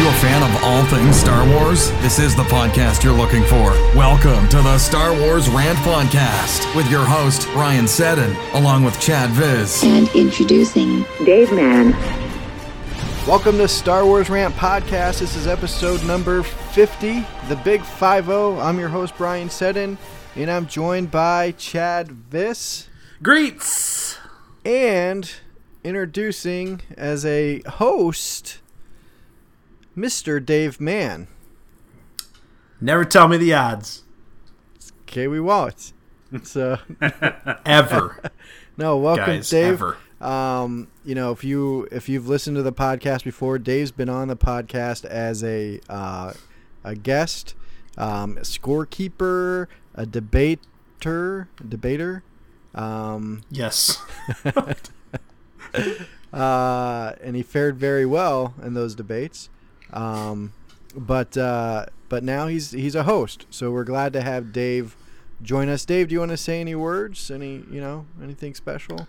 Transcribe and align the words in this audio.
you 0.00 0.08
a 0.08 0.12
fan 0.14 0.42
of 0.42 0.64
all 0.64 0.82
things 0.86 1.14
Star 1.14 1.46
Wars? 1.46 1.90
This 2.00 2.18
is 2.18 2.34
the 2.34 2.44
podcast 2.44 3.04
you're 3.04 3.12
looking 3.12 3.42
for. 3.42 3.72
Welcome 3.94 4.48
to 4.48 4.56
the 4.62 4.78
Star 4.78 5.12
Wars 5.12 5.46
Rant 5.50 5.76
Podcast 5.80 6.74
with 6.74 6.90
your 6.90 7.04
host, 7.04 7.46
Brian 7.52 7.86
Seddon, 7.86 8.34
along 8.54 8.84
with 8.84 8.98
Chad 8.98 9.28
Viz. 9.30 9.84
And 9.84 10.08
introducing 10.14 11.04
Dave 11.26 11.52
Mann. 11.52 11.92
Welcome 13.26 13.58
to 13.58 13.68
Star 13.68 14.06
Wars 14.06 14.30
Rant 14.30 14.54
Podcast. 14.54 15.18
This 15.18 15.36
is 15.36 15.46
episode 15.46 16.02
number 16.04 16.44
50, 16.44 17.26
the 17.48 17.56
Big 17.56 17.82
5 17.82 18.24
0. 18.24 18.58
I'm 18.58 18.78
your 18.78 18.88
host, 18.88 19.14
Brian 19.18 19.50
Seddon, 19.50 19.98
and 20.34 20.50
I'm 20.50 20.66
joined 20.66 21.10
by 21.10 21.52
Chad 21.52 22.08
Viss 22.08 22.88
Greets! 23.22 24.16
and 24.64 25.30
introducing 25.84 26.80
as 26.96 27.26
a 27.26 27.60
host, 27.68 28.59
Mr. 29.96 30.44
Dave 30.44 30.80
Mann. 30.80 31.28
Never 32.80 33.04
tell 33.04 33.28
me 33.28 33.36
the 33.36 33.52
odds. 33.54 34.04
Okay, 35.02 35.26
we 35.28 35.40
won't. 35.40 35.92
So, 36.44 36.78
Ever. 37.66 38.20
no, 38.76 38.96
welcome, 38.96 39.26
Guys, 39.26 39.50
Dave. 39.50 39.74
ever. 39.74 39.96
Um, 40.20 40.88
you 41.04 41.14
know, 41.14 41.32
if 41.32 41.42
you 41.42 41.88
if 41.90 42.08
you've 42.08 42.28
listened 42.28 42.56
to 42.56 42.62
the 42.62 42.72
podcast 42.72 43.24
before, 43.24 43.58
Dave's 43.58 43.90
been 43.90 44.08
on 44.08 44.28
the 44.28 44.36
podcast 44.36 45.04
as 45.06 45.42
a 45.42 45.80
uh, 45.88 46.34
a 46.84 46.94
guest, 46.94 47.54
um, 47.98 48.36
a 48.38 48.42
scorekeeper, 48.42 49.66
a 49.94 50.06
debater, 50.06 51.48
debater, 51.68 52.22
um, 52.74 53.42
Yes. 53.50 54.00
uh, 56.32 57.12
and 57.22 57.34
he 57.36 57.42
fared 57.42 57.76
very 57.78 58.06
well 58.06 58.54
in 58.62 58.74
those 58.74 58.94
debates. 58.94 59.48
Um, 59.92 60.52
but 60.94 61.36
uh, 61.36 61.86
but 62.08 62.24
now 62.24 62.46
he's 62.46 62.72
he's 62.72 62.94
a 62.94 63.04
host, 63.04 63.46
so 63.50 63.70
we're 63.70 63.84
glad 63.84 64.12
to 64.14 64.20
have 64.20 64.52
Dave 64.52 64.96
join 65.42 65.68
us. 65.68 65.84
Dave, 65.84 66.08
do 66.08 66.14
you 66.14 66.18
want 66.20 66.32
to 66.32 66.36
say 66.36 66.60
any 66.60 66.74
words? 66.74 67.30
Any 67.30 67.64
you 67.70 67.80
know 67.80 68.06
anything 68.22 68.54
special? 68.54 69.06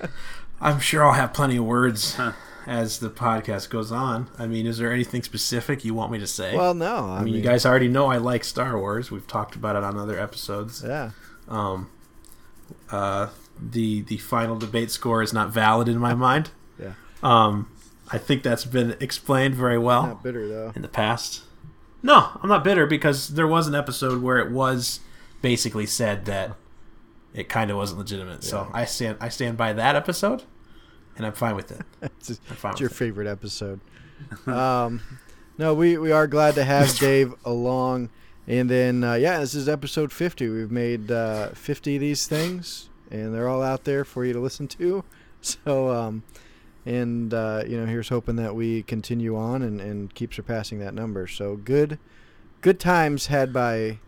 I'm 0.60 0.80
sure 0.80 1.04
I'll 1.04 1.12
have 1.12 1.32
plenty 1.32 1.56
of 1.56 1.64
words 1.64 2.18
as 2.66 2.98
the 2.98 3.10
podcast 3.10 3.70
goes 3.70 3.92
on. 3.92 4.28
I 4.38 4.46
mean, 4.46 4.66
is 4.66 4.78
there 4.78 4.92
anything 4.92 5.22
specific 5.22 5.84
you 5.84 5.94
want 5.94 6.10
me 6.10 6.18
to 6.18 6.26
say? 6.26 6.56
Well, 6.56 6.74
no, 6.74 7.10
I, 7.10 7.18
I 7.18 7.24
mean, 7.24 7.34
you 7.34 7.40
guys 7.42 7.64
already 7.64 7.88
know 7.88 8.06
I 8.06 8.16
like 8.16 8.44
Star 8.44 8.78
Wars. 8.78 9.10
We've 9.10 9.26
talked 9.26 9.54
about 9.54 9.76
it 9.76 9.84
on 9.84 9.96
other 9.96 10.18
episodes. 10.18 10.82
yeah. 10.86 11.10
Um, 11.48 11.90
uh, 12.90 13.28
the 13.60 14.02
the 14.02 14.18
final 14.18 14.56
debate 14.56 14.90
score 14.90 15.22
is 15.22 15.32
not 15.32 15.50
valid 15.50 15.88
in 15.88 15.98
my 15.98 16.14
mind. 16.14 16.50
Yeah. 16.78 16.92
Um, 17.22 17.70
I 18.10 18.18
think 18.18 18.42
that's 18.42 18.64
been 18.64 18.96
explained 19.00 19.54
very 19.54 19.78
well. 19.78 20.06
Not 20.06 20.22
bitter 20.22 20.48
though. 20.48 20.72
in 20.74 20.82
the 20.82 20.88
past. 20.88 21.42
No, 22.02 22.30
I'm 22.42 22.48
not 22.48 22.64
bitter 22.64 22.86
because 22.86 23.28
there 23.28 23.46
was 23.46 23.66
an 23.66 23.74
episode 23.74 24.22
where 24.22 24.38
it 24.38 24.50
was 24.50 25.00
basically 25.42 25.86
said 25.86 26.24
that 26.26 26.56
it 27.34 27.48
kind 27.48 27.70
of 27.70 27.76
wasn't 27.76 27.98
legitimate. 27.98 28.44
So 28.44 28.70
I 28.72 28.84
stand 28.84 29.18
I 29.20 29.28
stand 29.28 29.56
by 29.56 29.72
that 29.72 29.96
episode, 29.96 30.44
and 31.16 31.26
I'm 31.26 31.32
fine 31.32 31.56
with 31.56 31.70
it. 31.72 31.82
It's, 32.20 32.38
fine 32.38 32.72
it's 32.72 32.80
your 32.80 32.90
it. 32.90 32.94
favorite 32.94 33.26
episode. 33.26 33.80
um, 34.46 35.00
no, 35.58 35.74
we, 35.74 35.98
we 35.98 36.12
are 36.12 36.26
glad 36.26 36.54
to 36.54 36.64
have 36.64 36.96
Dave 36.98 37.34
along. 37.44 38.10
And 38.46 38.70
then, 38.70 39.04
uh, 39.04 39.14
yeah, 39.14 39.40
this 39.40 39.54
is 39.54 39.68
episode 39.68 40.12
50. 40.12 40.48
We've 40.48 40.70
made 40.70 41.10
uh, 41.10 41.50
50 41.50 41.96
of 41.96 42.00
these 42.00 42.26
things, 42.26 42.88
and 43.10 43.34
they're 43.34 43.48
all 43.48 43.62
out 43.62 43.84
there 43.84 44.04
for 44.04 44.24
you 44.24 44.32
to 44.32 44.40
listen 44.40 44.68
to. 44.68 45.04
So, 45.40 45.90
um, 45.90 46.24
and, 46.88 47.34
uh, 47.34 47.64
you 47.66 47.78
know, 47.78 47.84
here's 47.84 48.08
hoping 48.08 48.36
that 48.36 48.54
we 48.54 48.82
continue 48.82 49.36
on 49.36 49.62
and, 49.62 49.78
and 49.78 50.14
keep 50.14 50.32
surpassing 50.32 50.78
that 50.78 50.94
number. 50.94 51.26
So, 51.26 51.56
good 51.56 51.98
good 52.62 52.80
times 52.80 53.26
had 53.26 53.52
by 53.52 53.98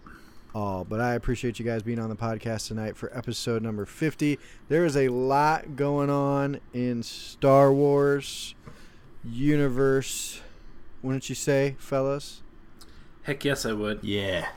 all. 0.55 0.85
But 0.85 1.01
I 1.01 1.13
appreciate 1.13 1.59
you 1.59 1.65
guys 1.65 1.83
being 1.83 1.99
on 1.99 2.09
the 2.09 2.17
podcast 2.17 2.69
tonight 2.69 2.97
for 2.97 3.17
episode 3.17 3.63
number 3.63 3.85
50. 3.85 4.39
There 4.69 4.87
is 4.87 4.97
a 4.97 5.09
lot 5.09 5.77
going 5.77 6.09
on 6.09 6.61
in 6.73 7.03
Star 7.03 7.71
Wars 7.71 8.55
universe. 9.23 10.41
Wouldn't 11.03 11.29
you 11.29 11.35
say, 11.35 11.77
fellas? 11.79 12.43
Heck 13.25 13.45
yes, 13.45 13.67
I 13.67 13.75
would. 13.75 14.03
Yeah. 14.03 14.49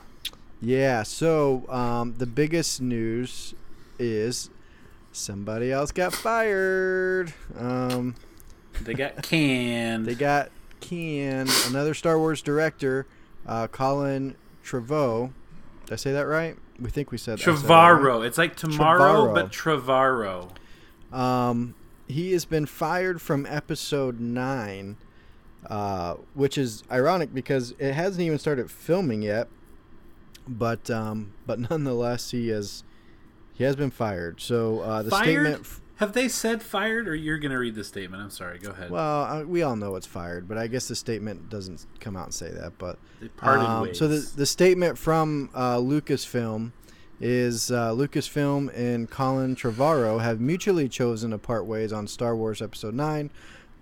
Yeah, 0.62 1.04
so 1.04 1.70
um, 1.70 2.16
the 2.20 2.26
biggest 2.26 2.82
news 2.82 3.54
is 4.00 4.50
somebody 5.14 5.72
else 5.72 5.92
got 5.92 6.14
fired. 6.14 7.34
Um, 7.58 8.16
They 8.82 8.94
got 8.94 9.22
canned. 9.24 10.06
they 10.06 10.16
got 10.16 10.50
canned. 10.82 11.50
Another 11.68 11.94
Star 11.94 12.18
Wars 12.18 12.42
director, 12.42 13.06
uh, 13.48 13.68
Colin 13.68 14.36
Trevorrow. 14.66 15.32
Did 15.86 15.94
I 15.94 15.96
say 15.96 16.12
that 16.12 16.24
right? 16.28 16.58
We 16.80 16.90
think 16.90 17.12
we 17.12 17.18
said 17.18 17.38
that 17.40 17.46
right. 17.48 18.26
It's 18.26 18.38
like 18.38 18.56
tomorrow, 18.56 19.28
Trevorrow. 19.28 19.34
but 19.34 19.52
Trevorrow. 19.52 21.16
Um, 21.18 21.76
he 22.08 22.32
has 22.34 22.46
been 22.46 22.66
fired 22.66 23.22
from 23.22 23.46
episode 23.46 24.20
nine, 24.20 24.98
uh, 25.68 26.16
which 26.34 26.58
is 26.58 26.84
ironic 26.92 27.34
because 27.34 27.76
it 27.78 27.94
hasn't 27.94 28.22
even 28.26 28.40
started 28.40 28.72
filming 28.72 29.22
yet. 29.22 29.48
But 30.48 30.90
um, 30.90 31.34
but 31.46 31.60
nonetheless, 31.70 32.32
he 32.32 32.48
has 32.50 32.84
he 33.54 33.64
has 33.64 33.76
been 33.76 33.92
fired. 33.92 34.42
So 34.42 34.80
uh, 34.82 35.04
the 35.04 35.10
Fired? 35.12 35.24
statement. 35.24 35.60
f- 35.62 35.82
Have 35.98 36.14
they 36.14 36.28
said 36.28 36.62
fired, 36.62 37.08
or 37.08 37.16
you're 37.16 37.38
gonna 37.38 37.58
read 37.60 37.76
the 37.76 37.84
statement? 37.84 38.22
I'm 38.24 38.30
sorry. 38.32 38.60
Go 38.60 38.72
ahead. 38.72 38.90
Well, 38.90 39.24
uh, 39.24 39.44
we 39.44 39.62
all 39.64 39.76
know 39.76 39.96
it's 39.96 40.08
fired, 40.08 40.48
but 40.48 40.58
I 40.58 40.68
guess 40.68 40.88
the 40.88 40.96
statement 40.96 41.50
doesn't 41.50 41.86
come 42.00 42.16
out 42.18 42.26
and 42.26 42.34
say 42.34 42.50
that. 42.52 42.78
But 42.78 42.98
Um, 43.42 43.84
ways. 43.84 43.98
So 44.00 44.08
the 44.08 44.28
the 44.36 44.46
statement 44.46 44.98
from 44.98 45.50
uh, 45.54 45.78
Lucasfilm 45.78 46.72
is 47.22 47.72
uh, 47.72 47.92
Lucasfilm 47.94 48.70
and 48.76 49.10
Colin 49.10 49.56
Trevorrow 49.56 50.20
have 50.22 50.42
mutually 50.42 50.90
chosen 50.90 51.32
to 51.32 51.38
part 51.38 51.66
ways 51.66 51.94
on 51.94 52.08
Star 52.08 52.36
Wars 52.36 52.62
Episode 52.62 52.94
Nine. 52.96 53.30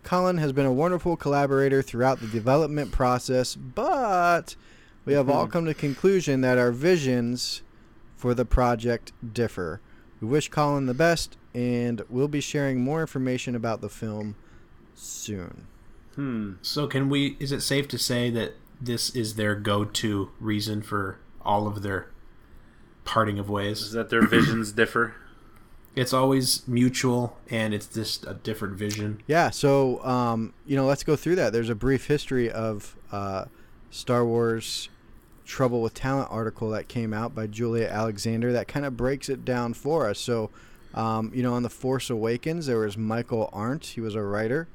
Colin 0.04 0.38
has 0.38 0.52
been 0.52 0.66
a 0.66 0.74
wonderful 0.74 1.16
collaborator 1.16 1.82
throughout 1.82 2.20
the 2.20 2.28
development 2.28 2.92
process, 2.92 3.56
but 3.56 4.56
we 5.06 5.14
have 5.14 5.30
all 5.30 5.48
come 5.48 5.66
to 5.66 5.70
the 5.72 5.80
conclusion 5.80 6.42
that 6.42 6.58
our 6.58 6.72
visions 6.72 7.62
for 8.22 8.36
the 8.36 8.46
project 8.46 9.12
differ. 9.34 9.82
We 10.22 10.28
wish 10.28 10.48
Colin 10.50 10.86
the 10.86 10.94
best, 10.94 11.38
and 11.56 12.04
we'll 12.08 12.28
be 12.28 12.40
sharing 12.40 12.80
more 12.80 13.02
information 13.02 13.56
about 13.56 13.82
the 13.82 13.90
film 13.90 14.36
soon. 14.94 15.66
hmm. 16.14 16.54
So 16.62 16.86
can 16.86 17.10
we? 17.10 17.36
Is 17.40 17.52
it 17.52 17.62
safe 17.62 17.88
to 17.88 17.98
say 17.98 18.30
that 18.30 18.54
this 18.80 19.10
is 19.16 19.36
their 19.36 19.56
go-to 19.56 20.30
reason 20.40 20.84
for 20.84 21.18
all 21.42 21.66
of 21.66 21.82
their 21.82 22.12
parting 23.06 23.40
of 23.40 23.50
ways? 23.50 23.82
Is 23.82 23.94
that 23.94 24.12
their 24.12 24.28
visions 24.28 24.72
differ? 24.82 25.16
It's 25.96 26.14
always 26.14 26.68
mutual, 26.68 27.38
and 27.50 27.74
it's 27.74 27.88
just 27.88 28.24
a 28.28 28.36
different 28.36 28.76
vision. 28.76 29.24
Yeah, 29.26 29.50
so 29.50 30.06
um, 30.06 30.54
you 30.68 30.76
know, 30.76 30.86
let's 30.86 31.04
go 31.04 31.16
through 31.16 31.38
that. 31.38 31.54
There's 31.54 31.70
a 31.70 31.76
brief 31.76 32.06
history 32.06 32.52
of 32.52 32.96
uh, 33.12 33.46
Star 33.90 34.24
Wars 34.24 34.90
Trouble 35.52 35.82
with 35.82 35.94
Talent 35.94 36.30
article 36.32 36.70
that 36.70 36.88
came 36.88 37.14
out 37.14 37.36
by 37.36 37.46
Julia 37.46 37.86
Alexander 37.86 38.54
that 38.54 38.70
kind 38.70 38.86
of 38.86 38.96
breaks 38.96 39.28
it 39.28 39.44
down 39.44 39.74
for 39.74 40.08
us. 40.08 40.18
So, 40.18 40.50
um, 40.94 41.30
you 41.36 41.44
know, 41.44 41.54
on 41.54 41.64
The 41.64 41.70
Force 41.70 42.10
Awakens, 42.10 42.68
there 42.68 42.80
was 42.80 42.98
Michael 42.98 43.50
Arndt. 43.52 43.86
He 43.88 44.00
was 44.00 44.16
a 44.16 44.22
writer, 44.22 44.70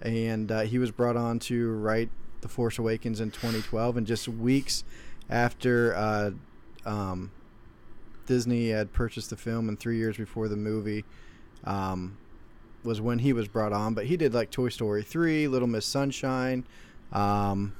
and 0.00 0.52
uh, 0.52 0.60
he 0.60 0.78
was 0.78 0.92
brought 0.92 1.16
on 1.16 1.40
to 1.40 1.72
write 1.72 2.10
The 2.42 2.48
Force 2.48 2.78
Awakens 2.78 3.20
in 3.20 3.32
2012. 3.32 3.96
And 3.96 4.06
just 4.06 4.28
weeks 4.28 4.84
after 5.28 5.96
uh, 5.96 6.30
um, 6.86 7.32
Disney 8.26 8.68
had 8.68 8.92
purchased 8.92 9.30
the 9.30 9.36
film, 9.36 9.68
and 9.68 9.80
three 9.80 9.96
years 9.96 10.16
before 10.16 10.46
the 10.46 10.56
movie, 10.56 11.04
um, 11.64 12.16
was 12.84 13.00
when 13.00 13.18
he 13.18 13.32
was 13.32 13.48
brought 13.48 13.72
on. 13.72 13.94
But 13.94 14.06
he 14.06 14.16
did 14.16 14.32
like 14.32 14.52
Toy 14.52 14.68
Story 14.68 15.02
3, 15.02 15.48
Little 15.48 15.66
Miss 15.66 15.86
Sunshine. 15.86 16.64
Um, 17.12 17.72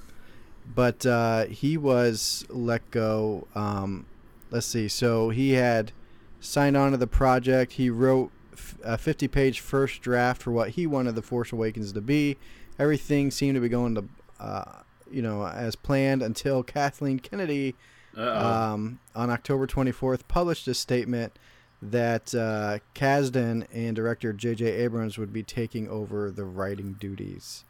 but 0.75 1.05
uh, 1.06 1.46
he 1.46 1.76
was 1.76 2.44
let 2.49 2.90
go. 2.90 3.46
Um, 3.55 4.06
let's 4.50 4.67
see. 4.67 4.88
So 4.88 5.31
he 5.31 5.52
had 5.52 5.93
signed 6.40 6.76
on 6.76 6.93
to 6.93 6.96
the 6.96 7.06
project. 7.06 7.72
He 7.72 7.90
wrote 7.90 8.31
f- 8.52 8.76
a 8.84 8.99
50 8.99 9.28
page 9.28 9.61
first 9.61 10.00
draft 10.00 10.43
for 10.43 10.52
what 10.52 10.70
he 10.70 10.87
wanted 10.87 11.14
The 11.14 11.22
Force 11.22 11.52
Awakens 11.52 11.93
to 11.93 12.00
be. 12.00 12.37
Everything 12.78 13.31
seemed 13.31 13.55
to 13.56 13.61
be 13.61 13.69
going 13.69 13.94
to, 13.94 14.05
uh, 14.38 14.82
you 15.11 15.22
know, 15.22 15.46
as 15.46 15.76
planned 15.76 16.22
until 16.22 16.62
Kathleen 16.62 17.19
Kennedy 17.19 17.75
um, 18.16 18.99
on 19.14 19.31
October 19.31 19.66
24th 19.66 20.23
published 20.28 20.66
a 20.69 20.75
statement 20.75 21.38
that 21.82 22.34
uh, 22.34 22.78
Kasdan 22.94 23.66
and 23.73 23.96
director 23.96 24.32
J.J. 24.32 24.66
Abrams 24.66 25.16
would 25.16 25.32
be 25.32 25.43
taking 25.43 25.88
over 25.88 26.31
the 26.31 26.44
writing 26.44 26.94
duties. 26.94 27.64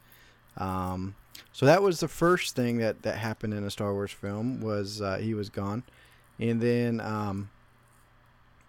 Um, 0.57 1.15
so 1.51 1.65
that 1.65 1.81
was 1.81 1.99
the 1.99 2.07
first 2.07 2.55
thing 2.55 2.77
that, 2.77 3.03
that 3.03 3.17
happened 3.17 3.53
in 3.53 3.63
a 3.63 3.71
Star 3.71 3.93
Wars 3.93 4.11
film 4.11 4.61
was 4.61 5.01
uh, 5.01 5.17
he 5.17 5.33
was 5.33 5.49
gone, 5.49 5.83
and 6.39 6.61
then 6.61 6.99
um, 7.01 7.49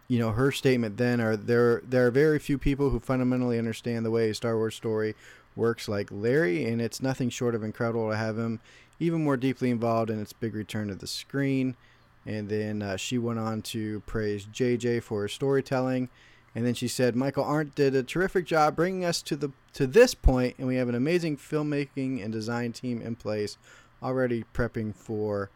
you 0.09 0.19
know 0.19 0.33
her 0.33 0.53
statement 0.53 0.97
then 0.97 1.21
are 1.21 1.37
there 1.37 1.83
there 1.87 2.07
are 2.07 2.11
very 2.11 2.39
few 2.39 2.59
people 2.59 2.91
who 2.91 3.01
fundamentally 3.01 3.59
understand 3.59 4.05
the 4.05 4.11
way 4.11 4.31
a 4.31 4.35
Star 4.35 4.57
Wars 4.57 4.75
story 4.75 5.15
works 5.55 5.89
like 5.89 6.09
Larry, 6.11 6.65
and 6.65 6.81
it's 6.81 7.03
nothing 7.03 7.31
short 7.31 7.55
of 7.55 7.63
incredible 7.63 8.11
to 8.11 8.17
have 8.17 8.39
him 8.39 8.61
even 8.99 9.25
more 9.25 9.37
deeply 9.37 9.71
involved 9.71 10.11
in 10.11 10.21
its 10.21 10.33
big 10.33 10.55
return 10.55 10.89
to 10.89 10.95
the 10.95 11.07
screen. 11.07 11.77
And 12.25 12.49
then 12.49 12.83
uh, 12.83 12.97
she 12.97 13.19
went 13.19 13.41
on 13.41 13.63
to 13.63 14.01
praise 14.01 14.47
JJ 14.47 15.03
for 15.03 15.23
her 15.23 15.29
storytelling. 15.29 16.09
And 16.55 16.67
then 16.67 16.75
she 16.75 16.87
said, 16.89 17.17
Michael 17.17 17.45
Arndt 17.45 17.75
did 17.75 17.95
a 17.95 18.03
terrific 18.03 18.45
job 18.45 18.77
bringing 18.77 19.05
us 19.05 19.23
to 19.23 19.37
the 19.37 19.51
to 19.73 19.87
this 19.87 20.15
point, 20.15 20.57
and 20.59 20.67
we 20.69 20.77
have 20.77 20.89
an 20.91 20.95
amazing 20.95 21.39
filmmaking 21.39 22.23
and 22.23 22.31
design 22.31 22.73
team 22.73 23.01
in 23.01 23.17
place, 23.17 23.57
already 24.03 24.45
prepping 24.53 24.95
for 24.95 25.49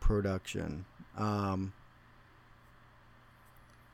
production. 0.00 0.84
Um, 1.16 1.72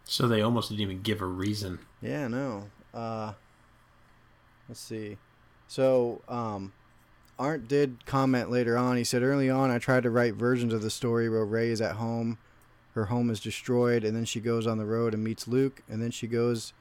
So 0.05 0.29
they 0.29 0.43
almost 0.43 0.69
didn't 0.69 0.83
even 0.83 1.01
give 1.01 1.23
a 1.23 1.27
reason. 1.27 1.79
yeah, 2.03 2.29
no. 2.29 2.69
Uh, 2.93 3.33
let's 4.69 4.81
see. 4.81 5.17
So, 5.67 6.21
um, 6.29 6.75
Arndt 7.39 7.67
did 7.67 8.05
comment 8.07 8.51
later 8.51 8.77
on. 8.77 8.97
He 8.99 9.05
said, 9.05 9.23
Early 9.23 9.49
on, 9.49 9.71
I 9.71 9.79
tried 9.79 10.03
to 10.03 10.11
write 10.11 10.35
versions 10.35 10.73
of 10.75 10.83
the 10.83 10.91
story 10.91 11.29
where 11.31 11.45
Rey 11.45 11.71
is 11.71 11.81
at 11.81 11.93
home, 11.97 12.37
her 12.95 13.07
home 13.07 13.29
is 13.31 13.41
destroyed, 13.41 14.05
and 14.05 14.17
then 14.17 14.25
she 14.25 14.41
goes 14.41 14.67
on 14.67 14.79
the 14.79 14.87
road 14.87 15.15
and 15.15 15.23
meets 15.23 15.49
Luke, 15.49 15.83
and 15.89 16.03
then 16.03 16.11
she 16.11 16.27
goes 16.27 16.73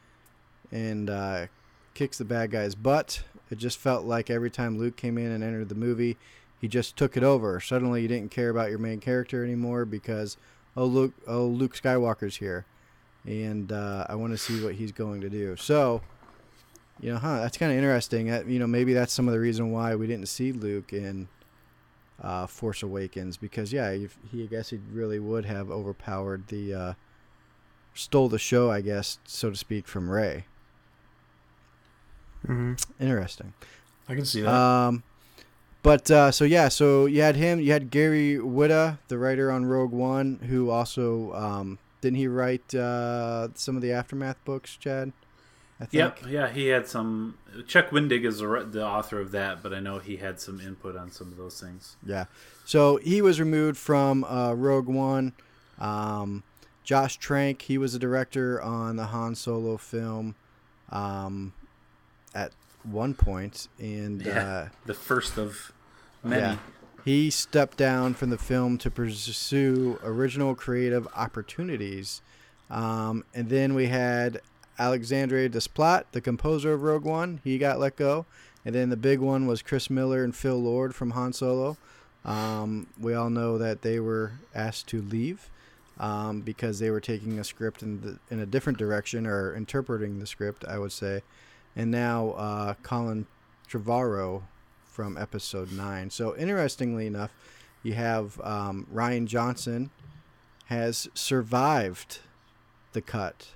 and 0.72 1.10
uh, 1.10 1.48
kicks 1.94 2.18
the 2.18 2.26
bad 2.26 2.52
guy's 2.52 2.76
butt. 2.76 3.24
It 3.50 3.58
just 3.58 3.78
felt 3.78 4.06
like 4.06 4.30
every 4.30 4.50
time 4.50 4.78
Luke 4.78 4.96
came 4.96 5.18
in 5.18 5.32
and 5.32 5.44
entered 5.44 5.70
the 5.70 5.76
movie, 5.76 6.18
he 6.62 6.68
just 6.68 6.96
took 6.96 7.18
it 7.18 7.24
over. 7.24 7.60
Suddenly, 7.60 8.04
you 8.04 8.08
didn't 8.08 8.32
care 8.32 8.50
about 8.50 8.70
your 8.70 8.80
main 8.80 9.00
character 9.00 9.44
anymore 9.44 9.86
because, 9.86 10.38
oh, 10.78 10.86
Luke, 10.86 11.14
oh, 11.28 11.46
Luke 11.46 11.76
Skywalker's 11.76 12.38
here. 12.38 12.66
And 13.26 13.72
uh, 13.72 14.06
I 14.08 14.16
want 14.16 14.34
to 14.34 14.38
see 14.38 14.64
what 14.64 14.76
he's 14.76 14.92
going 14.92 15.22
to 15.22 15.30
do. 15.30 15.56
So, 15.56 16.02
you 17.00 17.12
know, 17.12 17.18
huh? 17.18 17.40
That's 17.40 17.58
kind 17.58 17.72
of 17.72 17.78
interesting. 17.78 18.28
That, 18.28 18.48
you 18.48 18.60
know, 18.60 18.68
maybe 18.68 18.94
that's 18.94 19.14
some 19.14 19.28
of 19.28 19.34
the 19.34 19.40
reason 19.40 19.72
why 19.72 19.96
we 19.96 20.08
didn't 20.08 20.28
see 20.28 20.52
Luke 20.52 20.94
in 20.94 21.28
uh, 22.24 22.48
Force 22.48 22.82
Awakens 22.82 23.38
because, 23.38 23.74
yeah, 23.74 23.90
if 23.90 24.18
he 24.32 24.44
I 24.44 24.48
guess 24.48 24.70
he 24.70 24.80
really 24.92 25.20
would 25.20 25.46
have 25.46 25.70
overpowered 25.70 26.48
the, 26.48 26.74
uh, 26.74 26.94
stole 27.94 28.30
the 28.30 28.40
show, 28.40 28.72
I 28.72 28.82
guess, 28.82 29.20
so 29.26 29.50
to 29.50 29.56
speak, 29.56 29.88
from 29.88 30.10
Rey. 30.10 30.46
Mm-hmm. 32.48 33.04
Interesting. 33.04 33.54
I 34.08 34.16
can 34.16 34.26
see 34.26 34.42
that. 34.42 34.54
Um, 34.54 35.04
but 35.82 36.10
uh, 36.10 36.32
so 36.32 36.46
yeah, 36.46 36.70
so 36.70 37.06
you 37.06 37.22
had 37.22 37.36
him. 37.36 37.60
You 37.60 37.72
had 37.74 37.92
Gary 37.92 38.38
Whitta, 38.38 39.00
the 39.10 39.18
writer 39.18 39.52
on 39.52 39.66
Rogue 39.66 39.92
One, 39.92 40.40
who 40.50 40.70
also 40.70 41.34
um, 41.34 41.78
didn't 42.02 42.18
he 42.18 42.28
write 42.28 42.74
uh, 42.74 43.50
some 43.54 43.76
of 43.76 43.82
the 43.82 43.92
aftermath 43.92 44.44
books, 44.46 44.78
Chad? 44.78 45.12
I 45.80 45.86
think. 45.86 46.22
Yep, 46.22 46.30
yeah, 46.30 46.50
he 46.50 46.68
had 46.68 46.88
some. 46.88 47.38
Chuck 47.68 47.90
Wendig 47.90 48.26
is 48.26 48.40
the, 48.40 48.86
author 48.86 49.20
of 49.20 49.32
that, 49.32 49.62
but 49.64 49.74
I 49.74 49.80
know 49.80 50.00
he 50.00 50.18
had 50.18 50.40
some 50.40 50.60
input 50.60 50.96
on 50.96 51.12
some 51.12 51.28
of 51.28 51.38
those 51.38 51.60
things. 51.60 51.98
Yeah. 52.06 52.26
So 52.66 52.98
he 52.98 53.22
was 53.22 53.40
removed 53.40 53.78
from 53.78 54.24
uh, 54.24 54.54
Rogue 54.54 54.88
One. 54.88 55.34
Um, 55.80 56.44
Josh 56.84 57.18
Trank, 57.18 57.62
he 57.64 57.78
was 57.78 57.96
a 57.96 58.00
director 58.00 58.62
on 58.62 58.98
the 58.98 59.06
Han 59.06 59.36
Solo 59.36 59.78
film 59.78 60.36
um, 60.92 61.54
at 62.36 62.52
one 62.84 63.14
point, 63.14 63.68
and 63.80 64.22
Yeah, 64.22 64.48
uh, 64.48 64.70
the 64.86 64.94
first 64.94 65.38
of 65.38 65.72
many. 66.24 66.42
Yeah. 66.42 66.58
He 67.06 67.30
stepped 67.30 67.78
down 67.78 68.14
from 68.14 68.30
the 68.30 68.38
film 68.38 68.78
to 68.78 68.90
pursue 68.90 70.00
original 70.04 70.56
creative 70.56 71.06
opportunities. 71.16 72.22
Um, 72.70 73.26
and 73.34 73.50
then 73.50 73.74
we 73.74 73.88
had 73.88 74.40
Alexandre 74.80 75.48
Desplat, 75.50 76.06
the 76.12 76.22
composer 76.22 76.74
of 76.74 76.84
Rogue 76.84 77.06
One. 77.06 77.40
He 77.44 77.58
got 77.58 77.80
let 77.80 77.96
go. 77.96 78.26
And 78.66 78.74
then 78.74 78.90
the 78.90 78.98
big 78.98 79.20
one 79.20 79.46
was 79.46 79.62
Chris 79.62 79.90
Miller 79.90 80.24
and 80.24 80.36
Phil 80.36 80.58
Lord 80.58 80.96
from 80.96 81.12
Han 81.12 81.34
Solo. 81.34 81.78
Um, 82.24 82.88
we 83.00 83.14
all 83.14 83.30
know 83.30 83.58
that 83.58 83.82
they 83.82 84.00
were 84.00 84.34
asked 84.56 84.88
to 84.88 85.02
leave 85.02 85.50
um, 86.00 86.42
because 86.42 86.80
they 86.80 86.90
were 86.90 87.02
taking 87.02 87.40
a 87.40 87.44
script 87.44 87.84
in, 87.84 88.02
the, 88.02 88.20
in 88.32 88.40
a 88.40 88.46
different 88.46 88.80
direction 88.80 89.28
or 89.28 89.54
interpreting 89.56 90.20
the 90.20 90.26
script, 90.28 90.64
I 90.66 90.78
would 90.78 90.94
say. 90.94 91.22
And 91.76 91.92
now 91.92 92.32
uh, 92.32 92.74
Colin 92.84 93.28
Trevorrow 93.70 94.44
from 94.86 95.18
episode 95.18 95.72
9. 95.72 96.10
So, 96.12 96.36
interestingly 96.36 97.08
enough, 97.08 97.32
you 97.82 97.94
have 97.94 98.40
um, 98.42 98.88
Rian 98.94 99.26
Johnson 99.26 99.90
has 100.66 101.10
survived 101.14 102.20
the 102.94 103.02
cut. 103.02 103.50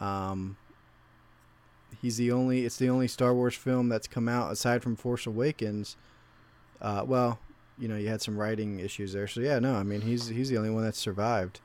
Um, 0.00 0.56
he's 2.00 2.16
the 2.16 2.32
only, 2.32 2.64
it's 2.64 2.76
the 2.76 2.88
only 2.88 3.06
Star 3.08 3.34
Wars 3.34 3.54
film 3.54 3.88
that's 3.88 4.06
come 4.06 4.28
out 4.28 4.50
aside 4.52 4.82
from 4.82 4.96
Force 4.96 5.26
Awakens. 5.26 5.96
Uh, 6.80 7.04
well, 7.06 7.38
you 7.78 7.88
know, 7.88 7.96
you 7.96 8.08
had 8.08 8.22
some 8.22 8.36
writing 8.38 8.78
issues 8.80 9.12
there. 9.12 9.26
So, 9.26 9.40
yeah, 9.40 9.58
no, 9.58 9.74
I 9.74 9.82
mean, 9.82 10.00
he's, 10.02 10.28
he's 10.28 10.48
the 10.48 10.56
only 10.58 10.70
one 10.70 10.82
that's 10.84 10.98
survived. 10.98 11.60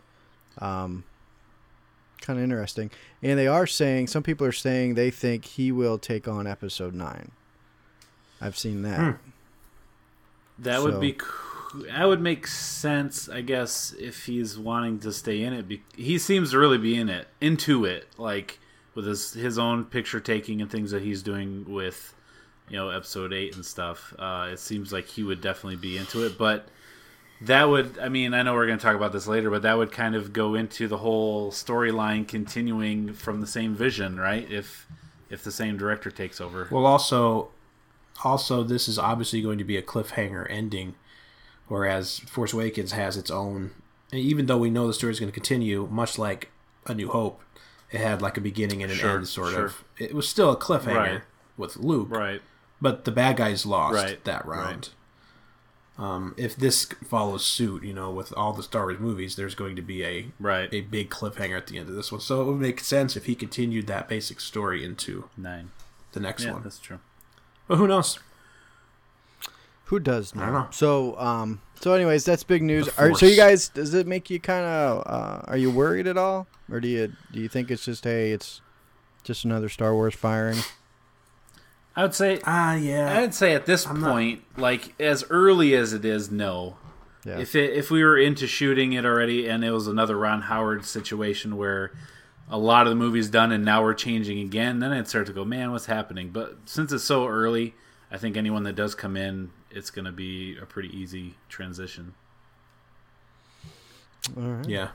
Um, 0.59 1.03
kind 2.21 2.39
of 2.39 2.43
interesting. 2.43 2.89
And 3.21 3.37
they 3.39 3.47
are 3.47 3.67
saying, 3.67 4.07
some 4.07 4.23
people 4.23 4.45
are 4.47 4.51
saying 4.51 4.95
they 4.95 5.11
think 5.11 5.45
he 5.45 5.71
will 5.71 5.97
take 5.97 6.27
on 6.27 6.47
episode 6.47 6.93
9. 6.93 7.31
I've 8.41 8.57
seen 8.57 8.81
that. 8.83 8.99
Hmm. 8.99 9.29
That 10.59 10.77
So- 10.77 10.83
would 10.85 10.99
be. 11.01 11.13
coo- 11.13 11.55
That 11.88 12.06
would 12.06 12.22
make 12.22 12.48
sense, 12.48 13.30
I 13.30 13.42
guess, 13.42 13.94
if 14.00 14.25
he's 14.25 14.57
wanting 14.57 15.00
to 15.00 15.12
stay 15.12 15.42
in 15.42 15.54
it. 15.54 15.80
He 15.95 16.18
seems 16.18 16.51
to 16.51 16.60
really 16.60 16.77
be 16.77 16.95
in 16.95 17.10
it, 17.10 17.27
into 17.42 17.86
it, 17.86 18.07
like 18.18 18.60
with 18.94 19.06
his 19.06 19.33
his 19.33 19.57
own 19.57 19.86
picture 19.86 20.19
taking 20.19 20.62
and 20.62 20.72
things 20.72 20.92
that 20.92 21.01
he's 21.01 21.22
doing 21.22 21.66
with, 21.68 22.13
you 22.69 22.77
know, 22.77 22.89
episode 22.89 23.33
eight 23.33 23.56
and 23.56 23.66
stuff. 23.66 24.13
Uh, 24.18 24.50
it 24.51 24.60
seems 24.60 24.94
like 24.94 25.07
he 25.07 25.24
would 25.24 25.42
definitely 25.42 25.75
be 25.75 25.98
into 25.98 26.25
it, 26.25 26.38
but 26.38 26.68
that 27.42 27.66
would. 27.66 28.00
I 28.00 28.10
mean, 28.10 28.33
I 28.33 28.44
know 28.44 28.54
we're 28.54 28.68
going 28.68 28.80
to 28.80 28.86
talk 28.86 28.95
about 28.95 29.12
this 29.12 29.28
later, 29.28 29.50
but 29.50 29.63
that 29.63 29.78
would 29.78 29.92
kind 29.92 30.16
of 30.16 30.33
go 30.33 30.56
into 30.56 30.88
the 30.88 30.98
whole 30.98 31.51
storyline 31.51 32.28
continuing 32.28 33.13
from 33.13 33.42
the 33.42 33.48
same 33.48 33.75
vision, 33.75 34.18
right? 34.18 34.50
If 34.50 34.88
if 35.30 35.44
the 35.44 35.51
same 35.51 35.78
director 35.78 36.12
takes 36.12 36.39
over. 36.39 36.68
Well, 36.71 36.86
also, 36.86 37.50
also 38.24 38.63
this 38.63 38.88
is 38.88 38.98
obviously 38.98 39.42
going 39.42 39.57
to 39.57 39.63
be 39.63 39.78
a 39.78 39.81
cliffhanger 39.81 40.50
ending, 40.50 40.95
whereas 41.67 42.19
Force 42.19 42.53
Awakens 42.53 42.91
has 42.94 43.17
its 43.17 43.31
own. 43.31 43.71
and 44.12 44.21
Even 44.21 44.45
though 44.45 44.57
we 44.57 44.69
know 44.69 44.88
the 44.88 44.94
story 44.94 45.12
is 45.12 45.19
going 45.19 45.31
to 45.31 45.33
continue, 45.33 45.88
much 45.91 46.17
like 46.17 46.50
A 46.85 46.94
New 46.94 47.09
Hope, 47.09 47.41
it 47.91 48.00
had 48.01 48.21
like 48.21 48.38
a 48.38 48.41
beginning 48.41 48.81
and 48.83 48.91
an 48.91 48.97
Sure, 48.97 49.17
end, 49.17 49.27
sort 49.27 49.53
sure. 49.53 49.65
of. 49.65 49.83
It 49.97 50.13
was 50.13 50.27
still 50.27 50.51
a 50.51 50.57
cliffhanger 50.57 50.95
Right. 50.95 51.21
with 51.57 51.77
Luke, 51.77 52.09
right. 52.12 52.41
but 52.81 53.06
the 53.06 53.12
bad 53.12 53.38
guys 53.38 53.65
lost 53.65 53.95
Right, 53.95 54.23
that 54.25 54.45
round. 54.45 54.89
Um, 55.97 56.33
if 56.37 56.57
this 56.57 56.85
follows 57.06 57.45
suit, 57.45 57.83
you 57.83 57.94
know, 57.94 58.11
with 58.11 58.33
all 58.35 58.51
the 58.51 58.63
Star 58.63 58.83
Wars 58.83 58.99
movies, 58.99 59.37
there's 59.37 59.56
going 59.56 59.78
to 59.78 59.81
be 59.81 60.04
a 60.04 60.28
Right. 60.42 60.68
a 60.73 60.81
big 60.81 61.09
cliffhanger 61.09 61.56
at 61.57 61.68
the 61.68 61.78
end 61.78 61.87
of 61.87 61.95
this 61.95 62.11
one. 62.11 62.19
So 62.19 62.42
it 62.42 62.45
would 62.45 62.59
make 62.59 62.81
sense 62.81 63.16
if 63.16 63.28
he 63.28 63.35
continued 63.35 63.87
that 63.87 64.09
basic 64.09 64.42
story 64.42 64.83
into 64.83 65.30
Nine. 65.37 65.71
the 66.11 66.19
next 66.19 66.44
Yeah, 66.44 66.54
one. 66.54 66.63
that's 66.63 66.80
true. 66.80 66.99
But 67.69 67.78
who 67.78 67.87
knows? 67.87 68.19
Who 69.85 69.99
does 69.99 70.33
know? 70.35 70.42
I 70.42 70.45
don't 70.45 70.54
know. 70.56 70.68
So, 70.71 71.18
um, 71.19 71.61
so 71.80 71.94
anyways, 71.94 72.25
that's 72.25 72.44
big 72.44 72.63
news. 72.63 72.87
Are, 72.97 73.13
so 73.13 73.25
you 73.25 73.35
guys, 73.35 73.69
does 73.69 73.94
it 73.94 74.07
make 74.07 74.30
you 74.30 74.39
kind 74.39 74.65
of, 74.65 75.04
uh, 75.06 75.42
are 75.45 75.57
you 75.57 75.69
worried 75.69 76.07
at 76.07 76.18
all, 76.18 76.47
or 76.71 76.80
do 76.80 76.87
you 76.87 77.13
do 77.31 77.39
you 77.39 77.47
think 77.47 77.69
it's 77.69 77.85
just 77.85 78.04
hey, 78.04 78.31
it's 78.31 78.61
just 79.23 79.45
another 79.45 79.69
Star 79.69 79.94
Wars 79.94 80.15
firing? 80.15 80.57
I 81.95 82.01
would 82.01 82.15
say 82.15 82.42
Ah, 82.45 82.75
yeah. 82.75 83.18
I'd 83.19 83.33
say 83.33 83.54
at 83.54 83.65
this 83.65 83.85
I'm 83.87 84.01
not- 84.01 84.11
point, 84.11 84.44
like 84.57 84.99
as 84.99 85.23
early 85.30 85.75
as 85.75 85.94
it 85.94 86.04
is, 86.04 86.30
no. 86.31 86.77
Yeah. 87.25 87.39
If 87.39 87.56
it 87.56 87.73
if 87.73 87.89
we 87.89 88.04
were 88.04 88.18
into 88.18 88.45
shooting 88.47 88.94
it 88.94 89.06
already 89.06 89.47
and 89.47 89.63
it 89.63 89.71
was 89.71 89.87
another 89.87 90.18
Ron 90.18 90.42
Howard 90.42 90.85
situation 90.85 91.57
where 91.57 91.92
a 92.49 92.57
lot 92.57 92.85
of 92.85 92.92
the 92.92 92.95
movie's 92.95 93.30
done 93.30 93.51
and 93.51 93.65
now 93.65 93.81
we're 93.81 93.95
changing 93.95 94.39
again, 94.39 94.80
then 94.80 94.92
I'd 94.92 95.07
start 95.07 95.25
to 95.27 95.33
go, 95.33 95.44
man, 95.45 95.71
what's 95.71 95.87
happening? 95.87 96.30
But 96.30 96.57
since 96.65 96.92
it's 96.92 97.04
so 97.04 97.27
early, 97.27 97.73
I 98.11 98.18
think 98.18 98.37
anyone 98.37 98.61
that 98.63 98.75
does 98.75 98.94
come 98.94 99.18
in, 99.18 99.49
it's 99.75 99.91
going 99.91 100.05
to 100.05 100.11
be 100.11 100.57
a 100.57 100.65
pretty 100.65 100.89
easy 100.97 101.35
transition. 101.49 102.15
all 104.35 104.44
right. 104.44 104.67
yeah. 104.67 104.89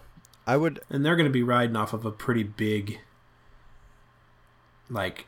I 0.46 0.56
would. 0.56 0.80
And 0.88 1.04
they're 1.04 1.16
going 1.16 1.28
to 1.28 1.32
be 1.32 1.44
riding 1.44 1.76
off 1.76 1.92
of 1.92 2.04
a 2.04 2.10
pretty 2.10 2.42
big, 2.42 2.99
like, 4.88 5.26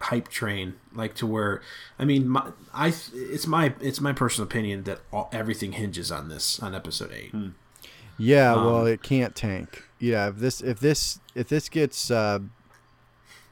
hype 0.00 0.28
train, 0.28 0.74
like 0.94 1.14
to 1.16 1.26
where, 1.26 1.62
I 1.98 2.04
mean, 2.04 2.28
my, 2.28 2.50
I 2.72 2.92
it's 3.12 3.46
my 3.46 3.74
it's 3.80 4.00
my 4.00 4.12
personal 4.12 4.48
opinion 4.48 4.84
that 4.84 5.00
all, 5.12 5.28
everything 5.32 5.72
hinges 5.72 6.10
on 6.10 6.28
this 6.28 6.60
on 6.60 6.74
episode 6.74 7.12
eight. 7.12 7.32
Yeah. 8.18 8.54
Um, 8.54 8.64
well, 8.64 8.86
it 8.86 9.02
can't 9.02 9.34
tank. 9.34 9.82
Yeah. 9.98 10.28
If 10.28 10.36
this 10.36 10.60
if 10.60 10.80
this 10.80 11.20
if 11.34 11.48
this 11.48 11.68
gets 11.68 12.10
uh, 12.10 12.40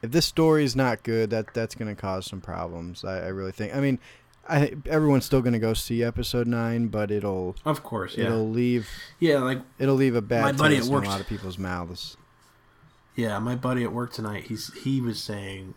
if 0.01 0.11
this 0.11 0.25
story 0.25 0.63
is 0.65 0.75
not 0.75 1.03
good, 1.03 1.29
that 1.29 1.53
that's 1.53 1.75
gonna 1.75 1.95
cause 1.95 2.25
some 2.25 2.41
problems. 2.41 3.05
I, 3.05 3.19
I 3.19 3.27
really 3.27 3.51
think. 3.53 3.73
I 3.73 3.79
mean, 3.79 3.99
I 4.47 4.73
everyone's 4.85 5.25
still 5.25 5.41
gonna 5.41 5.59
go 5.59 5.73
see 5.73 6.03
episode 6.03 6.47
nine, 6.47 6.87
but 6.87 7.11
it'll 7.11 7.55
Of 7.65 7.83
course, 7.83 8.17
yeah, 8.17 8.25
it'll 8.25 8.49
leave 8.49 8.89
yeah, 9.19 9.39
like 9.39 9.61
it'll 9.79 9.95
leave 9.95 10.15
a 10.15 10.21
bad 10.21 10.41
My 10.41 10.51
buddy 10.51 10.75
at 10.75 10.81
taste 10.83 10.91
in 10.91 11.03
a 11.03 11.09
lot 11.09 11.21
of 11.21 11.27
people's 11.27 11.57
mouths. 11.57 12.17
yeah. 13.15 13.39
My 13.39 13.55
buddy 13.55 13.83
at 13.83 13.93
work 13.93 14.11
tonight, 14.11 14.45
he's 14.45 14.73
he 14.83 14.99
was 14.99 15.21
saying 15.21 15.75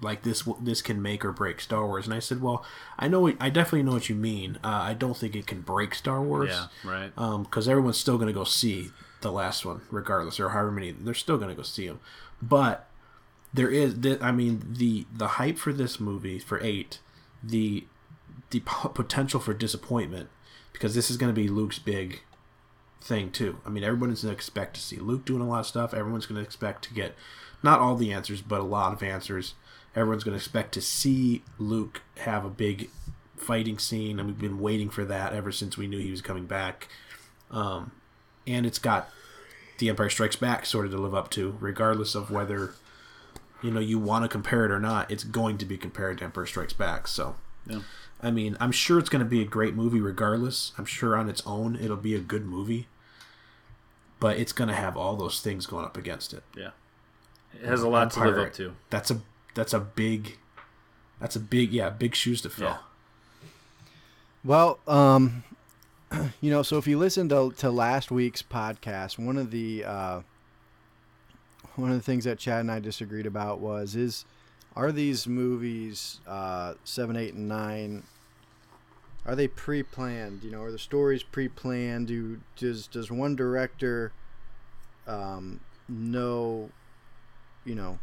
like 0.00 0.22
this 0.22 0.48
this 0.60 0.82
can 0.82 1.02
make 1.02 1.24
or 1.24 1.32
break 1.32 1.60
Star 1.60 1.86
Wars, 1.86 2.06
and 2.06 2.14
I 2.14 2.20
said, 2.20 2.40
well, 2.40 2.64
I 2.98 3.08
know 3.08 3.32
I 3.40 3.50
definitely 3.50 3.82
know 3.82 3.92
what 3.92 4.08
you 4.08 4.14
mean. 4.14 4.58
Uh, 4.62 4.68
I 4.68 4.94
don't 4.94 5.16
think 5.16 5.34
it 5.34 5.46
can 5.46 5.62
break 5.62 5.94
Star 5.94 6.22
Wars. 6.22 6.50
Yeah, 6.50 6.66
right. 6.88 7.12
Because 7.14 7.66
um, 7.66 7.70
everyone's 7.72 7.98
still 7.98 8.16
going 8.16 8.28
to 8.28 8.32
go 8.32 8.44
see 8.44 8.90
the 9.20 9.32
last 9.32 9.64
one, 9.64 9.82
regardless, 9.90 10.38
or 10.38 10.50
however 10.50 10.70
many 10.70 10.92
they're 10.92 11.14
still 11.14 11.36
going 11.36 11.50
to 11.50 11.54
go 11.56 11.62
see 11.62 11.88
them. 11.88 12.00
But 12.40 12.88
there 13.52 13.70
is, 13.70 13.96
I 14.20 14.30
mean, 14.30 14.62
the 14.78 15.06
the 15.12 15.26
hype 15.28 15.58
for 15.58 15.72
this 15.72 15.98
movie 15.98 16.38
for 16.38 16.62
eight, 16.62 17.00
the 17.42 17.84
the 18.50 18.60
potential 18.60 19.40
for 19.40 19.52
disappointment, 19.52 20.30
because 20.72 20.94
this 20.94 21.10
is 21.10 21.16
going 21.16 21.34
to 21.34 21.40
be 21.40 21.48
Luke's 21.48 21.78
big 21.78 22.22
thing 23.00 23.30
too. 23.30 23.58
I 23.64 23.70
mean, 23.70 23.84
everyone's 23.84 24.22
going 24.22 24.34
to 24.34 24.36
expect 24.36 24.74
to 24.74 24.80
see 24.80 24.96
Luke 24.96 25.24
doing 25.24 25.42
a 25.42 25.48
lot 25.48 25.60
of 25.60 25.66
stuff. 25.66 25.94
Everyone's 25.94 26.26
going 26.26 26.40
to 26.40 26.44
expect 26.44 26.84
to 26.84 26.94
get 26.94 27.14
not 27.62 27.80
all 27.80 27.94
the 27.94 28.12
answers, 28.12 28.40
but 28.40 28.60
a 28.60 28.64
lot 28.64 28.92
of 28.92 29.02
answers. 29.02 29.54
Everyone's 29.94 30.24
going 30.24 30.32
to 30.36 30.42
expect 30.42 30.72
to 30.74 30.80
see 30.80 31.42
Luke 31.58 32.02
have 32.18 32.44
a 32.44 32.50
big 32.50 32.90
fighting 33.36 33.78
scene, 33.78 34.18
and 34.18 34.28
we've 34.28 34.38
been 34.38 34.60
waiting 34.60 34.90
for 34.90 35.04
that 35.04 35.32
ever 35.32 35.52
since 35.52 35.76
we 35.76 35.86
knew 35.86 35.98
he 35.98 36.10
was 36.10 36.22
coming 36.22 36.46
back. 36.46 36.88
Um, 37.50 37.92
and 38.46 38.66
it's 38.66 38.78
got 38.78 39.10
The 39.78 39.88
Empire 39.88 40.10
Strikes 40.10 40.36
Back 40.36 40.66
sort 40.66 40.86
of 40.86 40.92
to 40.92 40.98
live 40.98 41.14
up 41.14 41.30
to, 41.32 41.56
regardless 41.60 42.14
of 42.14 42.30
whether 42.30 42.74
you 43.62 43.70
know 43.70 43.80
you 43.80 43.98
want 43.98 44.24
to 44.24 44.28
compare 44.28 44.64
it 44.64 44.70
or 44.70 44.80
not. 44.80 45.10
It's 45.10 45.24
going 45.24 45.58
to 45.58 45.64
be 45.64 45.76
compared 45.76 46.18
to 46.18 46.24
Empire 46.24 46.46
Strikes 46.46 46.72
Back. 46.72 47.08
So, 47.08 47.36
yeah. 47.66 47.80
I 48.22 48.30
mean, 48.30 48.56
I'm 48.60 48.72
sure 48.72 48.98
it's 48.98 49.08
going 49.08 49.22
to 49.22 49.28
be 49.28 49.42
a 49.42 49.46
great 49.46 49.74
movie 49.74 50.00
regardless. 50.00 50.72
I'm 50.78 50.84
sure 50.84 51.16
on 51.16 51.28
its 51.28 51.42
own 51.46 51.76
it'll 51.76 51.96
be 51.96 52.14
a 52.14 52.20
good 52.20 52.46
movie, 52.46 52.88
but 54.20 54.38
it's 54.38 54.52
going 54.52 54.68
to 54.68 54.74
have 54.74 54.96
all 54.96 55.16
those 55.16 55.40
things 55.40 55.66
going 55.66 55.84
up 55.84 55.96
against 55.96 56.32
it. 56.32 56.42
Yeah, 56.56 56.70
it 57.54 57.66
has 57.66 57.82
a 57.82 57.88
lot 57.88 58.14
Empire, 58.14 58.32
to 58.32 58.36
live 58.38 58.46
up 58.48 58.54
to. 58.54 58.74
That's 58.90 59.10
a 59.10 59.20
that's 59.54 59.72
a 59.72 59.80
big 59.80 60.38
that's 61.20 61.36
a 61.36 61.40
big 61.40 61.72
yeah 61.72 61.90
big 61.90 62.14
shoes 62.14 62.42
to 62.42 62.50
fill. 62.50 62.68
Yeah. 62.68 62.76
Well, 64.44 64.78
um, 64.86 65.44
you 66.40 66.50
know, 66.50 66.62
so 66.62 66.78
if 66.78 66.86
you 66.86 66.98
listen 66.98 67.28
to 67.28 67.52
to 67.58 67.70
last 67.70 68.10
week's 68.10 68.42
podcast, 68.42 69.18
one 69.18 69.36
of 69.36 69.50
the 69.50 69.84
uh, 69.84 70.20
one 71.78 71.90
of 71.90 71.96
the 71.96 72.02
things 72.02 72.24
that 72.24 72.38
Chad 72.38 72.60
and 72.60 72.70
I 72.70 72.80
disagreed 72.80 73.26
about 73.26 73.60
was 73.60 73.94
is 73.94 74.24
are 74.76 74.92
these 74.92 75.26
movies 75.26 76.20
uh, 76.26 76.74
seven, 76.84 77.16
eight, 77.16 77.34
and 77.34 77.48
nine? 77.48 78.02
Are 79.26 79.34
they 79.34 79.48
pre-planned? 79.48 80.42
You 80.42 80.50
know, 80.50 80.62
are 80.62 80.72
the 80.72 80.78
stories 80.78 81.22
pre-planned? 81.22 82.08
Do 82.08 82.40
does 82.56 82.86
does 82.86 83.10
one 83.10 83.36
director 83.36 84.12
um, 85.06 85.60
know, 85.88 86.70
you 87.64 87.74
know, 87.74 87.98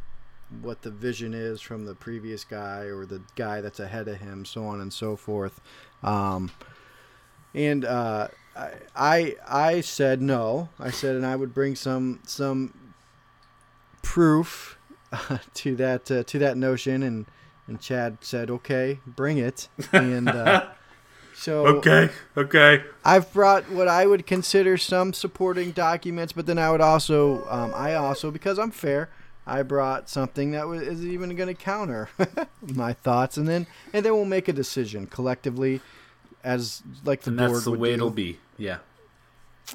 what 0.61 0.81
the 0.81 0.91
vision 0.91 1.33
is 1.33 1.61
from 1.61 1.85
the 1.85 1.95
previous 1.95 2.43
guy 2.43 2.81
or 2.81 3.05
the 3.05 3.21
guy 3.35 3.61
that's 3.61 3.79
ahead 3.79 4.07
of 4.07 4.17
him, 4.17 4.45
so 4.45 4.65
on 4.65 4.81
and 4.81 4.91
so 4.91 5.15
forth. 5.15 5.61
Um, 6.03 6.51
and 7.53 7.85
uh, 7.85 8.27
I 8.95 9.35
I 9.47 9.81
said 9.81 10.21
no. 10.21 10.69
I 10.79 10.91
said, 10.91 11.15
and 11.15 11.25
I 11.25 11.35
would 11.35 11.53
bring 11.53 11.75
some 11.75 12.19
some 12.25 12.73
proof 14.15 14.77
uh, 15.11 15.39
to 15.53 15.75
that 15.75 16.09
uh, 16.09 16.23
to 16.23 16.39
that 16.39 16.55
notion, 16.55 17.03
and 17.03 17.25
and 17.67 17.81
Chad 17.81 18.17
said, 18.21 18.49
okay, 18.49 18.99
bring 19.05 19.37
it. 19.37 19.67
And 19.91 20.29
uh, 20.29 20.67
so 21.35 21.67
okay, 21.67 22.09
okay. 22.37 22.83
I've 23.03 23.31
brought 23.33 23.69
what 23.69 23.89
I 23.89 24.05
would 24.05 24.25
consider 24.25 24.77
some 24.77 25.11
supporting 25.11 25.71
documents, 25.71 26.31
but 26.31 26.45
then 26.45 26.57
I 26.57 26.71
would 26.71 26.79
also 26.79 27.45
um, 27.49 27.73
I 27.75 27.95
also 27.95 28.31
because 28.31 28.57
I'm 28.57 28.71
fair. 28.71 29.09
I 29.47 29.61
brought 29.61 30.09
something 30.09 30.51
that 30.51 30.67
was, 30.67 30.81
is 30.81 31.05
even 31.05 31.35
going 31.35 31.53
to 31.53 31.53
counter 31.53 32.09
my 32.61 32.93
thoughts, 32.93 33.35
and 33.35 33.47
then 33.47 33.67
and 33.93 34.05
then 34.05 34.13
we'll 34.13 34.23
make 34.23 34.47
a 34.47 34.53
decision 34.53 35.07
collectively, 35.07 35.81
as 36.41 36.81
like 37.03 37.21
the 37.23 37.31
and 37.31 37.37
board. 37.37 37.51
That's 37.51 37.65
the 37.65 37.71
way 37.71 37.89
do. 37.89 37.95
it'll 37.95 38.09
be. 38.11 38.39
Yeah. 38.57 38.77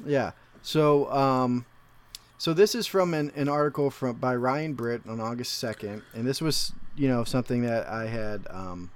Yeah. 0.03 0.31
So, 0.63 1.11
um, 1.11 1.65
so 2.41 2.55
this 2.55 2.73
is 2.73 2.87
from 2.87 3.13
an, 3.13 3.31
an 3.35 3.47
article 3.47 3.91
from 3.91 4.15
by 4.15 4.35
Ryan 4.35 4.73
Britt 4.73 5.03
on 5.07 5.21
August 5.21 5.59
second, 5.59 6.01
and 6.15 6.25
this 6.25 6.41
was 6.41 6.73
you 6.97 7.07
know 7.07 7.23
something 7.23 7.61
that 7.61 7.87
I 7.87 8.07
had 8.07 8.47
um, 8.49 8.89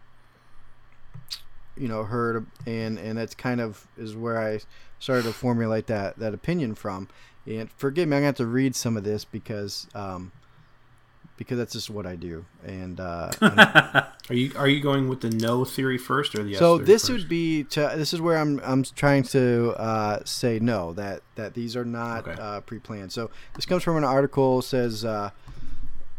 you 1.77 1.87
know 1.87 2.05
heard, 2.05 2.47
and 2.65 2.97
and 2.97 3.15
that's 3.15 3.35
kind 3.35 3.61
of 3.61 3.85
is 3.99 4.15
where 4.15 4.41
I 4.41 4.61
started 4.97 5.25
to 5.25 5.31
formulate 5.31 5.85
that 5.85 6.17
that 6.17 6.33
opinion 6.33 6.73
from. 6.73 7.07
And 7.45 7.69
forgive 7.69 8.09
me, 8.09 8.15
I'm 8.15 8.21
gonna 8.21 8.25
have 8.29 8.35
to 8.37 8.47
read 8.47 8.75
some 8.75 8.97
of 8.97 9.03
this 9.03 9.25
because 9.25 9.85
um, 9.93 10.31
because 11.37 11.57
that's 11.57 11.73
just 11.73 11.89
what 11.89 12.05
I 12.05 12.15
do. 12.15 12.45
And 12.63 12.99
uh, 12.99 13.31
are 13.41 14.33
you 14.33 14.51
are 14.55 14.67
you 14.67 14.79
going 14.79 15.07
with 15.07 15.21
the 15.21 15.29
no 15.29 15.65
theory 15.65 15.97
first 15.97 16.35
or 16.35 16.43
the 16.43 16.51
yes 16.51 16.59
so 16.59 16.77
this 16.77 17.03
first? 17.03 17.11
would 17.11 17.29
be 17.29 17.63
to, 17.65 17.93
this 17.95 18.13
is 18.13 18.21
where 18.21 18.37
I'm 18.37 18.61
I'm 18.63 18.83
trying 18.83 19.23
to 19.23 19.73
uh, 19.77 20.19
say 20.23 20.59
no 20.59 20.93
that 20.93 21.21
that 21.35 21.53
these 21.53 21.75
are 21.75 21.85
not 21.85 22.27
okay. 22.27 22.41
uh, 22.41 22.61
pre-planned. 22.61 23.11
So 23.11 23.29
this 23.55 23.65
comes 23.65 23.83
from 23.83 23.97
an 23.97 24.03
article 24.03 24.61
says 24.61 25.03
uh, 25.03 25.31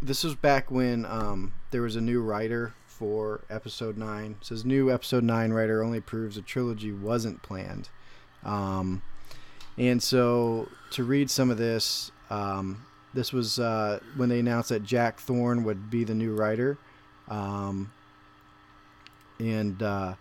this 0.02 0.24
was 0.24 0.34
back 0.34 0.70
when 0.70 1.06
um, 1.06 1.54
there 1.70 1.82
was 1.82 1.96
a 1.96 2.00
new 2.00 2.20
writer 2.20 2.74
for 2.86 3.42
episode 3.50 3.96
nine. 3.96 4.36
It 4.40 4.46
says 4.46 4.64
new 4.64 4.90
episode 4.90 5.24
nine 5.24 5.52
writer 5.52 5.82
only 5.82 6.00
proves 6.00 6.36
a 6.36 6.42
trilogy 6.42 6.92
wasn't 6.92 7.42
planned. 7.42 7.88
Um, 8.44 9.02
and 9.78 10.02
so 10.02 10.68
to 10.92 11.04
read 11.04 11.30
some 11.30 11.50
of 11.50 11.58
this. 11.58 12.10
Um, 12.28 12.85
this 13.16 13.32
was 13.32 13.58
uh, 13.58 13.98
when 14.14 14.28
they 14.28 14.38
announced 14.38 14.68
that 14.68 14.84
Jack 14.84 15.18
Thorne 15.18 15.64
would 15.64 15.90
be 15.90 16.04
the 16.04 16.14
new 16.14 16.34
writer. 16.34 16.78
Um, 17.28 17.90
and 19.38 19.82
uh, 19.82 20.14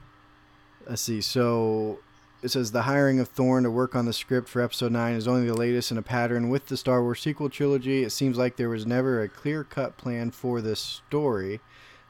let's 0.88 1.02
see. 1.02 1.20
So 1.22 2.00
it 2.42 2.50
says 2.50 2.72
the 2.72 2.84
hiring 2.84 3.20
of 3.20 3.28
Thorne 3.28 3.64
to 3.64 3.70
work 3.70 3.96
on 3.96 4.06
the 4.06 4.14
script 4.14 4.48
for 4.48 4.62
Episode 4.62 4.92
9 4.92 5.16
is 5.16 5.28
only 5.28 5.46
the 5.46 5.54
latest 5.54 5.92
in 5.92 5.98
a 5.98 6.02
pattern 6.02 6.50
with 6.50 6.68
the 6.68 6.78
Star 6.78 7.04
Wars 7.04 7.20
sequel 7.20 7.50
trilogy. 7.50 8.04
It 8.04 8.12
seems 8.12 8.38
like 8.38 8.56
there 8.56 8.70
was 8.70 8.86
never 8.86 9.22
a 9.22 9.28
clear 9.28 9.64
cut 9.64 9.98
plan 9.98 10.32
for 10.32 10.62
this 10.62 10.80
story. 10.80 11.60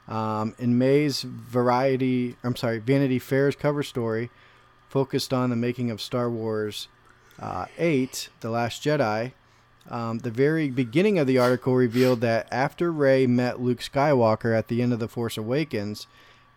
Um, 0.06 0.54
in 0.58 0.78
May's 0.78 1.22
Variety, 1.22 2.36
I'm 2.44 2.54
sorry, 2.54 2.78
Vanity 2.78 3.18
Fair's 3.18 3.56
cover 3.56 3.82
story 3.82 4.30
focused 4.88 5.32
on 5.32 5.50
the 5.50 5.56
making 5.56 5.90
of 5.90 6.00
Star 6.00 6.30
Wars 6.30 6.86
uh, 7.40 7.66
8, 7.76 8.28
The 8.40 8.50
Last 8.50 8.84
Jedi. 8.84 9.32
Um, 9.88 10.18
the 10.18 10.30
very 10.30 10.70
beginning 10.70 11.18
of 11.18 11.26
the 11.26 11.38
article 11.38 11.74
revealed 11.74 12.20
that 12.22 12.48
after 12.50 12.90
Rey 12.90 13.26
met 13.26 13.60
Luke 13.60 13.78
Skywalker 13.78 14.56
at 14.56 14.68
the 14.68 14.82
end 14.82 14.92
of 14.92 14.98
The 14.98 15.08
Force 15.08 15.36
Awakens, 15.36 16.06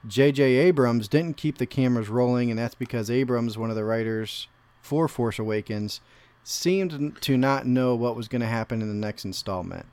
J.J. 0.07 0.43
Abrams 0.43 1.07
didn't 1.07 1.37
keep 1.37 1.57
the 1.57 1.65
cameras 1.65 2.09
rolling, 2.09 2.49
and 2.49 2.57
that's 2.57 2.75
because 2.75 3.11
Abrams, 3.11 3.57
one 3.57 3.69
of 3.69 3.75
the 3.75 3.83
writers 3.83 4.47
for 4.81 5.07
Force 5.07 5.37
Awakens, 5.37 6.01
seemed 6.43 7.21
to 7.21 7.37
not 7.37 7.67
know 7.67 7.95
what 7.95 8.15
was 8.15 8.27
going 8.27 8.41
to 8.41 8.47
happen 8.47 8.81
in 8.81 8.87
the 8.87 8.93
next 8.93 9.25
installment. 9.25 9.85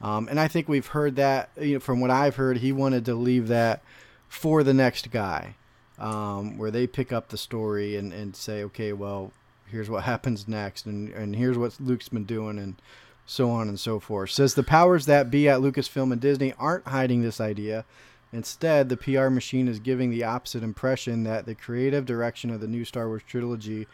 Um, 0.00 0.28
and 0.28 0.38
I 0.38 0.48
think 0.48 0.68
we've 0.68 0.86
heard 0.86 1.16
that, 1.16 1.50
you 1.60 1.74
know, 1.74 1.80
from 1.80 2.00
what 2.00 2.10
I've 2.10 2.36
heard, 2.36 2.58
he 2.58 2.72
wanted 2.72 3.04
to 3.06 3.14
leave 3.14 3.48
that 3.48 3.82
for 4.28 4.62
the 4.62 4.74
next 4.74 5.10
guy, 5.10 5.56
um, 5.98 6.56
where 6.56 6.70
they 6.70 6.86
pick 6.86 7.12
up 7.12 7.28
the 7.28 7.36
story 7.36 7.96
and, 7.96 8.12
and 8.12 8.36
say, 8.36 8.62
okay, 8.62 8.92
well, 8.92 9.32
here's 9.70 9.90
what 9.90 10.04
happens 10.04 10.48
next, 10.48 10.86
and, 10.86 11.10
and 11.10 11.36
here's 11.36 11.58
what 11.58 11.78
Luke's 11.80 12.08
been 12.08 12.24
doing, 12.24 12.58
and 12.58 12.80
so 13.26 13.50
on 13.50 13.68
and 13.68 13.78
so 13.78 14.00
forth. 14.00 14.30
Says 14.30 14.54
the 14.54 14.62
powers 14.62 15.06
that 15.06 15.30
be 15.30 15.48
at 15.48 15.60
Lucasfilm 15.60 16.12
and 16.12 16.20
Disney 16.20 16.54
aren't 16.58 16.88
hiding 16.88 17.22
this 17.22 17.40
idea. 17.40 17.84
Instead, 18.32 18.88
the 18.88 18.96
PR 18.96 19.28
machine 19.28 19.68
is 19.68 19.78
giving 19.78 20.10
the 20.10 20.24
opposite 20.24 20.62
impression 20.62 21.24
that 21.24 21.46
the 21.46 21.54
creative 21.54 22.04
direction 22.06 22.50
of 22.50 22.60
the 22.60 22.66
new 22.66 22.84
Star 22.84 23.06
Wars 23.06 23.22
trilogy 23.26 23.86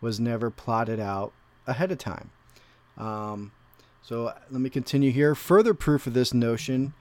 was 0.00 0.20
never 0.20 0.50
plotted 0.50 1.00
out 1.00 1.32
ahead 1.66 1.92
of 1.92 1.98
time. 1.98 2.30
Um, 2.96 3.52
so 4.02 4.32
let 4.50 4.60
me 4.60 4.70
continue 4.70 5.10
here. 5.10 5.34
Further 5.34 5.74
proof 5.74 6.06
of 6.06 6.14
this 6.14 6.34
notion 6.34 6.92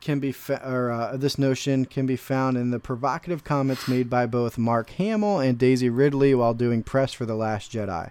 can 0.00 0.20
be 0.20 0.32
fa- 0.32 0.62
or 0.64 0.90
uh, 0.90 1.16
this 1.16 1.38
notion 1.38 1.84
can 1.84 2.06
be 2.06 2.16
found 2.16 2.56
in 2.56 2.70
the 2.70 2.78
provocative 2.78 3.44
comments 3.44 3.88
made 3.88 4.08
by 4.08 4.26
both 4.26 4.58
Mark 4.58 4.90
Hamill 4.90 5.38
and 5.40 5.58
Daisy 5.58 5.90
Ridley 5.90 6.34
while 6.34 6.54
doing 6.54 6.82
press 6.82 7.12
for 7.12 7.26
The 7.26 7.34
Last 7.34 7.72
Jedi. 7.72 8.10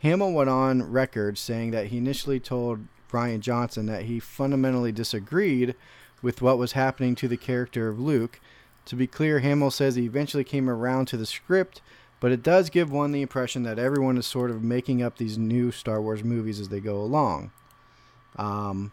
Hamill 0.00 0.32
went 0.32 0.50
on 0.50 0.90
record 0.90 1.38
saying 1.38 1.72
that 1.72 1.88
he 1.88 1.98
initially 1.98 2.40
told 2.40 2.86
Rian 3.10 3.40
Johnson 3.40 3.86
that 3.86 4.04
he 4.04 4.18
fundamentally 4.20 4.92
disagreed 4.92 5.74
with 6.22 6.42
what 6.42 6.58
was 6.58 6.72
happening 6.72 7.14
to 7.16 7.28
the 7.28 7.36
character 7.36 7.88
of 7.88 8.00
Luke. 8.00 8.40
To 8.86 8.96
be 8.96 9.06
clear, 9.06 9.40
Hamill 9.40 9.70
says 9.70 9.94
he 9.94 10.04
eventually 10.04 10.44
came 10.44 10.68
around 10.68 11.06
to 11.06 11.16
the 11.16 11.26
script, 11.26 11.82
but 12.18 12.32
it 12.32 12.42
does 12.42 12.70
give 12.70 12.90
one 12.90 13.12
the 13.12 13.22
impression 13.22 13.62
that 13.64 13.78
everyone 13.78 14.16
is 14.16 14.26
sort 14.26 14.50
of 14.50 14.62
making 14.62 15.02
up 15.02 15.16
these 15.16 15.38
new 15.38 15.70
Star 15.70 16.00
Wars 16.00 16.24
movies 16.24 16.60
as 16.60 16.68
they 16.68 16.80
go 16.80 16.96
along. 16.96 17.50
Um, 18.36 18.92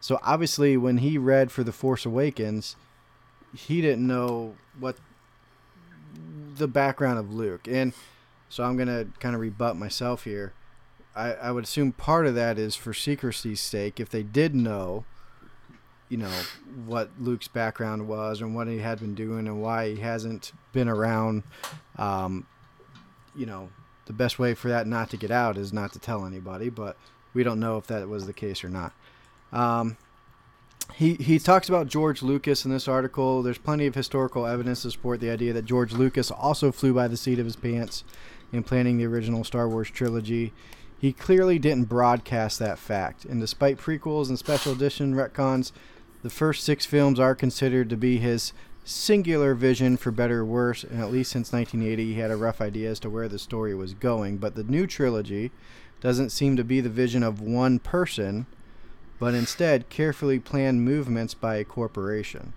so 0.00 0.18
obviously, 0.22 0.76
when 0.76 0.98
he 0.98 1.18
read 1.18 1.50
for 1.50 1.64
The 1.64 1.72
Force 1.72 2.06
Awakens, 2.06 2.76
he 3.54 3.80
didn't 3.80 4.06
know 4.06 4.56
what 4.78 4.96
the 6.56 6.68
background 6.68 7.18
of 7.18 7.32
Luke. 7.32 7.66
And 7.68 7.92
so 8.48 8.64
I'm 8.64 8.76
going 8.76 8.88
to 8.88 9.08
kind 9.20 9.34
of 9.34 9.40
rebut 9.40 9.76
myself 9.76 10.24
here. 10.24 10.52
I, 11.14 11.32
I 11.34 11.50
would 11.50 11.64
assume 11.64 11.92
part 11.92 12.26
of 12.26 12.34
that 12.34 12.58
is 12.58 12.76
for 12.76 12.94
secrecy's 12.94 13.60
sake. 13.60 13.98
If 13.98 14.08
they 14.08 14.22
did 14.22 14.54
know, 14.54 15.04
you 16.08 16.16
know 16.16 16.30
what 16.86 17.10
Luke's 17.18 17.48
background 17.48 18.08
was 18.08 18.40
and 18.40 18.54
what 18.54 18.68
he 18.68 18.78
had 18.78 19.00
been 19.00 19.14
doing 19.14 19.46
and 19.46 19.60
why 19.60 19.90
he 19.94 20.00
hasn't 20.00 20.52
been 20.72 20.88
around. 20.88 21.42
Um, 21.96 22.46
you 23.36 23.46
know, 23.46 23.70
the 24.06 24.12
best 24.12 24.38
way 24.38 24.54
for 24.54 24.68
that 24.68 24.86
not 24.86 25.10
to 25.10 25.16
get 25.16 25.30
out 25.30 25.58
is 25.58 25.72
not 25.72 25.92
to 25.92 25.98
tell 25.98 26.24
anybody, 26.24 26.70
but 26.70 26.96
we 27.34 27.42
don't 27.42 27.60
know 27.60 27.76
if 27.76 27.86
that 27.88 28.08
was 28.08 28.26
the 28.26 28.32
case 28.32 28.64
or 28.64 28.68
not. 28.68 28.92
Um, 29.52 29.96
he 30.94 31.14
he 31.14 31.38
talks 31.38 31.68
about 31.68 31.86
George 31.86 32.22
Lucas 32.22 32.64
in 32.64 32.70
this 32.70 32.88
article. 32.88 33.42
There's 33.42 33.58
plenty 33.58 33.86
of 33.86 33.94
historical 33.94 34.46
evidence 34.46 34.82
to 34.82 34.90
support 34.90 35.20
the 35.20 35.30
idea 35.30 35.52
that 35.52 35.64
George 35.64 35.92
Lucas 35.92 36.30
also 36.30 36.72
flew 36.72 36.94
by 36.94 37.08
the 37.08 37.16
seat 37.16 37.38
of 37.38 37.44
his 37.44 37.56
pants 37.56 38.04
in 38.52 38.62
planning 38.62 38.98
the 38.98 39.06
original 39.06 39.44
Star 39.44 39.68
Wars 39.68 39.90
trilogy. 39.90 40.52
He 41.00 41.12
clearly 41.12 41.58
didn't 41.58 41.84
broadcast 41.84 42.58
that 42.58 42.78
fact, 42.78 43.24
and 43.24 43.40
despite 43.40 43.78
prequels 43.78 44.28
and 44.28 44.38
special 44.38 44.72
edition 44.72 45.14
retcons, 45.14 45.70
the 46.22 46.30
first 46.30 46.64
six 46.64 46.84
films 46.84 47.20
are 47.20 47.36
considered 47.36 47.88
to 47.90 47.96
be 47.96 48.18
his 48.18 48.52
singular 48.84 49.54
vision 49.54 49.96
for 49.96 50.10
better 50.10 50.40
or 50.40 50.44
worse, 50.44 50.82
and 50.82 51.00
at 51.00 51.12
least 51.12 51.30
since 51.30 51.52
1980 51.52 52.14
he 52.14 52.20
had 52.20 52.30
a 52.32 52.36
rough 52.36 52.60
idea 52.60 52.90
as 52.90 52.98
to 53.00 53.10
where 53.10 53.28
the 53.28 53.38
story 53.38 53.74
was 53.74 53.94
going. 53.94 54.38
But 54.38 54.56
the 54.56 54.64
new 54.64 54.86
trilogy 54.86 55.52
doesn't 56.00 56.30
seem 56.30 56.56
to 56.56 56.64
be 56.64 56.80
the 56.80 56.88
vision 56.88 57.22
of 57.22 57.40
one 57.40 57.78
person, 57.78 58.46
but 59.18 59.34
instead 59.34 59.88
carefully 59.88 60.38
planned 60.38 60.84
movements 60.84 61.34
by 61.34 61.56
a 61.56 61.64
corporation. 61.64 62.52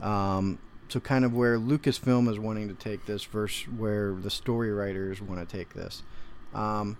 Um, 0.00 0.58
so 0.88 1.00
kind 1.00 1.24
of 1.24 1.34
where 1.34 1.58
Lucasfilm 1.58 2.28
is 2.28 2.38
wanting 2.38 2.68
to 2.68 2.74
take 2.74 3.06
this 3.06 3.24
versus 3.24 3.68
where 3.68 4.12
the 4.12 4.30
story 4.30 4.70
writers 4.70 5.20
want 5.20 5.46
to 5.46 5.56
take 5.56 5.74
this. 5.74 6.02
Um, 6.52 6.98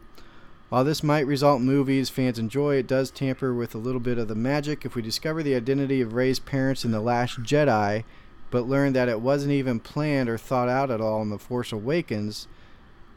while 0.68 0.84
this 0.84 1.02
might 1.02 1.26
result 1.26 1.60
in 1.60 1.66
movies 1.66 2.10
fans 2.10 2.38
enjoy, 2.38 2.76
it 2.76 2.86
does 2.86 3.10
tamper 3.10 3.54
with 3.54 3.74
a 3.74 3.78
little 3.78 4.00
bit 4.00 4.18
of 4.18 4.28
the 4.28 4.34
magic. 4.34 4.84
If 4.84 4.94
we 4.94 5.02
discover 5.02 5.42
the 5.42 5.54
identity 5.54 6.00
of 6.00 6.14
Rey's 6.14 6.38
parents 6.38 6.84
in 6.84 6.90
The 6.90 7.00
Last 7.00 7.42
Jedi, 7.42 8.04
but 8.50 8.66
learn 8.66 8.92
that 8.94 9.08
it 9.08 9.20
wasn't 9.20 9.52
even 9.52 9.80
planned 9.80 10.28
or 10.28 10.38
thought 10.38 10.68
out 10.68 10.90
at 10.90 11.00
all 11.00 11.22
in 11.22 11.30
The 11.30 11.38
Force 11.38 11.70
Awakens, 11.72 12.48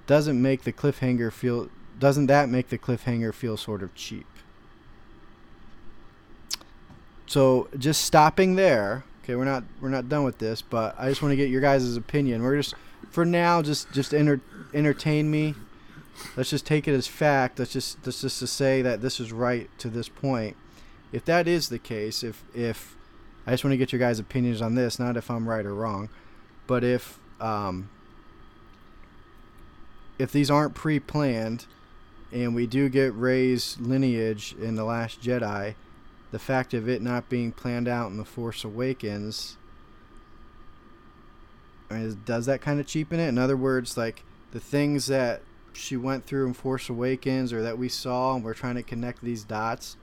doesn't 0.05 0.41
make 0.41 0.63
the 0.63 0.73
cliffhanger 0.73 1.31
feel 1.31 1.69
doesn't 1.99 2.27
that 2.27 2.47
make 2.47 2.69
the 2.69 2.77
cliffhanger 2.77 3.33
feel 3.33 3.57
sort 3.57 3.81
of 3.81 3.95
cheap? 3.95 4.27
So 7.27 7.67
just 7.77 8.01
stopping 8.01 8.55
there. 8.55 9.03
Okay, 9.23 9.35
we're 9.35 9.45
not 9.45 9.63
we're 9.81 9.89
not 9.89 10.09
done 10.09 10.23
with 10.23 10.39
this, 10.39 10.61
but 10.61 10.95
I 10.97 11.09
just 11.09 11.21
want 11.21 11.33
to 11.33 11.35
get 11.35 11.49
your 11.49 11.61
guys' 11.61 11.95
opinion. 11.95 12.41
We're 12.41 12.57
just 12.57 12.73
for 13.11 13.25
now 13.25 13.61
just 13.61 13.91
just 13.91 14.13
enter, 14.13 14.41
entertain 14.73 15.29
me. 15.29 15.53
Let's 16.35 16.49
just 16.49 16.65
take 16.65 16.87
it 16.87 16.93
as 16.93 17.05
fact. 17.07 17.59
Let's 17.59 17.73
just 17.73 17.97
let's 18.05 18.21
just 18.21 18.39
to 18.39 18.47
say 18.47 18.81
that 18.81 19.01
this 19.01 19.19
is 19.19 19.31
right 19.31 19.69
to 19.79 19.89
this 19.89 20.09
point. 20.09 20.55
If 21.11 21.25
that 21.25 21.47
is 21.47 21.69
the 21.69 21.79
case, 21.79 22.23
if 22.23 22.43
if 22.55 22.95
I 23.45 23.51
just 23.51 23.63
want 23.63 23.73
to 23.73 23.77
get 23.77 23.91
your 23.91 23.99
guys' 23.99 24.19
opinions 24.19 24.61
on 24.61 24.75
this, 24.75 24.97
not 24.97 25.17
if 25.17 25.29
I'm 25.29 25.47
right 25.47 25.65
or 25.65 25.75
wrong, 25.75 26.09
but 26.65 26.83
if 26.83 27.19
um, 27.41 27.89
if 30.17 30.31
these 30.31 30.49
aren't 30.49 30.73
pre-planned, 30.73 31.65
and 32.31 32.55
we 32.55 32.65
do 32.65 32.89
get 32.89 33.13
Rey's 33.13 33.77
lineage 33.79 34.55
in 34.59 34.75
the 34.75 34.83
Last 34.83 35.21
Jedi, 35.21 35.75
the 36.31 36.39
fact 36.39 36.73
of 36.73 36.87
it 36.89 37.01
not 37.01 37.29
being 37.29 37.51
planned 37.51 37.87
out 37.87 38.11
in 38.11 38.17
the 38.17 38.25
Force 38.25 38.63
Awakens, 38.63 39.57
I 41.89 41.95
mean, 41.95 42.21
does 42.25 42.45
that 42.47 42.61
kind 42.61 42.79
of 42.79 42.87
cheapen 42.87 43.19
it? 43.19 43.27
In 43.29 43.37
other 43.37 43.55
words, 43.57 43.95
like 43.97 44.23
the 44.51 44.59
things 44.59 45.07
that 45.07 45.41
she 45.73 45.95
went 45.95 46.25
through 46.25 46.47
in 46.47 46.53
Force 46.53 46.89
Awakens 46.89 47.53
or 47.53 47.61
that 47.61 47.77
we 47.77 47.87
saw, 47.87 48.35
and 48.35 48.43
we're 48.43 48.53
trying 48.53 48.75
to 48.75 48.83
connect 48.83 49.23
these 49.23 49.43
dots. 49.43 49.95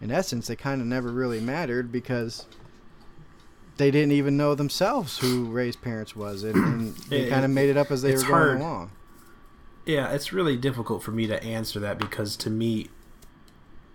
In 0.00 0.10
essence, 0.10 0.46
they 0.46 0.56
kind 0.56 0.80
of 0.80 0.86
never 0.86 1.10
really 1.10 1.40
mattered 1.40 1.90
because 1.92 2.46
they 3.76 3.90
didn't 3.90 4.12
even 4.12 4.36
know 4.36 4.54
themselves 4.54 5.18
who 5.18 5.44
Rey's 5.46 5.76
parents 5.76 6.14
was, 6.16 6.42
and, 6.42 6.54
and 6.56 6.96
they 7.08 7.22
It- 7.22 7.30
kind 7.30 7.44
of 7.44 7.50
made 7.50 7.70
it 7.70 7.76
up 7.76 7.90
as 7.90 8.02
they 8.02 8.12
were 8.12 8.18
going 8.20 8.28
hard. 8.30 8.56
along. 8.60 8.90
Yeah, 9.86 10.10
it's 10.12 10.32
really 10.32 10.56
difficult 10.56 11.02
for 11.02 11.10
me 11.12 11.26
to 11.26 11.42
answer 11.42 11.80
that 11.80 11.98
because 11.98 12.36
to 12.38 12.50
me, 12.50 12.88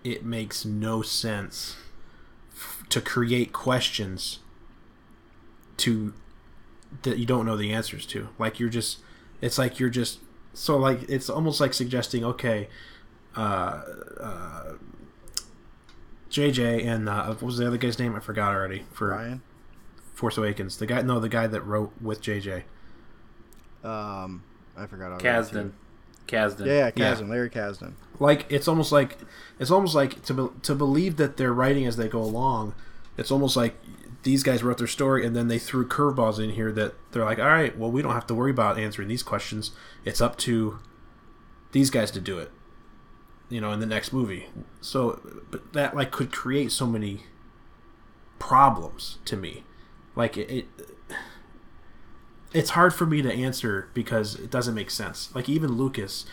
it 0.06 0.24
makes 0.24 0.64
no 0.64 1.02
sense 1.02 1.76
f- 2.54 2.84
to 2.90 3.00
create 3.00 3.52
questions 3.52 4.38
to 5.78 6.14
that 7.02 7.18
you 7.18 7.26
don't 7.26 7.44
know 7.44 7.56
the 7.56 7.72
answers 7.72 8.06
to. 8.06 8.28
Like 8.38 8.60
you're 8.60 8.68
just, 8.68 8.98
it's 9.40 9.58
like 9.58 9.80
you're 9.80 9.90
just 9.90 10.20
so 10.54 10.76
like 10.76 11.02
it's 11.08 11.28
almost 11.28 11.60
like 11.60 11.74
suggesting 11.74 12.24
okay, 12.24 12.68
uh, 13.36 13.82
uh, 14.20 14.72
JJ 16.30 16.86
and 16.86 17.08
uh, 17.08 17.26
what 17.26 17.42
was 17.42 17.58
the 17.58 17.66
other 17.66 17.76
guy's 17.76 17.98
name? 17.98 18.14
I 18.14 18.20
forgot 18.20 18.54
already. 18.54 18.84
For 18.92 19.08
Ryan, 19.08 19.42
Force 20.14 20.38
Awakens, 20.38 20.76
the 20.78 20.86
guy 20.86 21.02
no, 21.02 21.18
the 21.18 21.28
guy 21.28 21.46
that 21.48 21.62
wrote 21.62 21.92
with 22.00 22.22
JJ. 22.22 22.62
um, 23.84 24.44
I 24.76 24.86
forgot. 24.86 25.06
already, 25.10 25.24
Kasdan. 25.24 25.72
Too. 26.26 26.36
Kasdan. 26.36 26.66
Yeah, 26.66 26.72
yeah, 26.72 26.90
Yeah. 26.96 27.14
Kasdan, 27.14 27.28
Larry 27.28 27.50
Kasdan. 27.50 27.92
like 28.18 28.46
it's 28.48 28.68
almost 28.68 28.92
like 28.92 29.18
it's 29.58 29.70
almost 29.70 29.94
like 29.94 30.22
to 30.24 30.34
be, 30.34 30.48
to 30.62 30.74
believe 30.74 31.16
that 31.16 31.36
they're 31.36 31.52
writing 31.52 31.86
as 31.86 31.96
they 31.96 32.08
go 32.08 32.20
along 32.20 32.74
it's 33.18 33.30
almost 33.30 33.56
like 33.56 33.74
these 34.22 34.42
guys 34.42 34.62
wrote 34.62 34.78
their 34.78 34.86
story 34.86 35.24
and 35.24 35.36
then 35.36 35.48
they 35.48 35.58
threw 35.58 35.86
curveballs 35.86 36.42
in 36.42 36.50
here 36.50 36.72
that 36.72 36.94
they're 37.12 37.24
like 37.24 37.38
all 37.38 37.46
right 37.46 37.78
well 37.78 37.90
we 37.90 38.02
don't 38.02 38.12
have 38.14 38.26
to 38.26 38.34
worry 38.34 38.50
about 38.50 38.78
answering 38.78 39.08
these 39.08 39.22
questions 39.22 39.70
it's 40.04 40.20
up 40.20 40.36
to 40.38 40.78
these 41.72 41.90
guys 41.90 42.10
to 42.10 42.20
do 42.20 42.38
it 42.38 42.50
you 43.48 43.60
know 43.60 43.70
in 43.72 43.80
the 43.80 43.86
next 43.86 44.12
movie 44.12 44.46
so 44.80 45.20
but 45.50 45.72
that 45.74 45.94
like 45.94 46.10
could 46.10 46.32
create 46.32 46.72
so 46.72 46.86
many 46.86 47.24
problems 48.38 49.18
to 49.24 49.36
me 49.36 49.64
like 50.14 50.36
it, 50.36 50.50
it 50.50 50.66
it's 52.56 52.70
hard 52.70 52.94
for 52.94 53.06
me 53.06 53.22
to 53.22 53.32
answer 53.32 53.88
because 53.94 54.34
it 54.36 54.50
doesn't 54.50 54.74
make 54.74 54.90
sense 54.90 55.34
like 55.34 55.48
even 55.48 55.72
lucas 55.72 56.24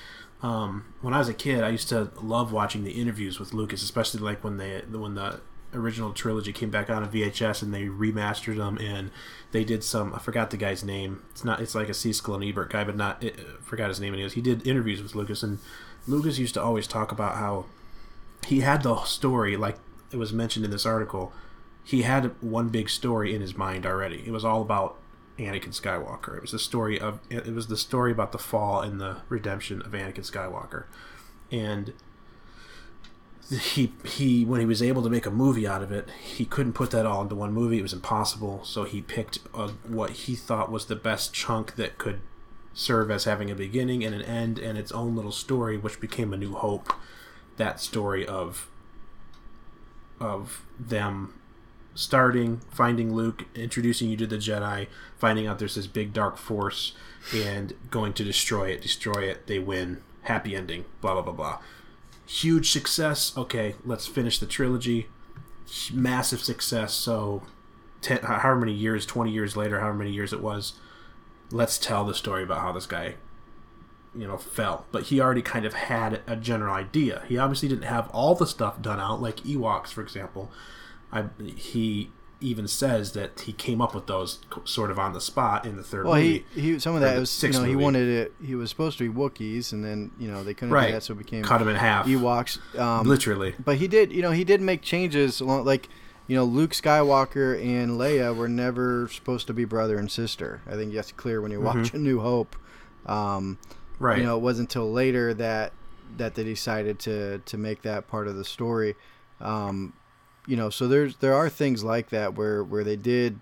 um, 0.43 0.83
when 0.99 1.13
I 1.13 1.19
was 1.19 1.29
a 1.29 1.33
kid, 1.33 1.63
I 1.63 1.69
used 1.69 1.87
to 1.89 2.11
love 2.21 2.51
watching 2.51 2.83
the 2.83 2.91
interviews 2.91 3.39
with 3.39 3.53
Lucas, 3.53 3.81
especially 3.81 4.19
like 4.19 4.43
when 4.43 4.57
they 4.57 4.81
when 4.91 5.15
the 5.15 5.39
original 5.73 6.11
trilogy 6.11 6.51
came 6.51 6.69
back 6.69 6.89
on 6.89 7.01
a 7.01 7.07
VHS 7.07 7.63
and 7.63 7.73
they 7.73 7.85
remastered 7.85 8.57
them 8.57 8.77
and 8.77 9.09
they 9.53 9.63
did 9.63 9.85
some. 9.85 10.13
I 10.13 10.19
forgot 10.19 10.51
the 10.51 10.57
guy's 10.57 10.83
name. 10.83 11.23
It's 11.31 11.45
not. 11.45 11.61
It's 11.61 11.73
like 11.73 11.87
a 11.87 11.93
Siskel 11.93 12.35
and 12.35 12.43
Ebert 12.43 12.71
guy, 12.71 12.83
but 12.83 12.97
not. 12.97 13.23
It, 13.23 13.39
forgot 13.61 13.87
his 13.87 14.01
name. 14.01 14.13
Anyways, 14.13 14.33
he 14.33 14.41
did 14.41 14.67
interviews 14.67 15.01
with 15.01 15.15
Lucas, 15.15 15.43
and 15.43 15.59
Lucas 16.07 16.37
used 16.37 16.55
to 16.55 16.61
always 16.61 16.87
talk 16.87 17.13
about 17.13 17.35
how 17.35 17.65
he 18.45 18.59
had 18.59 18.83
the 18.83 19.01
story, 19.05 19.55
like 19.55 19.77
it 20.11 20.17
was 20.17 20.33
mentioned 20.33 20.65
in 20.65 20.71
this 20.71 20.85
article. 20.85 21.31
He 21.85 22.01
had 22.01 22.31
one 22.41 22.67
big 22.67 22.89
story 22.89 23.33
in 23.33 23.39
his 23.39 23.55
mind 23.55 23.85
already. 23.85 24.23
It 24.25 24.31
was 24.31 24.43
all 24.43 24.61
about 24.61 24.97
Anakin 25.39 25.69
Skywalker. 25.69 26.35
It 26.35 26.41
was 26.41 26.51
the 26.51 26.59
story 26.59 26.99
of 26.99 27.19
it 27.29 27.53
was 27.53 27.67
the 27.67 27.77
story 27.77 28.11
about 28.11 28.31
the 28.31 28.37
fall 28.37 28.81
and 28.81 29.01
the 29.01 29.17
redemption 29.29 29.81
of 29.81 29.91
Anakin 29.91 30.29
Skywalker. 30.29 30.85
And 31.51 31.93
he 33.49 33.93
he 34.05 34.45
when 34.45 34.59
he 34.59 34.65
was 34.65 34.81
able 34.81 35.03
to 35.03 35.09
make 35.09 35.25
a 35.25 35.31
movie 35.31 35.67
out 35.67 35.81
of 35.81 35.91
it, 35.91 36.09
he 36.21 36.45
couldn't 36.45 36.73
put 36.73 36.91
that 36.91 37.05
all 37.05 37.21
into 37.21 37.35
one 37.35 37.51
movie. 37.51 37.79
It 37.79 37.83
was 37.83 37.93
impossible. 37.93 38.63
So 38.63 38.83
he 38.83 39.01
picked 39.01 39.39
a, 39.53 39.69
what 39.87 40.11
he 40.11 40.35
thought 40.35 40.71
was 40.71 40.85
the 40.85 40.95
best 40.95 41.33
chunk 41.33 41.75
that 41.75 41.97
could 41.97 42.21
serve 42.73 43.11
as 43.11 43.25
having 43.25 43.51
a 43.51 43.55
beginning 43.55 44.03
and 44.03 44.15
an 44.15 44.21
end 44.21 44.59
and 44.59 44.77
its 44.77 44.91
own 44.91 45.15
little 45.15 45.31
story, 45.31 45.77
which 45.77 45.99
became 45.99 46.33
A 46.33 46.37
New 46.37 46.53
Hope. 46.53 46.93
That 47.57 47.79
story 47.79 48.25
of 48.25 48.69
of 50.19 50.65
them 50.79 51.33
starting, 51.95 52.61
finding 52.71 53.13
Luke, 53.13 53.45
introducing 53.55 54.09
you 54.09 54.17
to 54.17 54.27
the 54.27 54.37
Jedi, 54.37 54.87
finding 55.17 55.47
out 55.47 55.59
there's 55.59 55.75
this 55.75 55.87
big 55.87 56.13
dark 56.13 56.37
force, 56.37 56.93
and 57.33 57.73
going 57.91 58.13
to 58.13 58.23
destroy 58.23 58.69
it. 58.69 58.81
Destroy 58.81 59.23
it. 59.23 59.47
They 59.47 59.59
win. 59.59 60.01
Happy 60.23 60.55
ending. 60.55 60.85
Blah 61.01 61.13
blah 61.13 61.21
blah 61.21 61.33
blah. 61.33 61.59
Huge 62.25 62.71
success. 62.71 63.37
Okay, 63.37 63.75
let's 63.85 64.07
finish 64.07 64.39
the 64.39 64.45
trilogy. 64.45 65.07
Massive 65.91 66.41
success. 66.41 66.93
So, 66.93 67.43
ten, 68.01 68.19
however 68.19 68.57
many 68.57 68.73
years, 68.73 69.05
twenty 69.05 69.31
years 69.31 69.55
later, 69.55 69.79
however 69.79 69.97
many 69.97 70.11
years 70.11 70.33
it 70.33 70.41
was, 70.41 70.73
let's 71.51 71.77
tell 71.77 72.05
the 72.05 72.13
story 72.13 72.43
about 72.43 72.61
how 72.61 72.71
this 72.71 72.85
guy 72.85 73.15
you 74.15 74.27
know 74.27 74.37
fell 74.37 74.85
but 74.91 75.05
he 75.05 75.19
already 75.19 75.41
kind 75.41 75.65
of 75.65 75.73
had 75.73 76.21
a 76.27 76.35
general 76.35 76.73
idea 76.73 77.23
he 77.27 77.35
obviously 77.35 77.67
didn't 77.67 77.85
have 77.85 78.07
all 78.09 78.35
the 78.35 78.45
stuff 78.45 78.79
done 78.79 78.99
out 78.99 79.19
like 79.19 79.37
ewoks 79.37 79.87
for 79.87 80.01
example 80.01 80.51
I, 81.13 81.25
he 81.55 82.11
even 82.41 82.67
says 82.67 83.13
that 83.13 83.39
he 83.41 83.53
came 83.53 83.79
up 83.81 83.95
with 83.95 84.07
those 84.07 84.39
sort 84.65 84.91
of 84.91 84.99
on 84.99 85.13
the 85.13 85.21
spot 85.21 85.65
in 85.65 85.77
the 85.77 85.83
third 85.83 86.05
Well, 86.05 86.15
movie 86.15 86.45
he, 86.53 86.61
he 86.73 86.79
some 86.79 86.93
of 86.95 87.01
that 87.01 87.17
was 87.17 87.41
you 87.41 87.49
know 87.51 87.63
he 87.63 87.75
wanted 87.75 88.07
it. 88.09 88.33
He 88.43 88.55
was 88.55 88.69
supposed 88.69 88.97
to 88.97 89.09
be 89.09 89.17
Wookiees, 89.17 89.71
and 89.71 89.83
then 89.83 90.11
you 90.19 90.29
know 90.29 90.43
they 90.43 90.53
couldn't 90.53 90.73
right 90.73 90.87
do 90.87 90.93
that, 90.93 91.03
so 91.03 91.13
it 91.13 91.19
became 91.19 91.43
cut 91.43 91.61
him 91.61 91.69
in 91.69 91.77
half 91.77 92.05
Ewoks. 92.05 92.59
Um, 92.77 93.07
literally 93.07 93.55
But 93.63 93.77
he 93.77 93.87
did, 93.87 94.11
you 94.11 94.21
know, 94.21 94.31
he 94.31 94.43
did 94.43 94.59
make 94.59 94.81
changes 94.81 95.39
along, 95.39 95.63
like, 95.63 95.87
you 96.27 96.35
know, 96.35 96.43
Luke 96.43 96.71
Skywalker 96.71 97.55
and 97.63 97.91
Leia 97.91 98.35
were 98.35 98.49
never 98.49 99.07
supposed 99.07 99.47
to 99.47 99.53
be 99.53 99.63
brother 99.63 99.97
and 99.97 100.11
sister. 100.11 100.61
I 100.67 100.75
think 100.75 100.93
that's 100.93 101.11
clear 101.13 101.41
when 101.41 101.51
you 101.51 101.61
watch 101.61 101.93
A 101.93 101.97
New 101.97 102.19
Hope. 102.19 102.55
Um, 103.05 103.57
Mm-hmm. 103.61 104.03
right 104.03 104.17
You 104.17 104.23
know, 104.23 104.35
it 104.37 104.41
wasn't 104.41 104.69
until 104.69 104.91
later 104.91 105.33
that 105.35 105.71
that 106.17 106.35
they 106.35 106.43
decided 106.43 106.99
to 106.99 107.39
to 107.39 107.57
make 107.57 107.83
that 107.83 108.07
part 108.07 108.27
of 108.27 108.35
the 108.35 108.43
story. 108.43 108.95
Um, 109.39 109.93
you 110.47 110.55
know, 110.55 110.69
so 110.69 110.87
there's 110.87 111.17
there 111.17 111.33
are 111.33 111.49
things 111.49 111.83
like 111.83 112.09
that 112.09 112.35
where 112.35 112.63
where 112.63 112.83
they 112.83 112.95
did 112.95 113.39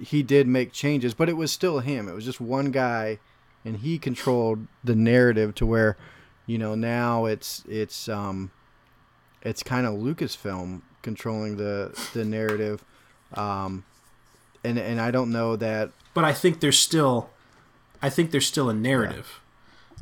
he 0.00 0.22
did 0.22 0.48
make 0.48 0.72
changes, 0.72 1.14
but 1.14 1.28
it 1.28 1.36
was 1.36 1.52
still 1.52 1.78
him. 1.80 2.08
It 2.08 2.14
was 2.14 2.24
just 2.24 2.40
one 2.40 2.70
guy, 2.70 3.18
and 3.64 3.76
he 3.78 3.98
controlled 3.98 4.66
the 4.82 4.96
narrative 4.96 5.54
to 5.56 5.66
where, 5.66 5.96
you 6.46 6.58
know, 6.58 6.74
now 6.74 7.26
it's 7.26 7.64
it's 7.68 8.08
um, 8.08 8.50
it's 9.42 9.62
kind 9.62 9.86
of 9.86 9.94
Lucasfilm 9.94 10.82
controlling 11.02 11.56
the 11.56 11.96
the 12.14 12.24
narrative, 12.24 12.84
um, 13.34 13.84
and 14.64 14.78
and 14.78 15.00
I 15.00 15.10
don't 15.10 15.30
know 15.30 15.56
that. 15.56 15.90
But 16.14 16.24
I 16.24 16.32
think 16.32 16.60
there's 16.60 16.78
still, 16.78 17.30
I 18.02 18.10
think 18.10 18.32
there's 18.32 18.46
still 18.46 18.68
a 18.68 18.74
narrative. 18.74 19.40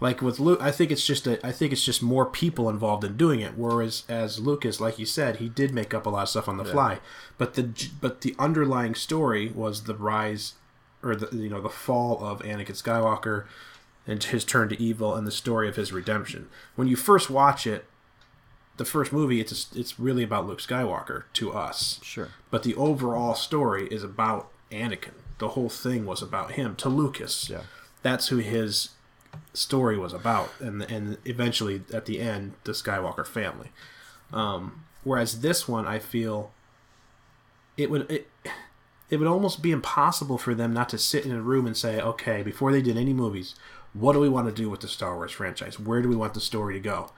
Like 0.00 0.22
with 0.22 0.40
Luke, 0.40 0.60
I 0.62 0.70
think 0.70 0.90
it's 0.90 1.06
just 1.06 1.26
a, 1.26 1.44
I 1.46 1.52
think 1.52 1.72
it's 1.72 1.84
just 1.84 2.02
more 2.02 2.24
people 2.24 2.70
involved 2.70 3.04
in 3.04 3.18
doing 3.18 3.40
it. 3.40 3.56
Whereas 3.56 4.04
as 4.08 4.40
Lucas, 4.40 4.80
like 4.80 4.98
you 4.98 5.04
said, 5.04 5.36
he 5.36 5.48
did 5.48 5.74
make 5.74 5.92
up 5.92 6.06
a 6.06 6.10
lot 6.10 6.22
of 6.22 6.28
stuff 6.30 6.48
on 6.48 6.56
the 6.56 6.64
fly, 6.64 7.00
but 7.36 7.54
the 7.54 7.90
but 8.00 8.22
the 8.22 8.34
underlying 8.38 8.94
story 8.94 9.48
was 9.48 9.84
the 9.84 9.94
rise, 9.94 10.54
or 11.02 11.14
the 11.14 11.36
you 11.36 11.50
know 11.50 11.60
the 11.60 11.68
fall 11.68 12.24
of 12.24 12.40
Anakin 12.40 12.82
Skywalker, 12.82 13.44
and 14.06 14.24
his 14.24 14.44
turn 14.44 14.70
to 14.70 14.82
evil, 14.82 15.14
and 15.14 15.26
the 15.26 15.32
story 15.32 15.68
of 15.68 15.76
his 15.76 15.92
redemption. 15.92 16.48
When 16.76 16.88
you 16.88 16.96
first 16.96 17.28
watch 17.28 17.66
it, 17.66 17.84
the 18.78 18.86
first 18.86 19.12
movie, 19.12 19.38
it's 19.38 19.74
a, 19.74 19.78
it's 19.78 20.00
really 20.00 20.22
about 20.22 20.46
Luke 20.46 20.60
Skywalker 20.60 21.24
to 21.34 21.52
us. 21.52 22.00
Sure. 22.02 22.28
But 22.50 22.62
the 22.62 22.74
overall 22.74 23.34
story 23.34 23.86
is 23.88 24.02
about 24.02 24.50
Anakin. 24.72 25.12
The 25.38 25.48
whole 25.48 25.68
thing 25.68 26.06
was 26.06 26.22
about 26.22 26.52
him 26.52 26.74
to 26.76 26.88
Lucas. 26.88 27.50
Yeah. 27.50 27.62
That's 28.02 28.28
who 28.28 28.38
his 28.38 28.90
story 29.52 29.98
was 29.98 30.12
about, 30.12 30.52
and 30.60 30.82
and 30.82 31.18
eventually 31.24 31.82
at 31.92 32.06
the 32.06 32.20
end, 32.20 32.54
the 32.64 32.72
Skywalker 32.72 33.26
family. 33.26 33.70
Um, 34.32 34.84
whereas 35.02 35.40
this 35.40 35.66
one, 35.68 35.86
I 35.86 35.98
feel 35.98 36.52
it 37.76 37.90
would 37.90 38.10
it, 38.10 38.28
it 39.08 39.16
would 39.18 39.28
almost 39.28 39.62
be 39.62 39.72
impossible 39.72 40.38
for 40.38 40.54
them 40.54 40.72
not 40.72 40.88
to 40.90 40.98
sit 40.98 41.26
in 41.26 41.32
a 41.32 41.42
room 41.42 41.66
and 41.66 41.76
say, 41.76 42.00
okay, 42.00 42.42
before 42.42 42.70
they 42.72 42.82
did 42.82 42.96
any 42.96 43.12
movies, 43.12 43.54
what 43.92 44.12
do 44.12 44.20
we 44.20 44.28
want 44.28 44.46
to 44.46 44.54
do 44.54 44.70
with 44.70 44.80
the 44.80 44.88
Star 44.88 45.16
Wars 45.16 45.32
franchise? 45.32 45.80
Where 45.80 46.00
do 46.00 46.08
we 46.08 46.16
want 46.16 46.34
the 46.34 46.40
story 46.40 46.74
to 46.74 46.80
go? 46.80 47.10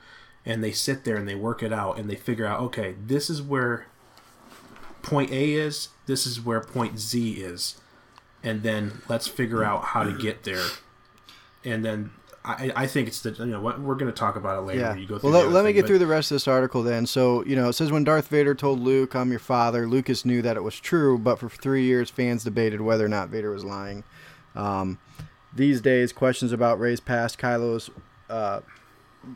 And 0.44 0.64
they 0.64 0.72
sit 0.72 1.05
there 1.05 1.16
and 1.16 1.29
they 1.29 1.35
work 1.35 1.62
it 1.62 1.72
out 1.72 1.98
and 1.98 2.09
they 2.09 2.16
figure 2.16 2.46
out, 2.46 2.61
okay, 2.61 2.94
this 3.05 3.29
is 3.29 3.42
where 3.42 3.87
point 5.03 5.31
A 5.31 5.53
is, 5.53 5.88
this 6.07 6.27
is 6.27 6.40
where 6.40 6.61
point 6.61 6.98
Z 6.98 7.33
is, 7.33 7.81
and 8.42 8.62
then 8.62 9.03
let's 9.09 9.29
figure 9.29 9.62
out 9.62 9.85
how 9.87 10.03
to 10.03 10.12
get 10.12 10.44
there. 10.44 10.64
And 11.64 11.85
then 11.85 12.11
I, 12.44 12.72
I 12.75 12.87
think 12.87 13.07
it's 13.09 13.20
the 13.20 13.31
you 13.33 13.46
know 13.46 13.61
what 13.61 13.81
we're 13.81 13.94
going 13.94 14.11
to 14.11 14.16
talk 14.16 14.37
about 14.37 14.59
it 14.59 14.62
later. 14.62 14.81
Yeah. 14.81 14.94
You 14.96 15.07
go 15.07 15.18
through 15.18 15.31
well, 15.31 15.44
let, 15.44 15.53
let 15.53 15.64
me 15.64 15.68
thing, 15.68 15.75
get 15.77 15.81
but- 15.83 15.88
through 15.88 15.98
the 16.01 16.07
rest 16.07 16.31
of 16.31 16.35
this 16.35 16.48
article 16.48 16.83
then. 16.83 17.07
So, 17.07 17.44
you 17.44 17.55
know, 17.55 17.68
it 17.68 17.75
says 17.75 17.92
when 17.92 18.05
Darth 18.05 18.29
Vader 18.29 18.55
told 18.55 18.81
Luke, 18.81 19.14
I'm 19.14 19.31
your 19.31 19.38
father, 19.38 19.87
Lucas 19.87 20.25
knew 20.25 20.42
that 20.42 20.57
it 20.57 20.62
was 20.62 20.79
true, 20.81 21.18
but 21.18 21.38
for 21.38 21.48
three 21.48 21.85
years, 21.85 22.11
fans 22.11 22.44
debated 22.44 22.81
whether 22.81 23.05
or 23.05 23.09
not 23.09 23.29
Vader 23.29 23.51
was 23.51 23.64
lying. 23.64 24.03
Um, 24.57 24.98
these 25.55 25.81
days, 25.81 26.12
questions 26.12 26.53
about 26.53 26.81
Rey's 26.81 27.01
past, 27.01 27.38
Kylo's, 27.38 27.90
uh, 28.29 28.61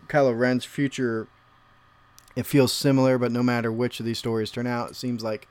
Kylo 0.08 0.36
Ren's 0.36 0.64
future, 0.64 1.28
it 2.34 2.44
feels 2.44 2.72
similar, 2.72 3.18
but 3.18 3.30
no 3.30 3.42
matter 3.42 3.70
which 3.70 4.00
of 4.00 4.06
these 4.06 4.18
stories 4.18 4.50
turn 4.50 4.66
out, 4.66 4.90
it 4.90 4.96
seems 4.96 5.22
like 5.22 5.46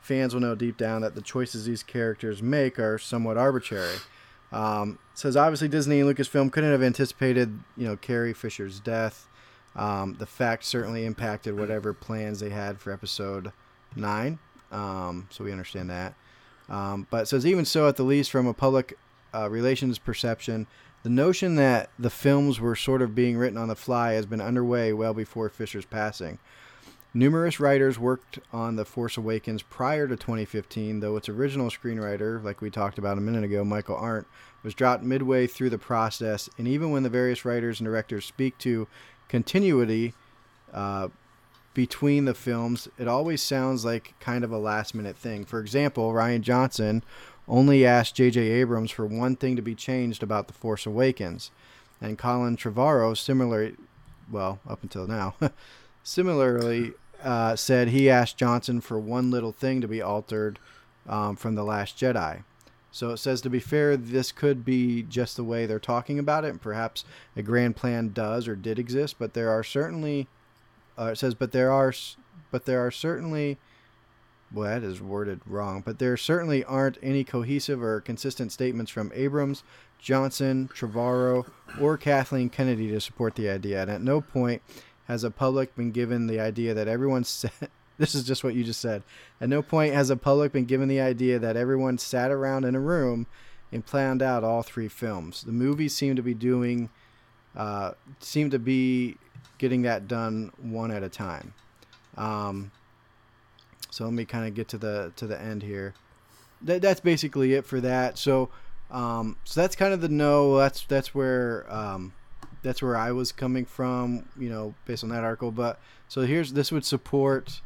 fans 0.00 0.32
will 0.32 0.40
know 0.40 0.54
deep 0.54 0.76
down 0.76 1.02
that 1.02 1.14
the 1.14 1.22
choices 1.22 1.66
these 1.66 1.82
characters 1.82 2.42
make 2.42 2.78
are 2.78 2.98
somewhat 2.98 3.36
arbitrary. 3.36 3.96
Um, 4.52 4.98
says 5.14 5.36
obviously 5.36 5.68
Disney 5.68 6.00
and 6.00 6.08
Lucasfilm 6.14 6.50
couldn't 6.50 6.72
have 6.72 6.82
anticipated, 6.82 7.58
you 7.76 7.86
know, 7.86 7.96
Carrie 7.96 8.32
Fisher's 8.32 8.80
death. 8.80 9.28
Um, 9.76 10.16
the 10.18 10.26
fact 10.26 10.64
certainly 10.64 11.04
impacted 11.04 11.56
whatever 11.56 11.92
plans 11.92 12.40
they 12.40 12.50
had 12.50 12.80
for 12.80 12.92
Episode 12.92 13.52
Nine, 13.94 14.40
um, 14.72 15.28
so 15.30 15.44
we 15.44 15.52
understand 15.52 15.90
that. 15.90 16.14
Um, 16.68 17.06
but 17.10 17.28
says 17.28 17.46
even 17.46 17.64
so, 17.64 17.88
at 17.88 17.96
the 17.96 18.02
least 18.02 18.30
from 18.30 18.46
a 18.46 18.54
public 18.54 18.98
uh, 19.32 19.48
relations 19.48 19.98
perception, 19.98 20.66
the 21.02 21.08
notion 21.08 21.54
that 21.56 21.90
the 21.98 22.10
films 22.10 22.60
were 22.60 22.76
sort 22.76 23.00
of 23.00 23.14
being 23.14 23.36
written 23.36 23.58
on 23.58 23.68
the 23.68 23.76
fly 23.76 24.12
has 24.12 24.26
been 24.26 24.40
underway 24.40 24.92
well 24.92 25.14
before 25.14 25.48
Fisher's 25.48 25.86
passing. 25.86 26.38
Numerous 27.12 27.58
writers 27.58 27.98
worked 27.98 28.38
on 28.52 28.76
The 28.76 28.84
Force 28.84 29.16
Awakens 29.16 29.62
prior 29.62 30.06
to 30.06 30.14
2015, 30.14 31.00
though 31.00 31.16
its 31.16 31.28
original 31.28 31.68
screenwriter, 31.68 32.42
like 32.42 32.60
we 32.60 32.70
talked 32.70 32.98
about 32.98 33.18
a 33.18 33.20
minute 33.20 33.42
ago, 33.42 33.64
Michael 33.64 33.96
Arndt, 33.96 34.28
was 34.62 34.74
dropped 34.74 35.02
midway 35.02 35.48
through 35.48 35.70
the 35.70 35.78
process. 35.78 36.48
And 36.56 36.68
even 36.68 36.92
when 36.92 37.02
the 37.02 37.08
various 37.08 37.44
writers 37.44 37.80
and 37.80 37.86
directors 37.86 38.26
speak 38.26 38.56
to 38.58 38.86
continuity 39.28 40.14
uh, 40.72 41.08
between 41.74 42.26
the 42.26 42.34
films, 42.34 42.86
it 42.96 43.08
always 43.08 43.42
sounds 43.42 43.84
like 43.84 44.14
kind 44.20 44.44
of 44.44 44.52
a 44.52 44.58
last 44.58 44.94
minute 44.94 45.16
thing. 45.16 45.44
For 45.44 45.58
example, 45.58 46.12
Rian 46.12 46.42
Johnson 46.42 47.02
only 47.48 47.84
asked 47.84 48.14
J.J. 48.14 48.40
Abrams 48.40 48.92
for 48.92 49.04
one 49.04 49.34
thing 49.34 49.56
to 49.56 49.62
be 49.62 49.74
changed 49.74 50.22
about 50.22 50.46
The 50.46 50.54
Force 50.54 50.86
Awakens. 50.86 51.50
And 52.00 52.16
Colin 52.16 52.56
Trevorrow, 52.56 53.16
similarly, 53.16 53.74
well, 54.30 54.60
up 54.68 54.84
until 54.84 55.08
now, 55.08 55.34
similarly 56.04 56.92
uh, 57.22 57.56
said 57.56 57.88
he 57.88 58.10
asked 58.10 58.36
Johnson 58.36 58.80
for 58.80 58.98
one 58.98 59.30
little 59.30 59.52
thing 59.52 59.80
to 59.80 59.88
be 59.88 60.02
altered 60.02 60.58
um, 61.08 61.36
from 61.36 61.54
The 61.54 61.64
Last 61.64 61.98
Jedi. 61.98 62.44
So 62.92 63.10
it 63.10 63.18
says, 63.18 63.40
to 63.42 63.50
be 63.50 63.60
fair, 63.60 63.96
this 63.96 64.32
could 64.32 64.64
be 64.64 65.02
just 65.02 65.36
the 65.36 65.44
way 65.44 65.64
they're 65.64 65.78
talking 65.78 66.18
about 66.18 66.44
it, 66.44 66.50
and 66.50 66.60
perhaps 66.60 67.04
a 67.36 67.42
grand 67.42 67.76
plan 67.76 68.12
does 68.12 68.48
or 68.48 68.56
did 68.56 68.78
exist, 68.78 69.16
but 69.18 69.34
there 69.34 69.50
are 69.50 69.62
certainly, 69.62 70.26
uh, 70.98 71.10
it 71.12 71.18
says, 71.18 71.34
but 71.34 71.52
there 71.52 71.70
are, 71.70 71.94
but 72.50 72.64
there 72.64 72.84
are 72.84 72.90
certainly, 72.90 73.58
well, 74.52 74.68
that 74.68 74.82
is 74.82 75.00
worded 75.00 75.40
wrong, 75.46 75.82
but 75.84 76.00
there 76.00 76.16
certainly 76.16 76.64
aren't 76.64 76.98
any 77.00 77.22
cohesive 77.22 77.80
or 77.80 78.00
consistent 78.00 78.50
statements 78.50 78.90
from 78.90 79.12
Abrams, 79.14 79.62
Johnson, 80.00 80.68
Trevorrow, 80.74 81.46
or 81.80 81.96
Kathleen 81.96 82.48
Kennedy 82.48 82.88
to 82.88 83.00
support 83.00 83.36
the 83.36 83.48
idea. 83.48 83.82
And 83.82 83.90
at 83.90 84.00
no 84.00 84.20
point 84.20 84.62
has 85.10 85.24
a 85.24 85.30
public 85.30 85.74
been 85.74 85.90
given 85.90 86.28
the 86.28 86.38
idea 86.38 86.72
that 86.72 86.86
everyone 86.86 87.24
said 87.24 87.50
this 87.98 88.14
is 88.14 88.22
just 88.22 88.44
what 88.44 88.54
you 88.54 88.62
just 88.62 88.80
said. 88.80 89.02
At 89.40 89.48
no 89.48 89.60
point 89.60 89.92
has 89.92 90.08
a 90.08 90.16
public 90.16 90.52
been 90.52 90.66
given 90.66 90.88
the 90.88 91.00
idea 91.00 91.40
that 91.40 91.56
everyone 91.56 91.98
sat 91.98 92.30
around 92.30 92.64
in 92.64 92.76
a 92.76 92.80
room 92.80 93.26
and 93.72 93.84
planned 93.84 94.22
out 94.22 94.44
all 94.44 94.62
three 94.62 94.86
films. 94.86 95.42
The 95.42 95.50
movies 95.50 95.96
seem 95.96 96.14
to 96.14 96.22
be 96.22 96.32
doing 96.32 96.90
uh, 97.56 97.92
seem 98.20 98.50
to 98.50 98.60
be 98.60 99.16
getting 99.58 99.82
that 99.82 100.06
done 100.06 100.52
one 100.62 100.92
at 100.92 101.02
a 101.02 101.08
time. 101.08 101.54
Um, 102.16 102.70
so 103.90 104.04
let 104.04 104.12
me 104.12 104.24
kind 104.24 104.46
of 104.46 104.54
get 104.54 104.68
to 104.68 104.78
the 104.78 105.12
to 105.16 105.26
the 105.26 105.40
end 105.40 105.64
here. 105.64 105.94
That, 106.62 106.82
that's 106.82 107.00
basically 107.00 107.54
it 107.54 107.66
for 107.66 107.80
that. 107.80 108.16
So 108.16 108.48
um, 108.92 109.38
so 109.42 109.60
that's 109.60 109.74
kind 109.74 109.92
of 109.92 110.00
the 110.02 110.08
no. 110.08 110.56
That's 110.56 110.84
that's 110.84 111.16
where 111.16 111.66
um, 111.68 112.12
that's 112.62 112.82
where 112.82 112.96
I 112.96 113.12
was 113.12 113.32
coming 113.32 113.64
from. 113.64 114.28
You 114.38 114.50
know, 114.50 114.74
based 114.84 115.04
on 115.04 115.10
that 115.10 115.24
article. 115.24 115.50
But 115.50 115.80
so 116.08 116.22
here's 116.22 116.52
this 116.52 116.72
would 116.72 116.84
support. 116.84 117.60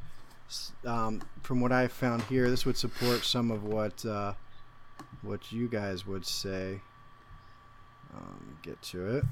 Um, 0.85 1.23
from 1.43 1.61
what 1.61 1.73
I 1.73 1.89
found 1.89 2.23
here, 2.23 2.51
this 2.51 2.67
would 2.67 2.77
support 2.77 3.25
some 3.25 3.51
of 3.51 3.65
what 3.65 4.05
uh, 4.05 4.35
what 5.23 5.53
you 5.53 5.69
guys 5.69 6.07
would 6.07 6.27
say. 6.27 6.81
Um, 8.15 8.59
get 8.63 8.81
to 8.83 9.17
it. 9.17 9.25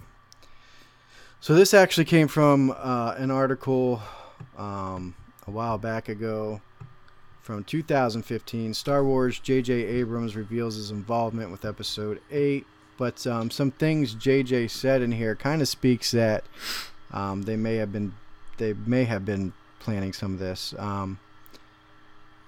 So 1.41 1.55
this 1.55 1.75
actually 1.75 2.05
came 2.05 2.29
from 2.29 2.71
uh, 2.71 3.15
an 3.17 3.31
article 3.31 4.01
um, 4.57 5.15
a 5.47 5.51
while 5.51 5.79
back 5.79 6.09
ago 6.09 6.61
from 7.43 7.65
2015. 7.65 8.75
Star 8.75 9.05
Wars 9.05 9.39
J.J. 9.41 9.73
Abrams 9.73 10.37
reveals 10.37 10.77
his 10.77 10.91
involvement 10.91 11.51
with 11.51 11.65
Episode 11.65 12.21
8, 12.31 12.65
but 13.03 13.27
um, 13.27 13.51
some 13.51 13.73
things 13.73 14.15
J.J. 14.15 14.69
said 14.69 15.03
in 15.03 15.11
here 15.11 15.35
kind 15.35 15.61
of 15.61 15.67
speaks 15.67 16.13
that 16.13 16.45
um, 17.11 17.43
they 17.43 17.57
may 17.57 17.75
have 17.75 17.91
been 17.91 18.15
they 18.59 18.75
may 18.75 19.03
have 19.03 19.25
been 19.25 19.55
planning 19.81 20.13
some 20.13 20.35
of 20.35 20.39
this. 20.39 20.73
Um, 20.79 21.19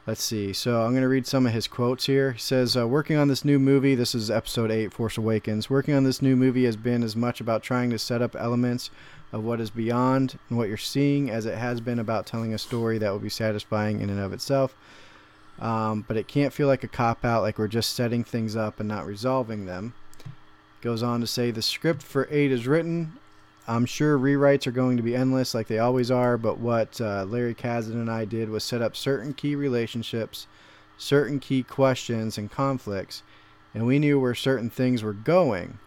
let's 0.07 0.23
see. 0.23 0.53
So 0.53 0.83
I'm 0.83 0.93
going 0.93 1.03
to 1.03 1.09
read 1.09 1.27
some 1.27 1.45
of 1.45 1.53
his 1.53 1.67
quotes 1.67 2.07
here. 2.07 2.31
He 2.31 2.39
says, 2.39 2.77
uh, 2.77 2.87
"Working 2.87 3.17
on 3.17 3.27
this 3.27 3.45
new 3.45 3.59
movie, 3.59 3.97
this 3.97 4.15
is 4.15 4.31
Episode 4.31 4.71
8, 4.71 4.93
Force 4.93 5.19
Awakens. 5.19 5.69
Working 5.69 5.95
on 5.95 6.05
this 6.05 6.23
new 6.23 6.37
movie 6.37 6.67
has 6.67 6.77
been 6.77 7.03
as 7.03 7.17
much 7.17 7.41
about 7.41 7.65
trying 7.65 7.91
to 7.91 7.99
set 7.99 8.23
up 8.23 8.37
elements." 8.37 8.91
Of 9.33 9.43
what 9.43 9.61
is 9.61 9.71
beyond 9.71 10.39
and 10.49 10.57
what 10.57 10.69
you're 10.69 10.77
seeing, 10.77 11.29
as 11.29 11.45
it 11.45 11.59
has 11.59 11.81
been 11.81 11.99
about 11.99 12.25
telling 12.25 12.55
a 12.55 12.59
story 12.59 12.99
that 12.99 13.11
will 13.11 13.19
be 13.19 13.29
satisfying 13.29 14.01
in 14.01 14.09
and 14.09 14.21
of 14.21 14.33
itself 14.33 14.77
um, 15.59 16.05
but 16.07 16.17
it 16.17 16.27
can't 16.27 16.53
feel 16.53 16.67
like 16.67 16.85
a 16.85 16.89
cop 16.89 17.25
out, 17.25 17.43
like 17.43 17.59
we're 17.59 17.69
just 17.69 17.95
setting 17.95 18.25
things 18.25 18.57
up 18.57 18.81
and 18.81 18.89
not 18.89 19.07
resolving 19.07 19.67
them. 19.67 19.95
Goes 20.85 21.03
on 21.03 21.23
to 21.23 21.27
say 21.27 21.51
the 21.51 21.63
script 21.63 22.03
for 22.03 22.29
8 22.31 22.53
is 22.53 22.67
written. 22.67 23.15
I'm 23.67 23.87
sure 23.87 24.19
rewrites 24.19 24.67
are 24.67 24.71
going 24.71 24.99
to 24.99 25.03
be 25.03 25.17
endless, 25.17 25.55
like 25.55 25.67
they 25.67 25.79
always 25.79 26.11
are, 26.11 26.37
but 26.37 26.59
what 26.59 27.01
uh, 27.01 27.25
Larry 27.25 27.55
Kasdan 27.55 27.93
and 27.95 28.11
I 28.11 28.27
did 28.27 28.51
was 28.51 28.65
set 28.65 28.83
up 28.83 28.95
certain 28.95 29.33
key 29.33 29.55
relationships, 29.55 30.47
certain 30.99 31.41
key 31.41 31.63
questions, 31.63 32.37
and 32.37 32.51
conflicts, 32.51 33.23
and 33.73 33.87
we 33.87 33.99
knew 33.99 34.21
where 34.21 34.35
certain 34.35 34.69
things 34.69 35.03
were 35.03 35.15
going. 35.15 35.79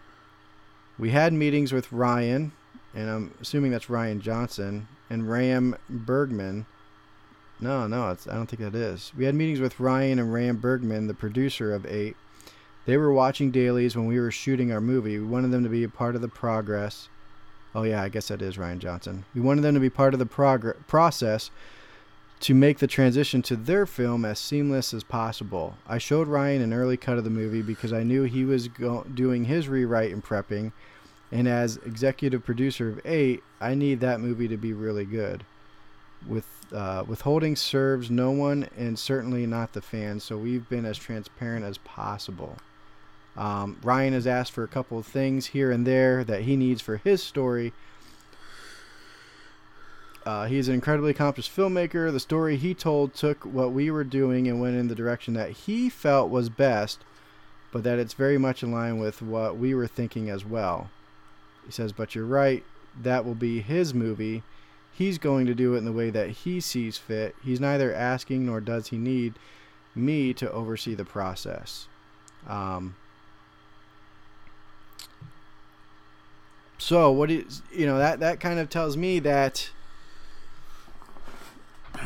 We 0.98 1.10
had 1.10 1.32
meetings 1.32 1.72
with 1.72 1.90
Rian, 1.90 2.50
and 2.92 3.08
I'm 3.08 3.34
assuming 3.40 3.70
that's 3.70 3.86
Rian 3.86 4.20
Johnson, 4.20 4.88
and 5.08 5.30
Ram 5.30 5.76
Bergman 5.88 6.66
No, 7.60 7.86
no, 7.86 8.16
I 8.28 8.34
don't 8.34 8.46
think 8.50 8.62
that 8.62 8.74
is. 8.74 9.12
We 9.16 9.26
had 9.26 9.36
meetings 9.36 9.60
with 9.60 9.76
Rian 9.76 10.18
and 10.18 10.32
Ram 10.32 10.56
Bergman, 10.56 11.06
the 11.06 11.14
producer 11.14 11.72
of 11.72 11.86
Eight. 11.86 12.16
They 12.88 12.96
were 12.96 13.12
watching 13.12 13.50
dailies 13.50 13.94
when 13.94 14.06
we 14.06 14.18
were 14.18 14.30
shooting 14.30 14.72
our 14.72 14.80
movie. 14.80 15.18
We 15.18 15.26
wanted 15.26 15.50
them 15.50 15.62
to 15.62 15.68
be 15.68 15.84
a 15.84 15.90
part 15.90 16.14
of 16.14 16.22
the 16.22 16.28
progress. 16.28 17.10
Oh 17.74 17.82
yeah, 17.82 18.02
I 18.02 18.08
guess 18.08 18.28
that 18.28 18.40
is 18.40 18.56
Rian 18.56 18.78
Johnson. 18.78 19.26
We 19.34 19.42
wanted 19.42 19.60
them 19.60 19.74
to 19.74 19.80
be 19.80 19.90
part 19.90 20.14
of 20.14 20.18
the 20.18 20.24
progr- 20.24 20.74
process 20.86 21.50
to 22.40 22.54
make 22.54 22.78
the 22.78 22.86
transition 22.86 23.42
to 23.42 23.56
their 23.56 23.84
film 23.84 24.24
as 24.24 24.38
seamless 24.38 24.94
as 24.94 25.04
possible. 25.04 25.74
I 25.86 25.98
showed 25.98 26.28
Rian 26.28 26.62
an 26.62 26.72
early 26.72 26.96
cut 26.96 27.18
of 27.18 27.24
the 27.24 27.30
movie 27.30 27.60
because 27.60 27.92
I 27.92 28.04
knew 28.04 28.22
he 28.22 28.46
was 28.46 28.68
go- 28.68 29.04
doing 29.14 29.44
his 29.44 29.68
rewrite 29.68 30.14
and 30.14 30.24
prepping, 30.24 30.72
and 31.30 31.46
as 31.46 31.76
executive 31.84 32.42
producer 32.42 32.88
of 32.88 33.02
Eight, 33.04 33.42
I 33.60 33.74
need 33.74 34.00
that 34.00 34.22
movie 34.22 34.48
to 34.48 34.56
be 34.56 34.72
really 34.72 35.04
good. 35.04 35.44
With 36.26 36.46
uh, 36.72 37.04
withholding 37.06 37.54
serves 37.54 38.10
no 38.10 38.30
one, 38.30 38.70
and 38.78 38.98
certainly 38.98 39.44
not 39.44 39.74
the 39.74 39.82
fans. 39.82 40.24
So 40.24 40.38
we've 40.38 40.66
been 40.70 40.86
as 40.86 40.96
transparent 40.96 41.66
as 41.66 41.76
possible. 41.76 42.56
Um, 43.38 43.78
Rian 43.84 44.12
has 44.12 44.26
asked 44.26 44.50
for 44.50 44.64
a 44.64 44.68
couple 44.68 44.98
of 44.98 45.06
things 45.06 45.46
here 45.46 45.70
and 45.70 45.86
there 45.86 46.24
that 46.24 46.42
he 46.42 46.56
needs 46.56 46.82
for 46.82 46.96
his 46.96 47.22
story. 47.22 47.72
Uh, 50.26 50.46
he's 50.46 50.66
an 50.66 50.74
incredibly 50.74 51.12
accomplished 51.12 51.56
filmmaker. 51.56 52.10
The 52.10 52.18
story 52.18 52.56
he 52.56 52.74
told 52.74 53.14
took 53.14 53.44
what 53.44 53.72
we 53.72 53.92
were 53.92 54.02
doing 54.02 54.48
and 54.48 54.60
went 54.60 54.76
in 54.76 54.88
the 54.88 54.94
direction 54.96 55.34
that 55.34 55.52
he 55.52 55.88
felt 55.88 56.30
was 56.30 56.48
best, 56.48 56.98
but 57.70 57.84
that 57.84 58.00
it's 58.00 58.12
very 58.12 58.38
much 58.38 58.64
in 58.64 58.72
line 58.72 58.98
with 58.98 59.22
what 59.22 59.56
we 59.56 59.72
were 59.72 59.86
thinking 59.86 60.28
as 60.28 60.44
well. 60.44 60.90
He 61.64 61.70
says, 61.70 61.92
But 61.92 62.16
you're 62.16 62.26
right, 62.26 62.64
that 63.00 63.24
will 63.24 63.36
be 63.36 63.60
his 63.60 63.94
movie. 63.94 64.42
He's 64.92 65.16
going 65.16 65.46
to 65.46 65.54
do 65.54 65.74
it 65.74 65.78
in 65.78 65.84
the 65.84 65.92
way 65.92 66.10
that 66.10 66.30
he 66.30 66.60
sees 66.60 66.98
fit. 66.98 67.36
He's 67.44 67.60
neither 67.60 67.94
asking 67.94 68.44
nor 68.44 68.60
does 68.60 68.88
he 68.88 68.98
need 68.98 69.34
me 69.94 70.34
to 70.34 70.50
oversee 70.50 70.96
the 70.96 71.04
process. 71.04 71.86
Um, 72.48 72.96
so 76.78 77.10
what 77.10 77.30
is 77.30 77.62
you 77.72 77.86
know 77.86 77.98
that 77.98 78.20
that 78.20 78.40
kind 78.40 78.58
of 78.58 78.70
tells 78.70 78.96
me 78.96 79.18
that 79.20 79.70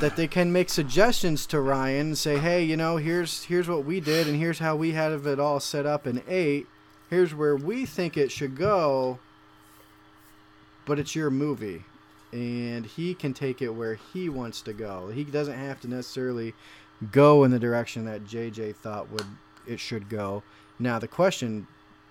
that 0.00 0.16
they 0.16 0.26
can 0.26 0.52
make 0.52 0.70
suggestions 0.70 1.46
to 1.46 1.58
Rian 1.58 2.00
and 2.00 2.18
say, 2.18 2.38
"Hey, 2.38 2.64
you 2.64 2.76
know, 2.76 2.96
here's 2.96 3.44
here's 3.44 3.68
what 3.68 3.84
we 3.84 4.00
did 4.00 4.26
and 4.26 4.36
here's 4.36 4.58
how 4.58 4.74
we 4.74 4.92
had 4.92 5.12
it 5.12 5.38
all 5.38 5.60
set 5.60 5.86
up 5.86 6.06
in 6.06 6.22
8. 6.26 6.66
Here's 7.10 7.34
where 7.34 7.54
we 7.54 7.84
think 7.84 8.16
it 8.16 8.32
should 8.32 8.56
go." 8.56 9.18
But 10.84 10.98
it's 10.98 11.14
your 11.14 11.30
movie 11.30 11.84
and 12.32 12.86
he 12.86 13.14
can 13.14 13.34
take 13.34 13.60
it 13.60 13.68
where 13.68 13.94
he 13.94 14.28
wants 14.28 14.62
to 14.62 14.72
go. 14.72 15.08
He 15.08 15.22
doesn't 15.22 15.58
have 15.58 15.80
to 15.82 15.88
necessarily 15.88 16.54
go 17.10 17.44
in 17.44 17.50
the 17.50 17.58
direction 17.58 18.04
that 18.06 18.24
JJ 18.24 18.76
thought 18.76 19.10
would 19.10 19.26
it 19.66 19.78
should 19.78 20.08
go. 20.08 20.42
Now 20.78 20.98
the 20.98 21.08
question, 21.08 21.66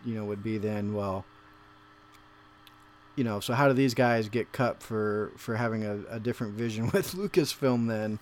you 0.05 0.15
know, 0.15 0.25
would 0.25 0.43
be 0.43 0.57
then, 0.57 0.93
well, 0.93 1.25
you 3.15 3.23
know, 3.23 3.39
so 3.39 3.53
how 3.53 3.67
do 3.67 3.73
these 3.73 3.93
guys 3.93 4.29
get 4.29 4.51
cut 4.51 4.81
for 4.81 5.31
for 5.37 5.55
having 5.55 5.83
a, 5.83 5.99
a 6.09 6.19
different 6.19 6.53
vision 6.53 6.85
with 6.93 7.13
Lucasfilm 7.13 7.87
then? 7.87 8.19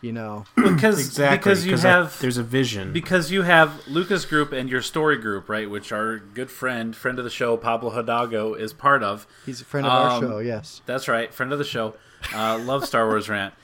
You 0.00 0.10
know, 0.12 0.44
because 0.56 0.98
Exactly. 0.98 1.38
because 1.38 1.64
you 1.66 1.76
I- 1.76 1.80
have 1.92 2.18
there's 2.20 2.36
a 2.38 2.42
vision. 2.42 2.92
because 2.92 3.30
you 3.30 3.42
have 3.42 3.86
Lucas 3.86 4.24
Group 4.24 4.50
and 4.50 4.68
your 4.68 4.82
story 4.82 5.16
group, 5.16 5.48
right? 5.48 5.70
Which 5.70 5.92
our 5.92 6.18
good 6.18 6.50
friend, 6.50 6.96
friend 6.96 7.18
of 7.20 7.24
the 7.24 7.30
show, 7.30 7.56
Pablo 7.56 7.90
Hidalgo, 7.90 8.54
is 8.54 8.72
part 8.72 9.04
of. 9.04 9.28
he's 9.46 9.60
a 9.60 9.64
friend 9.64 9.86
of 9.86 9.92
our 9.92 10.10
Um, 10.10 10.20
show. 10.22 10.38
Yes, 10.40 10.82
That's 10.86 11.06
right, 11.06 11.32
friend 11.32 11.52
of 11.52 11.58
the 11.60 11.64
show. 11.64 11.94
Uh, 12.34 12.58
love 12.64 12.84
Star 12.84 13.06
Wars 13.06 13.28
rant. 13.28 13.54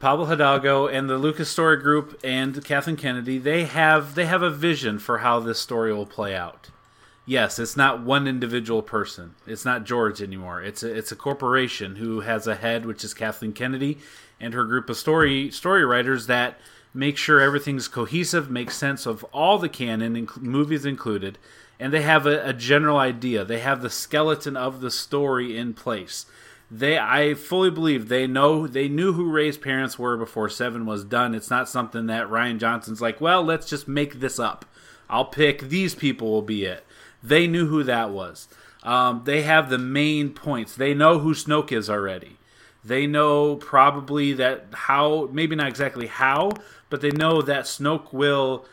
Pablo 0.00 0.24
Hidalgo 0.26 0.88
and 0.88 1.08
the 1.08 1.16
Lucas 1.18 1.48
Story 1.48 1.76
Group 1.76 2.18
and 2.24 2.62
Kathleen 2.64 2.96
Kennedy, 2.96 3.38
they 3.38 3.64
have 3.64 4.16
they 4.16 4.26
have 4.26 4.42
a 4.42 4.50
vision 4.50 4.98
for 4.98 5.18
how 5.18 5.38
this 5.38 5.60
story 5.60 5.94
will 5.94 6.04
play 6.04 6.34
out. 6.34 6.68
Yes, 7.28 7.58
it's 7.58 7.76
not 7.76 8.02
one 8.04 8.28
individual 8.28 8.82
person. 8.82 9.34
It's 9.48 9.64
not 9.64 9.84
George 9.84 10.22
anymore. 10.22 10.62
It's 10.62 10.84
a, 10.84 10.96
it's 10.96 11.10
a 11.10 11.16
corporation 11.16 11.96
who 11.96 12.20
has 12.20 12.46
a 12.46 12.54
head, 12.54 12.86
which 12.86 13.02
is 13.02 13.14
Kathleen 13.14 13.52
Kennedy, 13.52 13.98
and 14.40 14.54
her 14.54 14.64
group 14.64 14.88
of 14.88 14.96
story 14.96 15.50
story 15.50 15.84
writers 15.84 16.28
that 16.28 16.60
make 16.94 17.16
sure 17.16 17.40
everything's 17.40 17.88
cohesive, 17.88 18.48
makes 18.48 18.76
sense 18.76 19.06
of 19.06 19.24
all 19.32 19.58
the 19.58 19.68
canon, 19.68 20.14
inc- 20.14 20.40
movies 20.40 20.84
included, 20.84 21.36
and 21.80 21.92
they 21.92 22.02
have 22.02 22.26
a, 22.26 22.48
a 22.48 22.52
general 22.52 22.96
idea. 22.96 23.44
They 23.44 23.58
have 23.58 23.82
the 23.82 23.90
skeleton 23.90 24.56
of 24.56 24.80
the 24.80 24.90
story 24.90 25.58
in 25.58 25.74
place. 25.74 26.26
They, 26.70 26.96
I 26.96 27.34
fully 27.34 27.70
believe 27.70 28.08
they 28.08 28.28
know 28.28 28.68
they 28.68 28.88
knew 28.88 29.12
who 29.12 29.30
Rey's 29.30 29.58
parents 29.58 29.98
were 29.98 30.16
before 30.16 30.48
Seven 30.48 30.86
was 30.86 31.04
done. 31.04 31.34
It's 31.34 31.50
not 31.50 31.68
something 31.68 32.06
that 32.06 32.28
Rian 32.28 32.58
Johnson's 32.58 33.00
like, 33.00 33.20
well, 33.20 33.42
let's 33.42 33.68
just 33.68 33.88
make 33.88 34.20
this 34.20 34.38
up. 34.38 34.64
I'll 35.10 35.26
pick 35.26 35.62
these 35.62 35.94
people 35.94 36.30
will 36.30 36.42
be 36.42 36.64
it. 36.64 36.85
They 37.26 37.46
knew 37.46 37.66
who 37.66 37.82
that 37.84 38.10
was. 38.10 38.48
Um, 38.82 39.22
they 39.24 39.42
have 39.42 39.68
the 39.68 39.78
main 39.78 40.30
points. 40.30 40.74
They 40.76 40.94
know 40.94 41.18
who 41.18 41.34
Snoke 41.34 41.72
is 41.72 41.90
already. 41.90 42.36
They 42.84 43.06
know 43.06 43.56
probably 43.56 44.32
that 44.34 44.66
how, 44.72 45.28
maybe 45.32 45.56
not 45.56 45.66
exactly 45.66 46.06
how, 46.06 46.52
but 46.88 47.00
they 47.00 47.10
know 47.10 47.42
that 47.42 47.64
Snoke 47.64 48.12
will 48.12 48.64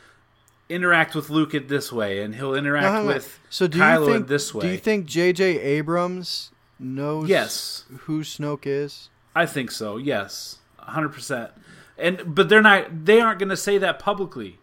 interact 0.70 1.16
with 1.16 1.32
Luke 1.32 1.54
in 1.56 1.66
this 1.68 1.92
way, 1.92 2.22
and 2.22 2.36
he'll 2.36 2.54
interact 2.54 3.06
with 3.08 3.40
so 3.50 3.66
do 3.68 3.80
Kylo 3.80 4.00
you 4.00 4.06
think 4.06 4.16
in 4.18 4.26
this 4.28 4.54
way. 4.54 4.62
do 4.62 4.72
you 4.72 4.78
think 4.78 5.08
J.J. 5.08 5.60
Abrams 5.60 6.52
knows 6.80 7.28
Yes. 7.28 7.86
who 8.02 8.22
Snoke 8.22 8.68
is? 8.68 9.10
I 9.36 9.48
think 9.48 9.72
so. 9.72 9.98
Yes, 9.98 10.60
hundred 10.78 11.10
percent. 11.10 11.52
And 11.98 12.36
but 12.36 12.50
they're 12.50 12.62
not. 12.62 13.06
They 13.06 13.20
aren't 13.20 13.40
going 13.40 13.50
to 13.50 13.58
say 13.58 13.78
that 13.80 13.98
publicly. 14.00 14.60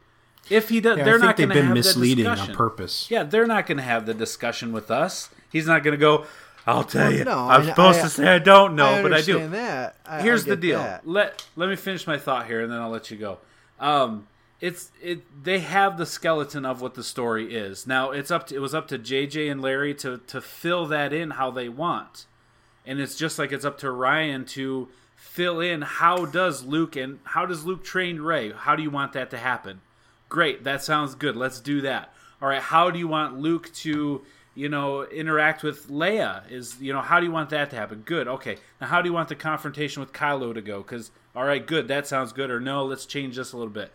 If 0.50 0.68
he 0.68 0.80
does, 0.80 0.98
Yeah, 0.98 1.04
they're 1.04 1.14
I 1.14 1.18
think 1.18 1.24
not 1.28 1.36
they've 1.36 1.48
going 1.48 1.60
to 1.60 1.64
been 1.68 1.74
misleading 1.74 2.26
on 2.26 2.54
purpose. 2.54 3.10
Yeah, 3.10 3.22
they're 3.22 3.46
not 3.46 3.66
going 3.66 3.78
to 3.78 3.84
have 3.84 4.04
the 4.06 4.14
discussion 4.14 4.72
with 4.72 4.90
us. 4.90 5.30
He's 5.50 5.66
not 5.66 5.82
going 5.82 5.92
to 5.92 5.98
go. 5.98 6.26
I'll 6.66 6.84
tell 6.84 7.08
Well, 7.08 7.12
you. 7.18 7.24
no, 7.24 7.48
I'm 7.48 7.62
I- 7.62 7.66
supposed 7.66 8.00
I- 8.00 8.02
to 8.02 8.08
say 8.10 8.28
I 8.28 8.38
don't 8.38 8.74
know, 8.76 8.86
I 8.86 9.02
but 9.02 9.14
I 9.14 9.22
do. 9.22 9.48
that. 9.48 9.96
I- 10.06 10.20
Here's 10.22 10.44
I 10.46 10.50
the 10.50 10.56
deal. 10.56 10.78
that. 10.78 11.06
Let 11.08 11.46
let 11.56 11.68
me 11.70 11.76
finish 11.76 12.06
my 12.06 12.18
thought 12.18 12.46
here, 12.46 12.60
and 12.60 12.70
then 12.70 12.80
I'll 12.80 12.90
let 12.90 13.10
you 13.10 13.16
go. 13.16 13.38
Um, 13.78 14.26
it's 14.60 14.90
it. 15.00 15.22
They 15.42 15.60
have 15.60 15.96
the 15.96 16.04
skeleton 16.04 16.66
of 16.66 16.82
what 16.82 16.94
the 16.94 17.02
story 17.02 17.54
is. 17.54 17.86
Now 17.86 18.10
it's 18.10 18.30
up 18.30 18.46
to 18.48 18.54
it 18.54 18.58
was 18.58 18.74
up 18.74 18.88
to 18.88 18.98
JJ 18.98 19.50
and 19.50 19.62
Larry 19.62 19.94
to 19.94 20.18
to 20.26 20.40
fill 20.42 20.84
that 20.88 21.12
in 21.14 21.30
how 21.32 21.50
they 21.50 21.68
want, 21.70 22.26
and 22.84 23.00
it's 23.00 23.16
just 23.16 23.38
like 23.38 23.52
it's 23.52 23.64
up 23.64 23.78
to 23.78 23.86
Rian 23.86 24.46
to 24.50 24.88
fill 25.16 25.60
in 25.60 25.80
how 25.82 26.26
does 26.26 26.62
Luke 26.64 26.94
and 26.94 27.20
how 27.24 27.46
does 27.46 27.64
Luke 27.64 27.82
train 27.82 28.20
Rey? 28.20 28.52
How 28.52 28.76
do 28.76 28.82
you 28.82 28.90
want 28.90 29.14
that 29.14 29.30
to 29.30 29.38
happen? 29.38 29.80
Great, 30.30 30.64
that 30.64 30.82
sounds 30.82 31.14
good. 31.14 31.36
Let's 31.36 31.60
do 31.60 31.82
that. 31.82 32.14
All 32.40 32.48
right, 32.48 32.62
how 32.62 32.90
do 32.90 32.98
you 32.98 33.06
want 33.06 33.38
Luke 33.38 33.70
to, 33.74 34.22
you 34.54 34.68
know, 34.70 35.04
interact 35.04 35.62
with 35.62 35.88
Leia? 35.90 36.50
Is 36.50 36.80
you 36.80 36.94
know, 36.94 37.02
how 37.02 37.20
do 37.20 37.26
you 37.26 37.32
want 37.32 37.50
that 37.50 37.68
to 37.70 37.76
happen? 37.76 38.00
Good. 38.06 38.26
Okay. 38.26 38.56
Now, 38.80 38.86
how 38.86 39.02
do 39.02 39.08
you 39.08 39.12
want 39.12 39.28
the 39.28 39.34
confrontation 39.34 40.00
with 40.00 40.14
Kylo 40.14 40.54
to 40.54 40.62
go? 40.62 40.78
Because 40.78 41.10
all 41.36 41.44
right, 41.44 41.64
good. 41.66 41.88
That 41.88 42.06
sounds 42.06 42.32
good. 42.32 42.50
Or 42.50 42.60
no, 42.60 42.84
let's 42.84 43.04
change 43.04 43.36
this 43.36 43.52
a 43.52 43.58
little 43.58 43.72
bit. 43.72 43.92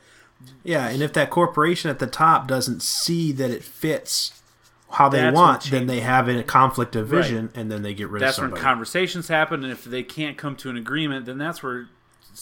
Yeah, 0.63 0.87
and 0.89 1.01
if 1.01 1.13
that 1.13 1.29
corporation 1.29 1.89
at 1.89 1.99
the 1.99 2.07
top 2.07 2.47
doesn't 2.47 2.83
see 2.83 3.31
that 3.31 3.49
it 3.49 3.63
fits 3.63 4.41
how 4.91 5.09
they 5.09 5.21
That's 5.21 5.35
want, 5.35 5.63
then 5.63 5.87
they 5.87 6.01
have 6.01 6.27
a 6.27 6.43
conflict 6.43 6.95
of 6.95 7.07
vision, 7.07 7.49
and 7.55 7.71
then 7.71 7.81
they 7.81 7.93
get 7.93 8.09
rid 8.09 8.21
That's 8.21 8.37
of 8.37 8.43
somebody. 8.43 8.59
That's 8.59 8.65
when 8.65 8.73
conversations 8.73 9.27
happen, 9.29 9.63
and 9.63 9.71
if 9.71 9.85
they 9.85 10.03
can't 10.03 10.37
come 10.37 10.55
to 10.57 10.69
an 10.69 10.77
agreement, 10.77 11.25
then 11.25 11.37
that's 11.37 11.63
where, 11.63 11.87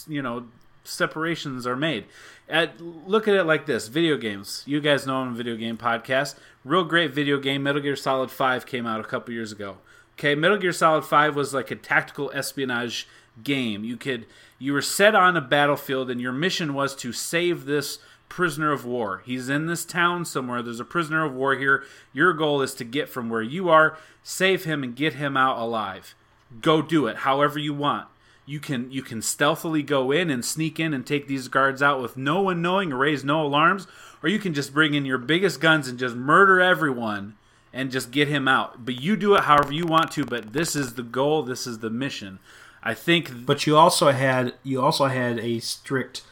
you 0.08 0.22
know, 0.22 0.48
separations 0.84 1.66
are 1.66 1.76
made. 1.76 2.06
At, 2.50 2.82
look 2.82 3.28
at 3.28 3.36
it 3.36 3.46
like 3.46 3.66
this: 3.66 3.88
video 3.88 4.18
games. 4.18 4.64
You 4.66 4.82
guys 4.82 5.08
know 5.08 5.18
I'm 5.18 5.30
a 5.30 5.36
video 5.36 5.56
game 5.56 5.78
podcast. 5.78 6.36
Real 6.66 6.84
great 6.84 7.14
video 7.14 7.40
game. 7.40 7.64
Metal 7.64 7.82
Gear 7.82 7.96
Solid 7.96 8.32
Five 8.32 8.66
came 8.66 8.86
out 8.86 9.00
a 9.00 9.04
couple 9.04 9.34
years 9.34 9.52
ago. 9.52 9.78
Okay, 10.18 10.36
Metal 10.36 10.58
Gear 10.58 10.72
Solid 10.74 11.06
Five 11.06 11.36
was 11.36 11.54
like 11.54 11.72
a 11.72 11.76
tactical 11.76 12.32
espionage 12.34 13.08
game. 13.44 13.84
You 13.84 13.98
could 13.98 14.26
you 14.60 14.74
were 14.74 14.82
set 14.82 15.16
on 15.16 15.36
a 15.36 15.42
battlefield, 15.42 16.10
and 16.10 16.22
your 16.22 16.32
mission 16.32 16.74
was 16.74 16.96
to 16.98 17.12
save 17.12 17.66
this 17.66 18.00
prisoner 18.30 18.72
of 18.72 18.86
war. 18.86 19.22
He's 19.26 19.50
in 19.50 19.68
this 19.68 19.86
town 19.86 20.26
somewhere. 20.26 20.62
There's 20.62 20.80
a 20.80 20.86
prisoner 20.86 21.24
of 21.24 21.34
war 21.34 21.56
here. 21.56 21.84
Your 22.14 22.34
goal 22.34 22.62
is 22.62 22.74
to 22.76 22.84
get 22.84 23.08
from 23.08 23.30
where 23.30 23.42
you 23.42 23.70
are, 23.70 23.98
save 24.24 24.66
him, 24.66 24.84
and 24.84 24.96
get 24.96 25.14
him 25.14 25.38
out 25.38 25.58
alive. 25.58 26.16
Go 26.62 26.82
do 26.82 27.08
it 27.08 27.18
however 27.18 27.60
you 27.60 27.74
want. 27.74 28.08
You 28.46 28.60
can 28.60 28.92
you 28.92 29.02
can 29.02 29.22
stealthily 29.22 29.84
go 29.84 30.12
in 30.12 30.30
and 30.30 30.44
sneak 30.44 30.80
in 30.80 30.94
and 30.94 31.06
take 31.06 31.28
these 31.28 31.48
guards 31.48 31.82
out 31.82 32.02
with 32.02 32.18
no 32.18 32.42
one 32.42 32.62
knowing 32.62 32.92
or 32.92 32.98
raise 32.98 33.24
no 33.24 33.46
alarms, 33.46 33.88
or 34.22 34.30
you 34.30 34.40
can 34.40 34.54
just 34.54 34.74
bring 34.74 34.94
in 34.94 35.06
your 35.06 35.18
biggest 35.18 35.62
guns 35.62 35.88
and 35.88 35.98
just 35.98 36.16
murder 36.16 36.60
everyone 36.60 37.36
and 37.72 37.92
just 37.92 38.12
get 38.12 38.28
him 38.28 38.48
out. 38.48 38.86
But 38.86 39.02
you 39.02 39.16
do 39.16 39.36
it 39.36 39.46
however 39.46 39.74
you 39.74 39.86
want 39.86 40.12
to, 40.12 40.26
but 40.26 40.54
this 40.54 40.76
is 40.76 40.94
the 40.94 41.04
goal, 41.04 41.44
this 41.44 41.66
is 41.66 41.80
the 41.80 41.90
mission. 41.90 42.40
I 42.84 42.94
think 42.94 43.46
But 43.46 43.66
you 43.66 43.78
also 43.78 44.12
had 44.12 44.54
you 44.64 44.82
also 44.82 45.06
had 45.06 45.40
a 45.40 45.60
strict 45.60 46.24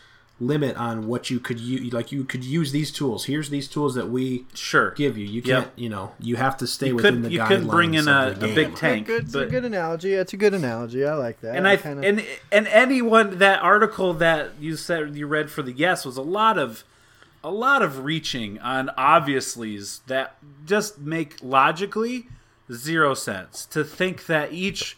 limit 0.41 0.75
on 0.75 1.08
what 1.08 1.30
you 1.30 1.39
could 1.39 1.60
use. 1.60 1.93
Like 1.93 2.12
you 2.12 2.23
could 2.23 2.43
use 2.43 2.71
these 2.71 2.91
tools. 2.91 3.25
Here's 3.25 3.49
these 3.49 3.67
tools 3.67 3.93
that 3.95 4.10
we 4.10 4.45
Sure. 4.56 4.91
give 4.91 5.17
you. 5.17 5.25
You 5.25 5.41
can't, 5.41 5.67
you 5.75 5.88
know, 5.88 6.13
you 6.19 6.36
have 6.38 6.58
to 6.58 6.67
stay 6.67 6.88
You 6.88 6.95
within 6.95 7.15
could- 7.15 7.23
the 7.25 7.32
you 7.32 7.39
guidelines 7.39 7.47
could 7.47 7.67
bring 7.69 7.93
in 7.93 8.08
a- 8.08 8.32
a 8.32 8.34
big 8.34 8.56
game. 8.56 8.73
tank. 8.75 9.08
good, 9.08 9.23
it's 9.25 9.36
a 9.36 9.45
good 9.45 9.65
analogy. 9.65 10.13
It's 10.13 10.34
a 10.34 10.38
good 10.38 10.54
analogy. 10.54 11.06
I 11.06 11.13
like 11.13 11.39
that. 11.41 11.56
and 11.56 11.67
I 11.67 11.77
kinda, 11.77 12.06
and 12.06 12.25
and 12.51 12.67
anyone 12.67 13.38
that 13.38 13.62
article 13.62 14.13
that 14.15 14.51
you 14.60 14.75
said 14.75 15.15
you 15.15 15.27
read 15.27 15.49
for 15.51 15.62
the 15.62 15.71
yes 15.71 16.06
was 16.06 16.17
a 16.17 16.21
lot 16.23 16.58
of 16.58 16.84
a 17.43 17.51
lot 17.51 17.82
of 17.82 18.04
reaching 18.04 18.60
on 18.60 18.89
obviously's 18.97 20.01
that 20.08 20.36
just 20.65 20.99
make 20.99 21.36
logically 21.41 22.27
zero 22.71 23.13
sense 23.13 23.65
to 23.65 23.84
think 23.84 24.25
that 24.25 24.51
each 24.54 24.97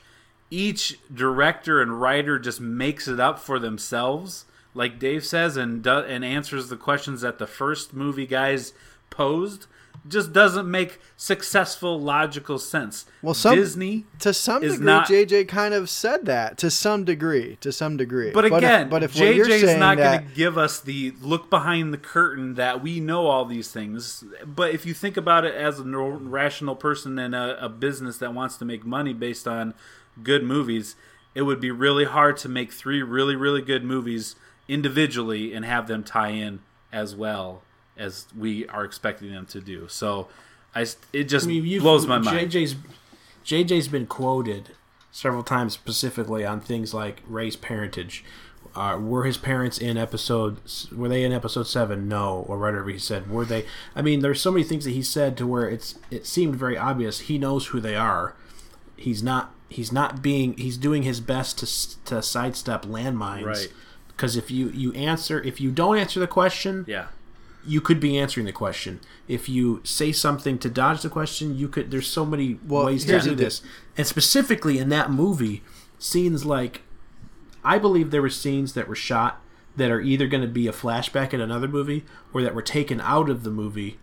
each 0.51 0.99
director 1.13 1.82
and 1.82 1.99
writer 1.99 2.38
just 2.38 2.62
makes 2.62 3.08
it 3.08 3.19
up 3.19 3.39
for 3.39 3.58
themselves 3.60 4.45
like 4.73 4.99
Dave 4.99 5.25
says 5.25 5.57
and 5.57 5.83
do, 5.83 5.99
and 5.99 6.23
answers 6.25 6.69
the 6.69 6.77
questions 6.77 7.21
that 7.21 7.39
the 7.39 7.47
first 7.47 7.93
movie 7.93 8.27
guys 8.27 8.73
posed 9.09 9.67
just 10.07 10.33
doesn't 10.33 10.69
make 10.69 10.99
successful 11.15 11.99
logical 11.99 12.59
sense. 12.59 13.05
Well, 13.21 13.33
some- 13.33 13.55
Disney 13.55 14.05
to 14.19 14.33
some 14.33 14.62
degree, 14.62 14.86
not- 14.86 15.07
JJ 15.07 15.47
kind 15.47 15.73
of 15.73 15.89
said 15.89 16.25
that. 16.25 16.57
To 16.57 16.69
some 16.69 17.05
degree, 17.05 17.57
to 17.62 17.71
some 17.71 17.95
degree. 17.95 18.31
But 18.31 18.45
again, 18.45 18.86
if, 18.86 18.89
but 18.89 19.03
if 19.03 19.13
JJ 19.13 19.49
is 19.49 19.79
not 19.79 19.97
going 19.97 20.27
to 20.27 20.36
give 20.36 20.57
us 20.57 20.79
the 20.79 21.13
look 21.21 21.49
behind 21.49 21.93
the 21.93 21.97
curtain 21.97 22.55
that 22.55 22.83
we 22.83 22.99
know 22.99 23.27
all 23.27 23.45
these 23.45 23.71
things. 23.71 24.23
But 24.45 24.73
if 24.73 24.86
you 24.86 24.93
think 24.93 25.15
about 25.15 25.45
it 25.45 25.55
as 25.55 25.79
a 25.79 25.83
rational 25.83 26.75
person 26.75 27.17
and 27.17 27.33
a, 27.33 27.63
a 27.63 27.69
business 27.69 28.17
that 28.17 28.33
wants 28.33 28.57
to 28.57 28.65
make 28.65 28.86
money 28.86 29.13
based 29.13 29.47
on 29.47 29.73
good 30.21 30.43
movies, 30.43 30.95
it 31.33 31.43
would 31.43 31.62
be 31.62 31.71
really 31.71 32.05
hard 32.05 32.38
to 32.38 32.49
make 32.49 32.73
three 32.73 33.01
really, 33.01 33.36
really 33.36 33.62
good 33.62 33.83
movies 33.83 34.36
individually 34.67 35.54
and 35.54 35.65
have 35.65 35.88
them 35.88 36.04
tie 36.04 36.30
in 36.30 36.60
as 36.91 37.15
well 37.15 37.63
as 37.97 38.28
we 38.38 38.67
are 38.67 38.84
expecting 38.84 39.32
them 39.32 39.45
to 39.47 39.62
do. 39.62 39.88
So, 39.88 40.28
I 40.76 40.86
it 41.12 41.26
just 41.26 41.45
I 41.45 41.49
mean, 41.49 41.80
blows 41.80 42.08
my 42.08 42.17
mind. 42.17 42.52
JJ's 42.52 42.76
JJ's 43.45 43.88
been 43.88 44.08
quoted 44.08 44.71
several 45.12 45.43
times 45.43 45.73
specifically 45.73 46.45
on 46.45 46.60
things 46.60 46.93
like 46.93 47.21
Rey's 47.28 47.56
parentage. 47.56 48.23
Uh, 48.76 48.97
were 48.99 49.23
his 49.26 49.38
parents 49.38 49.78
in 49.78 49.97
episode? 49.97 50.58
Were 50.91 51.08
they 51.08 51.23
in 51.23 51.32
episode 51.32 51.67
seven? 51.67 52.08
No, 52.08 52.43
or 52.47 52.58
whatever 52.58 52.89
he 52.89 52.97
said. 52.97 53.30
Were 53.30 53.45
they? 53.45 53.65
I 53.95 54.02
mean, 54.02 54.21
there's 54.21 54.41
so 54.41 54.52
many 54.52 54.63
things 54.63 54.86
that 54.86 54.91
he 54.91 55.04
said 55.04 55.38
to 55.38 55.45
where 55.45 55.69
it's 55.69 55.99
it 56.10 56.26
seemed 56.26 56.56
very 56.56 56.76
obvious. 56.76 57.21
He 57.21 57.38
knows 57.38 57.67
who 57.67 57.80
they 57.80 57.95
are. 57.95 58.36
He's 58.97 59.21
not. 59.21 59.54
He's 59.69 59.91
not 59.91 60.23
being. 60.23 60.58
He's 60.58 60.78
doing 60.78 61.04
his 61.04 61.19
best 61.19 61.60
to 61.60 62.06
to 62.06 62.23
sidestep 62.23 62.84
landmines. 62.84 63.45
Right. 63.45 63.73
Because 64.15 64.36
if 64.36 64.52
you 64.52 64.69
you 64.69 64.93
answer, 64.93 65.41
if 65.41 65.60
you 65.60 65.71
don't 65.71 65.97
answer 65.97 66.19
the 66.19 66.28
question, 66.28 66.86
yeah. 66.88 67.08
you 67.65 67.82
could 67.82 67.99
be 67.99 68.17
answering 68.17 68.45
the 68.45 68.52
question. 68.52 68.99
If 69.28 69.49
you 69.49 69.82
say 69.84 70.12
something 70.12 70.58
to 70.60 70.69
dodge 70.69 71.02
the 71.02 71.10
question, 71.10 71.58
you 71.58 71.67
could. 71.67 71.91
There's 71.91 72.08
so 72.08 72.26
many 72.26 72.60
Well, 72.67 72.86
ways 72.86 73.06
to 73.06 73.19
do 73.19 73.30
the 73.32 73.36
this, 73.36 73.62
and 73.97 74.06
specifically 74.06 74.78
in 74.78 74.89
that 74.89 75.10
movie, 75.12 75.63
scenes 75.99 76.45
like, 76.45 76.82
I 77.63 77.78
believe 77.80 78.12
there 78.12 78.21
were 78.21 78.30
scenes 78.30 78.73
that 78.73 78.88
were 78.88 78.95
shot 78.95 79.41
that 79.76 79.89
are 79.89 80.02
either 80.02 80.28
going 80.28 80.41
to 80.43 80.47
be 80.47 80.67
a 80.67 80.71
flashback 80.71 81.34
in 81.34 81.41
another 81.41 81.67
movie 81.67 82.06
or 82.32 82.43
that 82.43 82.54
were 82.54 82.62
taken 82.62 83.02
out 83.02 83.28
of 83.30 83.43
the 83.43 83.49
movie 83.49 83.97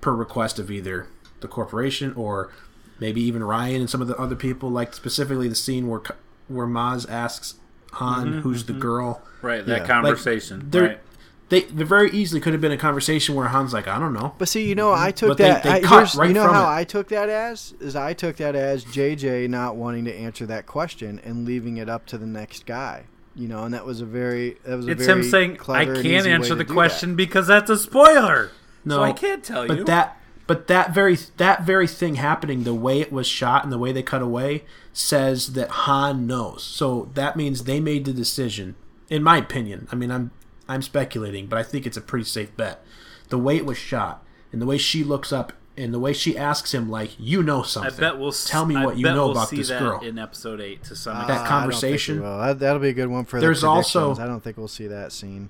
per 0.00 0.12
request 0.12 0.58
of 0.58 0.68
either 0.70 1.06
the 1.40 1.46
corporation 1.46 2.12
or 2.14 2.50
maybe 2.98 3.20
even 3.22 3.42
Rian 3.42 3.76
and 3.76 3.88
some 3.90 4.02
of 4.02 4.08
the 4.08 4.16
other 4.16 4.34
people. 4.34 4.68
Like 4.70 4.94
specifically 4.94 5.46
the 5.46 5.54
scene 5.54 5.86
where 5.88 6.00
where 6.48 6.66
Maz 6.66 7.08
asks 7.08 7.54
Han, 7.92 8.26
Mm-hmm, 8.26 8.40
"Who's 8.40 8.64
the 8.64 8.72
girl?" 8.72 9.22
Right. 9.42 9.64
That 9.66 9.80
Yeah. 9.82 9.86
conversation. 9.86 10.66
There, 10.70 10.82
right. 10.82 11.00
they, 11.48 11.62
there 11.62 11.84
very 11.86 12.10
easily 12.10 12.40
could 12.40 12.52
have 12.54 12.62
been 12.62 12.72
a 12.72 12.76
conversation 12.78 13.34
where 13.34 13.48
Han's 13.48 13.72
like, 13.72 13.86
"I 13.88 13.98
don't 13.98 14.12
know." 14.14 14.34
But 14.38 14.48
see, 14.48 14.66
you 14.68 14.74
know, 14.74 14.92
I 14.92 15.10
took 15.10 15.30
But 15.30 15.38
that. 15.38 15.62
they 15.62 15.70
I, 15.70 15.80
cut 15.80 15.90
here's- 15.90 16.16
right 16.16 16.28
you 16.28 16.34
know 16.34 16.44
from 16.46 16.54
how 16.54 16.64
it. 16.70 16.74
I 16.76 16.84
took 16.84 17.08
that 17.08 17.28
as 17.28 17.74
is 17.80 17.94
I 17.96 18.12
took 18.12 18.36
that 18.36 18.54
as 18.54 18.84
JJ 18.84 19.48
not 19.48 19.76
wanting 19.76 20.04
to 20.06 20.14
answer 20.14 20.46
that 20.46 20.66
question 20.66 21.20
and 21.24 21.44
leaving 21.44 21.76
it 21.76 21.88
up 21.88 22.06
to 22.06 22.18
the 22.18 22.26
next 22.26 22.64
guy. 22.66 23.04
You 23.34 23.48
know, 23.48 23.64
and 23.64 23.72
that 23.74 23.86
was 23.86 24.00
a 24.00 24.04
very 24.06 24.58
that 24.64 24.76
was 24.76 24.86
a 24.86 24.90
It's 24.92 25.06
very 25.06 25.18
him 25.20 25.24
saying, 25.24 25.58
"I 25.68 25.84
can't 25.86 26.26
answer 26.26 26.54
the 26.54 26.64
do 26.64 26.72
question 26.72 27.16
because 27.16 27.46
that's 27.46 27.70
a 27.70 27.76
spoiler." 27.76 28.50
No, 28.84 28.96
so 28.96 29.02
I 29.02 29.12
can't 29.12 29.42
tell 29.42 29.66
but 29.66 29.78
you. 29.78 29.84
But 29.84 29.86
that 29.86 30.16
but 30.46 30.66
that 30.66 30.92
very 30.94 31.16
that 31.38 31.62
very 31.64 31.86
thing 31.86 32.16
happening, 32.16 32.64
the 32.64 32.74
way 32.74 33.00
it 33.00 33.10
was 33.12 33.26
shot 33.26 33.64
and 33.64 33.72
the 33.72 33.78
way 33.78 33.90
they 33.92 34.02
cut 34.02 34.20
away, 34.22 34.64
says 34.92 35.54
that 35.54 35.70
Han 35.70 36.26
knows. 36.26 36.62
So 36.62 37.10
that 37.14 37.36
means 37.36 37.64
they 37.64 37.80
made 37.80 38.04
the 38.04 38.12
decision. 38.12 38.74
In 39.12 39.22
my 39.22 39.36
opinion, 39.36 39.88
I 39.92 39.96
mean, 39.96 40.10
I'm 40.10 40.30
I'm 40.68 40.82
speculating, 40.82 41.46
but 41.46 41.58
I 41.58 41.62
think 41.62 41.86
it's 41.86 41.96
a 41.96 42.00
pretty 42.00 42.24
safe 42.24 42.56
bet. 42.56 42.84
The 43.28 43.38
way 43.38 43.56
it 43.56 43.66
was 43.66 43.76
shot 43.76 44.24
and 44.52 44.60
the 44.62 44.66
way 44.66 44.78
she 44.78 45.04
looks 45.04 45.32
up 45.32 45.52
and 45.76 45.92
the 45.92 45.98
way 45.98 46.12
she 46.12 46.36
asks 46.36 46.72
him, 46.74 46.90
like, 46.90 47.10
you 47.18 47.42
know 47.42 47.62
something? 47.62 47.92
I 47.92 47.96
bet 47.96 48.18
we'll 48.18 48.28
s- 48.28 48.44
tell 48.44 48.64
me 48.66 48.76
I 48.76 48.84
what 48.84 48.96
you 48.96 49.04
know 49.04 49.14
we'll 49.26 49.30
about 49.32 49.48
see 49.48 49.56
this 49.56 49.68
that 49.68 49.80
girl. 49.80 50.00
in 50.00 50.18
episode 50.18 50.60
eight 50.60 50.84
to 50.84 50.96
some 50.96 51.16
that. 51.18 51.28
That 51.28 51.40
Uh, 51.46 51.48
conversation. 51.48 52.18
I 52.18 52.22
don't 52.22 52.24
think 52.24 52.30
we 52.32 52.38
will. 52.40 52.46
That, 52.46 52.58
that'll 52.60 52.82
be 52.82 52.88
a 52.90 52.92
good 52.94 53.08
one 53.08 53.24
for 53.24 53.40
There's 53.40 53.62
the 53.62 53.68
also- 53.68 54.14
I 54.16 54.26
don't 54.26 54.42
think 54.42 54.56
we'll 54.56 54.68
see 54.68 54.86
that 54.86 55.12
scene. 55.12 55.48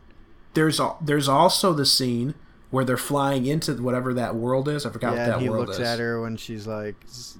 There's 0.54 0.78
al- 0.80 0.98
there's 1.00 1.28
also 1.28 1.72
the 1.72 1.86
scene 1.86 2.34
where 2.70 2.84
they're 2.84 2.96
flying 2.96 3.46
into 3.46 3.74
whatever 3.74 4.14
that 4.14 4.34
world 4.34 4.66
is. 4.68 4.86
I 4.86 4.90
forgot 4.90 5.14
Yeah, 5.14 5.18
what 5.18 5.26
that 5.26 5.30
world 5.30 5.38
is. 5.40 5.44
he 5.44 5.50
world 5.50 5.66
looks 5.68 5.78
is. 5.78 5.86
at 5.86 5.98
her 5.98 6.20
when 6.22 6.36
she's 6.36 6.66
like, 6.66 6.94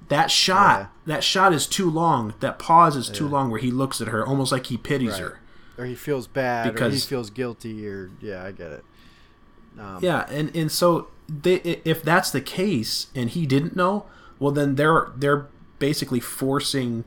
That 0.09 0.29
shot, 0.29 0.79
Yeah. 0.79 0.87
that 1.15 1.23
shot 1.23 1.53
is 1.53 1.65
too 1.67 1.89
long. 1.89 2.33
That 2.39 2.59
pause 2.59 2.95
is 2.95 3.09
too 3.09 3.27
long, 3.27 3.49
where 3.49 3.59
he 3.59 3.71
looks 3.71 3.99
at 3.99 4.09
her 4.09 4.25
almost 4.25 4.51
like 4.51 4.67
he 4.67 4.77
pities 4.77 5.13
Right. 5.13 5.21
her. 5.21 5.39
Or 5.77 5.85
he 5.85 5.95
feels 5.95 6.27
bad, 6.27 6.79
or 6.79 6.89
he 6.89 6.99
feels 6.99 7.29
guilty, 7.29 7.87
or 7.87 8.11
yeah, 8.21 8.43
I 8.43 8.51
get 8.51 8.71
it. 8.71 8.85
Um, 9.79 9.99
Yeah, 10.01 10.25
and 10.29 10.55
and 10.55 10.71
so 10.71 11.07
they, 11.27 11.55
if 11.83 12.03
that's 12.03 12.29
the 12.29 12.41
case, 12.41 13.07
and 13.15 13.29
he 13.31 13.45
didn't 13.47 13.75
know, 13.75 14.05
well, 14.39 14.51
then 14.51 14.75
they're 14.75 15.11
they're 15.15 15.47
basically 15.79 16.19
forcing 16.19 17.05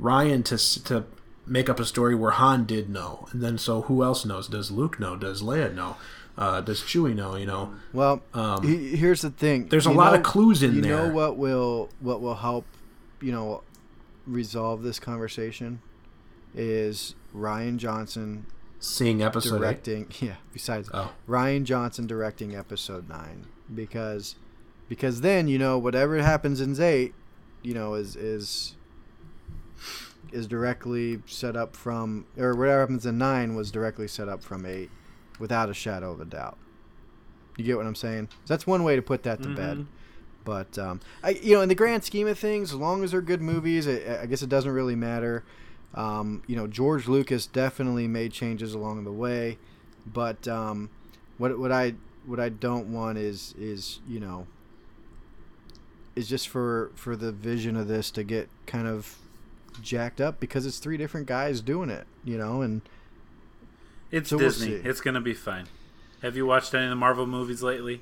Rian 0.00 0.44
to 0.46 0.84
to 0.84 1.04
make 1.46 1.68
up 1.70 1.78
a 1.78 1.84
story 1.84 2.14
where 2.16 2.32
Han 2.32 2.64
did 2.64 2.90
know, 2.90 3.28
and 3.30 3.40
then 3.40 3.56
so 3.56 3.82
who 3.82 4.02
else 4.02 4.24
knows? 4.24 4.48
Does 4.48 4.70
Luke 4.72 4.98
know? 4.98 5.14
Does 5.14 5.42
Leia 5.42 5.72
know? 5.72 5.96
Uh, 6.36 6.60
does 6.60 6.82
Chewie 6.82 7.14
know? 7.14 7.36
You 7.36 7.46
know, 7.46 7.72
Well, 7.94 8.20
Um, 8.34 8.62
he- 8.66 8.96
here's 8.96 9.22
the 9.22 9.30
thing. 9.30 9.68
there's 9.68 9.86
a 9.86 9.90
lot 9.92 10.12
know- 10.12 10.18
of 10.18 10.24
clues 10.24 10.62
in 10.62 10.74
you 10.74 10.80
there. 10.82 10.90
You 10.90 11.08
know 11.08 11.14
what 11.14 11.36
will 11.38 11.88
what 12.00 12.20
will 12.20 12.34
help, 12.34 12.66
you 13.22 13.30
know, 13.32 13.62
resolve 14.26 14.82
this 14.82 14.98
conversation 14.98 15.80
is 16.54 17.14
Rian 17.36 17.76
Johnson 17.76 18.46
seeing 18.78 19.22
episode 19.22 19.56
eight. 19.56 19.82
directing. 19.84 20.06
Yeah. 20.20 20.36
Besides 20.52 20.88
Oh, 20.94 21.12
Rian 21.28 21.64
Johnson 21.64 22.06
directing 22.06 22.54
episode 22.56 23.08
nine 23.08 23.46
because 23.74 24.36
because 24.88 25.20
then 25.20 25.48
you 25.48 25.58
know 25.58 25.76
whatever 25.78 26.16
happens 26.22 26.60
in 26.60 26.80
eight, 26.80 27.14
you 27.62 27.74
know 27.74 27.94
is 27.94 28.16
is 28.16 28.76
is 30.32 30.46
directly 30.46 31.20
set 31.26 31.56
up 31.56 31.76
from 31.76 32.26
or 32.36 32.54
whatever 32.54 32.80
happens 32.80 33.06
in 33.06 33.16
nine 33.18 33.54
was 33.54 33.70
directly 33.70 34.08
set 34.08 34.28
up 34.28 34.42
from 34.42 34.66
eight 34.66 34.90
without 35.38 35.68
a 35.68 35.74
shadow 35.74 36.12
of 36.12 36.20
a 36.20 36.24
doubt. 36.24 36.58
You 37.56 37.64
get 37.64 37.76
what 37.76 37.86
I'm 37.86 37.94
saying? 37.94 38.28
That's 38.46 38.66
one 38.66 38.82
way 38.84 38.96
to 38.96 39.02
put 39.02 39.22
that 39.22 39.42
to 39.42 39.48
bed. 39.54 39.78
Mhm. 39.78 39.86
But 40.44 40.78
um, 40.78 41.00
I, 41.24 41.30
you 41.30 41.54
know, 41.54 41.60
in 41.62 41.68
the 41.68 41.74
grand 41.74 42.04
scheme 42.04 42.28
of 42.28 42.38
things, 42.38 42.70
as 42.72 42.78
long 42.78 43.02
as 43.02 43.10
they're 43.10 43.20
good 43.20 43.40
movies, 43.42 43.88
I, 43.88 44.20
I 44.22 44.26
guess 44.26 44.42
it 44.42 44.48
doesn't 44.48 44.70
really 44.70 44.94
matter. 44.94 45.42
Um, 45.94 46.42
you 46.46 46.56
know, 46.56 46.66
George 46.66 47.08
Lucas 47.08 47.46
definitely 47.46 48.06
made 48.06 48.32
changes 48.32 48.74
along 48.74 49.04
the 49.04 49.12
way, 49.12 49.58
but 50.06 50.46
um, 50.46 50.90
what 51.38 51.58
what 51.58 51.72
I 51.72 51.94
what 52.26 52.40
I 52.40 52.48
don't 52.48 52.92
want 52.92 53.18
is 53.18 53.54
is 53.58 54.00
you 54.06 54.20
know 54.20 54.46
is 56.14 56.28
just 56.28 56.48
for 56.48 56.90
for 56.94 57.16
the 57.16 57.32
vision 57.32 57.76
of 57.76 57.88
this 57.88 58.10
to 58.12 58.24
get 58.24 58.48
kind 58.66 58.86
of 58.88 59.16
jacked 59.82 60.20
up 60.20 60.40
because 60.40 60.66
it's 60.66 60.78
three 60.78 60.96
different 60.96 61.26
guys 61.26 61.60
doing 61.60 61.90
it, 61.90 62.06
you 62.24 62.38
know, 62.38 62.62
and 62.62 62.82
It's 64.10 64.30
So 64.30 64.36
we'll 64.36 64.46
Disney. 64.48 64.72
it's 64.72 65.00
gonna 65.00 65.20
be 65.20 65.34
fine. 65.34 65.66
Have 66.22 66.36
you 66.36 66.46
watched 66.46 66.74
any 66.74 66.84
of 66.84 66.90
the 66.90 66.96
Marvel 66.96 67.26
movies 67.26 67.62
lately? 67.62 68.00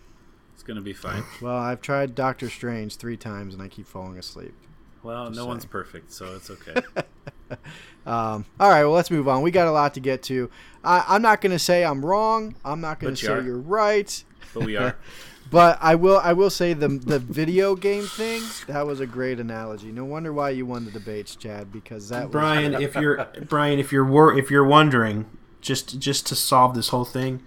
It's 0.55 0.63
gonna 0.63 0.81
be 0.81 0.93
fine. 0.93 1.25
well, 1.43 1.57
I've 1.57 1.81
tried 1.81 2.15
Doctor 2.15 2.49
Strange 2.49 2.97
three 2.97 3.17
times 3.17 3.55
and 3.55 3.63
I 3.63 3.69
keep 3.69 3.87
falling 3.87 4.19
asleep. 4.19 4.55
Well, 5.03 5.27
Just 5.27 5.37
no 5.37 5.47
one's 5.47 5.67
perfect, 5.67 6.13
so 6.13 6.35
it's 6.35 6.49
okay. 6.51 6.75
Um, 8.07 8.45
all 8.61 8.69
right, 8.69 8.85
well, 8.85 8.93
let's 8.93 9.11
move 9.11 9.29
on. 9.29 9.41
We 9.41 9.51
got 9.51 9.67
a 9.67 9.73
lot 9.73 9.95
to 9.95 10.01
get 10.01 10.23
to. 10.25 10.51
I, 10.85 11.05
I'm 11.09 11.23
not 11.23 11.41
going 11.41 11.53
to 11.53 11.59
say 11.59 11.85
I'm 11.85 12.05
wrong. 12.05 12.55
I'm 12.63 12.83
not 12.83 13.01
going 13.01 13.15
to 13.15 13.21
you 13.23 13.27
say 13.29 13.33
are. 13.33 13.41
you're 13.41 13.59
right. 13.59 14.25
but 14.53 14.65
we 14.65 14.77
are. 14.77 14.99
But 15.51 15.79
I 15.81 15.95
will. 15.95 16.19
I 16.19 16.33
will 16.33 16.51
say 16.51 16.73
the 16.73 16.89
the 16.89 17.19
video 17.19 17.77
game 17.77 18.05
thing. 18.05 18.43
That 18.67 18.87
was 18.87 18.99
a 18.99 19.07
great 19.07 19.39
analogy. 19.39 19.93
No 19.93 20.05
wonder 20.05 20.33
why 20.33 20.51
you 20.51 20.67
won 20.67 20.85
the 20.85 20.91
debates, 20.91 21.37
Chad. 21.37 21.71
Because 21.71 22.09
that 22.09 22.25
was, 22.25 22.33
Brian, 22.33 22.75
if 22.83 22.95
you're 22.97 23.29
Brian, 23.47 23.79
if 23.79 23.93
you're 23.93 24.07
wor- 24.07 24.37
if 24.37 24.51
you're 24.51 24.65
wondering, 24.65 25.27
just 25.61 26.01
just 26.01 26.27
to 26.29 26.35
solve 26.35 26.75
this 26.75 26.89
whole 26.89 27.05
thing, 27.05 27.43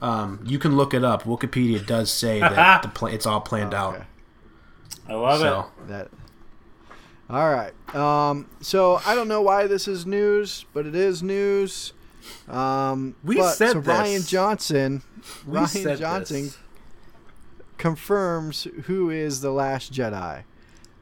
um, 0.00 0.40
you 0.44 0.58
can 0.58 0.76
look 0.76 0.94
it 0.94 1.04
up. 1.04 1.24
Wikipedia 1.24 1.86
does 1.86 2.10
say 2.10 2.40
that 2.40 2.82
the 2.82 2.88
pla- 2.88 3.10
it's 3.10 3.26
all 3.26 3.40
planned 3.42 3.74
out. 3.74 3.96
Okay. 3.96 4.04
I 5.08 5.14
love 5.14 5.42
it. 5.42 5.88
That. 5.88 6.08
All 7.30 7.50
right. 7.52 7.72
Um, 7.94 8.48
so 8.60 9.00
I 9.06 9.14
don't 9.14 9.28
know 9.28 9.40
why 9.42 9.66
this 9.66 9.88
is 9.88 10.04
news, 10.06 10.66
but 10.74 10.86
it 10.86 10.94
is 10.94 11.22
news. 11.22 11.92
Um, 12.48 13.14
We 13.24 13.36
but- 13.36 13.52
said 13.54 13.72
so 13.72 13.80
this. 13.80 13.96
Rian 13.98 14.28
Johnson. 14.28 15.02
We 15.46 15.58
Rian 15.58 15.68
said 15.68 15.98
Johnson 15.98 16.42
this. 16.44 16.58
confirms 17.78 18.64
who 18.84 19.10
is 19.10 19.40
the 19.40 19.50
last 19.50 19.92
Jedi, 19.92 20.44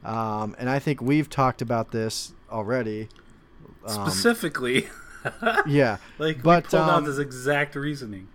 um, 0.04 0.54
and 0.58 0.68
I 0.70 0.78
think 0.78 1.00
we've 1.00 1.28
talked 1.28 1.60
about 1.62 1.90
this 1.90 2.32
already. 2.50 3.08
Um, 3.84 4.08
Specifically, 4.08 4.88
yeah, 5.66 5.96
like 6.18 6.42
but, 6.42 6.64
we 6.64 6.70
pulled 6.70 6.82
um, 6.82 6.90
out 6.90 7.04
this 7.04 7.18
exact 7.18 7.74
reasoning. 7.74 8.28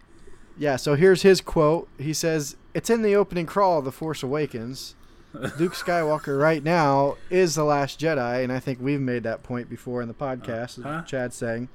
yeah. 0.57 0.75
So 0.75 0.95
here's 0.95 1.21
his 1.21 1.39
quote. 1.41 1.87
He 1.97 2.13
says, 2.13 2.57
"It's 2.73 2.89
in 2.89 3.01
the 3.01 3.15
opening 3.15 3.45
crawl 3.45 3.79
of 3.79 3.85
the 3.85 3.91
Force 3.93 4.23
Awakens." 4.23 4.95
Luke 5.33 5.73
Skywalker 5.73 6.39
right 6.39 6.63
now 6.63 7.17
is 7.29 7.55
the 7.55 7.63
last 7.63 7.99
Jedi, 7.99 8.43
and 8.43 8.51
I 8.51 8.59
think 8.59 8.79
we've 8.81 9.01
made 9.01 9.23
that 9.23 9.43
point 9.43 9.69
before 9.69 10.01
in 10.01 10.07
the 10.07 10.13
podcast. 10.13 10.79
Uh-huh. 10.79 11.03
Chad 11.03 11.33
saying, 11.33 11.69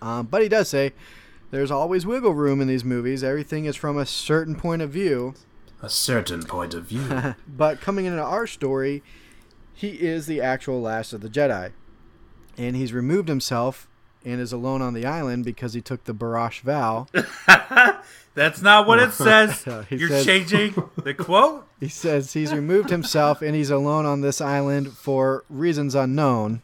um, 0.00 0.26
but 0.26 0.42
he 0.42 0.48
does 0.48 0.68
say 0.68 0.92
there's 1.50 1.70
always 1.70 2.06
wiggle 2.06 2.34
room 2.34 2.60
in 2.60 2.68
these 2.68 2.84
movies. 2.84 3.24
Everything 3.24 3.64
is 3.64 3.76
from 3.76 3.98
a 3.98 4.06
certain 4.06 4.54
point 4.54 4.82
of 4.82 4.90
view. 4.90 5.34
A 5.82 5.88
certain 5.88 6.42
point 6.42 6.74
of 6.74 6.84
view. 6.84 7.34
But 7.48 7.80
coming 7.80 8.04
into 8.04 8.22
our 8.22 8.46
story, 8.46 9.02
he 9.74 9.88
is 10.00 10.26
the 10.26 10.40
actual 10.40 10.80
last 10.80 11.12
of 11.12 11.22
the 11.22 11.28
Jedi, 11.28 11.72
and 12.56 12.76
he's 12.76 12.92
removed 12.92 13.28
himself 13.28 13.88
and 14.24 14.40
is 14.40 14.52
alone 14.52 14.82
on 14.82 14.94
the 14.94 15.06
island 15.06 15.44
because 15.44 15.72
he 15.74 15.80
took 15.80 16.04
the 16.04 16.14
Barash 16.14 16.60
vow. 16.60 17.06
That's 18.34 18.62
not 18.62 18.86
what 18.86 18.98
it 19.00 19.12
says. 19.12 19.64
You're 19.90 20.08
says- 20.08 20.24
changing 20.24 20.74
the 21.02 21.14
quote. 21.14 21.66
He 21.80 21.88
says 21.88 22.34
he's 22.34 22.52
removed 22.52 22.90
himself 22.90 23.40
and 23.40 23.54
he's 23.54 23.70
alone 23.70 24.04
on 24.04 24.20
this 24.20 24.42
island 24.42 24.92
for 24.92 25.44
reasons 25.48 25.94
unknown 25.94 26.60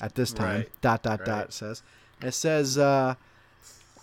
at 0.00 0.14
this 0.14 0.32
time. 0.32 0.58
Right. 0.58 0.80
Dot 0.80 1.02
dot 1.02 1.24
dot 1.24 1.28
Right. 1.28 1.44
it 1.46 1.52
says. 1.52 1.82
It 2.22 2.34
says 2.34 2.78
uh, 2.78 3.16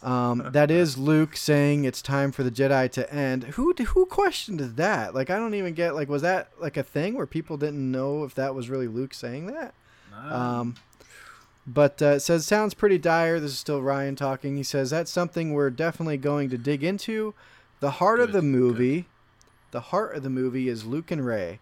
um, 0.03 0.49
that 0.51 0.69
is 0.69 0.97
Luke 0.97 1.37
saying 1.37 1.85
it's 1.85 2.01
time 2.01 2.33
for 2.33 2.43
the 2.43 2.51
Jedi 2.51 2.91
to 2.91 3.13
end. 3.13 3.45
Who 3.45 3.73
who 3.73 4.05
questioned 4.07 4.59
that? 4.59 5.15
Like 5.15 5.29
I 5.29 5.37
don't 5.37 5.53
even 5.53 5.73
get 5.73 5.95
like 5.95 6.09
was 6.09 6.21
that 6.23 6.49
like 6.59 6.75
a 6.75 6.83
thing 6.83 7.13
where 7.15 7.25
people 7.25 7.55
didn't 7.55 7.89
know 7.89 8.25
if 8.25 8.35
that 8.35 8.53
was 8.53 8.69
really 8.69 8.89
Luke 8.89 9.13
saying 9.13 9.45
that? 9.47 9.73
Um, 10.13 10.75
but 11.67 12.01
uh, 12.01 12.05
it 12.05 12.19
says 12.21 12.45
sounds 12.45 12.73
pretty 12.73 12.97
dire. 12.97 13.39
This 13.39 13.51
is 13.51 13.59
still 13.59 13.81
Rian 13.81 14.15
talking. 14.15 14.55
He 14.57 14.63
says 14.63 14.89
that's 14.89 15.11
something 15.11 15.53
we're 15.53 15.69
definitely 15.69 16.17
going 16.17 16.49
to 16.49 16.57
dig 16.57 16.83
into. 16.83 17.33
The 17.81 17.91
heart 17.91 18.19
of 18.19 18.27
Good, 18.27 18.35
the 18.35 18.41
good. 18.41 18.47
movie, 18.47 19.05
the 19.71 19.81
heart 19.81 20.15
of 20.15 20.23
the 20.23 20.29
movie 20.29 20.69
is 20.69 20.85
Luke 20.85 21.11
and 21.11 21.25
Rey. 21.25 21.59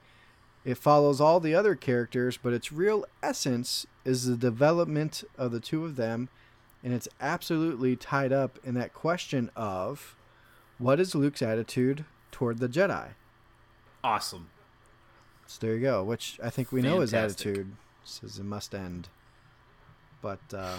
It 0.63 0.77
follows 0.77 1.19
all 1.19 1.39
the 1.39 1.53
other 1.53 1.75
characters, 1.75 2.37
but 2.41 2.53
its 2.53 2.71
real 2.71 3.05
essence 3.21 3.85
is 4.03 4.25
the 4.25 4.37
development 4.37 5.23
of 5.37 5.51
the 5.51 5.59
two 5.59 5.85
of 5.85 5.95
them, 5.95 6.29
and 6.83 6.93
it's 6.93 7.07
absolutely 7.21 7.95
tied 7.95 8.31
up 8.31 8.57
in 8.63 8.73
that 8.75 8.93
question 8.93 9.51
of 9.55 10.15
what 10.79 10.99
is 10.99 11.13
Luke's 11.15 11.41
attitude 11.41 12.05
toward 12.31 12.59
the 12.59 12.67
Jedi. 12.69 13.09
awesome. 14.03 14.49
So 15.47 15.59
there 15.67 15.75
you 15.75 15.81
go. 15.81 16.03
Which 16.03 16.39
I 16.43 16.49
think 16.49 16.71
we 16.71 16.81
know 16.81 17.01
his 17.01 17.13
attitude 17.13 17.73
says 18.03 18.39
it 18.39 18.45
must 18.45 18.73
end. 18.73 19.09
But 20.25 20.57
uh, 20.57 20.77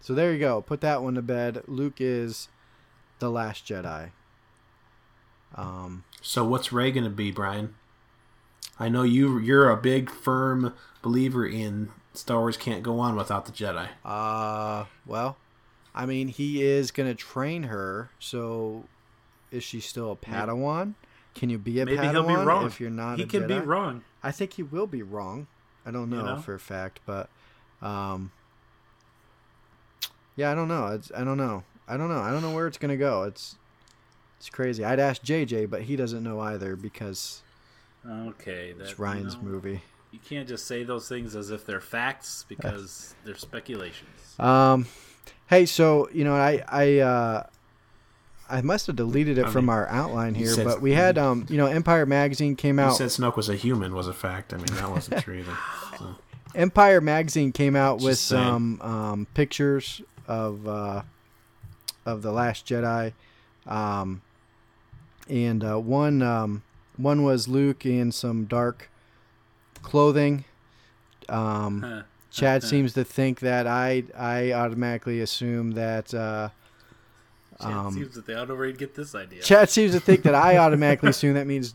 so 0.00 0.14
there 0.14 0.32
you 0.32 0.38
go. 0.38 0.62
Put 0.62 0.80
that 0.80 1.02
one 1.02 1.14
to 1.16 1.20
bed. 1.22 1.62
Luke 1.66 1.96
is 1.98 2.48
the 3.18 3.28
last 3.30 3.66
Jedi. 3.66 4.12
Um, 5.54 6.04
so 6.22 6.44
what's 6.46 6.72
Rey 6.72 6.90
gonna 6.90 7.10
be, 7.10 7.30
Brian? 7.30 7.74
I 8.78 8.88
know 8.88 9.02
you 9.02 9.38
you're 9.38 9.68
a 9.68 9.76
big 9.76 10.08
firm 10.08 10.72
believer 11.02 11.46
in 11.46 11.90
Star 12.14 12.38
Wars 12.38 12.56
can't 12.56 12.82
go 12.82 12.98
on 13.00 13.16
without 13.16 13.44
the 13.44 13.52
Jedi. 13.52 13.88
uh, 14.02 14.86
well, 15.04 15.36
I 15.94 16.06
mean, 16.06 16.28
he 16.28 16.62
is 16.62 16.90
gonna 16.90 17.14
train 17.14 17.64
her. 17.64 18.08
So, 18.18 18.84
is 19.50 19.62
she 19.62 19.80
still 19.80 20.12
a 20.12 20.16
Padawan? 20.16 20.94
Can 21.34 21.50
you 21.50 21.58
be 21.58 21.80
a 21.80 21.84
Maybe 21.84 21.98
Padawan 21.98 22.10
he'll 22.12 22.26
be 22.26 22.34
wrong. 22.34 22.64
if 22.66 22.80
you're 22.80 22.88
not? 22.88 23.18
he 23.18 23.26
can 23.26 23.46
be 23.46 23.58
wrong. 23.58 24.04
I 24.22 24.30
think 24.32 24.54
he 24.54 24.62
will 24.62 24.86
be 24.86 25.02
wrong. 25.02 25.48
I 25.84 25.90
don't 25.90 26.08
know, 26.08 26.16
You 26.20 26.22
know? 26.22 26.36
for 26.38 26.54
a 26.54 26.58
fact, 26.60 27.00
but 27.04 27.28
um, 27.82 28.30
yeah, 30.40 30.50
I 30.50 30.54
don't 30.54 30.68
know. 30.68 30.86
It's, 30.88 31.12
I 31.16 31.22
don't 31.24 31.36
know. 31.38 31.62
I 31.86 31.96
don't 31.96 32.08
know. 32.08 32.20
I 32.20 32.30
don't 32.30 32.42
know 32.42 32.52
where 32.52 32.66
it's 32.66 32.78
gonna 32.78 32.96
go. 32.96 33.24
It's 33.24 33.56
it's 34.38 34.48
crazy. 34.50 34.84
I'd 34.84 34.98
ask 35.00 35.22
JJ, 35.22 35.68
but 35.70 35.82
he 35.82 35.96
doesn't 35.96 36.22
know 36.22 36.40
either 36.40 36.76
because 36.76 37.42
Okay, 38.08 38.72
that, 38.72 38.84
it's 38.84 38.98
Rian's 38.98 39.34
you 39.34 39.42
know, 39.42 39.48
movie. 39.48 39.82
You 40.12 40.18
can't 40.26 40.48
just 40.48 40.66
say 40.66 40.82
those 40.82 41.08
things 41.08 41.36
as 41.36 41.50
if 41.50 41.66
they're 41.66 41.80
facts 41.80 42.44
because 42.48 43.14
they're 43.24 43.36
speculations. 43.36 44.34
Um, 44.38 44.86
hey, 45.48 45.66
so 45.66 46.08
you 46.12 46.24
know, 46.24 46.34
I 46.34 46.62
I 46.68 46.98
uh, 46.98 47.46
I 48.48 48.62
must 48.62 48.86
have 48.86 48.96
deleted 48.96 49.38
it 49.38 49.46
I 49.46 49.50
from 49.50 49.66
mean, 49.66 49.74
our 49.74 49.86
outline 49.88 50.34
here, 50.34 50.48
said- 50.48 50.64
but 50.64 50.80
we 50.80 50.92
had 50.92 51.18
um, 51.18 51.46
you 51.50 51.56
know, 51.56 51.66
Empire 51.66 52.06
magazine 52.06 52.56
came 52.56 52.78
You 52.78 52.86
out. 52.86 52.96
said 52.96 53.08
Snoke 53.08 53.36
was 53.36 53.48
a 53.48 53.54
human 53.56 53.94
was 53.94 54.08
a 54.08 54.12
fact. 54.14 54.52
I 54.54 54.56
mean 54.56 54.66
that 54.76 54.90
wasn't 54.90 55.22
true 55.22 55.38
either. 55.40 55.56
So. 55.98 56.16
Empire 56.54 57.00
magazine 57.00 57.52
came 57.52 57.76
out 57.76 58.00
with 58.00 58.18
saying. 58.18 58.42
some 58.42 58.80
um, 58.82 59.26
pictures 59.34 60.00
of 60.30 60.66
uh, 60.68 61.02
of 62.06 62.22
the 62.22 62.30
Last 62.30 62.64
Jedi, 62.64 63.12
um, 63.66 64.22
and 65.28 65.64
uh, 65.64 65.78
one 65.78 66.22
um, 66.22 66.62
one 66.96 67.24
was 67.24 67.48
Luke 67.48 67.84
in 67.84 68.12
some 68.12 68.44
dark 68.44 68.88
clothing. 69.82 70.44
Um, 71.28 71.82
Huh. 71.82 72.02
Chad 72.32 72.62
seems 72.62 72.92
to 72.94 73.02
think 73.02 73.40
that 73.40 73.66
I 73.66 74.04
I 74.16 74.52
automatically 74.52 75.20
assume 75.20 75.72
that. 75.72 76.14
Uh, 76.14 76.50
Chad 77.60 77.72
um, 77.72 77.92
seems 77.92 78.14
that 78.14 78.24
they 78.24 78.34
ought 78.34 78.44
to 78.46 78.52
already 78.52 78.72
get 78.72 78.94
this 78.94 79.14
idea. 79.16 79.42
Chad 79.42 79.68
seems 79.68 79.92
to 79.92 80.00
think 80.00 80.22
that 80.22 80.34
I 80.34 80.56
automatically 80.56 81.10
assume 81.10 81.34
that 81.34 81.46
means 81.48 81.74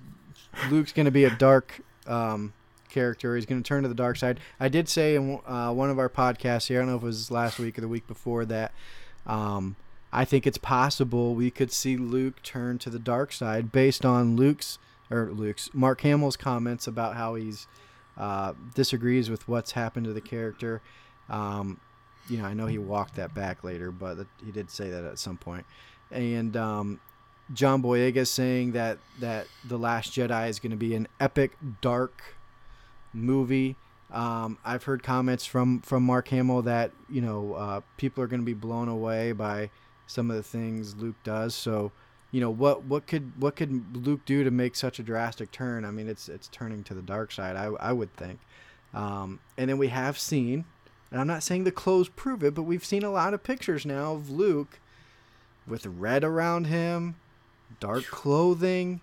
Luke's 0.72 0.94
going 0.94 1.06
to 1.06 1.12
be 1.12 1.26
a 1.26 1.30
dark 1.36 1.82
um, 2.08 2.54
character. 2.96 3.36
He's 3.36 3.46
going 3.46 3.62
to 3.62 3.68
turn 3.68 3.84
to 3.84 3.90
the 3.90 3.94
dark 3.94 4.16
side. 4.16 4.40
I 4.60 4.70
did 4.70 4.90
say 4.90 5.16
in 5.16 5.40
uh, 5.46 5.72
one 5.74 5.90
of 5.90 6.00
our 6.00 6.10
podcasts 6.10 6.68
here, 6.68 6.80
I 6.80 6.82
don't 6.82 6.90
know 6.90 6.96
if 6.96 7.04
it 7.04 7.06
was 7.06 7.30
last 7.30 7.60
week 7.60 7.78
or 7.78 7.82
the 7.82 7.88
week 7.88 8.08
before, 8.08 8.46
that 8.46 8.72
um, 9.28 9.76
I 10.12 10.24
think 10.24 10.48
it's 10.48 10.58
possible 10.58 11.36
we 11.36 11.52
could 11.52 11.72
see 11.72 11.98
Luke 11.98 12.42
turn 12.42 12.80
to 12.80 12.90
the 12.90 12.98
dark 12.98 13.34
side 13.34 13.72
based 13.72 14.06
on 14.06 14.38
Luke's 14.38 14.80
or 15.12 15.30
Luke's 15.32 15.70
Mark 15.74 16.02
Hamill's 16.02 16.38
comments 16.38 16.88
about 16.88 17.16
how 17.16 17.36
he's 17.36 17.68
uh, 18.18 18.54
disagrees 18.74 19.30
with 19.30 19.48
what's 19.48 19.74
happened 19.74 20.06
to 20.06 20.14
the 20.14 20.22
character. 20.22 20.82
Um, 21.30 21.80
you 22.30 22.38
know, 22.38 22.46
I 22.46 22.54
know 22.54 22.66
he 22.66 22.78
walked 22.80 23.16
that 23.18 23.36
back 23.36 23.64
later, 23.64 23.92
but 23.92 24.18
he 24.44 24.52
did 24.52 24.72
say 24.72 24.90
that 24.90 25.04
at 25.04 25.20
some 25.20 25.38
point. 25.38 25.66
And 26.12 26.56
um, 26.58 27.00
John 27.54 27.84
Boyega 27.84 28.26
saying 28.26 28.72
that 28.72 28.98
that 29.20 29.48
the 29.66 29.78
Last 29.78 30.14
Jedi 30.14 30.50
is 30.50 30.60
going 30.60 30.72
to 30.72 30.78
be 30.78 30.96
an 30.96 31.08
epic, 31.20 31.58
dark 31.82 32.36
movie. 33.16 33.76
Um, 34.12 34.58
I've 34.64 34.84
heard 34.84 35.02
comments 35.02 35.46
from 35.46 35.82
from 35.82 36.04
Mark 36.04 36.28
Hamill 36.28 36.62
that 36.64 36.92
you 37.10 37.22
know 37.22 37.54
uh, 37.54 37.82
people 37.98 38.24
are 38.24 38.28
going 38.28 38.42
to 38.42 38.46
be 38.46 38.54
blown 38.54 38.88
away 38.88 39.32
by 39.32 39.70
some 40.08 40.30
of 40.30 40.38
the 40.38 40.44
things 40.44 40.96
Luke 40.96 41.16
does. 41.24 41.56
So, 41.56 41.92
you 42.32 42.42
know 42.42 42.52
what 42.52 42.84
what 42.86 43.08
could 43.08 43.32
what 43.42 43.56
could 43.56 43.98
Luke 43.98 44.22
do 44.26 44.44
to 44.44 44.52
make 44.52 44.76
such 44.76 45.00
a 45.00 45.04
drastic 45.04 45.52
turn? 45.52 45.86
I 45.86 45.92
mean, 45.92 46.08
it's 46.08 46.30
it's 46.30 46.48
turning 46.50 46.84
to 46.84 46.94
the 46.94 47.02
dark 47.02 47.32
side. 47.32 47.56
I 47.56 47.66
I 47.80 47.94
would 47.94 48.16
think. 48.16 48.40
Um, 48.94 49.40
and 49.58 49.70
then 49.70 49.78
we 49.78 49.90
have 49.90 50.18
seen, 50.18 50.64
and 51.12 51.20
I'm 51.20 51.28
not 51.28 51.44
saying 51.44 51.66
the 51.66 51.72
clothes 51.72 52.08
prove 52.08 52.44
it, 52.44 52.54
but 52.54 52.64
we've 52.64 52.86
seen 52.86 53.04
a 53.04 53.12
lot 53.12 53.34
of 53.34 53.44
pictures 53.44 53.86
now 53.86 54.14
of 54.14 54.30
Luke 54.30 54.80
with 55.68 55.86
red 55.86 56.24
around 56.24 56.68
him, 56.68 57.16
dark 57.80 58.06
clothing, 58.06 59.02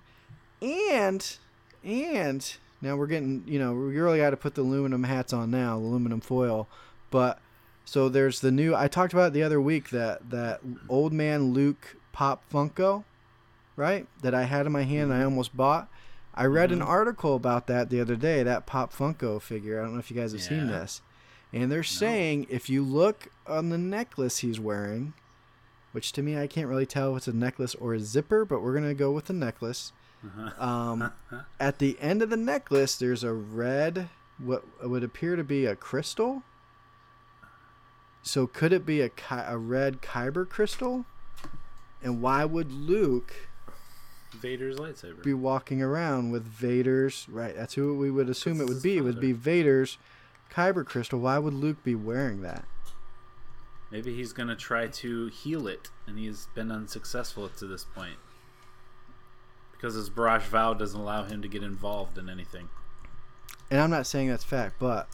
and 0.62 1.36
and 1.84 2.56
now 2.82 2.96
we're 2.96 3.06
getting 3.06 3.44
you 3.46 3.58
know 3.58 3.72
we 3.72 3.98
really 3.98 4.18
got 4.18 4.30
to 4.30 4.36
put 4.36 4.54
the 4.54 4.62
aluminum 4.62 5.04
hats 5.04 5.32
on 5.32 5.50
now, 5.50 5.78
aluminum 5.78 6.20
foil, 6.20 6.68
but 7.10 7.38
so 7.84 8.08
there's 8.08 8.40
the 8.40 8.50
new 8.50 8.74
I 8.74 8.88
talked 8.88 9.12
about 9.12 9.28
it 9.28 9.32
the 9.32 9.42
other 9.42 9.60
week 9.60 9.90
that 9.90 10.30
that 10.30 10.60
old 10.88 11.12
man 11.12 11.52
Luke 11.52 11.96
pop 12.12 12.44
Funko, 12.50 13.04
right? 13.76 14.06
That 14.22 14.34
I 14.34 14.44
had 14.44 14.66
in 14.66 14.72
my 14.72 14.82
hand 14.82 15.10
and 15.10 15.14
I 15.14 15.24
almost 15.24 15.56
bought. 15.56 15.88
I 16.34 16.46
read 16.46 16.72
an 16.72 16.78
mm-hmm. 16.78 16.88
article 16.88 17.36
about 17.36 17.66
that 17.66 17.90
the 17.90 18.00
other 18.00 18.16
day, 18.16 18.42
that 18.42 18.66
pop 18.66 18.92
Funko 18.92 19.40
figure. 19.40 19.78
I 19.78 19.84
don't 19.84 19.94
know 19.94 19.98
if 19.98 20.10
you 20.10 20.16
guys 20.16 20.32
have 20.32 20.42
seen 20.42 20.66
this. 20.66 21.02
And 21.52 21.70
they're 21.70 21.82
saying 21.82 22.46
if 22.48 22.70
you 22.70 22.82
look 22.82 23.28
on 23.46 23.68
the 23.68 23.76
necklace 23.76 24.38
he's 24.38 24.58
wearing, 24.58 25.12
which 25.92 26.12
to 26.12 26.22
me 26.22 26.38
I 26.38 26.46
can't 26.46 26.68
really 26.68 26.86
tell 26.86 27.12
if 27.12 27.18
it's 27.18 27.28
a 27.28 27.36
necklace 27.36 27.74
or 27.74 27.92
a 27.94 28.00
zipper, 28.00 28.44
but 28.44 28.62
we're 28.62 28.74
gonna 28.74 28.94
go 28.94 29.10
with 29.12 29.26
the 29.26 29.34
necklace. 29.34 29.92
Um, 30.58 31.12
at 31.58 31.78
the 31.78 31.98
end 32.00 32.22
of 32.22 32.30
the 32.30 32.36
necklace, 32.36 32.96
there's 32.96 33.24
a 33.24 33.32
red, 33.32 34.08
what 34.38 34.64
would 34.82 35.02
appear 35.02 35.36
to 35.36 35.44
be 35.44 35.66
a 35.66 35.74
crystal. 35.74 36.42
So 38.22 38.46
could 38.46 38.72
it 38.72 38.86
be 38.86 39.00
a 39.00 39.08
Ki- 39.08 39.46
a 39.46 39.58
red 39.58 40.00
kyber 40.00 40.48
crystal? 40.48 41.06
And 42.02 42.22
why 42.22 42.44
would 42.44 42.70
Luke 42.70 43.34
Vader's 44.32 44.76
lightsaber. 44.76 45.22
be 45.22 45.34
walking 45.34 45.82
around 45.82 46.30
with 46.30 46.44
Vader's? 46.44 47.26
Right, 47.28 47.54
that's 47.54 47.74
who 47.74 47.96
we 47.96 48.10
would 48.10 48.28
assume 48.28 48.60
it 48.60 48.68
would 48.68 48.82
be. 48.82 48.96
It 48.98 49.02
would 49.02 49.20
be 49.20 49.32
Vader's 49.32 49.98
kyber 50.52 50.84
crystal. 50.84 51.18
Why 51.20 51.38
would 51.38 51.54
Luke 51.54 51.82
be 51.82 51.94
wearing 51.94 52.42
that? 52.42 52.64
Maybe 53.90 54.14
he's 54.14 54.32
gonna 54.32 54.56
try 54.56 54.86
to 54.86 55.26
heal 55.26 55.66
it, 55.66 55.90
and 56.06 56.18
he's 56.18 56.46
been 56.54 56.70
unsuccessful 56.70 57.48
to 57.50 57.66
this 57.66 57.84
point 57.84 58.16
because 59.82 59.96
his 59.96 60.08
Barash 60.08 60.42
vow 60.42 60.74
doesn't 60.74 60.98
allow 60.98 61.24
him 61.24 61.42
to 61.42 61.48
get 61.48 61.64
involved 61.64 62.16
in 62.16 62.28
anything. 62.30 62.68
And 63.68 63.80
I'm 63.80 63.90
not 63.90 64.06
saying 64.06 64.28
that's 64.28 64.44
fact, 64.44 64.76
but 64.78 65.08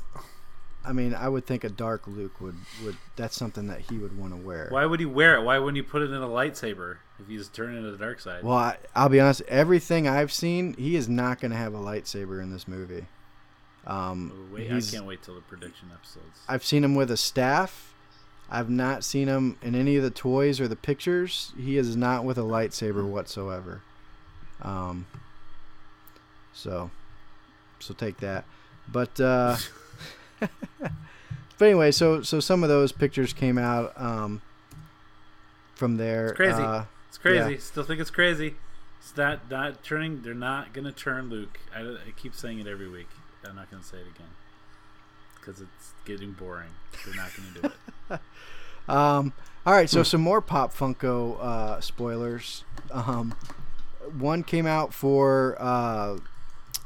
I 0.84 0.92
mean, 0.92 1.14
I 1.14 1.28
would 1.28 1.46
think 1.46 1.64
a 1.64 1.70
dark 1.70 2.06
Luke 2.06 2.38
would 2.40 2.56
would 2.84 2.96
that's 3.16 3.36
something 3.36 3.66
that 3.68 3.80
he 3.80 3.96
would 3.96 4.18
want 4.18 4.32
to 4.32 4.36
wear. 4.36 4.68
Why 4.68 4.84
would 4.84 5.00
he 5.00 5.06
wear 5.06 5.36
it? 5.36 5.42
Why 5.42 5.58
wouldn't 5.58 5.76
he 5.76 5.82
put 5.82 6.02
it 6.02 6.10
in 6.10 6.22
a 6.22 6.28
lightsaber 6.28 6.98
if 7.18 7.28
he's 7.28 7.48
turning 7.48 7.82
to 7.82 7.90
the 7.90 7.96
dark 7.96 8.20
side? 8.20 8.44
Well, 8.44 8.56
I, 8.56 8.76
I'll 8.94 9.08
be 9.08 9.20
honest. 9.20 9.40
Everything 9.48 10.06
I've 10.06 10.32
seen, 10.32 10.74
he 10.74 10.96
is 10.96 11.08
not 11.08 11.40
going 11.40 11.52
to 11.52 11.56
have 11.56 11.72
a 11.72 11.78
lightsaber 11.78 12.42
in 12.42 12.52
this 12.52 12.68
movie. 12.68 13.06
Um, 13.86 14.32
Oh, 14.34 14.54
wait, 14.54 14.70
I 14.70 14.80
can't 14.80 15.06
wait 15.06 15.22
till 15.22 15.34
the 15.34 15.40
prediction 15.40 15.88
episodes. 15.94 16.40
I've 16.46 16.64
seen 16.64 16.84
him 16.84 16.94
with 16.94 17.10
a 17.10 17.16
staff. 17.16 17.94
I've 18.50 18.68
not 18.68 19.02
seen 19.02 19.28
him 19.28 19.56
in 19.62 19.74
any 19.74 19.96
of 19.96 20.02
the 20.02 20.10
toys 20.10 20.60
or 20.60 20.68
the 20.68 20.76
pictures. 20.76 21.52
He 21.58 21.78
is 21.78 21.96
not 21.96 22.24
with 22.24 22.36
a 22.36 22.42
lightsaber 22.42 23.06
whatsoever. 23.06 23.82
Um, 24.62 25.06
so, 26.52 26.90
so 27.80 27.94
take 27.94 28.18
that. 28.18 28.44
But, 28.90 29.20
uh, 29.20 29.56
but 30.40 31.64
anyway, 31.64 31.90
so 31.90 32.22
so 32.22 32.40
some 32.40 32.62
of 32.62 32.68
those 32.68 32.92
pictures 32.92 33.32
came 33.32 33.58
out 33.58 33.92
um, 33.96 34.40
from 35.74 35.96
there. 35.96 36.28
It's 36.28 36.36
crazy. 36.36 36.62
Uh, 36.62 36.84
It's 37.08 37.18
crazy. 37.18 37.52
yeah. 37.52 37.58
Still 37.60 37.84
think 37.84 38.00
it's 38.00 38.10
crazy. 38.10 38.54
It's 39.00 39.16
not 39.16 39.50
not 39.50 39.82
turning. 39.84 40.22
They're 40.22 40.34
not 40.34 40.72
gonna 40.72 40.92
turn 40.92 41.28
Luke. 41.28 41.58
I, 41.74 41.80
I 41.80 42.12
keep 42.16 42.34
saying 42.34 42.58
it 42.60 42.66
every 42.66 42.88
week. 42.88 43.08
I'm 43.48 43.56
not 43.56 43.70
gonna 43.70 43.82
say 43.82 43.98
it 43.98 44.06
again 44.14 44.30
because 45.38 45.60
it's 45.60 45.92
getting 46.04 46.32
boring. 46.32 46.70
They're 47.04 47.14
not 47.14 47.30
gonna 47.36 47.60
do 47.60 47.74
it. 48.14 48.20
Um, 48.88 49.34
all 49.66 49.74
right, 49.74 49.82
Hmm. 49.90 49.96
so 49.96 50.02
some 50.02 50.22
more 50.22 50.40
Pop 50.40 50.72
Funko 50.74 51.38
uh, 51.42 51.80
spoilers. 51.82 52.64
Um, 52.90 53.34
one 54.18 54.42
came 54.42 54.66
out 54.66 54.92
for 54.94 55.56
uh, 55.58 56.18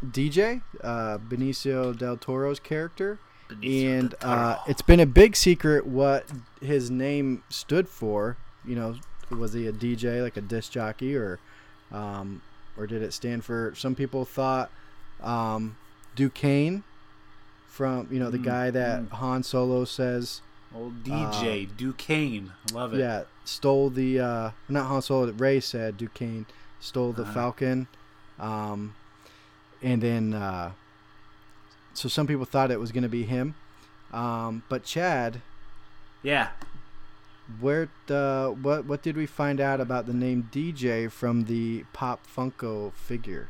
DJ 0.04 0.62
uh, 0.82 1.18
Benicio 1.18 1.96
del 1.96 2.16
Toro's 2.16 2.58
character, 2.60 3.18
Benicio 3.48 3.98
and 3.98 4.10
del 4.10 4.18
Toro. 4.18 4.32
uh, 4.32 4.58
it's 4.66 4.82
been 4.82 5.00
a 5.00 5.06
big 5.06 5.36
secret 5.36 5.86
what 5.86 6.26
his 6.60 6.90
name 6.90 7.42
stood 7.48 7.88
for. 7.88 8.36
You 8.64 8.76
know, 8.76 8.96
was 9.30 9.52
he 9.52 9.66
a 9.66 9.72
DJ, 9.72 10.22
like 10.22 10.36
a 10.36 10.40
disc 10.40 10.72
jockey, 10.72 11.16
or 11.16 11.38
um, 11.90 12.42
or 12.76 12.86
did 12.86 13.02
it 13.02 13.12
stand 13.12 13.44
for? 13.44 13.74
Some 13.76 13.94
people 13.94 14.24
thought 14.24 14.70
um, 15.22 15.76
Ducain 16.16 16.82
from 17.68 18.08
you 18.10 18.18
know 18.18 18.30
the 18.30 18.38
Mm, 18.38 18.44
guy 18.44 18.70
that 18.70 19.00
mm. 19.02 19.10
Han 19.10 19.42
Solo 19.42 19.84
says. 19.84 20.40
Old 20.74 21.04
DJ 21.04 21.68
Ducain. 21.76 22.52
Love 22.72 22.94
it. 22.94 22.98
Yeah, 23.00 23.24
stole 23.44 23.90
the 23.90 24.18
uh, 24.20 24.50
not 24.68 24.86
Han 24.86 25.02
Solo. 25.02 25.30
Rey 25.32 25.60
said 25.60 25.98
Ducain 25.98 26.46
stole 26.82 27.12
the 27.12 27.22
Uh-huh. 27.22 27.32
Falcon, 27.32 27.86
um, 28.38 28.94
and 29.82 30.02
then 30.02 30.34
uh, 30.34 30.72
so 31.94 32.08
some 32.08 32.26
people 32.26 32.44
thought 32.44 32.70
it 32.70 32.80
was 32.80 32.92
going 32.92 33.02
to 33.04 33.08
be 33.08 33.22
him, 33.24 33.54
um, 34.12 34.62
but 34.68 34.82
Chad, 34.84 35.40
Yeah. 36.22 36.48
where 37.60 37.88
the 38.06 38.54
what 38.60 38.84
what 38.86 39.02
did 39.02 39.16
we 39.16 39.26
find 39.26 39.60
out 39.60 39.80
about 39.80 40.06
the 40.06 40.12
name 40.14 40.48
DJ 40.52 41.10
from 41.10 41.44
the 41.44 41.84
Pop 41.92 42.20
Funko 42.26 42.92
figure? 42.92 43.48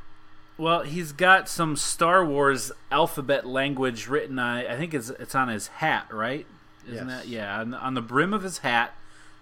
Well, 0.58 0.82
he's 0.82 1.12
got 1.12 1.48
some 1.48 1.76
Star 1.76 2.24
Wars 2.24 2.70
alphabet 2.90 3.46
language 3.46 4.06
written 4.08 4.38
on. 4.38 4.58
I 4.66 4.76
think 4.76 4.92
it's 4.94 5.08
it's 5.10 5.34
on 5.34 5.48
his 5.48 5.68
hat, 5.68 6.06
right? 6.12 6.46
Isn't 6.86 7.08
Yes. 7.08 7.22
that 7.22 7.28
yeah? 7.28 7.60
On, 7.60 7.74
on 7.74 7.94
the 7.94 8.02
brim 8.02 8.34
of 8.34 8.42
his 8.42 8.58
hat, 8.58 8.92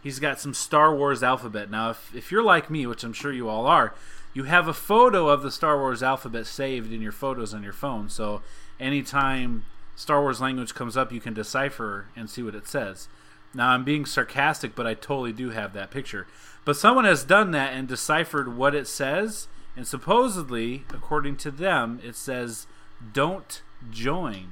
he's 0.03 0.19
got 0.19 0.41
some 0.41 0.55
Star 0.55 0.95
Wars 0.95 1.23
alphabet. 1.23 1.71
Now, 1.71 1.91
if 1.91 2.15
if 2.15 2.33
you're 2.33 2.43
like 2.43 2.71
me, 2.71 2.87
which 2.87 3.05
I'm 3.05 3.13
sure 3.13 3.33
you 3.33 3.49
all 3.49 3.67
are, 3.67 3.95
you 4.33 4.45
have 4.45 4.69
a 4.69 4.75
photo 4.75 5.29
of 5.29 5.43
the 5.43 5.51
Star 5.51 5.79
Wars 5.79 6.03
alphabet 6.03 6.47
saved 6.47 6.93
in 6.93 7.03
your 7.03 7.13
photos 7.13 7.53
on 7.53 7.63
your 7.63 7.73
phone. 7.73 8.09
So 8.09 8.43
anytime 8.79 9.65
Star 9.97 10.21
Wars 10.21 10.41
language 10.41 10.75
comes 10.75 10.97
up, 10.97 11.13
you 11.13 11.21
can 11.21 11.35
decipher 11.35 12.07
and 12.17 12.31
see 12.31 12.43
what 12.43 12.55
it 12.55 12.67
says. 12.67 13.09
Now, 13.53 13.71
I'm 13.71 13.85
being 13.85 14.07
sarcastic, 14.07 14.77
but 14.77 14.87
I 14.87 14.95
totally 14.95 15.33
do 15.33 15.51
have 15.51 15.73
that 15.73 15.91
picture. 15.91 16.27
But 16.65 16.77
someone 16.77 17.05
has 17.05 17.25
done 17.25 17.51
that 17.51 17.73
and 17.73 17.89
deciphered 17.89 18.57
what 18.57 18.75
it 18.75 18.87
says, 18.87 19.49
and 19.77 19.87
supposedly, 19.87 20.85
according 20.91 21.37
to 21.39 21.51
them, 21.51 22.01
it 22.03 22.15
says, 22.15 22.67
"Don't 23.13 23.63
join." 23.91 24.51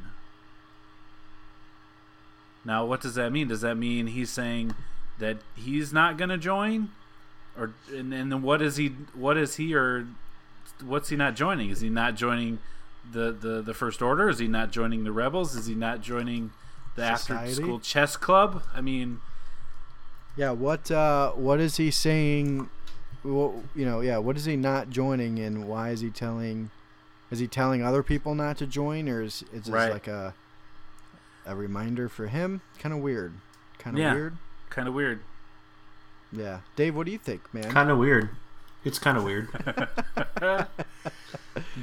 Now, 2.65 2.85
what 2.85 3.01
does 3.01 3.15
that 3.15 3.31
mean? 3.31 3.49
Does 3.49 3.61
that 3.61 3.77
mean 3.77 4.09
he's 4.09 4.31
saying 4.31 4.75
that 5.19 5.39
he's 5.57 5.93
not 5.93 6.17
going 6.17 6.31
to 6.31 6.39
join, 6.39 6.91
or 7.57 7.73
and, 7.93 8.13
and 8.15 8.31
then 8.33 8.43
what 8.43 8.63
is 8.63 8.77
he? 8.77 8.89
What 9.15 9.37
is 9.37 9.57
he 9.57 9.75
or 9.75 10.07
what's 10.85 11.09
he 11.09 11.17
not 11.17 11.35
joining? 11.37 11.71
Is 11.71 11.81
he 11.81 11.89
not 11.89 12.15
joining 12.15 12.59
the 13.11 13.33
the 13.33 13.63
the 13.63 13.75
First 13.75 14.01
Order? 14.03 14.29
Is 14.29 14.39
he 14.39 14.49
not 14.49 14.71
joining 14.71 15.05
the 15.05 15.13
Rebels? 15.13 15.55
Is 15.57 15.67
he 15.67 15.75
not 15.75 16.01
joining 16.01 16.53
the 16.95 17.03
after 17.05 17.47
school 17.49 17.81
chess 17.81 18.17
club? 18.17 18.63
I 18.75 18.81
mean, 18.81 19.21
Yeah, 20.37 20.51
what 20.53 20.91
uh, 20.91 21.33
what 21.33 21.61
is 21.61 21.77
he 21.79 21.91
saying? 21.91 22.71
What, 23.25 23.55
you 23.75 23.85
know, 23.85 24.01
yeah, 24.01 24.19
what 24.19 24.37
is 24.37 24.45
he 24.45 24.57
not 24.57 24.91
joining, 24.91 25.39
and 25.41 25.67
why 25.69 25.91
is 25.91 26.01
he 26.01 26.11
telling? 26.11 26.71
Is 27.31 27.41
he 27.41 27.47
telling 27.49 27.83
other 27.83 28.03
people 28.03 28.35
not 28.35 28.57
to 28.59 28.67
join, 28.67 29.09
or 29.09 29.21
is 29.23 29.45
this 29.53 29.69
Right. 29.69 29.91
like 29.93 30.07
a 30.07 30.35
a 31.45 31.57
reminder 31.57 32.09
for 32.09 32.29
him? 32.29 32.61
Kind 32.79 32.95
of 32.95 33.01
weird. 33.01 33.33
Kind 33.79 33.97
of 33.97 34.01
Yeah. 34.01 34.15
weird. 34.15 34.37
Kind 34.71 34.89
of 34.89 34.95
weird. 34.95 35.21
Yeah, 36.33 36.61
Dave, 36.77 36.95
what 36.95 37.07
do 37.07 37.13
you 37.13 37.19
think, 37.19 37.53
man? 37.55 37.71
Kind 37.71 37.91
of 37.91 37.99
weird. 37.99 38.31
It's 38.85 38.99
kind 38.99 39.17
of 39.19 39.25
weird. 39.25 39.49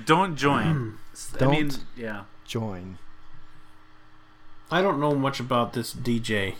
Don't 0.05 0.36
join. 0.36 0.97
I 1.41 1.45
mean, 1.47 1.67
Don't. 1.69 1.83
yeah. 1.97 2.23
join. 2.45 2.97
I 4.71 4.81
don't 4.81 4.99
know 4.99 5.13
much 5.13 5.39
about 5.39 5.73
this 5.73 5.93
DJ 5.93 6.55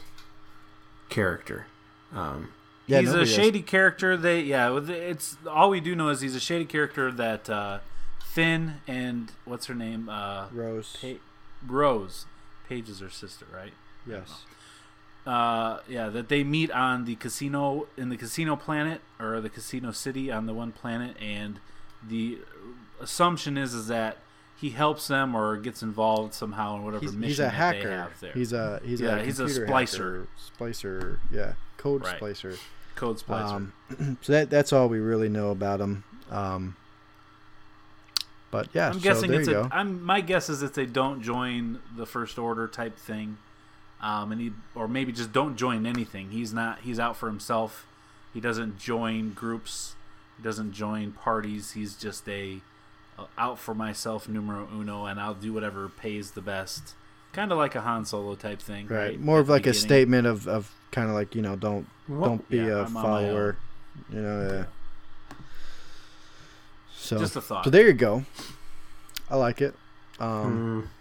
character. 1.10 1.66
Um, 2.14 2.50
Yeah, 2.88 3.00
he's 3.00 3.10
a 3.10 3.14
nobody 3.14 3.26
does. 3.32 3.36
shady 3.36 3.62
character. 3.62 4.16
They 4.18 4.42
yeah, 4.42 4.78
it's 4.88 5.38
all 5.50 5.70
we 5.70 5.80
do 5.80 5.96
know 5.96 6.10
is 6.10 6.22
he's 6.22 6.36
a 6.36 6.40
shady 6.40 6.66
character 6.66 7.12
that 7.12 7.50
uh, 7.50 7.80
Finn 8.24 8.76
and 8.88 9.32
what's 9.46 9.66
her 9.68 9.74
name 9.74 10.08
uh, 10.10 10.48
Rose. 10.52 10.96
pa- 11.02 11.20
Rose, 11.66 12.26
Paige 12.70 12.90
is 12.90 13.00
her 13.00 13.10
sister, 13.10 13.46
right? 13.54 13.74
yes. 14.08 14.44
Uh, 15.26 15.80
yeah, 15.90 16.10
that 16.10 16.30
they 16.30 16.44
meet 16.44 16.70
on 16.72 17.06
the 17.06 17.16
casino 17.16 17.88
in 17.98 18.10
the 18.10 18.18
casino 18.18 18.56
planet 18.56 19.02
or 19.20 19.42
the 19.42 19.50
casino 19.50 19.92
city 19.92 20.32
on 20.32 20.46
the 20.46 20.54
one 20.54 20.72
planet, 20.72 21.18
and 21.20 21.60
the 22.08 22.38
assumption 23.02 23.58
is 23.58 23.74
is 23.74 23.88
that 23.88 24.18
he 24.56 24.70
helps 24.70 25.08
them 25.08 25.36
or 25.36 25.58
gets 25.58 25.82
involved 25.82 26.34
somehow 26.34 26.76
in 26.78 26.84
whatever 26.86 27.02
He's, 27.04 27.14
mission 27.14 27.28
he's 27.28 27.40
a 27.40 27.42
that 27.44 27.50
they 27.52 27.56
hacker. 27.80 27.92
have 27.92 28.20
there. 28.22 28.32
He's 28.34 28.54
a 28.54 28.80
he's 28.86 29.02
Yeah, 29.02 29.16
a 29.18 29.24
he's 29.26 29.40
a 29.40 29.46
splicer. 29.46 29.68
hacker, 29.68 30.28
splicer. 30.60 31.20
Yeah, 31.32 31.54
code 31.78 32.04
Right. 32.04 32.20
splicer. 32.22 32.58
Code 32.96 33.18
splicer. 33.18 33.52
Um, 33.52 34.18
so 34.22 34.32
that 34.32 34.50
that's 34.52 34.72
all 34.72 34.88
we 34.88 35.00
really 35.00 35.28
know 35.28 35.50
about 35.50 35.82
him. 35.82 36.04
Um, 36.30 36.76
but 38.52 38.70
yeah, 38.74 38.88
I'm 38.90 38.94
so 38.94 39.00
guessing 39.00 39.34
it's 39.34 39.48
a. 39.48 39.68
I'm 39.72 40.02
my 40.04 40.22
guess 40.22 40.50
is 40.50 40.60
that 40.62 40.76
they 40.76 40.86
don't 40.86 41.22
join 41.22 41.80
the 41.98 42.06
first 42.06 42.38
order 42.40 42.68
type 42.68 42.98
thing, 42.98 43.38
um, 44.06 44.32
and 44.32 44.40
he 44.40 44.52
or 44.76 44.88
maybe 44.88 45.12
just 45.12 45.32
don't 45.34 45.56
join 45.56 45.88
anything. 45.88 46.30
He's 46.30 46.54
not. 46.54 46.80
He's 46.82 47.00
out 47.00 47.18
for 47.18 47.28
himself. 47.28 47.88
He 48.36 48.40
doesn't 48.40 48.78
join 48.78 49.34
groups. 49.34 49.96
He 50.38 50.44
doesn't 50.44 50.74
join 50.74 51.12
parties. 51.12 51.72
He's 51.72 51.96
just 51.96 52.28
a, 52.30 52.62
a 53.18 53.26
out 53.38 53.58
for 53.58 53.74
myself 53.74 54.30
numero 54.30 54.68
uno, 54.72 55.06
and 55.06 55.20
I'll 55.20 55.34
do 55.34 55.54
whatever 55.54 55.90
pays 55.90 56.32
the 56.32 56.42
best. 56.42 56.94
Kind 57.34 57.52
of 57.52 57.58
like 57.58 57.74
a 57.74 57.82
Han 57.82 58.06
Solo 58.06 58.36
type 58.36 58.62
thing, 58.62 58.88
right? 58.88 58.98
right, 58.98 59.20
more 59.20 59.40
At 59.40 59.42
of 59.42 59.48
the 59.48 59.54
like 59.54 59.66
a 59.66 59.74
statement 59.74 60.28
of, 60.28 60.48
of 60.48 60.72
kind 60.92 61.10
of 61.10 61.16
like 61.16 61.34
you 61.34 61.42
know 61.42 61.56
don't 61.56 61.88
Well, 62.08 62.30
don't 62.30 62.50
be 62.50 62.58
yeah, 62.58 62.68
a 62.68 62.82
I'm 62.84 62.88
follower. 62.88 63.58
You 64.12 64.22
know, 64.22 64.48
yeah. 64.52 65.36
So 66.98 67.18
Just 67.18 67.36
a 67.36 67.42
thought. 67.42 67.64
so 67.66 67.70
there 67.70 67.88
you 67.88 67.94
go. 67.94 68.26
I 69.30 69.36
like 69.38 69.62
it. 69.62 69.74
Um, 70.20 70.88
mm, 70.88 70.95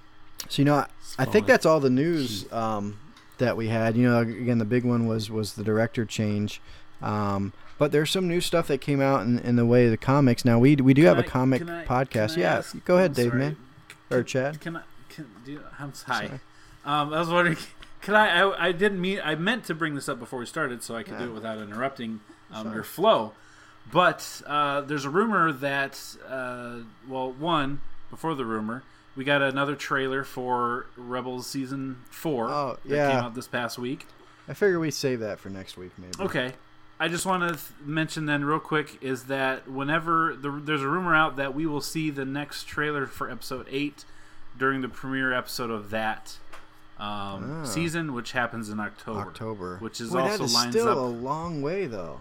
So 0.48 0.60
you 0.62 0.64
know, 0.66 0.74
I, 0.76 0.86
I 1.18 1.24
think 1.24 1.46
that's 1.46 1.64
all 1.66 1.80
the 1.80 1.90
news 1.90 2.50
um, 2.52 2.98
that 3.38 3.56
we 3.56 3.68
had. 3.68 3.96
You 3.96 4.08
know, 4.10 4.20
again, 4.20 4.58
the 4.58 4.64
big 4.64 4.84
one 4.84 5.06
was 5.06 5.30
was 5.30 5.54
the 5.54 5.64
director 5.64 6.04
change. 6.04 6.60
Um, 7.02 7.52
but 7.78 7.90
there's 7.92 8.10
some 8.10 8.28
new 8.28 8.40
stuff 8.40 8.68
that 8.68 8.80
came 8.80 9.00
out 9.00 9.22
in, 9.22 9.38
in 9.40 9.56
the 9.56 9.66
way 9.66 9.84
of 9.86 9.90
the 9.90 9.96
comics. 9.96 10.44
Now 10.44 10.58
we 10.58 10.76
we 10.76 10.94
do 10.94 11.04
have 11.04 11.16
Can 11.16 11.24
a 11.24 11.26
I- 11.26 11.30
comic 11.30 11.58
can 11.60 11.70
I- 11.70 11.84
podcast. 11.84 12.36
yeah, 12.36 12.56
ask- 12.58 12.84
go 12.84 12.96
ahead, 12.96 13.14
Dave, 13.14 13.28
sorry. 13.30 13.38
man, 13.40 13.56
or 14.10 14.22
Chad. 14.22 14.60
Can 14.60 14.76
I? 14.76 14.82
Can 15.08 15.26
do? 15.44 15.60
I'm 15.78 15.92
hi. 16.06 16.26
Sorry. 16.26 16.40
Um, 16.84 17.12
I 17.14 17.18
was 17.20 17.28
wondering, 17.28 17.56
can 18.02 18.14
I, 18.14 18.40
I? 18.42 18.66
I 18.68 18.72
didn't 18.72 19.00
mean. 19.00 19.20
I 19.24 19.34
meant 19.34 19.64
to 19.64 19.74
bring 19.74 19.94
this 19.94 20.08
up 20.08 20.18
before 20.18 20.38
we 20.38 20.46
started, 20.46 20.82
so 20.82 20.94
I 20.94 21.02
could 21.02 21.18
do 21.18 21.24
it 21.24 21.32
without 21.34 21.58
interrupting 21.58 22.20
um, 22.52 22.72
your 22.72 22.84
flow. 22.84 23.32
But 23.92 24.40
uh, 24.46 24.80
there's 24.82 25.04
a 25.04 25.10
rumor 25.10 25.52
that, 25.52 26.00
uh, 26.26 26.76
well, 27.06 27.32
one 27.32 27.80
before 28.08 28.34
the 28.34 28.44
rumor, 28.46 28.82
we 29.16 29.24
got 29.24 29.42
another 29.42 29.74
trailer 29.76 30.24
for 30.24 30.86
Rebels 30.96 31.46
season 31.46 32.02
four 32.10 32.48
Oh, 32.48 32.78
that 32.84 32.94
yeah. 32.96 33.10
came 33.12 33.20
out 33.24 33.34
this 33.34 33.48
past 33.48 33.78
week. 33.78 34.06
I 34.48 34.54
figure 34.54 34.78
we 34.78 34.90
save 34.90 35.20
that 35.20 35.38
for 35.40 35.48
next 35.48 35.76
week, 35.76 35.92
maybe. 35.98 36.12
Okay. 36.20 36.52
I 37.00 37.08
just 37.08 37.26
want 37.26 37.52
to 37.52 37.58
mention 37.84 38.26
then, 38.26 38.44
real 38.44 38.60
quick, 38.60 38.98
is 39.02 39.24
that 39.24 39.68
whenever 39.68 40.36
the, 40.40 40.50
there's 40.50 40.82
a 40.82 40.88
rumor 40.88 41.14
out 41.14 41.36
that 41.36 41.54
we 41.54 41.66
will 41.66 41.80
see 41.80 42.10
the 42.10 42.24
next 42.24 42.64
trailer 42.68 43.06
for 43.06 43.28
episode 43.30 43.66
8 43.70 44.04
during 44.56 44.80
the 44.80 44.88
premiere 44.88 45.32
episode 45.32 45.70
of 45.70 45.90
that 45.90 46.36
um, 46.98 47.62
Ah. 47.62 47.64
season, 47.64 48.14
which 48.14 48.32
happens 48.32 48.68
in 48.68 48.78
October. 48.78 49.20
October, 49.20 49.76
Which 49.78 50.00
is 50.00 50.10
Boy, 50.10 50.20
also 50.20 50.38
that 50.38 50.44
is 50.44 50.54
lines 50.54 50.74
still 50.74 50.88
up. 50.88 50.96
a 50.96 51.00
long 51.00 51.60
way 51.62 51.86
though. 51.86 52.20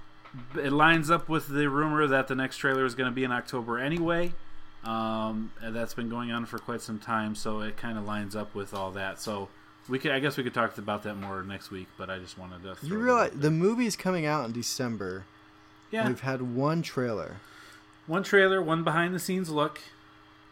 it 0.56 0.72
lines 0.74 1.12
up 1.12 1.30
with 1.30 1.48
the 1.50 1.70
rumor 1.70 2.08
that 2.08 2.28
the 2.28 2.34
next 2.36 2.58
trailer 2.58 2.84
is 2.86 2.96
going 2.96 3.10
to 3.10 3.14
be 3.14 3.24
in 3.24 3.32
October 3.32 3.78
anyway. 3.78 4.34
Um, 4.86 5.52
and 5.62 5.76
that's 5.76 5.94
been 5.94 6.10
going 6.10 6.32
on 6.32 6.46
for 6.46 6.58
quite 6.60 6.82
some 6.82 7.00
time, 7.00 7.36
so 7.36 7.62
it 7.62 7.78
kind 7.78 7.98
of 7.98 8.06
lines 8.06 8.36
up 8.36 8.54
with 8.54 8.74
all 8.74 8.92
that. 8.92 9.20
So 9.20 9.48
we 9.88 9.98
could, 10.00 10.12
I 10.12 10.20
guess, 10.20 10.36
we 10.38 10.44
could 10.44 10.54
talk 10.54 10.78
about 10.78 11.04
that 11.04 11.16
more 11.16 11.42
next 11.44 11.72
week. 11.72 11.88
But 11.98 12.10
I 12.10 12.20
just 12.20 12.38
wanted 12.38 12.64
to. 12.64 12.76
Throw 12.76 12.90
You 12.90 12.98
realize 13.04 13.32
the 13.32 13.38
there. 13.38 13.52
movie's 13.52 13.96
coming 13.96 14.26
out 14.26 14.46
in 14.46 14.52
December. 14.52 15.24
yeah, 15.92 16.08
We've 16.08 16.20
had 16.20 16.42
one 16.56 16.82
trailer. 16.82 17.38
one 18.08 18.24
trailer, 18.24 18.62
one 18.62 18.84
behind 18.84 19.14
the 19.16 19.20
scenes 19.20 19.50
look. 19.50 19.80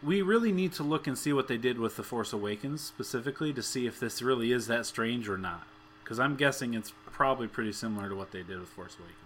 We 0.04 0.22
really 0.24 0.52
need 0.52 0.74
to 0.74 0.84
look 0.84 1.06
and 1.06 1.16
see 1.18 1.32
what 1.34 1.48
they 1.48 1.58
did 1.58 1.78
with 1.78 1.96
the 1.98 2.04
Force 2.04 2.34
Awakens 2.34 2.82
specifically 2.82 3.54
to 3.54 3.62
see 3.62 3.86
if 3.86 4.00
this 4.00 4.22
really 4.22 4.52
is 4.52 4.66
that 4.68 4.86
strange 4.88 5.30
or 5.30 5.38
not. 5.38 5.68
Because 6.04 6.20
I'm 6.20 6.36
guessing 6.38 6.74
it's 6.74 6.92
probably 7.12 7.48
pretty 7.48 7.72
similar 7.74 8.10
to 8.10 8.16
what 8.16 8.32
they 8.32 8.42
did 8.44 8.60
with 8.60 8.70
Force 8.70 8.96
Awakens. 8.98 9.18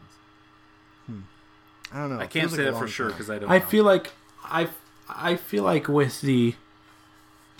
Hmm. 1.05 1.95
I 1.95 1.99
don't 2.01 2.09
know. 2.17 2.19
I 2.19 2.27
can't 2.27 2.49
say 2.51 2.57
like 2.57 2.65
that 2.65 2.73
for 2.73 2.79
long 2.85 2.87
sure 2.89 3.07
because 3.09 3.29
I 3.29 3.37
don't. 3.39 3.49
I 3.49 3.59
know. 3.59 3.65
feel 3.65 3.83
like 3.85 4.11
I 4.43 4.67
I 5.09 5.35
feel 5.35 5.63
like 5.63 5.87
with 5.87 6.21
the 6.21 6.55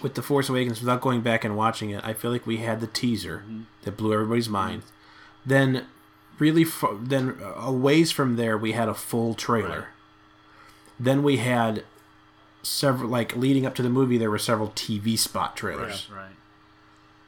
with 0.02 0.16
the 0.16 0.22
Force 0.22 0.50
Awakens, 0.50 0.82
without 0.82 1.00
going 1.02 1.22
back 1.22 1.46
and 1.46 1.56
watching 1.56 1.90
it, 1.90 2.04
I 2.04 2.14
feel 2.14 2.32
like 2.32 2.46
we 2.46 2.58
had 2.58 2.82
the 2.82 2.88
teaser 2.88 3.44
Mm-hmm. 3.48 3.62
that 3.84 3.96
blew 3.98 4.14
everybody's 4.14 4.50
mind. 4.50 4.84
Then, 5.46 5.86
really, 6.38 6.64
fo- 6.66 6.98
then 7.02 7.38
a 7.56 7.72
ways 7.72 8.12
from 8.12 8.36
there, 8.36 8.58
we 8.58 8.74
had 8.74 8.90
a 8.90 8.94
full 8.94 9.34
trailer. 9.36 9.80
Right. 9.80 9.88
Then 11.00 11.24
we 11.24 11.38
had 11.38 11.84
several, 12.62 13.10
like 13.10 13.36
leading 13.38 13.66
up 13.66 13.74
to 13.76 13.82
the 13.84 13.90
movie, 13.90 14.18
there 14.18 14.32
were 14.32 14.38
several 14.40 14.70
TV 14.70 15.18
spot 15.18 15.56
trailers 15.56 16.10
right. 16.14 16.32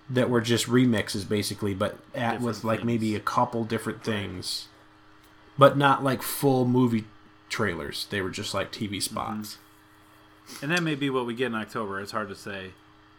that 0.10 0.30
were 0.30 0.42
just 0.42 0.66
remixes, 0.68 1.28
basically, 1.28 1.74
but 1.74 1.98
at 2.16 2.32
Different 2.34 2.44
with 2.44 2.64
like 2.64 2.84
maybe 2.84 3.16
a 3.16 3.20
couple 3.22 3.64
different 3.64 4.04
things, 4.04 4.68
but 5.58 5.78
not 5.78 6.04
like 6.04 6.22
full 6.22 6.66
movie 6.66 7.06
trailers. 7.50 8.08
They 8.10 8.22
were 8.22 8.30
just 8.32 8.54
like 8.54 8.72
Mm-hmm. 8.74 8.96
TV 8.96 9.02
spots. 9.04 9.58
And 10.62 10.72
that 10.72 10.84
may 10.84 10.96
be 10.96 11.10
what 11.10 11.26
we 11.26 11.34
get 11.34 11.48
in 11.48 11.56
October. 11.56 12.00
It's 12.02 12.12
hard 12.12 12.30
to 12.30 12.36
say, 12.36 12.72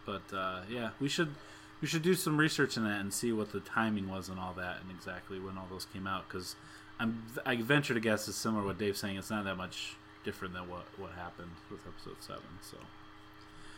but 0.05 0.21
uh, 0.33 0.61
yeah, 0.69 0.89
we 0.99 1.09
should 1.09 1.33
we 1.81 1.87
should 1.87 2.01
do 2.01 2.13
some 2.13 2.37
research 2.37 2.77
in 2.77 2.83
that 2.83 2.99
and 2.99 3.13
see 3.13 3.31
what 3.31 3.51
the 3.51 3.59
timing 3.61 4.09
was 4.09 4.29
and 4.29 4.39
all 4.39 4.53
that, 4.53 4.77
and 4.81 4.91
exactly 4.91 5.39
when 5.39 5.57
all 5.57 5.67
those 5.69 5.85
came 5.85 6.07
out. 6.07 6.27
Because 6.27 6.55
I'm 6.99 7.23
I 7.45 7.55
venture 7.57 7.93
to 7.93 7.99
guess 7.99 8.27
it's 8.27 8.37
similar 8.37 8.61
to 8.61 8.67
what 8.67 8.77
Dave's 8.77 8.99
saying. 8.99 9.17
It's 9.17 9.29
not 9.29 9.45
that 9.45 9.55
much 9.55 9.95
different 10.23 10.53
than 10.53 10.69
what 10.69 10.85
what 10.97 11.11
happened 11.11 11.51
with 11.71 11.79
episode 11.87 12.17
seven. 12.19 12.43
So 12.61 12.77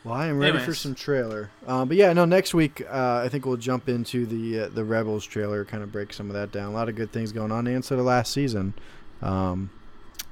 Well, 0.04 0.16
I 0.16 0.28
am 0.28 0.39
ready 0.39 0.58
for 0.60 0.74
some 0.74 0.95
trailer. 0.95 1.52
Um, 1.68 1.88
but 1.88 1.97
yeah, 1.97 2.12
no. 2.14 2.26
Next 2.26 2.54
week, 2.54 2.82
uh, 2.89 3.22
I 3.24 3.30
think 3.30 3.45
we'll 3.45 3.58
jump 3.58 3.88
into 3.88 4.26
the 4.26 4.62
uh, 4.62 4.70
the 4.70 4.84
Rebels 4.84 5.26
trailer, 5.26 5.64
kind 5.66 5.84
of 5.84 5.91
break 5.91 6.14
some 6.14 6.28
of 6.28 6.34
that 6.34 6.52
down. 6.52 6.72
A 6.72 6.74
lot 6.74 6.89
of 6.89 6.95
good 6.95 7.12
things 7.12 7.32
going 7.32 7.52
on, 7.52 7.68
and 7.68 7.86
so 7.86 7.95
the 7.95 8.04
last 8.04 8.34
season, 8.34 8.74
um, 9.22 9.70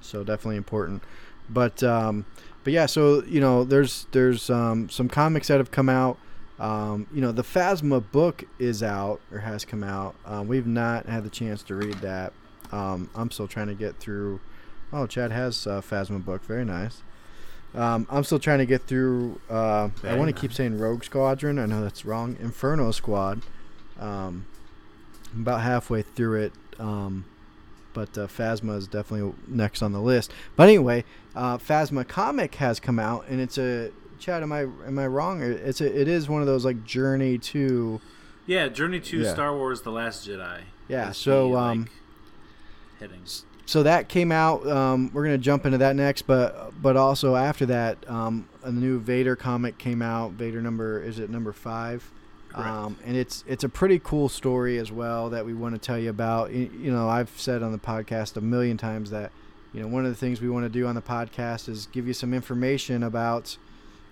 so 0.02 0.24
definitely 0.24 0.58
important. 0.58 1.04
But 1.52 1.84
um, 1.84 2.26
but 2.64 2.74
yeah, 2.74 2.86
so 2.86 3.24
you 3.24 3.40
know, 3.40 3.64
there's 3.64 4.08
there's 4.12 4.50
um, 4.50 4.90
some 4.90 5.10
comics 5.10 5.48
that 5.48 5.58
have 5.58 5.72
come 5.72 5.90
out. 5.90 6.18
Um, 6.60 7.08
you 7.14 7.22
know, 7.22 7.32
the 7.32 7.44
Phasma 7.44 8.04
book 8.12 8.44
is 8.60 8.84
out 8.84 9.22
or 9.32 9.40
has 9.40 9.64
come 9.64 9.84
out. 9.84 10.16
Um, 10.26 10.48
we've 10.48 10.68
not 10.68 11.06
had 11.06 11.24
the 11.24 11.30
chance 11.30 11.64
to 11.64 11.76
read 11.76 11.96
that. 11.96 12.34
Um, 12.72 13.10
I'm 13.16 13.32
still 13.32 13.48
trying 13.48 13.68
to 13.68 13.76
get 13.76 13.96
through. 13.98 14.42
Oh, 14.92 15.08
Chad 15.08 15.32
has 15.32 15.66
a 15.66 15.82
Phasma 15.82 16.24
book. 16.24 16.44
Very 16.44 16.66
nice. 16.66 17.02
Um, 17.74 18.08
I'm 18.10 18.24
still 18.24 18.40
trying 18.40 18.60
to 18.60 18.66
get 18.66 18.82
through. 18.84 19.40
Uh, 19.50 19.90
I 20.04 20.16
want 20.16 20.28
to 20.30 20.34
nice. 20.34 20.42
keep 20.42 20.54
saying 20.54 20.80
Rogue 20.80 21.04
Squadron. 21.04 21.60
I 21.60 21.66
know 21.66 21.82
that's 21.82 22.04
wrong. 22.04 22.36
Inferno 22.40 22.92
Squad. 22.92 23.42
Um, 24.00 24.48
I'm 25.34 25.42
about 25.42 25.62
halfway 25.62 26.02
through 26.02 26.42
it. 26.42 26.54
Um, 26.80 27.26
but 28.00 28.18
uh, 28.18 28.28
Phasma 28.28 28.78
is 28.78 28.88
definitely 28.88 29.34
next 29.48 29.82
on 29.82 29.92
the 29.92 30.00
list. 30.00 30.32
But 30.56 30.70
anyway, 30.70 31.04
uh, 31.36 31.58
Phasma 31.58 32.08
comic 32.08 32.56
has 32.56 32.80
come 32.80 32.98
out, 32.98 33.26
and 33.28 33.42
it's 33.42 33.58
a 33.58 33.92
Chad. 34.20 34.42
Am 34.42 34.52
I 34.54 34.62
am 34.62 34.98
I 34.98 35.08
wrong? 35.08 35.42
It's 35.42 35.82
a, 35.82 36.00
it 36.02 36.08
is 36.08 36.30
one 36.30 36.42
of 36.42 36.48
those 36.48 36.64
like 36.64 36.84
Journey 36.86 37.38
to. 37.40 38.00
yeah, 38.46 38.68
Journey 38.70 39.00
to 39.02 39.20
Yeah. 39.20 39.34
Star 39.34 39.56
Wars: 39.56 39.82
The 39.82 39.92
Last 39.92 40.28
Jedi. 40.28 40.62
Yeah, 40.88 41.12
so, 41.12 41.52
the, 41.52 41.58
um, 41.58 41.80
like, 41.82 41.90
headings. 43.00 43.46
so 43.66 43.84
that 43.84 44.10
came 44.10 44.32
out. 44.32 44.66
Um, 44.66 45.12
we're 45.14 45.24
gonna 45.24 45.38
jump 45.38 45.66
into 45.66 45.78
that 45.80 45.96
next, 45.96 46.24
but 46.24 46.72
but 46.82 46.96
also 46.96 47.36
after 47.36 47.66
that, 47.68 47.98
um, 48.10 48.48
a 48.64 48.72
new 48.72 49.00
Vader 49.00 49.36
comic 49.36 49.78
came 49.78 50.02
out. 50.02 50.32
Vader 50.32 50.62
number 50.62 51.02
is 51.04 51.20
it 51.20 51.30
number 51.30 51.52
five? 51.52 52.10
Um, 52.54 52.98
and 53.06 53.16
it's 53.16 53.44
it's 53.48 53.64
a 53.64 53.70
pretty 53.70 54.00
cool 54.00 54.28
story 54.28 54.80
as 54.80 54.92
well 54.92 55.30
that 55.30 55.46
we 55.46 55.54
want 55.54 55.76
to 55.76 55.80
tell 55.80 56.00
you 56.00 56.10
about. 56.10 56.52
You 56.52 56.92
know, 56.92 57.08
I've 57.08 57.30
said 57.36 57.62
on 57.62 57.72
the 57.72 57.78
podcast 57.78 58.36
a 58.38 58.42
million 58.42 58.78
times 58.78 59.12
that 59.12 59.32
you 59.74 59.82
know 59.82 59.88
one 59.88 60.06
of 60.06 60.12
the 60.12 60.18
things 60.18 60.42
we 60.42 60.50
want 60.50 60.66
to 60.66 60.70
do 60.70 60.88
on 60.88 60.96
the 60.96 61.02
podcast 61.02 61.70
is 61.70 61.86
give 61.88 62.08
you 62.08 62.14
some 62.14 62.34
information 62.34 63.04
about 63.04 63.58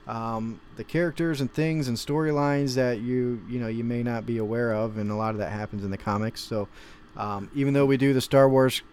um, 0.07 0.61
the 0.75 0.83
characters 0.83 1.41
and 1.41 1.51
things 1.51 1.87
and 1.87 1.97
storylines 1.97 2.75
that 2.75 2.99
you 2.99 3.41
you 3.49 3.59
know 3.59 3.67
you 3.67 3.83
may 3.83 4.03
not 4.03 4.25
be 4.25 4.37
aware 4.37 4.71
of, 4.73 4.97
and 4.97 5.11
a 5.11 5.15
lot 5.15 5.31
of 5.31 5.39
that 5.39 5.51
happens 5.51 5.83
in 5.83 5.91
the 5.91 5.97
comics. 5.97 6.41
So 6.41 6.67
um, 7.15 7.49
even 7.55 7.73
though 7.73 7.85
we 7.85 7.97
do 7.97 8.13
the 8.13 8.21
Star 8.21 8.47
Wars 8.47 8.83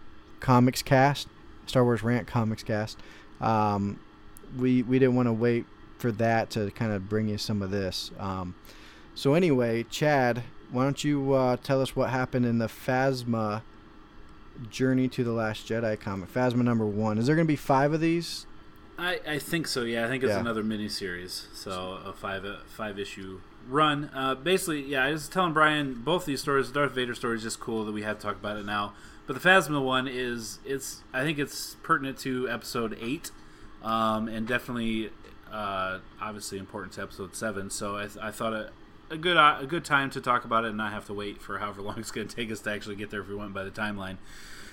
comics 0.41 0.83
cast, 0.83 1.29
Star 1.67 1.85
Wars 1.85 2.03
rant 2.03 2.27
comics 2.27 2.63
cast, 2.63 2.99
um, 3.41 4.01
we 4.59 4.83
we 4.83 4.99
didn't 4.99 5.17
want 5.17 5.29
to 5.29 5.33
wait 5.33 5.67
for 5.99 6.13
that 6.13 6.51
to 6.51 6.71
kind 6.73 6.93
of 6.93 7.09
bring 7.09 7.29
you 7.29 7.39
some 7.39 7.63
of 7.63 7.71
this. 7.71 8.11
Um, 8.19 8.55
so 9.15 9.35
anyway, 9.35 9.85
Chad, 9.91 10.43
why 10.71 10.85
don't 10.85 11.03
you 11.05 11.33
uh, 11.35 11.57
tell 11.63 11.81
us 11.81 11.95
what 11.95 12.11
happened 12.11 12.47
in 12.47 12.59
the 12.59 12.67
Phasma 12.67 13.63
Journey 14.71 15.09
to 15.09 15.25
the 15.25 15.33
Last 15.33 15.67
Jedi 15.69 15.99
comic? 15.99 16.33
Phasma 16.33 16.63
number 16.63 16.87
one. 16.87 17.19
Is 17.19 17.27
there 17.27 17.37
going 17.37 17.47
to 17.47 17.53
be 17.53 17.57
five 17.57 17.93
of 17.93 18.01
these? 18.01 18.47
I, 18.99 19.21
I 19.27 19.39
think 19.39 19.67
so. 19.67 19.83
Yeah, 19.83 20.05
I 20.05 20.09
think 20.09 20.23
it's 20.23 20.31
Yeah. 20.33 20.41
another 20.41 20.63
miniseries, 20.63 21.47
so 21.55 21.99
a 22.05 22.13
five 22.13 22.45
a 22.45 22.61
five 22.69 22.99
issue 22.99 23.41
run. 23.69 24.11
Uh, 24.15 24.35
basically, 24.37 24.83
yeah, 24.83 25.05
I 25.05 25.11
was 25.11 25.29
telling 25.29 25.53
Brian 25.53 25.95
both 25.95 26.27
these 26.27 26.41
stories. 26.41 26.69
The 26.69 26.75
Darth 26.81 26.93
Vader 26.93 27.15
story 27.15 27.37
is 27.37 27.43
just 27.43 27.59
cool 27.59 27.85
that 27.87 27.93
we 27.93 28.03
have 28.03 28.19
to 28.19 28.23
talk 28.23 28.37
about 28.37 28.57
it 28.57 28.65
now. 28.65 28.93
But 29.27 29.41
the 29.41 29.49
Phasma 29.49 29.83
one 29.83 30.07
is 30.07 30.59
it's 30.65 31.03
I 31.13 31.23
think 31.23 31.39
it's 31.41 31.77
pertinent 31.83 32.19
to 32.19 32.49
episode 32.49 32.97
eight, 33.01 33.33
um, 33.83 34.29
and 34.29 34.47
definitely 34.47 35.11
uh, 35.51 35.99
obviously 36.21 36.59
important 36.59 36.93
to 36.95 37.03
episode 37.03 37.35
seven. 37.35 37.71
So 37.71 37.97
I, 37.97 38.09
I 38.23 38.31
thought 38.31 38.53
a, 38.53 38.71
a 39.11 39.17
good 39.17 39.37
uh, 39.37 39.59
a 39.61 39.67
good 39.67 39.85
time 39.85 40.11
to 40.11 40.21
talk 40.21 40.45
about 40.45 40.65
it 40.65 40.69
and 40.69 40.77
not 40.77 40.93
have 40.93 41.07
to 41.07 41.15
wait 41.15 41.41
for 41.41 41.59
however 41.59 41.83
long 41.83 41.99
it's 41.99 42.11
going 42.11 42.29
to 42.29 42.37
take 42.37 42.51
us 42.51 42.61
to 42.61 42.71
actually 42.71 42.97
get 42.97 43.11
there 43.11 43.21
if 43.21 43.29
we 43.29 43.35
went 43.35 43.55
by 43.55 43.65
the 43.65 43.71
timeline. 43.71 44.17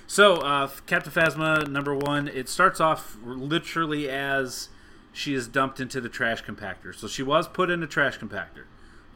So, 0.08 0.36
uh, 0.38 0.70
Captain 0.88 1.12
Phasma, 1.12 1.68
number 1.68 1.96
one, 1.96 2.28
it 2.28 2.50
starts 2.50 2.82
off 2.82 3.18
literally 3.24 4.10
as 4.10 4.68
she 5.14 5.34
is 5.34 5.48
dumped 5.48 5.80
into 5.80 6.02
the 6.02 6.10
trash 6.10 6.44
compactor. 6.44 6.94
So 6.94 7.08
she 7.08 7.24
was 7.24 7.48
put 7.48 7.70
in 7.70 7.82
a 7.84 7.88
trash 7.88 8.20
compactor. 8.20 8.66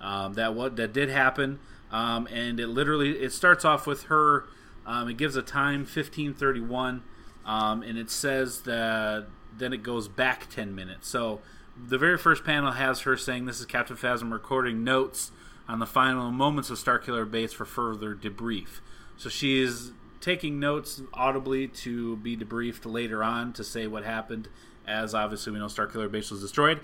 Um, 0.02 0.34
that 0.34 0.54
what 0.54 0.76
that 0.76 0.94
did 0.94 1.10
happen, 1.10 1.60
um, 1.92 2.28
and 2.32 2.60
it 2.60 2.68
literally 2.68 3.12
it 3.20 3.32
starts 3.32 3.66
off 3.66 3.88
with 3.88 4.04
her. 4.04 4.46
Um, 4.86 5.10
it 5.10 5.18
gives 5.18 5.36
a 5.36 5.42
time 5.42 5.86
fifteen 5.86 6.34
thirty 6.34 6.60
one, 6.60 7.04
um, 7.46 7.82
and 7.82 7.98
it 7.98 8.10
says 8.10 8.62
that 8.62 9.28
then 9.58 9.74
it 9.74 9.84
goes 9.84 10.08
back 10.08 10.50
ten 10.50 10.76
minutes. 10.76 11.08
So 11.08 11.42
the 11.76 11.98
very 11.98 12.18
first 12.18 12.44
panel 12.44 12.72
has 12.72 13.02
her 13.02 13.18
saying, 13.18 13.46
"This 13.46 13.60
is 13.60 13.66
Captain 13.66 13.98
Phasma 13.98 14.32
recording 14.32 14.84
notes 14.84 15.32
on 15.68 15.80
the 15.80 15.86
final 15.86 16.32
moments 16.32 16.70
of 16.70 16.78
Starkiller 16.78 17.30
Base 17.30 17.54
for 17.54 17.66
further 17.66 18.16
debrief." 18.16 18.80
So 19.18 19.30
she 19.30 19.62
is 19.62 19.92
taking 20.22 20.60
notes 20.60 21.02
audibly 21.14 21.68
to 21.68 22.18
be 22.18 22.36
debriefed 22.36 22.92
later 22.92 23.24
on 23.24 23.54
to 23.54 23.64
say 23.64 23.88
what 23.88 24.04
happened, 24.04 24.48
as 24.88 25.14
obviously 25.14 25.54
we 25.54 25.60
know 25.60 25.66
Starkiller 25.66 26.12
Base 26.12 26.32
was 26.32 26.42
destroyed. 26.42 26.80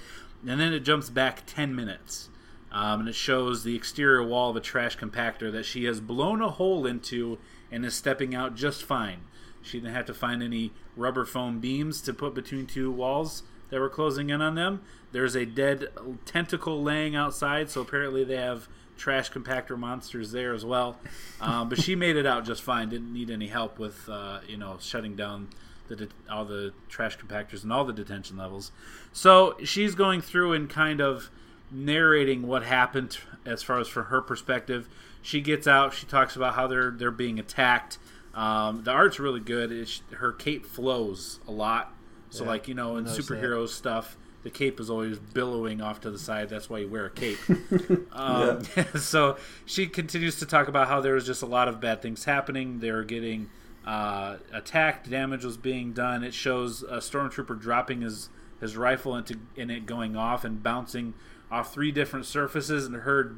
And 0.47 0.59
then 0.59 0.73
it 0.73 0.81
jumps 0.81 1.09
back 1.09 1.43
10 1.45 1.75
minutes. 1.75 2.29
Um, 2.71 3.01
and 3.01 3.09
it 3.09 3.15
shows 3.15 3.63
the 3.63 3.75
exterior 3.75 4.23
wall 4.23 4.51
of 4.51 4.55
a 4.55 4.61
trash 4.61 4.97
compactor 4.97 5.51
that 5.51 5.65
she 5.65 5.85
has 5.85 5.99
blown 5.99 6.41
a 6.41 6.49
hole 6.49 6.85
into 6.85 7.37
and 7.71 7.85
is 7.85 7.95
stepping 7.95 8.33
out 8.33 8.55
just 8.55 8.83
fine. 8.83 9.21
She 9.61 9.79
didn't 9.79 9.93
have 9.93 10.05
to 10.05 10.13
find 10.13 10.41
any 10.41 10.71
rubber 10.95 11.25
foam 11.25 11.59
beams 11.59 12.01
to 12.03 12.13
put 12.13 12.33
between 12.33 12.65
two 12.65 12.91
walls 12.91 13.43
that 13.71 13.79
were 13.79 13.89
closing 13.89 14.29
in 14.29 14.41
on 14.41 14.53
them. 14.53 14.81
There's 15.11 15.35
a 15.35 15.45
dead 15.45 15.87
tentacle 16.25 16.83
laying 16.83 17.15
outside, 17.15 17.69
so 17.69 17.81
apparently 17.81 18.23
they 18.23 18.37
have 18.37 18.67
trash 18.97 19.31
compactor 19.31 19.77
monsters 19.77 20.31
there 20.31 20.53
as 20.53 20.63
well. 20.63 20.97
Um, 21.41 21.67
but 21.69 21.81
she 21.81 21.95
made 21.95 22.15
it 22.15 22.27
out 22.27 22.45
just 22.45 22.61
fine. 22.61 22.89
Didn't 22.89 23.11
need 23.11 23.31
any 23.31 23.47
help 23.47 23.79
with 23.79 24.07
uh, 24.07 24.41
you 24.47 24.57
know 24.57 24.77
shutting 24.79 25.15
down 25.15 25.49
the 25.87 26.07
all 26.29 26.45
the 26.45 26.73
trash 26.87 27.17
compactors 27.17 27.63
and 27.63 27.73
all 27.73 27.83
the 27.83 27.93
detention 27.93 28.37
levels. 28.37 28.71
So 29.11 29.57
she's 29.63 29.95
going 29.95 30.21
through 30.21 30.53
and 30.53 30.69
kind 30.69 31.01
of 31.01 31.29
narrating 31.71 32.43
what 32.47 32.63
happened 32.63 33.17
as 33.45 33.63
far 33.63 33.79
as 33.79 33.87
from 33.87 34.05
her 34.05 34.21
perspective. 34.21 34.87
she 35.21 35.41
gets 35.41 35.67
out. 35.67 35.93
She 35.93 36.05
talks 36.05 36.35
about 36.35 36.55
how 36.55 36.67
they're 36.67 36.91
they're 36.91 37.11
being 37.11 37.39
attacked. 37.39 37.97
Um, 38.33 38.83
the 38.83 38.91
art's 38.91 39.19
really 39.19 39.41
good. 39.41 39.71
It's, 39.71 40.01
her 40.13 40.31
cape 40.31 40.65
flows 40.65 41.39
a 41.47 41.51
lot. 41.51 41.93
So, 42.31 42.43
Yeah, 42.43 42.49
like 42.49 42.67
you 42.67 42.73
know, 42.73 42.97
in 42.97 43.05
superhero 43.05 43.67
stuff, 43.67 44.17
the 44.43 44.49
cape 44.49 44.79
is 44.79 44.89
always 44.89 45.19
billowing 45.19 45.81
off 45.81 46.01
to 46.01 46.11
the 46.11 46.17
side. 46.17 46.49
That's 46.49 46.69
why 46.69 46.79
you 46.79 46.89
wear 46.89 47.05
a 47.05 47.11
cape. 47.11 47.37
um, 48.11 48.63
so 48.95 49.37
she 49.65 49.85
continues 49.85 50.39
to 50.39 50.45
talk 50.45 50.67
about 50.67 50.87
how 50.87 51.01
there 51.01 51.13
was 51.13 51.25
just 51.25 51.43
a 51.43 51.45
lot 51.45 51.67
of 51.67 51.79
bad 51.79 52.01
things 52.01 52.25
happening. 52.25 52.79
They 52.79 52.91
were 52.91 53.03
getting 53.03 53.49
uh, 53.85 54.37
attacked. 54.51 55.09
Damage 55.09 55.45
was 55.45 55.57
being 55.57 55.93
done. 55.93 56.23
It 56.23 56.33
shows 56.33 56.83
a 56.83 56.97
stormtrooper 56.97 57.59
dropping 57.59 58.01
his 58.01 58.29
his 58.59 58.77
rifle 58.77 59.15
into 59.15 59.39
in 59.55 59.69
it 59.69 59.85
going 59.85 60.15
off 60.15 60.43
and 60.45 60.61
bouncing 60.61 61.13
off 61.51 61.73
three 61.73 61.91
different 61.91 62.25
surfaces, 62.25 62.85
and 62.85 62.95
her 62.97 63.35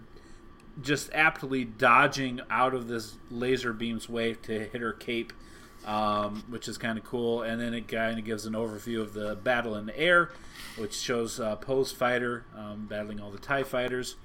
just 0.82 1.10
aptly 1.14 1.64
dodging 1.64 2.42
out 2.50 2.74
of 2.74 2.88
this 2.88 3.18
laser 3.30 3.74
beam's 3.74 4.10
way 4.10 4.34
to 4.34 4.68
hit 4.68 4.82
her 4.82 4.94
cape, 4.94 5.32
um, 5.86 6.44
which 6.50 6.68
is 6.68 6.78
kind 6.78 6.98
of 6.98 7.04
cool. 7.04 7.42
And 7.42 7.60
then 7.60 7.74
it 7.74 7.88
kind 7.88 8.18
of 8.18 8.26
gives 8.26 8.46
an 8.46 8.54
overview 8.54 9.02
of 9.02 9.14
the 9.14 9.36
battle 9.36 9.76
in 9.76 9.86
the 9.86 9.98
air, 10.00 10.30
which 10.78 10.94
shows 10.96 11.40
uh, 11.40 11.56
Poe's 11.58 11.92
fighter 11.92 12.46
um, 12.58 12.88
battling 12.90 13.20
all 13.20 13.32
the 13.32 13.38
TIE 13.38 13.64
fighters. 13.64 14.16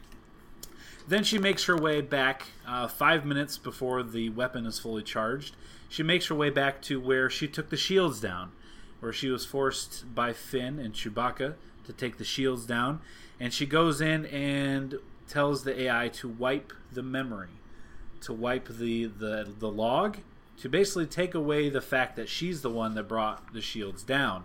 Then 1.07 1.25
she 1.25 1.39
makes 1.39 1.65
her 1.65 1.77
way 1.77 2.03
back 2.03 2.49
uh, 2.67 2.87
five 2.87 3.25
minutes 3.25 3.57
before 3.57 4.03
the 4.03 4.29
weapon 4.29 4.67
is 4.67 4.79
fully 4.79 5.03
charged. 5.03 5.57
She 5.89 6.03
makes 6.03 6.27
her 6.27 6.35
way 6.35 6.51
back 6.51 6.83
to 6.83 7.01
where 7.01 7.31
she 7.31 7.49
took 7.49 7.71
the 7.71 7.79
shields 7.79 8.21
down, 8.21 8.53
where 9.01 9.13
she 9.13 9.29
was 9.29 9.47
forced 9.47 10.15
by 10.15 10.35
Finn 10.35 10.79
and 10.79 10.93
Chewbacca 10.93 11.55
to 11.87 11.93
take 11.95 12.19
the 12.19 12.25
shields 12.25 12.67
down. 12.67 13.01
And 13.41 13.55
she 13.55 13.65
goes 13.65 14.03
in 14.03 14.27
and 14.27 14.99
tells 15.29 15.65
the 15.65 15.81
AI 15.83 16.09
to 16.09 16.29
wipe 16.29 16.75
the 16.93 17.03
memory, 17.03 17.49
to 18.23 18.35
wipe 18.35 18.69
the, 18.69 19.07
the, 19.07 19.49
the 19.59 19.71
log, 19.71 20.19
to 20.61 20.69
basically 20.69 21.07
take 21.07 21.35
away 21.35 21.69
the 21.69 21.81
fact 21.81 22.17
that 22.17 22.29
she's 22.29 22.63
the 22.63 22.71
one 22.71 22.95
that 22.95 23.05
brought 23.05 23.53
the 23.53 23.61
shields 23.61 24.03
down. 24.03 24.45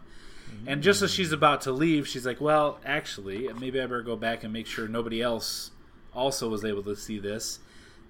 And 0.68 0.84
just 0.84 1.02
as 1.02 1.12
she's 1.12 1.32
about 1.32 1.62
to 1.62 1.72
leave, 1.72 2.08
she's 2.08 2.26
like, 2.26 2.40
"Well, 2.40 2.80
actually, 2.86 3.52
maybe 3.60 3.82
I 3.82 3.86
better 3.86 4.04
go 4.04 4.16
back 4.16 4.44
and 4.44 4.54
make 4.54 4.68
sure 4.68 4.88
nobody 4.88 5.22
else 5.22 5.72
also 6.14 6.48
was 6.48 6.64
able 6.64 6.84
to 6.84 6.96
see 6.96 7.18
this." 7.18 7.60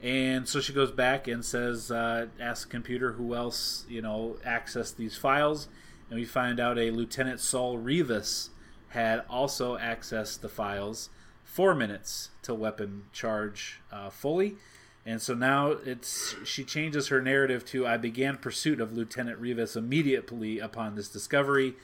And 0.01 0.47
so 0.47 0.59
she 0.59 0.73
goes 0.73 0.91
back 0.91 1.27
and 1.27 1.45
says, 1.45 1.89
uh, 1.89 2.27
"Ask 2.39 2.67
the 2.67 2.71
computer 2.71 3.13
who 3.13 3.33
else 3.33 3.85
you 3.87 4.01
know 4.01 4.37
accessed 4.45 4.97
these 4.97 5.15
files." 5.15 5.69
And 6.09 6.19
we 6.19 6.25
find 6.25 6.59
out 6.59 6.77
a 6.77 6.91
Lieutenant 6.91 7.39
Saul 7.39 7.77
Rivas 7.77 8.49
had 8.89 9.23
also 9.29 9.77
accessed 9.77 10.41
the 10.41 10.49
files 10.49 11.09
four 11.43 11.73
minutes 11.73 12.29
till 12.41 12.57
weapon 12.57 13.03
charge 13.13 13.79
uh, 13.91 14.09
fully. 14.09 14.57
And 15.05 15.21
so 15.21 15.33
now 15.33 15.71
it's 15.71 16.35
she 16.45 16.63
changes 16.63 17.09
her 17.09 17.21
narrative 17.21 17.65
to 17.65 17.85
I 17.85 17.97
began 17.97 18.37
pursuit 18.37 18.79
of 18.79 18.93
Lieutenant 18.93 19.37
Rivas 19.37 19.75
immediately 19.75 20.59
upon 20.59 20.95
this 20.95 21.09
discovery, 21.09 21.75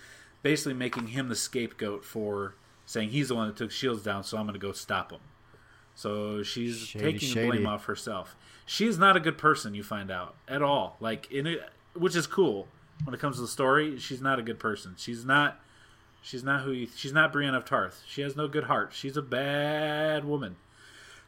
basically 0.41 0.74
making 0.74 1.07
him 1.07 1.28
the 1.28 1.36
scapegoat 1.36 2.05
for 2.05 2.55
saying 2.86 3.09
he's 3.09 3.28
the 3.28 3.36
one 3.36 3.47
that 3.47 3.57
took 3.57 3.72
Shields 3.72 4.03
down, 4.03 4.24
so 4.24 4.38
I'm 4.38 4.45
going 4.45 4.53
to 4.53 4.59
go 4.59 4.72
stop 4.72 5.11
him. 5.11 5.20
So 5.95 6.43
she's 6.43 6.80
Shady, 6.80 7.05
taking 7.05 7.20
the 7.20 7.34
shady. 7.34 7.49
blame 7.49 7.67
off 7.67 7.86
herself. 7.86 8.38
She's 8.65 8.97
not 8.97 9.17
a 9.17 9.20
good 9.20 9.38
person, 9.38 9.76
you 9.76 9.84
find 9.84 10.09
out 10.09 10.36
at 10.47 10.61
all. 10.61 10.95
Like 11.01 11.30
in 11.30 11.45
it, 11.45 11.59
which 11.93 12.15
is 12.15 12.26
cool 12.26 12.67
when 13.03 13.13
it 13.13 13.20
comes 13.20 13.36
to 13.36 13.41
the 13.41 13.47
story. 13.49 13.99
She's 13.99 14.22
not 14.22 14.39
a 14.39 14.41
good 14.41 14.59
person. 14.59 14.95
She's 14.97 15.26
not. 15.26 15.59
She's 16.22 16.43
not 16.43 16.63
who 16.63 16.72
you, 16.72 16.88
she's 16.95 17.13
not 17.13 17.32
Brienne 17.32 17.55
of 17.55 17.63
Tarth. 17.63 18.03
She 18.07 18.22
has 18.22 18.36
no 18.36 18.47
good 18.47 18.65
heart. 18.65 18.91
She's 18.93 19.15
a 19.15 19.22
bad 19.22 20.26
woman. 20.26 20.57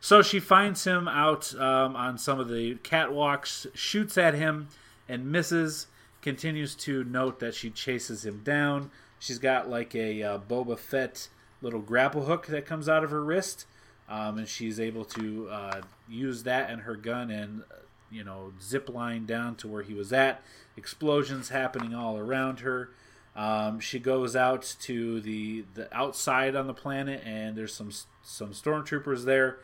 So 0.03 0.23
she 0.23 0.39
finds 0.39 0.83
him 0.83 1.07
out 1.07 1.53
um, 1.55 1.95
on 1.95 2.17
some 2.17 2.39
of 2.39 2.49
the 2.49 2.75
catwalks, 2.75 3.67
shoots 3.75 4.17
at 4.17 4.33
him, 4.33 4.67
and 5.07 5.31
misses. 5.31 5.87
Continues 6.23 6.75
to 6.75 7.03
note 7.03 7.39
that 7.39 7.55
she 7.55 7.69
chases 7.69 8.25
him 8.25 8.41
down. 8.43 8.91
She's 9.19 9.39
got 9.39 9.69
like 9.69 9.95
a 9.95 10.21
uh, 10.23 10.39
Boba 10.39 10.77
Fett 10.77 11.29
little 11.61 11.79
grapple 11.79 12.25
hook 12.25 12.47
that 12.47 12.65
comes 12.65 12.89
out 12.89 13.03
of 13.03 13.11
her 13.11 13.23
wrist, 13.23 13.65
um, 14.09 14.39
and 14.39 14.47
she's 14.47 14.79
able 14.79 15.05
to 15.05 15.47
uh, 15.49 15.81
use 16.09 16.43
that 16.43 16.69
and 16.69 16.81
her 16.81 16.95
gun 16.95 17.29
and 17.31 17.61
uh, 17.71 17.75
you 18.11 18.23
know 18.23 18.53
zip 18.61 18.89
line 18.89 19.25
down 19.25 19.55
to 19.57 19.67
where 19.67 19.83
he 19.83 19.93
was 19.93 20.11
at. 20.11 20.43
Explosions 20.77 21.49
happening 21.49 21.93
all 21.93 22.17
around 22.17 22.59
her. 22.61 22.89
Um, 23.35 23.79
she 23.79 23.99
goes 23.99 24.35
out 24.35 24.75
to 24.81 25.21
the 25.21 25.65
the 25.75 25.95
outside 25.95 26.55
on 26.55 26.65
the 26.65 26.73
planet, 26.73 27.21
and 27.23 27.55
there's 27.55 27.73
some 27.73 27.91
some 28.23 28.51
stormtroopers 28.51 29.25
there. 29.25 29.57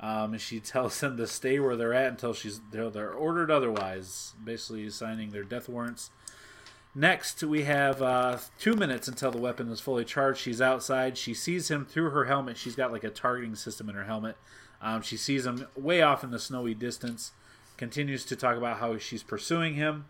Um, 0.00 0.32
and 0.32 0.40
she 0.40 0.60
tells 0.60 1.00
them 1.00 1.16
to 1.16 1.26
stay 1.26 1.58
where 1.58 1.76
they're 1.76 1.94
at 1.94 2.10
until 2.10 2.34
she's 2.34 2.60
they're, 2.70 2.90
they're 2.90 3.12
ordered 3.12 3.50
otherwise, 3.50 4.34
basically 4.42 4.88
signing 4.90 5.30
their 5.30 5.44
death 5.44 5.68
warrants. 5.68 6.10
Next, 6.94 7.42
we 7.44 7.62
have 7.62 8.02
uh, 8.02 8.38
two 8.58 8.74
minutes 8.74 9.06
until 9.08 9.30
the 9.30 9.38
weapon 9.38 9.68
is 9.70 9.80
fully 9.80 10.04
charged. 10.04 10.40
She's 10.40 10.60
outside. 10.60 11.16
She 11.16 11.34
sees 11.34 11.70
him 11.70 11.84
through 11.84 12.10
her 12.10 12.24
helmet. 12.24 12.56
She's 12.56 12.74
got 12.74 12.90
like 12.90 13.04
a 13.04 13.10
targeting 13.10 13.54
system 13.54 13.88
in 13.88 13.94
her 13.94 14.04
helmet. 14.04 14.36
Um, 14.80 15.02
she 15.02 15.16
sees 15.16 15.46
him 15.46 15.66
way 15.76 16.02
off 16.02 16.24
in 16.24 16.30
the 16.30 16.38
snowy 16.38 16.74
distance. 16.74 17.32
Continues 17.76 18.24
to 18.24 18.36
talk 18.36 18.56
about 18.56 18.78
how 18.78 18.96
she's 18.98 19.22
pursuing 19.22 19.74
him. 19.74 20.06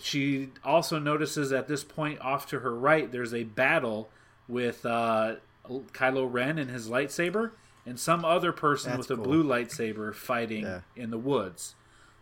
She 0.00 0.50
also 0.64 0.98
notices 0.98 1.52
at 1.52 1.68
this 1.68 1.82
point 1.82 2.20
off 2.20 2.46
to 2.50 2.60
her 2.60 2.76
right, 2.76 3.10
there's 3.10 3.34
a 3.34 3.44
battle 3.44 4.08
with 4.46 4.86
uh, 4.86 5.36
Kylo 5.68 6.32
Ren 6.32 6.58
and 6.58 6.70
his 6.70 6.88
lightsaber, 6.88 7.52
and 7.86 7.98
some 7.98 8.24
other 8.24 8.52
person 8.52 8.92
That's 8.92 9.08
with 9.08 9.18
a 9.18 9.22
blue 9.22 9.42
lightsaber 9.44 10.14
fighting 10.14 10.62
Yeah. 10.64 10.80
in 10.96 11.10
the 11.10 11.18
woods. 11.18 11.74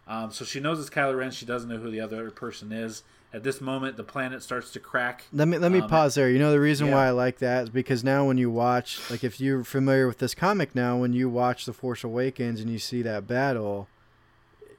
Um, 0.06 0.30
so 0.30 0.44
she 0.44 0.58
knows 0.60 0.80
it's 0.80 0.88
Kylo 0.90 1.16
Ren. 1.16 1.30
She 1.30 1.44
doesn't 1.44 1.68
know 1.68 1.76
who 1.78 1.90
the 1.90 2.00
other 2.00 2.30
person 2.30 2.72
is. 2.72 3.02
At 3.30 3.42
this 3.42 3.60
moment, 3.60 3.98
the 3.98 4.04
planet 4.04 4.42
starts 4.42 4.70
to 4.70 4.80
crack. 4.80 5.24
Let 5.34 5.48
me 5.48 5.58
let 5.58 5.70
me 5.70 5.80
Um, 5.80 5.88
pause 5.90 6.14
there. 6.14 6.30
You 6.30 6.38
know 6.38 6.50
the 6.50 6.60
reason 6.60 6.86
yeah. 6.86 6.94
why 6.94 7.06
I 7.08 7.10
like 7.10 7.38
that 7.40 7.64
is 7.64 7.68
because 7.70 8.02
now 8.02 8.24
when 8.26 8.38
you 8.38 8.50
watch, 8.50 8.98
like 9.10 9.22
if 9.22 9.38
you're 9.38 9.64
familiar 9.64 10.06
with 10.06 10.16
this 10.16 10.34
comic 10.34 10.74
now, 10.74 10.96
when 10.96 11.12
you 11.12 11.28
watch 11.28 11.66
The 11.66 11.74
Force 11.74 12.02
Awakens 12.04 12.58
and 12.62 12.70
you 12.70 12.78
see 12.78 13.02
that 13.02 13.26
battle, 13.26 13.86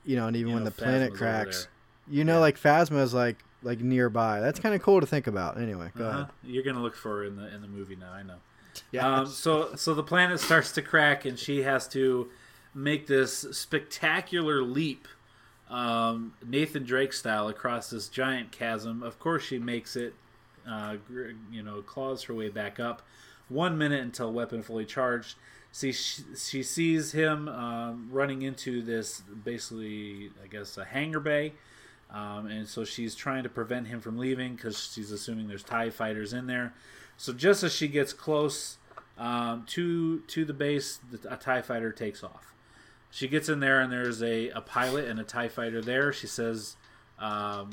you 0.03 0.15
know, 0.15 0.25
and 0.25 0.35
even 0.35 0.47
You 0.49 0.53
when 0.55 0.63
know, 0.63 0.69
the 0.71 0.75
planet 0.75 1.11
Phasma's 1.11 1.21
over 1.21 1.25
cracks, 1.25 1.67
you 2.09 2.23
know, 2.23 2.33
Yeah. 2.35 2.39
like 2.39 2.59
Phasma 2.59 3.01
is 3.03 3.13
like 3.13 3.37
like 3.61 3.81
nearby. 3.81 4.39
That's 4.39 4.59
kind 4.59 4.73
of 4.73 4.81
cool 4.81 4.99
to 5.01 5.05
think 5.05 5.27
about. 5.27 5.59
Anyway, 5.59 5.91
go 5.95 6.05
Uh-huh. 6.07 6.17
ahead. 6.21 6.31
You're 6.43 6.63
gonna 6.63 6.81
look 6.81 6.95
for 6.95 7.17
her 7.17 7.23
in 7.25 7.35
the 7.35 7.53
in 7.53 7.61
the 7.61 7.67
movie 7.67 7.95
now. 7.97 8.11
I 8.13 8.23
know. 8.23 8.37
Yeah. 8.91 9.21
Um, 9.21 9.27
so 9.27 9.75
so 9.75 9.93
the 9.93 10.03
planet 10.03 10.39
starts 10.39 10.71
to 10.73 10.81
crack, 10.81 11.25
and 11.25 11.37
she 11.37 11.63
has 11.63 11.87
to 11.89 12.29
make 12.73 13.07
this 13.07 13.45
spectacular 13.51 14.61
leap, 14.61 15.07
um, 15.69 16.33
Nathan 16.45 16.83
Drake 16.83 17.13
style, 17.13 17.47
across 17.47 17.89
this 17.89 18.07
giant 18.07 18.51
chasm. 18.51 19.03
Of 19.03 19.19
course, 19.19 19.43
she 19.43 19.59
makes 19.59 19.95
it. 19.95 20.13
Uh, 20.67 20.97
you 21.51 21.63
know, 21.63 21.81
claws 21.81 22.23
her 22.23 22.33
way 22.33 22.49
back 22.49 22.79
up. 22.79 23.01
One 23.47 23.77
minute 23.77 24.01
until 24.03 24.31
weapon 24.31 24.61
fully 24.61 24.85
charged. 24.85 25.35
See, 25.71 25.91
she, 25.91 26.63
sees 26.63 27.11
him 27.11 27.47
um, 27.47 28.09
running 28.11 28.41
into 28.41 28.81
this 28.81 29.21
basically, 29.21 30.31
I 30.43 30.47
guess, 30.47 30.77
a 30.77 30.85
hangar 30.85 31.19
bay. 31.19 31.53
Um, 32.11 32.47
and 32.47 32.67
so 32.67 32.83
she's 32.83 33.13
trying 33.13 33.43
to 33.43 33.49
prevent 33.49 33.87
him 33.87 34.01
from 34.01 34.17
leaving 34.17 34.55
because 34.55 34.91
she's 34.93 35.11
assuming 35.11 35.47
there's 35.47 35.63
Tie 35.63 35.91
fighters 35.91 36.33
in 36.33 36.47
there. 36.47 36.73
So 37.19 37.33
just 37.33 37.63
as 37.63 37.73
she 37.75 37.89
gets 37.89 38.13
close 38.13 38.77
um, 39.17 39.65
to 39.67 40.21
to 40.21 40.45
the 40.45 40.53
base, 40.53 41.01
the, 41.11 41.33
a 41.33 41.35
Tie 41.35 41.61
fighter 41.61 41.91
takes 41.91 42.23
off. 42.23 42.53
She 43.11 43.27
gets 43.27 43.49
in 43.49 43.59
there 43.59 43.81
and 43.81 43.91
there's 43.91 44.23
a, 44.23 44.47
a 44.51 44.61
pilot 44.61 45.05
and 45.05 45.19
a 45.19 45.25
Tie 45.25 45.49
fighter 45.49 45.81
there. 45.81 46.13
She 46.13 46.27
says, 46.27 46.77
um, 47.19 47.71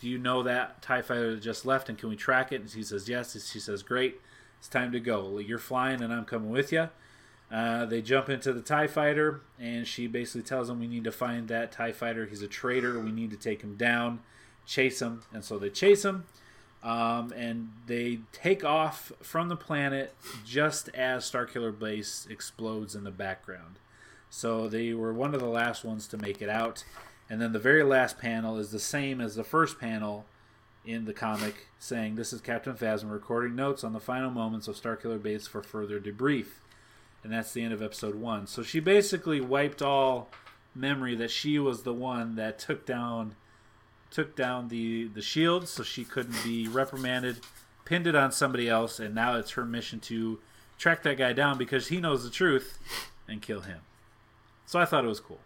"Do 0.00 0.08
you 0.08 0.18
know 0.18 0.42
that 0.42 0.82
Tie 0.82 1.02
fighter 1.02 1.36
that 1.36 1.40
just 1.40 1.64
left? 1.64 1.88
And 1.88 1.96
can 1.96 2.08
we 2.08 2.16
track 2.16 2.50
it?" 2.50 2.62
And 2.62 2.68
he 2.68 2.82
says, 2.82 3.08
"Yes." 3.08 3.32
And 3.36 3.44
she 3.44 3.60
says, 3.60 3.84
"Great, 3.84 4.20
it's 4.58 4.66
time 4.66 4.90
to 4.90 4.98
go. 4.98 5.38
You're 5.38 5.60
flying 5.60 6.02
and 6.02 6.12
I'm 6.12 6.24
coming 6.24 6.50
with 6.50 6.72
you." 6.72 6.88
Uh, 7.48 7.86
they 7.86 8.02
jump 8.02 8.28
into 8.28 8.52
the 8.52 8.60
TIE 8.60 8.88
fighter, 8.88 9.40
and 9.58 9.86
she 9.86 10.08
basically 10.08 10.42
tells 10.42 10.68
them, 10.68 10.78
We 10.78 10.86
need 10.86 11.02
to 11.04 11.12
find 11.12 11.48
that 11.48 11.72
TIE 11.72 11.90
fighter. 11.92 12.26
He's 12.26 12.42
a 12.42 12.48
traitor. 12.48 13.00
We 13.00 13.10
need 13.10 13.30
to 13.30 13.36
take 13.36 13.62
him 13.62 13.74
down, 13.76 14.20
chase 14.66 15.02
him. 15.02 15.22
And 15.32 15.44
so 15.44 15.58
they 15.58 15.68
chase 15.68 16.04
him, 16.04 16.26
um, 16.82 17.32
and 17.36 17.72
they 17.86 18.20
take 18.32 18.64
off 18.64 19.12
from 19.22 19.48
the 19.48 19.56
planet 19.56 20.14
just 20.44 20.88
as 20.90 21.30
Starkiller 21.30 21.76
Base 21.76 22.26
explodes 22.30 22.94
in 22.94 23.04
the 23.04 23.10
background. 23.10 23.78
So 24.30 24.68
they 24.68 24.94
were 24.94 25.12
one 25.12 25.34
of 25.34 25.40
the 25.40 25.46
last 25.46 25.84
ones 25.84 26.06
to 26.08 26.16
make 26.16 26.40
it 26.40 26.48
out. 26.48 26.84
And 27.28 27.40
then 27.40 27.52
the 27.52 27.58
very 27.58 27.82
last 27.82 28.18
panel 28.18 28.58
is 28.58 28.70
the 28.70 28.80
same 28.80 29.20
as 29.20 29.34
the 29.34 29.44
first 29.44 29.78
panel 29.78 30.24
in 30.84 31.04
the 31.04 31.12
comic, 31.12 31.66
saying, 31.78 32.14
This 32.14 32.32
is 32.32 32.40
Captain 32.40 32.74
Phasma 32.74 33.12
recording 33.12 33.54
notes 33.54 33.84
on 33.84 33.92
the 33.92 34.00
final 34.00 34.30
moments 34.30 34.66
of 34.66 34.80
Starkiller 34.80 35.22
Base 35.22 35.46
for 35.46 35.62
further 35.62 36.00
debrief 36.00 36.46
and 37.22 37.32
that's 37.32 37.52
the 37.52 37.62
end 37.62 37.72
of 37.72 37.82
episode 37.82 38.14
one. 38.14 38.46
So 38.46 38.62
she 38.62 38.80
basically 38.80 39.40
wiped 39.40 39.82
all 39.82 40.28
memory 40.74 41.14
that 41.16 41.30
she 41.30 41.58
was 41.58 41.82
the 41.82 41.92
one 41.92 42.36
that 42.36 42.58
took 42.58 42.86
down 42.86 43.34
took 44.10 44.34
down 44.36 44.68
the 44.68 45.08
the 45.08 45.22
shield, 45.22 45.68
so 45.68 45.82
she 45.82 46.04
couldn't 46.04 46.42
be 46.44 46.68
reprimanded, 46.68 47.40
pinned 47.84 48.06
it 48.06 48.14
on 48.14 48.32
somebody 48.32 48.68
else, 48.68 48.98
and 49.00 49.14
now 49.14 49.36
it's 49.36 49.52
her 49.52 49.64
mission 49.64 50.00
to 50.00 50.38
track 50.78 51.02
that 51.02 51.16
guy 51.18 51.32
down 51.32 51.58
because 51.58 51.88
he 51.88 52.00
knows 52.00 52.24
the 52.24 52.30
truth 52.30 52.78
and 53.28 53.40
kill 53.42 53.60
him. 53.60 53.80
So 54.66 54.78
I 54.78 54.84
thought 54.84 55.04
it 55.04 55.08
was 55.08 55.20
cool. 55.20 55.40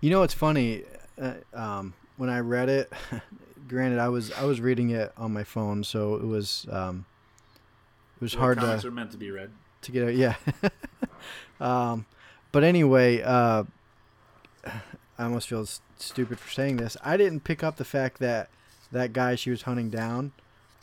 You 0.00 0.10
know 0.10 0.20
what's 0.20 0.34
funny? 0.34 0.84
Uh, 1.20 1.34
um, 1.52 1.94
when 2.16 2.30
I 2.30 2.38
read 2.40 2.68
it, 2.68 2.92
granted, 3.68 3.98
I 3.98 4.08
was 4.08 4.32
I 4.32 4.44
was 4.44 4.60
reading 4.60 4.90
it 4.90 5.12
on 5.16 5.32
my 5.32 5.44
phone, 5.44 5.84
so 5.84 6.14
it 6.16 6.24
was 6.24 6.66
um, 6.70 7.04
it 8.16 8.22
was 8.22 8.32
The 8.32 8.38
hard 8.38 8.60
to 8.60 8.86
are 8.86 8.90
meant 8.90 9.10
to 9.12 9.16
be 9.16 9.30
read. 9.30 9.50
to 9.82 9.92
get. 9.92 10.14
Yeah. 10.14 10.34
um, 11.60 12.06
but 12.52 12.64
anyway, 12.64 13.22
uh, 13.22 13.64
I 15.20 15.24
almost 15.24 15.48
feel 15.48 15.66
stupid 15.98 16.38
for 16.38 16.50
saying 16.50 16.78
this. 16.78 16.96
I 17.04 17.16
didn't 17.16 17.40
pick 17.44 17.62
up 17.62 17.76
the 17.76 17.84
fact 17.84 18.18
that 18.20 18.48
that 18.90 19.12
guy 19.12 19.34
she 19.34 19.50
was 19.50 19.62
hunting 19.62 19.90
down 19.90 20.32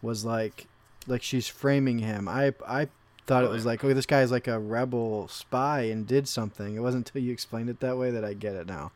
was 0.01 0.23
like 0.23 0.67
like 1.07 1.23
she's 1.23 1.47
framing 1.47 1.99
him. 1.99 2.27
I 2.27 2.53
I 2.67 2.87
thought 3.25 3.43
it 3.43 3.49
was 3.49 3.65
like, 3.65 3.83
oh, 3.83 3.93
this 3.93 4.05
guy's 4.05 4.31
like 4.31 4.47
a 4.47 4.59
rebel 4.59 5.27
spy 5.27 5.81
and 5.81 6.05
did 6.07 6.27
something. 6.27 6.75
It 6.75 6.79
wasn't 6.79 7.09
until 7.09 7.21
you 7.23 7.33
explained 7.33 7.69
it 7.69 7.79
that 7.81 7.97
way 7.97 8.11
that 8.11 8.23
I 8.23 8.33
get 8.33 8.55
it 8.55 8.67
now. 8.67 8.91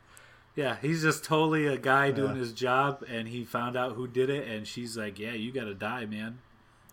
Yeah, 0.54 0.76
he's 0.80 1.02
just 1.02 1.24
totally 1.24 1.66
a 1.66 1.76
guy 1.78 2.10
doing 2.10 2.32
Yeah. 2.34 2.38
his 2.40 2.52
job, 2.52 3.02
and 3.08 3.28
he 3.28 3.44
found 3.44 3.74
out 3.76 3.92
who 3.94 4.06
did 4.06 4.28
it, 4.30 4.46
and 4.46 4.66
she's 4.66 4.96
like, 4.98 5.18
"Yeah, 5.18 5.32
you 5.32 5.50
got 5.52 5.64
to 5.64 5.74
die, 5.74 6.04
man. 6.06 6.38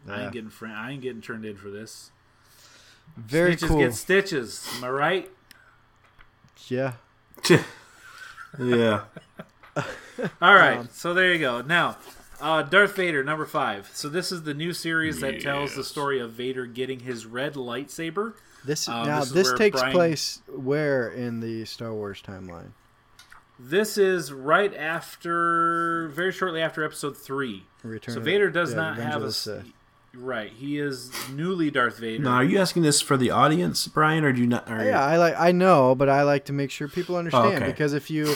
I 0.07 0.23
ain't 0.23 0.31
getting 0.33 0.49
fr- 0.49 0.67
I 0.67 0.91
ain't 0.91 1.01
getting 1.01 1.21
turned 1.21 1.43
in 1.45 1.57
for 1.57 1.69
this. 1.69 2.11
Very 3.17 3.51
stitches 3.51 3.67
cool. 3.69 3.79
get 3.79 3.93
stitches. 3.93 4.67
Am 4.77 4.83
I 4.85 4.89
right? 4.89 5.29
Yeah. 6.67 6.93
yeah. 8.57 9.01
All 10.41 10.53
right, 10.55 10.77
Um, 10.79 10.89
so 10.91 11.13
there 11.13 11.31
you 11.33 11.39
go. 11.39 11.61
Now, 11.61 11.97
uh, 12.41 12.63
Darth 12.63 12.95
Vader, 12.95 13.23
number 13.23 13.45
five. 13.45 13.89
So 13.93 14.09
this 14.09 14.31
is 14.31 14.43
the 14.43 14.53
new 14.53 14.73
series 14.73 15.19
that 15.21 15.41
tells 15.41 15.75
the 15.75 15.83
story 15.83 16.19
of 16.19 16.31
Vader 16.31 16.65
getting 16.65 17.01
his 17.01 17.25
red 17.25 17.53
lightsaber. 17.53 18.33
This 18.65 18.87
Um, 18.89 19.05
now 19.07 19.19
this 19.21 19.31
this 19.31 19.53
takes 19.53 19.79
Brian- 19.79 19.93
place 19.93 20.41
where 20.47 21.07
in 21.09 21.39
the 21.39 21.63
Star 21.65 21.93
Wars 21.93 22.21
timeline? 22.21 22.71
This 23.57 23.97
is 23.97 24.31
right 24.33 24.73
after, 24.75 26.07
very 26.09 26.31
shortly 26.31 26.61
after 26.61 26.83
Episode 26.83 27.17
three. 27.17 27.65
Return 27.83 28.13
so 28.13 28.19
of- 28.19 28.25
Vader 28.25 28.49
does 28.49 28.71
yeah, 28.71 28.77
not 28.77 28.89
Revenge 28.97 29.13
have 29.13 29.21
a 29.21 29.25
the 29.27 29.33
Sith. 29.33 29.65
Right. 30.13 30.51
He 30.51 30.79
is 30.79 31.11
newly 31.29 31.71
Darth 31.71 31.97
Vader. 31.97 32.23
Now, 32.23 32.35
are 32.35 32.43
you 32.43 32.59
asking 32.59 32.83
this 32.83 33.01
for 33.01 33.17
the 33.17 33.31
audience, 33.31 33.87
Brian, 33.87 34.23
or 34.23 34.31
do 34.31 34.41
you 34.41 34.47
not? 34.47 34.69
Or, 34.69 34.83
Yeah, 34.83 35.03
I 35.03 35.17
like 35.17 35.35
I 35.37 35.51
know, 35.51 35.95
but 35.95 36.09
I 36.09 36.23
like 36.23 36.45
to 36.45 36.53
make 36.53 36.71
sure 36.71 36.87
people 36.87 37.15
understand 37.15 37.55
okay. 37.55 37.65
because 37.65 37.93
if 37.93 38.09
you 38.09 38.35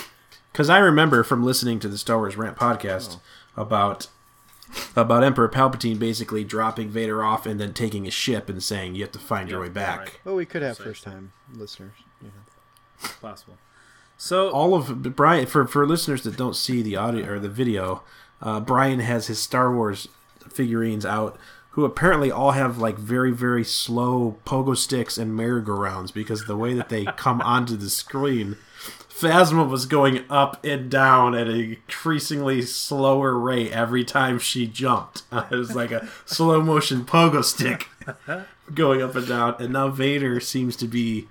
Because 0.51 0.69
I 0.69 0.77
remember 0.79 1.23
from 1.23 1.43
listening 1.43 1.79
to 1.79 1.87
the 1.87 1.97
Star 1.97 2.17
Wars 2.17 2.37
Rant 2.37 2.57
podcast 2.57 3.17
about 3.57 4.07
about 4.95 5.23
Emperor 5.23 5.49
Palpatine 5.49 5.99
basically 5.99 6.43
dropping 6.43 6.89
Vader 6.89 7.23
off 7.23 7.45
and 7.45 7.59
then 7.59 7.73
taking 7.73 8.07
a 8.07 8.11
ship 8.11 8.49
and 8.49 8.61
saying 8.61 8.95
you 8.95 9.03
have 9.03 9.11
to 9.11 9.19
find 9.19 9.49
your 9.49 9.61
way 9.61 9.69
back. 9.69 9.99
right. 9.99 10.19
well, 10.25 10.35
we 10.35 10.45
could 10.45 10.61
have 10.61 10.77
Precisely. 10.77 10.91
first 10.91 11.03
time 11.03 11.31
listeners. 11.53 11.93
you 12.21 12.29
know. 12.29 13.09
possible. 13.21 13.57
So 14.17 14.49
All 14.49 14.73
of 14.73 15.15
Brian 15.15 15.45
for 15.47 15.67
for 15.67 15.85
listeners 15.85 16.23
that 16.23 16.37
don't 16.37 16.55
see 16.55 16.81
the 16.81 16.95
audio 16.95 17.33
or 17.33 17.39
the 17.39 17.49
video, 17.49 18.03
uh, 18.41 18.59
Brian 18.59 18.99
has 18.99 19.27
his 19.27 19.39
Star 19.39 19.73
Wars 19.75 20.07
figurines 20.49 21.05
out. 21.05 21.37
Who 21.73 21.85
apparently 21.85 22.31
all 22.31 22.51
have 22.51 22.77
like 22.77 22.97
very 22.97 23.31
very 23.31 23.63
slow 23.63 24.37
pogo 24.45 24.77
sticks 24.77 25.17
and 25.17 25.35
merry-go-rounds 25.35 26.11
because 26.11 26.45
the 26.45 26.57
way 26.57 26.73
that 26.75 26.89
they 26.89 27.05
come 27.05 27.41
onto 27.45 27.75
the 27.75 27.89
screen, 27.89 28.57
Phasma 29.09 29.67
was 29.67 29.85
going 29.85 30.23
up 30.29 30.63
and 30.63 30.89
down 30.89 31.33
at 31.35 31.47
an 31.47 31.59
increasingly 31.59 32.61
slower 32.61 33.37
rate 33.37 33.71
every 33.71 34.03
time 34.03 34.37
she 34.37 34.67
jumped. 34.67 35.23
it 35.31 35.55
was 35.55 35.75
like 35.75 35.91
a 35.91 36.07
slow 36.25 36.61
motion 36.61 37.05
pogo 37.05 37.43
stick 37.43 37.89
going 38.73 39.01
up 39.01 39.15
and 39.15 39.27
down, 39.27 39.55
and 39.59 39.73
now 39.73 39.89
Vader 39.89 40.39
seems 40.39 40.75
to 40.75 40.87
be 40.87 41.27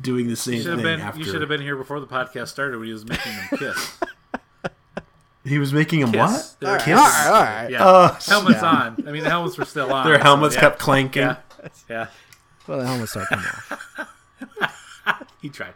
doing 0.00 0.28
the 0.28 0.36
same 0.36 0.54
you 0.54 0.62
thing 0.64 0.82
been 0.82 1.00
after 1.00 1.20
you 1.20 1.24
should 1.24 1.40
have 1.40 1.48
been 1.48 1.60
here 1.60 1.76
before 1.76 2.00
the 2.00 2.06
podcast 2.06 2.48
started 2.48 2.78
when 2.78 2.86
he 2.86 2.92
was 2.92 3.04
making 3.04 3.32
them 3.32 3.58
kiss. 3.58 3.98
He 5.44 5.58
was 5.58 5.72
making 5.72 6.00
him 6.00 6.12
Kiss. 6.12 6.18
what? 6.18 6.56
They 6.60 6.84
Kiss? 6.84 6.98
All 6.98 7.04
right, 7.04 7.26
all 7.26 7.32
right. 7.42 7.70
Yeah. 7.70 7.84
Oh, 7.86 8.18
helmets 8.26 8.62
on. 8.62 9.04
I 9.06 9.12
mean, 9.12 9.22
the 9.22 9.30
helmets 9.30 9.58
were 9.58 9.64
still 9.64 9.92
on. 9.92 10.06
Their 10.06 10.18
so, 10.18 10.22
helmets 10.22 10.54
yeah. 10.54 10.60
kept 10.60 10.78
clanking. 10.78 11.22
Yeah, 11.22 11.36
yeah. 11.88 12.06
Well, 12.66 12.78
the 12.78 12.86
helmet's 12.86 13.14
not 13.14 13.28
coming 13.28 13.44
off. 13.44 14.10
He 15.42 15.50
tried. 15.50 15.74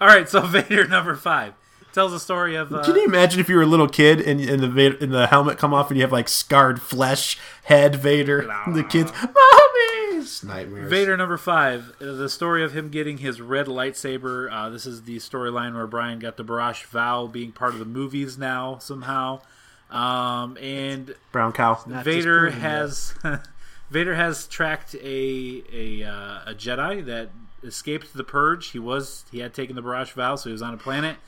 All 0.00 0.08
right, 0.08 0.28
so 0.28 0.40
Vader 0.46 0.88
number 0.88 1.14
five 1.14 1.54
tells 1.92 2.10
the 2.10 2.18
story 2.18 2.56
of. 2.56 2.72
Uh, 2.72 2.82
Can 2.82 2.96
you 2.96 3.04
imagine 3.04 3.38
if 3.38 3.48
you 3.48 3.54
were 3.54 3.62
a 3.62 3.66
little 3.66 3.88
kid 3.88 4.20
and, 4.20 4.40
and 4.40 4.60
the 4.60 4.68
Vader, 4.68 4.96
and 5.00 5.14
the 5.14 5.28
helmet 5.28 5.58
come 5.58 5.72
off 5.72 5.90
and 5.90 5.96
you 5.96 6.02
have 6.02 6.10
like 6.10 6.28
scarred 6.28 6.82
flesh 6.82 7.38
head 7.64 7.94
Vader? 7.94 8.42
the 8.66 8.82
kids, 8.82 9.12
mommy, 9.22 9.95
It's 10.26 10.42
nightmares. 10.42 10.90
Vader 10.90 11.16
number 11.16 11.36
five, 11.36 11.92
uh, 12.00 12.12
the 12.14 12.28
story 12.28 12.64
of 12.64 12.72
him 12.72 12.88
getting 12.88 13.18
his 13.18 13.40
red 13.40 13.66
lightsaber. 13.66 14.50
Uh, 14.52 14.68
this 14.68 14.84
is 14.84 15.02
the 15.02 15.18
storyline 15.18 15.74
where 15.74 15.86
Brian 15.86 16.18
got 16.18 16.36
the 16.36 16.44
Barash 16.44 16.84
vow 16.86 17.28
being 17.28 17.52
part 17.52 17.74
of 17.74 17.78
the 17.78 17.84
movies 17.84 18.36
now 18.36 18.78
somehow, 18.78 19.40
um, 19.88 20.58
and 20.58 21.14
brown 21.30 21.52
cow. 21.52 21.80
Not 21.86 22.04
Vader 22.04 22.50
has 22.50 23.14
Vader 23.90 24.16
has 24.16 24.48
tracked 24.48 24.96
a 24.96 25.62
a 25.72 26.02
uh, 26.02 26.50
a 26.50 26.54
Jedi 26.54 27.04
that 27.04 27.30
escaped 27.62 28.12
the 28.12 28.24
purge. 28.24 28.70
He 28.70 28.80
was 28.80 29.26
he 29.30 29.38
had 29.38 29.54
taken 29.54 29.76
the 29.76 29.82
Barash 29.82 30.12
vow, 30.12 30.34
so 30.34 30.48
he 30.48 30.52
was 30.52 30.62
on 30.62 30.74
a 30.74 30.78
planet, 30.78 31.18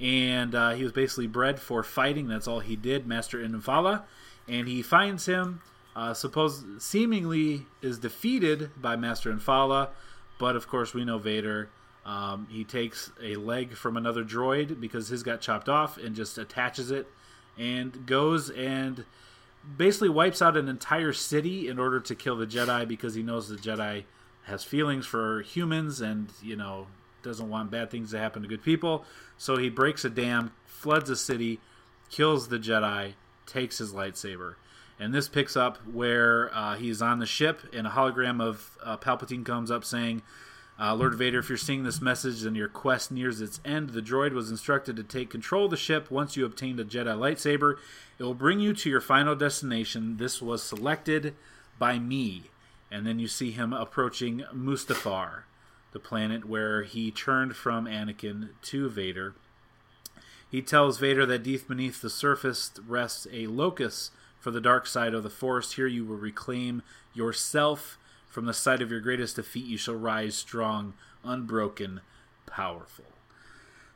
and 0.00 0.54
uh, 0.54 0.70
he 0.70 0.82
was 0.82 0.92
basically 0.92 1.26
bred 1.26 1.60
for 1.60 1.82
fighting. 1.82 2.26
That's 2.26 2.48
all 2.48 2.60
he 2.60 2.74
did, 2.74 3.06
Master 3.06 3.38
Infil'a, 3.38 4.04
and 4.48 4.66
he 4.66 4.80
finds 4.80 5.26
him. 5.26 5.60
Uh, 5.96 6.12
seemingly 6.78 7.64
is 7.80 7.98
defeated 7.98 8.70
by 8.76 8.96
Master 8.96 9.32
Infil'a, 9.32 9.88
but 10.38 10.54
of 10.54 10.68
course 10.68 10.92
we 10.92 11.06
know 11.06 11.16
Vader. 11.16 11.70
Um, 12.04 12.46
he 12.50 12.64
takes 12.64 13.10
a 13.20 13.36
leg 13.36 13.72
from 13.72 13.96
another 13.96 14.22
droid 14.22 14.78
because 14.78 15.08
his 15.08 15.22
got 15.22 15.40
chopped 15.40 15.70
off 15.70 15.96
and 15.96 16.14
just 16.14 16.36
attaches 16.36 16.90
it, 16.90 17.08
and 17.58 18.04
goes 18.04 18.50
and 18.50 19.06
basically 19.78 20.10
wipes 20.10 20.42
out 20.42 20.54
an 20.58 20.68
entire 20.68 21.14
city 21.14 21.66
in 21.66 21.78
order 21.78 21.98
to 21.98 22.14
kill 22.14 22.36
the 22.36 22.46
Jedi 22.46 22.86
because 22.86 23.14
he 23.14 23.22
knows 23.22 23.48
the 23.48 23.56
Jedi 23.56 24.04
has 24.44 24.62
feelings 24.62 25.06
for 25.06 25.40
humans 25.40 26.02
and 26.02 26.30
you 26.42 26.56
know 26.56 26.88
doesn't 27.22 27.48
want 27.48 27.70
bad 27.70 27.90
things 27.90 28.10
to 28.10 28.18
happen 28.18 28.42
to 28.42 28.48
good 28.48 28.62
people. 28.62 29.06
So 29.38 29.56
he 29.56 29.70
breaks 29.70 30.04
a 30.04 30.10
dam, 30.10 30.52
floods 30.66 31.08
a 31.08 31.16
city, 31.16 31.58
kills 32.10 32.48
the 32.48 32.58
Jedi, 32.58 33.14
takes 33.46 33.78
his 33.78 33.94
lightsaber. 33.94 34.56
And 34.98 35.12
this 35.12 35.28
picks 35.28 35.56
up 35.56 35.76
where 35.86 36.50
uh, 36.54 36.76
he's 36.76 37.02
on 37.02 37.18
the 37.18 37.26
ship, 37.26 37.60
and 37.74 37.86
a 37.86 37.90
hologram 37.90 38.40
of 38.40 38.78
uh, 38.82 38.96
Palpatine 38.96 39.44
comes 39.44 39.70
up 39.70 39.84
saying, 39.84 40.22
uh, 40.78 40.94
Lord 40.94 41.14
Vader, 41.14 41.38
if 41.38 41.48
you're 41.48 41.56
seeing 41.56 41.84
this 41.84 42.02
message 42.02 42.44
and 42.44 42.56
your 42.56 42.68
quest 42.68 43.10
nears 43.10 43.40
its 43.40 43.60
end, 43.64 43.90
the 43.90 44.02
droid 44.02 44.32
was 44.32 44.50
instructed 44.50 44.96
to 44.96 45.02
take 45.02 45.30
control 45.30 45.66
of 45.66 45.70
the 45.70 45.76
ship 45.76 46.10
once 46.10 46.36
you 46.36 46.44
obtained 46.44 46.78
a 46.78 46.84
Jedi 46.84 47.16
lightsaber. 47.16 47.76
It 48.18 48.22
will 48.22 48.34
bring 48.34 48.60
you 48.60 48.74
to 48.74 48.90
your 48.90 49.00
final 49.00 49.34
destination. 49.34 50.18
This 50.18 50.42
was 50.42 50.62
selected 50.62 51.34
by 51.78 51.98
me. 51.98 52.44
And 52.90 53.06
then 53.06 53.18
you 53.18 53.26
see 53.26 53.52
him 53.52 53.72
approaching 53.72 54.44
Mustafar, 54.54 55.44
the 55.92 55.98
planet 55.98 56.46
where 56.46 56.82
he 56.82 57.10
turned 57.10 57.56
from 57.56 57.86
Anakin 57.86 58.50
to 58.62 58.88
Vader. 58.90 59.34
He 60.50 60.62
tells 60.62 60.98
Vader 60.98 61.24
that 61.26 61.42
deep 61.42 61.66
beneath 61.68 62.02
the 62.02 62.10
surface 62.10 62.70
rests 62.86 63.26
a 63.32 63.46
locus 63.46 64.10
for 64.46 64.52
the 64.52 64.60
dark 64.60 64.86
side 64.86 65.12
of 65.12 65.24
the 65.24 65.28
force. 65.28 65.72
Here 65.72 65.88
you 65.88 66.04
will 66.04 66.14
reclaim 66.14 66.82
yourself. 67.12 67.98
From 68.28 68.44
the 68.44 68.54
site 68.54 68.80
of 68.80 68.92
your 68.92 69.00
greatest 69.00 69.34
defeat, 69.34 69.66
you 69.66 69.76
shall 69.76 69.96
rise 69.96 70.36
strong, 70.36 70.94
unbroken, 71.24 72.00
powerful. 72.46 73.06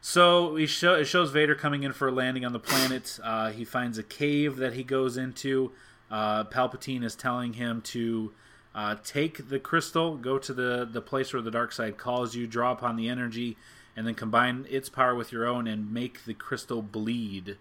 So 0.00 0.58
show, 0.66 0.94
it 0.94 1.04
shows 1.04 1.30
Vader 1.30 1.54
coming 1.54 1.84
in 1.84 1.92
for 1.92 2.08
a 2.08 2.10
landing 2.10 2.44
on 2.44 2.52
the 2.52 2.58
planet. 2.58 3.20
Uh, 3.22 3.52
he 3.52 3.64
finds 3.64 3.96
a 3.96 4.02
cave 4.02 4.56
that 4.56 4.72
he 4.72 4.82
goes 4.82 5.16
into. 5.16 5.70
Uh, 6.10 6.42
Palpatine 6.42 7.04
is 7.04 7.14
telling 7.14 7.52
him 7.52 7.80
to 7.82 8.32
uh, 8.74 8.96
take 9.04 9.50
the 9.50 9.60
crystal, 9.60 10.16
go 10.16 10.36
to 10.36 10.52
the, 10.52 10.84
the 10.84 11.00
place 11.00 11.32
where 11.32 11.42
the 11.42 11.52
dark 11.52 11.70
side 11.70 11.96
calls 11.96 12.34
you, 12.34 12.48
draw 12.48 12.72
upon 12.72 12.96
the 12.96 13.08
energy, 13.08 13.56
and 13.96 14.04
then 14.04 14.16
combine 14.16 14.66
its 14.68 14.88
power 14.88 15.14
with 15.14 15.30
your 15.30 15.46
own 15.46 15.68
and 15.68 15.94
make 15.94 16.24
the 16.24 16.34
crystal 16.34 16.82
bleed. 16.82 17.56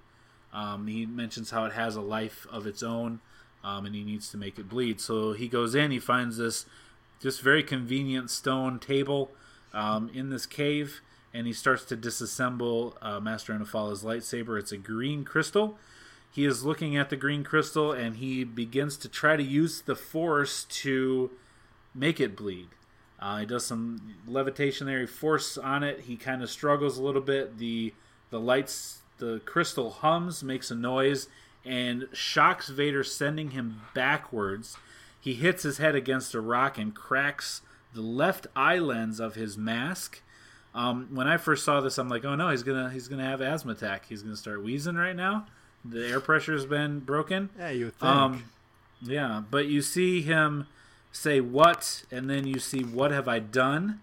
Um, 0.54 0.88
he 0.88 1.06
mentions 1.06 1.52
how 1.52 1.66
it 1.66 1.74
has 1.74 1.96
a 1.96 2.02
life 2.02 2.48
of 2.52 2.66
its 2.66 2.82
own, 2.82 3.20
um, 3.64 3.86
and 3.86 3.96
he 3.96 4.04
needs 4.04 4.30
to 4.30 4.38
make 4.38 4.58
it 4.58 4.70
bleed. 4.70 5.00
So 5.00 5.34
he 5.34 5.48
goes 5.48 5.76
in, 5.76 5.92
he 5.92 6.00
finds 6.00 6.38
this 6.38 6.66
just 7.22 7.42
very 7.42 7.64
convenient 7.64 8.30
stone 8.30 8.80
table 8.80 9.32
um, 9.74 10.10
in 10.14 10.30
this 10.30 10.46
cave, 10.46 11.02
and 11.34 11.46
he 11.46 11.54
starts 11.54 11.86
to 11.86 11.98
disassemble 11.98 12.96
uh, 13.02 13.20
Master 13.20 13.54
Anafala's 13.54 14.04
lightsaber. 14.04 14.58
It's 14.58 14.72
a 14.72 14.78
green 14.78 15.24
crystal. 15.24 15.78
He 16.32 16.46
is 16.46 16.64
looking 16.64 16.96
at 16.96 17.10
the 17.10 17.16
green 17.16 17.44
crystal, 17.44 17.92
and 17.92 18.18
he 18.18 18.44
begins 18.44 18.98
to 18.98 19.10
try 19.10 19.36
to 19.36 19.44
use 19.44 19.82
the 19.82 19.96
force 19.96 20.64
to 20.64 21.32
make 21.94 22.20
it 22.20 22.36
bleed. 22.36 22.70
Uh, 23.20 23.40
he 23.40 23.46
does 23.46 23.66
some 23.66 24.16
levitation 24.26 24.88
there. 24.88 25.02
He 25.02 25.06
force 25.06 25.58
on 25.58 25.84
it. 25.84 26.02
He 26.02 26.16
kind 26.16 26.42
of 26.42 26.50
struggles 26.50 26.98
a 26.98 27.04
little 27.04 27.22
bit. 27.22 27.58
The 27.58 27.94
the 28.30 28.40
lights, 28.40 28.99
the 29.20 29.42
crystal 29.46 29.90
hums, 29.92 30.44
makes 30.44 30.72
a 30.72 30.76
noise, 30.76 31.28
and 31.66 32.08
shocks 32.14 32.70
Vader, 32.70 33.04
sending 33.04 33.52
him 33.52 33.82
backwards. 33.94 34.78
He 35.20 35.34
hits 35.34 35.64
his 35.64 35.78
head 35.78 35.96
against 35.96 36.34
a 36.34 36.42
rock 36.42 36.78
and 36.78 36.96
cracks 36.96 37.62
the 37.94 38.02
left 38.02 38.48
eye 38.56 38.78
lens 38.78 39.20
of 39.20 39.36
his 39.36 39.58
mask. 39.58 40.22
Um, 40.74 41.10
when 41.12 41.28
I 41.28 41.38
first 41.38 41.66
saw 41.66 41.82
this, 41.82 41.98
I'm 41.98 42.10
like, 42.10 42.24
oh 42.26 42.36
no, 42.36 42.50
he's 42.50 42.64
gonna 42.64 42.90
he's 42.92 43.08
gonna 43.08 43.26
have 43.26 43.42
asthma 43.42 43.74
attack. 43.74 44.06
He's 44.08 44.22
gonna 44.22 44.36
start 44.36 44.64
wheezing 44.64 44.96
right 44.96 45.16
now. 45.16 45.48
The 45.84 46.08
air 46.08 46.20
pressure's 46.20 46.66
been 46.66 47.00
broken. 47.00 47.50
Yeah, 47.58 47.70
you 47.70 47.86
would 47.86 47.96
think. 47.96 48.12
Um, 48.12 48.44
yeah, 49.02 49.44
but 49.50 49.68
you 49.68 49.82
see 49.82 50.22
him 50.22 50.68
say 51.12 51.40
what, 51.40 52.04
and 52.12 52.30
then 52.30 52.46
you 52.46 52.60
see 52.60 52.84
what 52.84 53.12
have 53.12 53.28
I 53.28 53.40
done, 53.40 54.02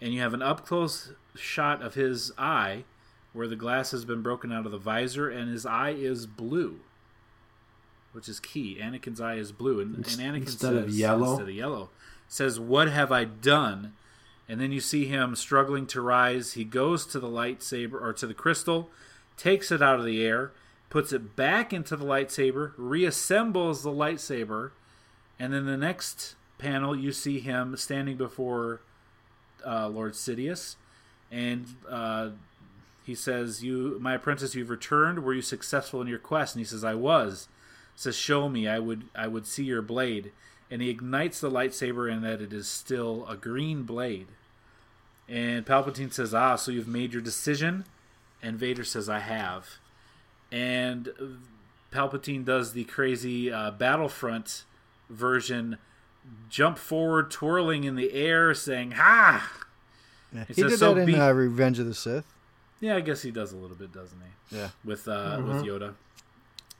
and 0.00 0.12
you 0.12 0.20
have 0.20 0.34
an 0.34 0.42
up 0.42 0.66
close 0.66 1.12
shot 1.36 1.82
of 1.82 1.94
his 1.94 2.32
eye, 2.36 2.84
where 3.32 3.48
the 3.48 3.56
glass 3.56 3.90
has 3.90 4.04
been 4.04 4.22
broken 4.22 4.52
out 4.52 4.66
of 4.66 4.72
the 4.72 4.78
visor, 4.78 5.28
and 5.28 5.50
his 5.50 5.66
eye 5.66 5.90
is 5.90 6.26
blue, 6.26 6.80
which 8.12 8.28
is 8.28 8.40
key. 8.40 8.78
Anakin's 8.80 9.20
eye 9.20 9.36
is 9.36 9.52
blue, 9.52 9.80
and, 9.80 9.96
and 9.96 10.06
Anakin 10.06 10.42
Instead 10.42 10.72
says 10.72 10.84
of 10.84 10.90
yellow? 10.90 11.30
instead 11.32 11.48
of 11.48 11.54
yellow 11.54 11.90
says, 12.28 12.60
"What 12.60 12.88
have 12.88 13.12
I 13.12 13.24
done?" 13.24 13.94
And 14.48 14.60
then 14.60 14.72
you 14.72 14.80
see 14.80 15.06
him 15.06 15.36
struggling 15.36 15.86
to 15.88 16.00
rise. 16.00 16.54
He 16.54 16.64
goes 16.64 17.04
to 17.06 17.20
the 17.20 17.28
lightsaber 17.28 18.00
or 18.00 18.14
to 18.14 18.26
the 18.26 18.32
crystal, 18.34 18.88
takes 19.36 19.70
it 19.70 19.82
out 19.82 19.98
of 19.98 20.06
the 20.06 20.24
air, 20.24 20.52
puts 20.88 21.12
it 21.12 21.36
back 21.36 21.72
into 21.72 21.96
the 21.96 22.04
lightsaber, 22.04 22.74
reassembles 22.76 23.82
the 23.82 23.90
lightsaber, 23.90 24.70
and 25.38 25.52
then 25.52 25.66
the 25.66 25.76
next 25.76 26.34
panel 26.56 26.96
you 26.96 27.12
see 27.12 27.40
him 27.40 27.76
standing 27.76 28.16
before 28.16 28.80
uh, 29.66 29.88
Lord 29.88 30.14
Sidious, 30.14 30.76
and 31.30 31.66
uh, 31.88 32.30
he 33.08 33.14
says, 33.14 33.64
"You, 33.64 33.96
my 34.02 34.16
apprentice, 34.16 34.54
you've 34.54 34.68
returned. 34.68 35.24
Were 35.24 35.32
you 35.32 35.40
successful 35.40 36.02
in 36.02 36.08
your 36.08 36.18
quest?" 36.18 36.54
And 36.54 36.60
he 36.60 36.64
says, 36.66 36.84
"I 36.84 36.92
was." 36.92 37.48
He 37.94 38.02
Says, 38.02 38.16
"Show 38.16 38.50
me. 38.50 38.68
I 38.68 38.78
would. 38.78 39.04
I 39.14 39.26
would 39.26 39.46
see 39.46 39.64
your 39.64 39.80
blade." 39.80 40.30
And 40.70 40.82
he 40.82 40.90
ignites 40.90 41.40
the 41.40 41.50
lightsaber, 41.50 42.12
and 42.12 42.22
that 42.22 42.42
it 42.42 42.52
is 42.52 42.68
still 42.68 43.26
a 43.26 43.34
green 43.34 43.84
blade. 43.84 44.26
And 45.26 45.64
Palpatine 45.64 46.12
says, 46.12 46.34
"Ah, 46.34 46.56
so 46.56 46.70
you've 46.70 46.86
made 46.86 47.14
your 47.14 47.22
decision." 47.22 47.86
And 48.42 48.58
Vader 48.58 48.84
says, 48.84 49.08
"I 49.08 49.20
have." 49.20 49.78
And 50.52 51.08
Palpatine 51.90 52.44
does 52.44 52.74
the 52.74 52.84
crazy 52.84 53.50
uh, 53.50 53.70
Battlefront 53.70 54.64
version, 55.08 55.78
jump 56.50 56.76
forward, 56.76 57.30
twirling 57.30 57.84
in 57.84 57.96
the 57.96 58.12
air, 58.12 58.52
saying 58.52 58.90
"Ha!" 58.92 59.50
Yeah. 60.30 60.44
He 60.44 60.52
says, 60.52 60.72
did 60.72 60.78
"So 60.78 60.92
that 60.92 61.00
in 61.00 61.06
be- 61.06 61.14
uh, 61.16 61.32
Revenge 61.32 61.78
of 61.78 61.86
the 61.86 61.94
Sith. 61.94 62.26
Yeah, 62.80 62.96
I 62.96 63.00
guess 63.00 63.22
he 63.22 63.30
does 63.30 63.52
a 63.52 63.56
little 63.56 63.76
bit, 63.76 63.92
doesn't 63.92 64.18
he? 64.50 64.56
Yeah. 64.56 64.68
With 64.84 65.08
uh, 65.08 65.40
with 65.44 65.64
Yoda. 65.64 65.94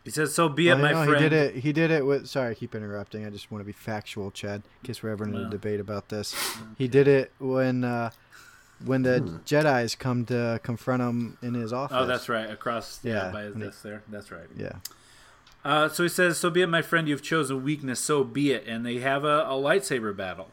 He 0.05 0.11
says, 0.11 0.33
"So 0.35 0.49
be 0.49 0.69
it, 0.69 0.77
my 0.77 0.93
no, 0.93 1.05
friend." 1.05 1.23
He 1.23 1.29
did 1.29 1.33
it. 1.33 1.55
He 1.57 1.73
did 1.73 1.91
it 1.91 2.07
with. 2.07 2.29
Sorry, 2.29 2.53
I 2.53 2.55
keep 2.55 2.75
interrupting. 2.75 3.27
I 3.27 3.31
just 3.31 3.51
want 3.51 3.61
to 3.61 3.67
be 3.67 3.73
factual, 3.73 4.31
Chad, 4.31 4.63
in 4.83 4.87
case 4.87 5.03
we're 5.03 5.11
ever 5.11 5.25
in 5.25 5.35
a 5.35 5.43
Yeah. 5.43 5.49
debate 5.51 5.81
about 5.81 6.09
this. 6.09 6.35
He 6.79 6.89
did 6.89 7.09
it 7.09 7.33
when 7.39 7.85
uh, 7.85 8.11
when 8.85 9.03
the 9.03 9.41
Jedi's 9.45 9.95
come 9.97 10.25
to 10.27 10.61
confront 10.63 11.03
him 11.03 11.37
in 11.43 11.55
his 11.55 11.73
office. 11.73 11.97
Oh, 11.99 12.07
that's 12.07 12.29
right. 12.29 12.49
Across, 12.49 13.01
yeah, 13.03 13.27
Yeah, 13.27 13.33
by 13.33 13.43
his 13.43 13.55
he- 13.57 13.61
desk 13.63 13.83
there. 13.83 14.03
That's 14.09 14.31
right. 14.31 14.47
Yeah. 14.57 14.73
Uh, 15.65 15.89
so 15.89 16.05
he 16.05 16.09
says, 16.09 16.39
"So 16.39 16.49
be 16.49 16.63
it, 16.63 16.69
my 16.69 16.81
friend. 16.81 17.09
You've 17.09 17.23
chosen 17.23 17.63
weakness. 17.65 17.99
So 18.01 18.23
be 18.25 18.53
it." 18.53 18.67
And 18.67 18.87
they 18.87 18.99
have 18.99 19.25
a, 19.25 19.41
a 19.43 19.55
lightsaber 19.61 20.17
battle, 20.17 20.53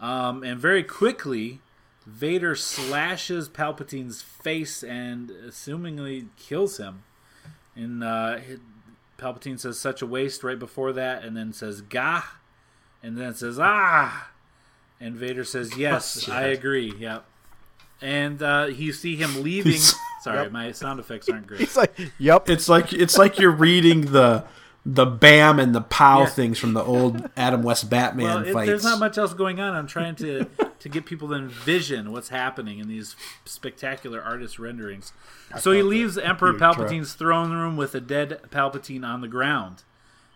um, 0.00 0.42
and 0.44 0.58
very 0.58 0.84
quickly, 0.84 1.60
Vader 2.06 2.54
slashes 2.54 3.48
Palpatine's 3.48 4.20
face 4.22 4.82
and 4.82 5.30
assumingly 5.30 6.28
kills 6.36 6.76
him. 6.76 7.04
And 7.74 8.04
uh, 8.04 8.38
Palpatine 9.18 9.58
says, 9.58 9.78
"Such 9.78 10.02
a 10.02 10.06
waste!" 10.06 10.44
Right 10.44 10.58
before 10.58 10.92
that, 10.92 11.24
and 11.24 11.36
then 11.36 11.52
says, 11.52 11.80
"Gah," 11.80 12.22
and 13.02 13.16
then 13.16 13.34
says, 13.34 13.58
"Ah," 13.58 14.30
and 15.00 15.16
Vader 15.16 15.44
says, 15.44 15.76
"Yes, 15.76 16.28
I 16.28 16.44
agree." 16.44 16.92
Yep. 16.98 17.24
And 18.00 18.42
uh, 18.42 18.68
you 18.70 18.92
see 18.92 19.16
him 19.16 19.42
leaving. 19.42 19.80
Sorry, 20.22 20.50
my 20.50 20.72
sound 20.72 21.00
effects 21.00 21.28
aren't 21.28 21.46
great. 21.46 21.60
It's 21.60 21.76
like, 21.76 21.94
yep. 22.18 22.48
It's 22.48 22.68
like 22.68 22.92
it's 22.92 23.18
like 23.18 23.38
you're 23.38 23.50
reading 23.50 24.12
the 24.12 24.44
the 24.86 25.06
bam 25.06 25.58
and 25.58 25.74
the 25.74 25.80
pow 25.80 26.20
Yeah. 26.20 26.26
things 26.26 26.58
from 26.58 26.74
the 26.74 26.82
old 26.82 27.28
Adam 27.36 27.62
West 27.62 27.88
Batman 27.88 28.26
Well, 28.26 28.38
it, 28.46 28.52
fights. 28.52 28.66
there's 28.66 28.84
not 28.84 28.98
much 28.98 29.16
else 29.16 29.32
going 29.32 29.58
on. 29.60 29.74
I'm 29.74 29.86
trying 29.86 30.14
to 30.16 30.44
to 30.78 30.88
get 30.90 31.06
people 31.06 31.28
to 31.28 31.34
envision 31.34 32.12
what's 32.12 32.28
happening 32.28 32.78
in 32.78 32.88
these 32.88 33.16
spectacular 33.46 34.22
artist 34.22 34.58
renderings. 34.58 35.12
So 35.58 35.72
he 35.72 35.82
leaves 35.82 36.18
Emperor 36.18 36.52
you 36.52 36.58
try. 36.58 36.74
Palpatine's 36.74 37.14
throne 37.14 37.52
room 37.52 37.76
with 37.78 37.94
a 37.94 38.00
dead 38.00 38.40
Palpatine 38.50 39.04
on 39.06 39.22
the 39.22 39.28
ground. 39.28 39.84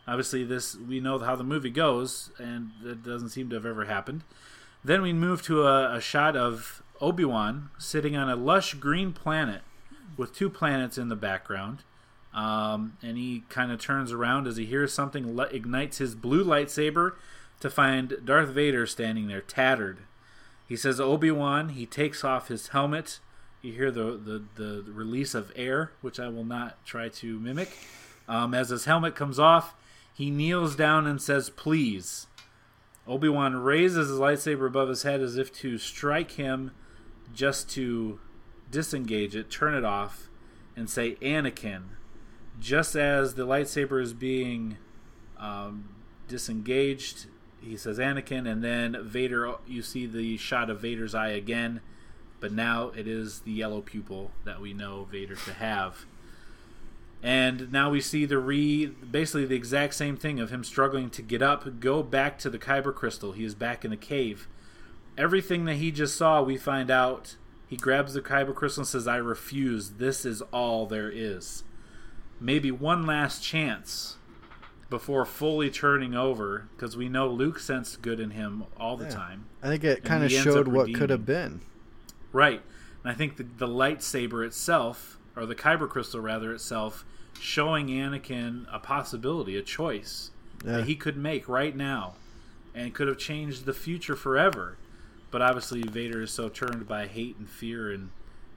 Obviously, 0.06 0.44
this 0.44 0.74
we 0.76 1.00
know 1.00 1.18
how 1.18 1.36
the 1.36 1.44
movie 1.44 1.68
goes, 1.68 2.30
and 2.38 2.70
that 2.82 3.02
doesn't 3.02 3.28
seem 3.28 3.50
to 3.50 3.56
have 3.56 3.66
ever 3.66 3.84
happened. 3.84 4.24
Then 4.82 5.02
we 5.02 5.12
move 5.12 5.42
to 5.42 5.64
a, 5.64 5.96
a 5.96 6.00
shot 6.00 6.34
of 6.34 6.82
Obi 7.02 7.26
Wan 7.26 7.68
sitting 7.76 8.16
on 8.16 8.30
a 8.30 8.36
lush 8.36 8.72
green 8.74 9.12
planet 9.12 9.60
with 10.16 10.34
two 10.34 10.48
planets 10.48 10.96
in 10.96 11.08
the 11.10 11.16
background. 11.16 11.80
Um, 12.38 12.96
and 13.02 13.18
he 13.18 13.42
kind 13.48 13.72
of 13.72 13.80
turns 13.80 14.12
around 14.12 14.46
as 14.46 14.58
he 14.58 14.64
hears 14.64 14.92
something, 14.92 15.36
li- 15.36 15.48
ignites 15.50 15.98
his 15.98 16.14
blue 16.14 16.44
lightsaber 16.44 17.14
to 17.58 17.68
find 17.68 18.16
Darth 18.24 18.50
Vader 18.50 18.86
standing 18.86 19.26
there, 19.26 19.40
tattered. 19.40 19.98
He 20.68 20.76
says, 20.76 21.00
Obi 21.00 21.32
Wan, 21.32 21.70
he 21.70 21.84
takes 21.84 22.22
off 22.22 22.46
his 22.46 22.68
helmet. 22.68 23.18
You 23.60 23.72
hear 23.72 23.90
the, 23.90 24.12
the, 24.12 24.44
the 24.54 24.84
release 24.86 25.34
of 25.34 25.50
air, 25.56 25.90
which 26.00 26.20
I 26.20 26.28
will 26.28 26.44
not 26.44 26.84
try 26.86 27.08
to 27.08 27.40
mimic. 27.40 27.76
Um, 28.28 28.54
as 28.54 28.68
his 28.68 28.84
helmet 28.84 29.16
comes 29.16 29.40
off, 29.40 29.74
he 30.14 30.30
kneels 30.30 30.76
down 30.76 31.08
and 31.08 31.20
says, 31.20 31.50
Please. 31.50 32.28
Obi 33.08 33.28
Wan 33.28 33.56
raises 33.56 34.10
his 34.10 34.18
lightsaber 34.20 34.68
above 34.68 34.90
his 34.90 35.02
head 35.02 35.20
as 35.20 35.36
if 35.36 35.52
to 35.54 35.76
strike 35.76 36.32
him, 36.32 36.70
just 37.34 37.68
to 37.70 38.20
disengage 38.70 39.34
it, 39.34 39.50
turn 39.50 39.74
it 39.74 39.84
off, 39.84 40.28
and 40.76 40.88
say, 40.88 41.16
Anakin. 41.16 41.82
Just 42.60 42.96
as 42.96 43.34
the 43.34 43.46
lightsaber 43.46 44.02
is 44.02 44.12
being 44.12 44.78
um, 45.38 45.88
disengaged, 46.26 47.26
he 47.60 47.76
says 47.76 47.98
Anakin, 47.98 48.50
and 48.50 48.62
then 48.62 48.96
Vader. 49.02 49.54
You 49.66 49.82
see 49.82 50.06
the 50.06 50.36
shot 50.36 50.70
of 50.70 50.80
Vader's 50.80 51.14
eye 51.14 51.30
again, 51.30 51.80
but 52.40 52.52
now 52.52 52.90
it 52.96 53.06
is 53.06 53.40
the 53.40 53.52
yellow 53.52 53.80
pupil 53.80 54.32
that 54.44 54.60
we 54.60 54.72
know 54.72 55.04
Vader 55.04 55.36
to 55.36 55.52
have. 55.54 56.06
And 57.22 57.72
now 57.72 57.90
we 57.90 58.00
see 58.00 58.26
the 58.26 58.38
re, 58.38 58.86
basically 58.86 59.44
the 59.44 59.56
exact 59.56 59.94
same 59.94 60.16
thing 60.16 60.38
of 60.38 60.50
him 60.50 60.62
struggling 60.62 61.10
to 61.10 61.22
get 61.22 61.42
up, 61.42 61.80
go 61.80 62.02
back 62.02 62.38
to 62.40 62.50
the 62.50 62.58
Kyber 62.58 62.94
crystal. 62.94 63.32
He 63.32 63.44
is 63.44 63.56
back 63.56 63.84
in 63.84 63.90
the 63.90 63.96
cave. 63.96 64.46
Everything 65.16 65.64
that 65.64 65.76
he 65.76 65.90
just 65.90 66.16
saw, 66.16 66.42
we 66.42 66.56
find 66.56 66.90
out. 66.90 67.34
He 67.66 67.76
grabs 67.76 68.14
the 68.14 68.22
Kyber 68.22 68.54
crystal 68.54 68.82
and 68.82 68.88
says, 68.88 69.08
"I 69.08 69.16
refuse. 69.16 69.90
This 69.90 70.24
is 70.24 70.42
all 70.52 70.86
there 70.86 71.10
is." 71.10 71.64
Maybe 72.40 72.70
one 72.70 73.04
last 73.06 73.42
chance 73.42 74.16
before 74.90 75.26
fully 75.26 75.70
turning 75.70 76.14
over, 76.14 76.68
because 76.74 76.96
we 76.96 77.08
know 77.08 77.28
Luke 77.28 77.58
sensed 77.58 78.00
good 78.00 78.20
in 78.20 78.30
him 78.30 78.64
all 78.78 78.96
the 78.96 79.04
Yeah. 79.04 79.10
time. 79.10 79.44
I 79.62 79.68
think 79.68 79.84
it 79.84 80.04
kind 80.04 80.24
of 80.24 80.30
he 80.30 80.36
ends 80.36 80.46
up 80.48 80.54
showed 80.54 80.68
what 80.68 80.94
could 80.94 81.10
have 81.10 81.26
been. 81.26 81.60
Right. 82.32 82.62
And 83.04 83.12
I 83.12 83.14
think 83.14 83.36
the, 83.36 83.42
the 83.44 83.66
lightsaber 83.68 84.46
itself, 84.46 85.18
or 85.36 85.44
the 85.46 85.54
Kyber 85.54 85.88
crystal 85.88 86.20
rather 86.20 86.52
itself, 86.52 87.04
showing 87.38 87.88
Anakin 87.88 88.66
a 88.72 88.78
possibility, 88.78 89.56
a 89.56 89.62
choice 89.62 90.30
Yeah. 90.64 90.78
that 90.78 90.84
he 90.86 90.96
could 90.96 91.16
make 91.16 91.48
right 91.48 91.76
now 91.76 92.14
and 92.74 92.94
could 92.94 93.08
have 93.08 93.18
changed 93.18 93.66
the 93.66 93.74
future 93.74 94.16
forever. 94.16 94.78
But 95.30 95.42
obviously 95.42 95.82
Vader 95.82 96.22
is 96.22 96.30
so 96.30 96.48
turned 96.48 96.88
by 96.88 97.06
hate 97.06 97.36
and 97.36 97.48
fear 97.48 97.90
and 97.92 98.10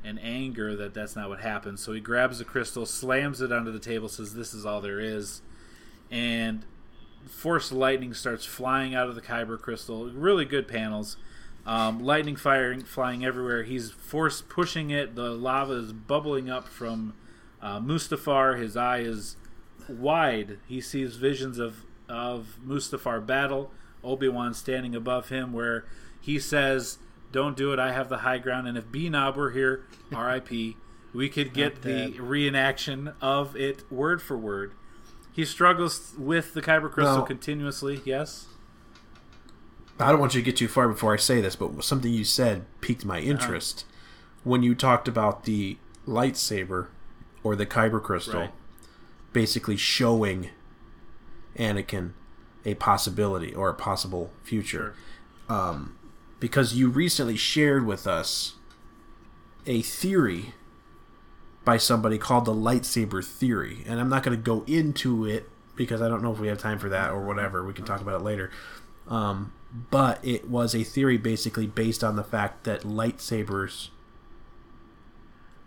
and 0.03 0.19
anger 0.21 0.75
that 0.75 0.93
that's 0.93 1.15
not 1.15 1.29
what 1.29 1.41
happens. 1.41 1.81
So 1.81 1.93
he 1.93 1.99
grabs 1.99 2.39
the 2.39 2.45
crystal, 2.45 2.85
slams 2.85 3.41
it 3.41 3.51
onto 3.51 3.71
the 3.71 3.79
table, 3.79 4.09
says 4.09 4.33
this 4.33 4.53
is 4.53 4.65
all 4.65 4.81
there 4.81 4.99
is. 4.99 5.41
And 6.09 6.65
force 7.27 7.71
lightning 7.71 8.13
starts 8.13 8.45
flying 8.45 8.95
out 8.95 9.07
of 9.07 9.15
the 9.15 9.21
Kyber 9.21 9.59
crystal. 9.59 10.05
Really 10.09 10.45
good 10.45 10.67
panels. 10.67 11.17
Um, 11.65 11.99
lightning 11.99 12.35
firing, 12.35 12.81
flying 12.83 13.23
everywhere. 13.23 13.63
He's 13.63 13.91
force 13.91 14.41
pushing 14.41 14.89
it. 14.89 15.15
The 15.15 15.29
lava 15.29 15.73
is 15.73 15.93
bubbling 15.93 16.49
up 16.49 16.67
from 16.67 17.13
uh, 17.61 17.79
Mustafar. 17.79 18.59
His 18.59 18.75
eye 18.75 18.99
is 18.99 19.35
wide. 19.87 20.57
He 20.67 20.81
sees 20.81 21.15
visions 21.15 21.59
of 21.59 21.85
of 22.09 22.57
Mustafar 22.65 23.25
battle. 23.25 23.71
Obi 24.03 24.27
Wan 24.27 24.53
standing 24.53 24.95
above 24.95 25.29
him, 25.29 25.53
where 25.53 25.85
he 26.19 26.39
says, 26.39 26.97
"Don't 27.31 27.55
do 27.57 27.71
it. 27.73 27.79
I 27.79 27.91
have 27.93 28.09
the 28.09 28.19
high 28.19 28.37
ground." 28.37 28.67
And 28.67 28.77
if 28.77 28.91
B 28.91 29.09
Knob 29.09 29.35
were 29.35 29.51
here, 29.51 29.85
R.I.P., 30.13 30.77
we 31.13 31.29
could 31.29 31.53
get 31.53 31.81
the 31.81 32.13
reenaction 32.17 33.13
of 33.21 33.55
it 33.55 33.89
word 33.91 34.21
for 34.21 34.37
word. 34.37 34.73
He 35.33 35.45
struggles 35.45 36.13
with 36.17 36.53
the 36.53 36.61
Kyber 36.61 36.91
crystal 36.91 37.23
continuously. 37.23 38.01
Yes. 38.05 38.47
I 39.99 40.09
don't 40.09 40.19
want 40.19 40.33
you 40.33 40.41
to 40.41 40.45
get 40.45 40.57
too 40.57 40.67
far 40.67 40.87
before 40.87 41.13
I 41.13 41.17
say 41.17 41.41
this, 41.41 41.55
but 41.55 41.83
something 41.83 42.11
you 42.11 42.23
said 42.23 42.65
piqued 42.81 43.05
my 43.05 43.19
interest 43.19 43.85
when 44.43 44.63
you 44.63 44.73
talked 44.73 45.07
about 45.07 45.43
the 45.43 45.77
lightsaber 46.07 46.87
or 47.43 47.55
the 47.55 47.65
kyber 47.67 48.01
crystal 48.01 48.39
Right. 48.41 48.53
basically 49.31 49.77
showing 49.77 50.49
Anakin 51.55 52.13
a 52.65 52.73
possibility 52.75 53.53
or 53.53 53.69
a 53.69 53.73
possible 53.75 54.31
future. 54.43 54.95
Um, 55.49 55.95
because 56.41 56.73
you 56.73 56.89
recently 56.89 57.37
shared 57.37 57.85
with 57.85 58.05
us 58.07 58.55
a 59.67 59.81
theory 59.83 60.53
by 61.63 61.77
somebody 61.77 62.17
called 62.17 62.45
the 62.45 62.53
lightsaber 62.53 63.23
theory, 63.23 63.83
and 63.87 63.99
I'm 63.99 64.09
not 64.09 64.23
going 64.23 64.35
to 64.35 64.43
go 64.43 64.63
into 64.65 65.25
it 65.25 65.47
because 65.75 66.01
I 66.01 66.09
don't 66.09 66.23
know 66.23 66.33
if 66.33 66.39
we 66.39 66.47
have 66.47 66.57
time 66.57 66.79
for 66.79 66.89
that 66.89 67.11
or 67.11 67.21
whatever. 67.21 67.63
We 67.63 67.73
can 67.73 67.85
talk 67.85 68.01
about 68.01 68.19
it 68.19 68.23
later. 68.23 68.51
Um, 69.07 69.53
but 69.91 70.19
it 70.25 70.49
was 70.49 70.73
a 70.73 70.83
theory 70.83 71.17
basically 71.17 71.67
based 71.67 72.03
on 72.03 72.15
the 72.15 72.23
fact 72.23 72.63
that 72.63 72.81
lightsabers 72.81 73.89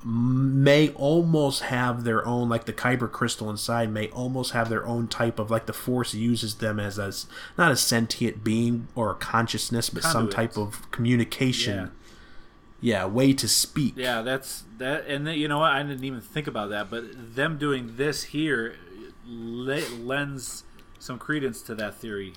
may 0.05 0.91
almost 0.91 1.63
have 1.63 2.05
their 2.05 2.27
own 2.27 2.49
like 2.49 2.67
the 2.67 2.73
kyber 2.73 3.11
crystal 3.11 3.49
inside 3.49 3.91
may 3.91 4.09
almost 4.11 4.53
have 4.53 4.69
their 4.69 4.87
own 4.87 5.09
type 5.09 5.39
of 5.39 5.51
like 5.51 5.65
the 5.65 5.73
force 5.73 6.13
uses 6.13 6.57
them 6.57 6.79
as 6.79 6.99
as 6.99 7.27
not 7.57 7.73
a 7.73 7.77
sentient 7.77 8.45
being 8.45 8.87
or 8.95 9.13
a 9.13 9.15
consciousness 9.15 9.89
but 9.89 10.03
some 10.03 10.29
type 10.29 10.59
of 10.59 10.91
communication 10.91 11.91
yeah, 12.85 13.07
way 13.07 13.33
to 13.33 13.49
speak 13.49 13.95
Yeah, 13.97 14.21
that's 14.21 14.65
that, 14.77 15.07
and 15.07 15.27
then, 15.27 15.39
you 15.39 15.49
know 15.49 15.61
what? 15.61 15.73
I 15.73 15.83
didn't 15.83 16.05
even 16.05 16.21
think 16.21 16.47
about 16.47 16.69
that, 16.69 16.91
but 16.91 17.35
them 17.35 17.57
doing 17.57 17.97
this 17.97 18.25
here 18.25 18.77
le- 19.27 19.89
lends 19.99 20.65
some 20.99 21.19
credence 21.19 21.63
to 21.63 21.75
that 21.77 21.95
theory 21.95 22.35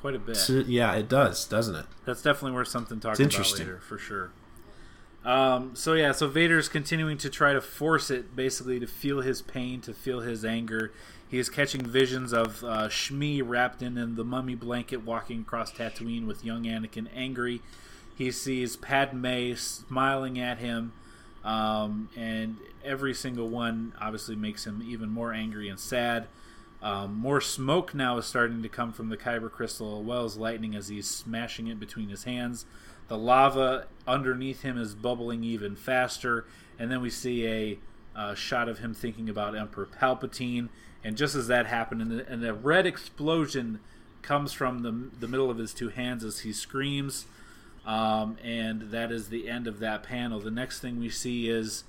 quite 0.00 0.14
a 0.14 0.18
bit. 0.18 0.36
So, 0.36 0.60
uh, 0.60 0.64
yeah 0.66 0.94
it 0.94 1.10
does 1.10 1.44
doesn't 1.44 1.74
it 1.74 1.84
That's 2.06 2.22
definitely 2.22 2.52
worth 2.52 2.68
something 2.68 2.98
to 2.98 3.08
talk 3.08 3.20
about 3.20 3.58
later 3.58 3.78
for 3.80 3.98
sure. 3.98 4.30
Um, 5.24 5.72
so 5.74 5.92
yeah, 5.92 6.12
so 6.12 6.28
Vader's 6.28 6.68
continuing 6.68 7.18
to 7.18 7.28
try 7.28 7.52
to 7.52 7.60
force 7.60 8.10
it, 8.10 8.34
basically 8.34 8.80
to 8.80 8.86
feel 8.86 9.20
his 9.20 9.42
pain, 9.42 9.80
to 9.82 9.92
feel 9.92 10.20
his 10.20 10.44
anger. 10.44 10.92
He 11.28 11.38
is 11.38 11.48
catching 11.48 11.84
visions 11.84 12.32
of 12.32 12.64
uh, 12.64 12.88
Shmi 12.88 13.42
wrapped 13.44 13.82
in, 13.82 13.96
in 13.98 14.16
the 14.16 14.24
mummy 14.24 14.54
blanket, 14.54 15.04
walking 15.04 15.42
across 15.42 15.72
Tatooine 15.72 16.26
with 16.26 16.44
young 16.44 16.64
Anakin 16.64 17.06
angry. 17.14 17.60
He 18.16 18.30
sees 18.30 18.76
Padme 18.76 19.54
smiling 19.54 20.40
at 20.40 20.58
him, 20.58 20.92
um, 21.44 22.08
and 22.16 22.56
every 22.84 23.14
single 23.14 23.48
one 23.48 23.92
obviously 24.00 24.36
makes 24.36 24.66
him 24.66 24.82
even 24.84 25.08
more 25.08 25.32
angry 25.32 25.68
and 25.68 25.78
sad. 25.78 26.26
Um, 26.82 27.14
more 27.14 27.42
smoke 27.42 27.94
now 27.94 28.16
is 28.18 28.24
starting 28.26 28.62
to 28.62 28.68
come 28.68 28.92
from 28.92 29.10
the 29.10 29.16
Kyber 29.16 29.50
crystal, 29.50 30.00
as 30.00 30.06
well 30.06 30.24
as 30.24 30.36
lightning 30.36 30.74
as 30.74 30.88
he's 30.88 31.08
smashing 31.08 31.68
it 31.68 31.78
between 31.78 32.08
his 32.08 32.24
hands. 32.24 32.64
The 33.10 33.18
lava 33.18 33.88
underneath 34.06 34.62
him 34.62 34.78
is 34.78 34.94
bubbling 34.94 35.42
even 35.42 35.74
faster, 35.74 36.46
and 36.78 36.92
then 36.92 37.00
we 37.00 37.10
see 37.10 37.44
a 37.44 37.78
uh, 38.14 38.34
shot 38.36 38.68
of 38.68 38.78
him 38.78 38.94
thinking 38.94 39.28
about 39.28 39.56
Emperor 39.56 39.86
Palpatine. 39.86 40.68
And 41.02 41.16
just 41.16 41.34
as 41.34 41.48
that 41.48 41.66
happened, 41.66 42.02
and, 42.02 42.10
the, 42.12 42.32
and 42.32 42.46
a 42.46 42.54
red 42.54 42.86
explosion 42.86 43.80
comes 44.22 44.52
from 44.52 44.82
the, 44.82 45.10
the 45.18 45.26
middle 45.26 45.50
of 45.50 45.58
his 45.58 45.74
two 45.74 45.88
hands 45.88 46.22
as 46.22 46.40
he 46.40 46.52
screams. 46.52 47.26
Um, 47.84 48.36
and 48.44 48.92
that 48.92 49.10
is 49.10 49.28
the 49.28 49.48
end 49.48 49.66
of 49.66 49.80
that 49.80 50.04
panel. 50.04 50.38
The 50.38 50.52
next 50.52 50.78
thing 50.78 51.00
we 51.00 51.10
see 51.10 51.48
is 51.48 51.82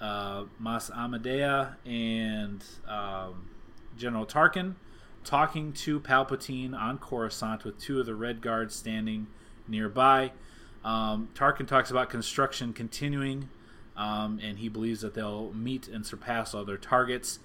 uh, 0.00 0.44
Mas 0.58 0.88
Amedda 0.88 1.74
and 1.84 2.64
um, 2.88 3.50
General 3.98 4.24
Tarkin 4.24 4.76
talking 5.24 5.74
to 5.74 6.00
Palpatine 6.00 6.72
on 6.72 6.96
Coruscant 6.96 7.64
with 7.64 7.78
two 7.78 8.00
of 8.00 8.06
the 8.06 8.14
Red 8.14 8.40
Guards 8.40 8.74
standing 8.74 9.26
nearby. 9.68 10.32
Um, 10.84 11.30
Tarkin 11.34 11.66
talks 11.66 11.90
about 11.90 12.10
construction 12.10 12.72
continuing, 12.72 13.48
um, 13.96 14.38
and 14.42 14.58
he 14.58 14.68
believes 14.68 15.00
that 15.00 15.14
they'll 15.14 15.52
meet 15.52 15.88
and 15.88 16.04
surpass 16.04 16.54
all 16.54 16.64
their 16.64 16.76
targets. 16.76 17.38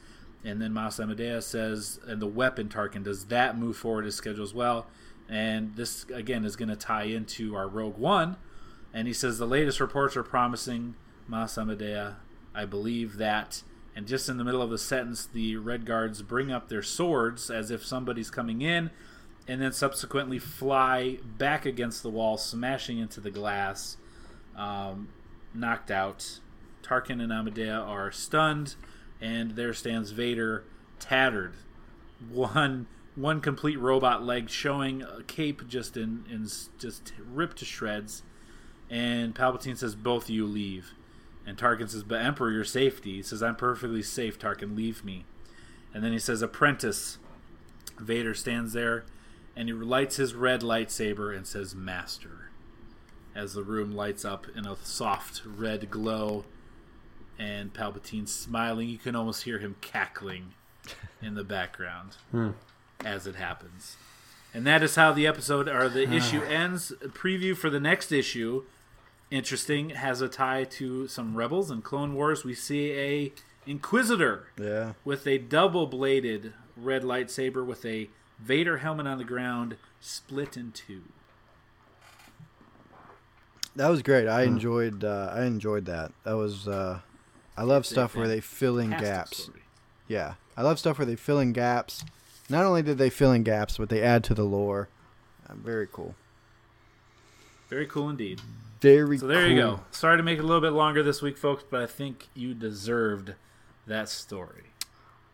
And 0.44 0.62
then 0.62 0.74
Mas 0.74 0.98
Amedda 0.98 1.42
says, 1.44 2.00
and 2.08 2.22
the 2.22 2.28
weapon 2.28 2.70
Tarkin, 2.70 3.04
does 3.04 3.26
that 3.26 3.58
move 3.58 3.78
forward 3.78 4.06
as 4.06 4.16
scheduled 4.16 4.48
as 4.48 4.54
well? 4.54 4.88
And 5.28 5.76
this, 5.76 6.06
again, 6.14 6.44
is 6.44 6.56
going 6.56 6.70
to 6.70 6.76
tie 6.76 7.04
into 7.04 7.56
our 7.56 7.68
Rogue 7.68 7.98
One. 7.98 8.38
And 8.94 9.08
he 9.08 9.14
says, 9.14 9.38
the 9.38 9.46
latest 9.46 9.80
reports 9.80 10.18
are 10.18 10.24
promising, 10.24 10.96
Mas 11.28 11.56
Amedda, 11.56 12.16
I 12.56 12.66
believe 12.66 13.18
that. 13.18 13.62
And 13.96 14.08
just 14.08 14.30
in 14.30 14.38
the 14.38 14.44
middle 14.44 14.62
of 14.62 14.70
the 14.70 14.78
sentence, 14.78 15.26
the 15.26 15.58
Red 15.58 15.86
Guards 15.86 16.22
bring 16.22 16.52
up 16.52 16.70
their 16.70 16.82
swords 16.82 17.52
as 17.52 17.70
if 17.70 17.86
somebody's 17.86 18.32
coming 18.32 18.62
in, 18.62 18.90
and 19.50 19.60
then 19.60 19.72
subsequently 19.72 20.38
fly 20.38 21.18
back 21.24 21.66
against 21.66 22.04
the 22.04 22.10
wall, 22.10 22.38
smashing 22.38 23.00
into 23.00 23.20
the 23.20 23.32
glass, 23.32 23.98
um, 24.56 25.10
knocked 25.56 25.90
out. 25.90 26.40
Tarkin 26.84 27.20
and 27.20 27.32
Amedda 27.32 27.76
are 27.86 28.12
stunned, 28.12 28.76
and 29.20 29.52
there 29.52 29.74
stands 29.74 30.12
Vader, 30.12 30.64
tattered, 31.00 31.54
one 32.30 32.86
one 33.16 33.42
complete 33.42 33.80
robot 33.80 34.24
leg 34.24 34.50
showing 34.50 35.02
a 35.02 35.24
cape 35.24 35.68
just 35.68 35.98
in, 35.98 36.24
in 36.32 36.48
just 36.78 37.12
ripped 37.20 37.58
to 37.58 37.66
shreds. 37.66 38.22
And 38.88 39.34
Palpatine 39.34 39.78
says, 39.78 39.96
"Both 39.96 40.26
of 40.26 40.30
you 40.30 40.46
leave." 40.46 40.94
And 41.48 41.58
Tarkin 41.58 41.90
says, 41.90 42.04
"But 42.04 42.22
Emperor, 42.22 42.52
your 42.52 42.64
safety." 42.64 43.16
He 43.16 43.24
says, 43.24 43.42
"I'm 43.42 43.56
perfectly 43.56 44.04
safe, 44.04 44.38
Tarkin. 44.38 44.78
Leave 44.78 45.04
me." 45.04 45.26
And 45.92 46.04
then 46.04 46.12
he 46.12 46.20
says, 46.20 46.44
"Apprentice." 46.44 47.18
Vader 48.00 48.34
stands 48.34 48.74
there, 48.74 49.04
and 49.60 49.68
he 49.68 49.74
lights 49.74 50.16
his 50.16 50.34
red 50.34 50.62
lightsaber 50.62 51.36
and 51.36 51.46
says, 51.46 51.76
"Master." 51.76 52.50
As 53.36 53.54
the 53.54 53.62
room 53.62 53.92
lights 53.92 54.24
up 54.24 54.48
in 54.56 54.66
a 54.66 54.78
soft 54.78 55.42
red 55.46 55.92
glow, 55.92 56.46
and 57.38 57.74
Palpatine's 57.74 58.34
smiling, 58.34 58.88
you 58.88 58.98
can 58.98 59.18
almost 59.18 59.44
hear 59.44 59.60
him 59.60 59.76
cackling 59.82 60.54
in 61.22 61.36
the 61.36 61.44
background 61.44 62.16
hmm. 62.32 62.52
as 63.04 63.28
it 63.28 63.36
happens. 63.36 63.98
And 64.54 64.66
that 64.66 64.82
is 64.82 64.96
how 64.96 65.12
the 65.12 65.28
episode 65.28 65.68
or 65.68 65.90
the 65.90 66.08
ah. 66.08 66.14
issue 66.14 66.42
ends. 66.42 66.92
A 66.92 67.10
preview 67.10 67.56
for 67.56 67.70
the 67.70 67.82
next 67.82 68.14
issue, 68.14 68.64
interesting, 69.30 69.90
has 69.90 70.22
a 70.22 70.30
tie 70.30 70.64
to 70.64 71.10
some 71.10 71.36
rebels 71.36 71.70
and 71.70 71.84
Clone 71.84 72.16
Wars. 72.16 72.46
We 72.46 72.54
see 72.54 72.92
a 72.94 73.34
Inquisitor 73.68 74.48
Yeah. 74.58 74.94
with 75.04 75.28
a 75.28 75.38
double-bladed 75.38 76.54
red 76.78 77.04
lightsaber 77.04 77.64
with 77.66 77.86
a 77.86 78.10
Vader 78.42 78.78
helmet 78.78 79.08
on 79.08 79.18
the 79.18 79.24
ground, 79.24 79.76
split 80.00 80.56
in 80.58 80.72
two. 80.72 81.04
That 83.76 83.90
was 83.90 84.02
great. 84.02 84.28
I 84.28 84.44
enjoyed. 84.44 85.04
Uh, 85.04 85.32
I 85.34 85.44
enjoyed 85.46 85.86
that. 85.86 86.12
That 86.24 86.34
was. 86.34 86.68
Uh, 86.68 87.00
I 87.56 87.64
love 87.64 87.82
It's 87.82 87.92
a 87.92 87.94
stuff 87.94 88.16
where 88.16 88.28
they 88.28 88.40
fill 88.42 88.78
in 88.80 88.90
gaps. 88.92 89.44
story. 89.44 89.62
Yeah, 90.08 90.36
I 90.58 90.64
love 90.64 90.80
stuff 90.80 90.98
where 90.98 91.06
they 91.06 91.16
fill 91.16 91.40
in 91.40 91.54
gaps. 91.54 92.04
Not 92.50 92.66
only 92.66 92.82
did 92.82 92.98
they 92.98 93.10
fill 93.10 93.32
in 93.32 93.44
gaps, 93.44 93.78
but 93.78 93.90
they 93.90 94.02
add 94.02 94.24
to 94.26 94.34
the 94.34 94.44
lore. 94.44 94.90
Uh, 95.48 95.54
very 95.56 95.88
cool. 95.92 96.16
Very 97.70 97.86
cool 97.86 98.10
indeed. 98.10 98.42
Very. 98.82 99.18
So 99.18 99.28
there 99.28 99.48
you 99.48 99.56
go. 99.56 99.82
Sorry 99.92 100.18
to 100.18 100.24
make 100.24 100.40
it 100.40 100.44
a 100.44 100.48
little 100.48 100.62
bit 100.62 100.72
longer 100.74 101.04
this 101.04 101.22
week, 101.22 101.38
folks, 101.38 101.64
but 101.70 101.82
I 101.82 101.86
think 101.86 102.28
you 102.34 102.54
deserved 102.54 103.34
that 103.86 104.10
story. 104.10 104.64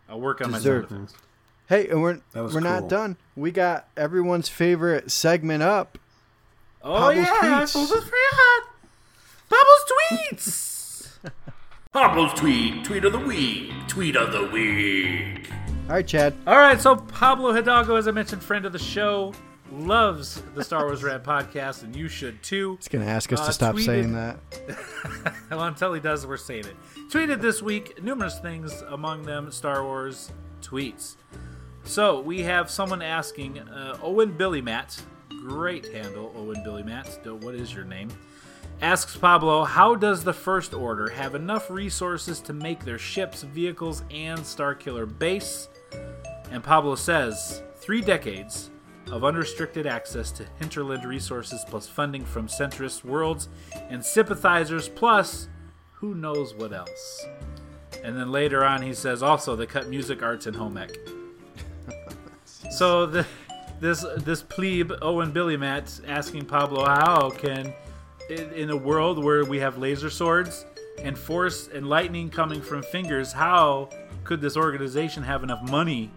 I'll 0.10 0.20
work 0.20 0.41
on 0.41 0.51
Deserved. 0.51 0.91
my 0.91 0.97
sound 0.97 1.10
effects. 1.10 1.24
Hey, 1.68 1.88
and 1.88 2.01
we're 2.01 2.20
That 2.34 2.43
was 2.43 2.53
we're 2.53 2.59
not 2.59 2.88
done. 2.88 3.18
We 3.36 3.51
got 3.51 3.88
everyone's 3.97 4.49
favorite 4.49 5.11
segment 5.11 5.63
up. 5.63 5.97
Oh 6.84 6.93
Pablo's 7.09 7.16
yeah, 7.18 7.32
I 7.32 7.45
tweets. 7.63 7.76
almost 7.76 8.03
forgot. 8.03 8.63
Pablo's 9.49 10.31
tweets. 10.31 11.31
Pablo's 11.94 12.34
tweet, 12.34 12.84
tweet 12.84 13.06
of 13.06 13.14
the 13.14 13.19
week, 13.19 13.72
tweet 13.88 14.15
of 14.15 14.31
the 14.31 14.45
week. 14.48 15.49
All 15.88 15.95
right, 15.95 16.06
Chad. 16.06 16.34
All 16.45 16.57
right, 16.57 16.80
so 16.80 16.95
Pablo 16.95 17.53
Hidalgo, 17.53 17.95
as 17.95 18.07
I 18.07 18.11
mentioned, 18.11 18.44
friend 18.44 18.65
of 18.65 18.73
the 18.73 18.80
show, 18.80 19.34
loves 19.72 20.41
the 20.53 20.64
Star 20.64 20.85
Wars 20.85 21.03
Rant 21.03 21.23
podcast, 21.26 21.84
and 21.84 21.95
you 21.95 22.07
should 22.07 22.41
too. 22.44 22.76
He's 22.77 22.88
gonna 22.88 23.06
ask 23.06 23.31
us 23.34 23.39
Uh, 23.41 23.45
to 23.48 23.53
stop 23.53 23.76
tweeted- 23.76 23.85
saying 23.85 24.14
that. 24.14 24.38
Well, 25.49 25.61
until 25.64 25.94
he 25.94 25.99
does, 26.02 26.26
we're 26.27 26.38
saying 26.38 26.65
it. 26.65 26.76
Tweeted 27.11 27.39
this 27.39 27.61
week 27.61 28.03
numerous 28.03 28.39
things, 28.39 28.73
among 28.89 29.23
them 29.23 29.52
Star 29.52 29.84
Wars 29.84 30.31
tweets. 30.61 31.15
So 31.86 32.20
we 32.20 32.41
have 32.41 32.70
someone 32.70 33.03
asking 33.03 33.60
uh, 33.60 33.98
Owen 34.02 34.32
Billy 34.32 34.62
Matt, 34.62 34.99
great 35.30 35.94
handle, 35.94 36.34
Owen 36.36 36.62
Billy 36.64 36.82
Matt. 36.82 37.26
What 37.26 37.53
is 37.53 37.74
your 37.74 37.86
name? 37.86 38.10
Asks 38.82 39.16
Pablo, 39.16 39.64
how 39.64 39.95
does 39.95 40.24
the 40.24 40.34
First 40.34 40.74
Order 40.74 41.10
have 41.12 41.36
enough 41.36 41.70
resources 41.70 42.41
to 42.41 42.53
make 42.53 42.84
their 42.84 42.98
ships, 42.98 43.44
vehicles, 43.44 44.03
and 44.10 44.40
Starkiller 44.40 45.07
base? 45.18 45.70
And 46.52 46.64
Pablo 46.64 46.95
says, 46.95 47.62
three 47.78 48.02
decades 48.02 48.72
of 49.12 49.24
unrestricted 49.24 49.86
access 49.86 50.32
to 50.32 50.45
hinterland 50.60 51.06
resources 51.06 51.64
plus 51.70 51.88
funding 51.88 52.26
from 52.26 52.48
centrist 52.48 53.03
worlds 53.06 53.48
and 53.90 54.03
sympathizers 54.03 54.90
plus 54.90 55.48
who 55.94 56.16
knows 56.16 56.56
what 56.56 56.74
else. 56.74 57.26
And 58.03 58.18
then 58.18 58.32
later 58.32 58.66
on 58.66 58.82
he 58.82 58.94
says 58.94 59.22
also 59.22 59.56
they 59.56 59.68
cut 59.68 59.88
music 59.88 60.24
arts 60.24 60.48
and 60.48 60.56
home 60.56 60.78
ec. 60.78 60.98
So 62.71 63.05
the, 63.05 63.25
this 63.79 64.05
this 64.17 64.41
plebe 64.41 64.91
Owen 65.01 65.31
Billy 65.31 65.57
Matt 65.57 65.99
asking 66.07 66.45
Pablo 66.45 66.85
how 66.85 67.29
can 67.29 67.73
in, 68.29 68.69
a 68.69 68.77
world 68.77 69.23
where 69.23 69.45
we 69.45 69.59
have 69.59 69.77
laser 69.77 70.09
swords 70.09 70.65
and 70.99 71.17
force 71.17 71.69
and 71.73 71.87
lightning 71.87 72.29
coming 72.29 72.61
from 72.61 72.81
fingers 72.81 73.31
how 73.31 73.89
could 74.23 74.41
this 74.41 74.57
organization 74.57 75.23
have 75.23 75.43
enough 75.43 75.61
money 75.69 76.09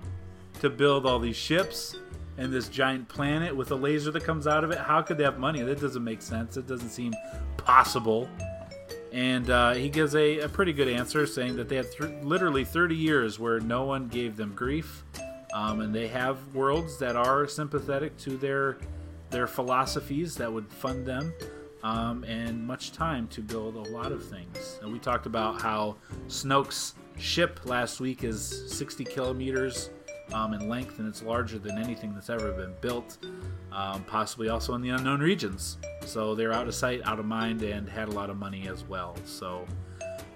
to 0.60 0.70
build 0.70 1.06
all 1.06 1.18
these 1.18 1.36
ships 1.36 1.96
and 2.38 2.52
this 2.52 2.68
giant 2.68 3.08
planet 3.08 3.54
with 3.54 3.70
a 3.70 3.74
laser 3.74 4.10
that 4.10 4.24
comes 4.24 4.46
out 4.46 4.64
of 4.64 4.70
it? 4.70 4.78
How 4.78 5.02
could 5.02 5.18
they 5.18 5.24
have 5.24 5.38
money? 5.38 5.62
That 5.62 5.80
doesn't 5.80 6.02
make 6.02 6.22
sense. 6.22 6.56
It 6.56 6.66
doesn't 6.66 6.88
seem 6.88 7.12
possible. 7.56 8.28
And 9.12 9.50
uh, 9.50 9.74
he 9.74 9.88
gives 9.88 10.14
a, 10.14 10.40
a 10.40 10.48
pretty 10.48 10.72
good 10.72 10.88
answer, 10.88 11.26
saying 11.26 11.56
that 11.56 11.68
they 11.68 11.76
had 11.76 11.90
th- 11.90 12.22
literally 12.22 12.64
30 12.64 12.94
years 12.94 13.38
where 13.38 13.58
no 13.60 13.84
one 13.84 14.08
gave 14.08 14.36
them 14.36 14.54
grief, 14.54 15.02
um, 15.54 15.80
and 15.80 15.94
they 15.94 16.08
have 16.08 16.38
worlds 16.54 16.98
that 16.98 17.16
are 17.16 17.46
sympathetic 17.46 18.16
to 18.18 18.36
their 18.36 18.78
their 19.30 19.46
philosophies 19.46 20.34
that 20.36 20.50
would 20.50 20.70
fund 20.72 21.04
them, 21.04 21.34
um, 21.82 22.24
and 22.24 22.66
much 22.66 22.92
time 22.92 23.28
to 23.28 23.42
build 23.42 23.76
a 23.76 23.90
lot 23.90 24.10
of 24.10 24.24
things. 24.24 24.78
And 24.82 24.90
we 24.92 24.98
talked 24.98 25.26
about 25.26 25.60
how 25.60 25.96
Snoke's 26.28 26.94
ship 27.18 27.60
last 27.64 28.00
week 28.00 28.24
is 28.24 28.72
60 28.72 29.04
kilometers 29.04 29.90
um, 30.32 30.54
in 30.54 30.68
length, 30.68 30.98
and 30.98 31.08
it's 31.08 31.22
larger 31.22 31.58
than 31.58 31.78
anything 31.78 32.14
that's 32.14 32.30
ever 32.30 32.52
been 32.52 32.74
built, 32.80 33.18
um, 33.72 34.02
possibly 34.04 34.48
also 34.48 34.74
in 34.74 34.80
the 34.80 34.90
unknown 34.90 35.20
regions. 35.20 35.78
So 36.06 36.34
they're 36.34 36.52
out 36.52 36.68
of 36.68 36.74
sight, 36.74 37.02
out 37.04 37.18
of 37.18 37.26
mind, 37.26 37.62
and 37.62 37.88
had 37.88 38.08
a 38.08 38.12
lot 38.12 38.30
of 38.30 38.38
money 38.38 38.66
as 38.68 38.84
well. 38.84 39.16
So 39.24 39.66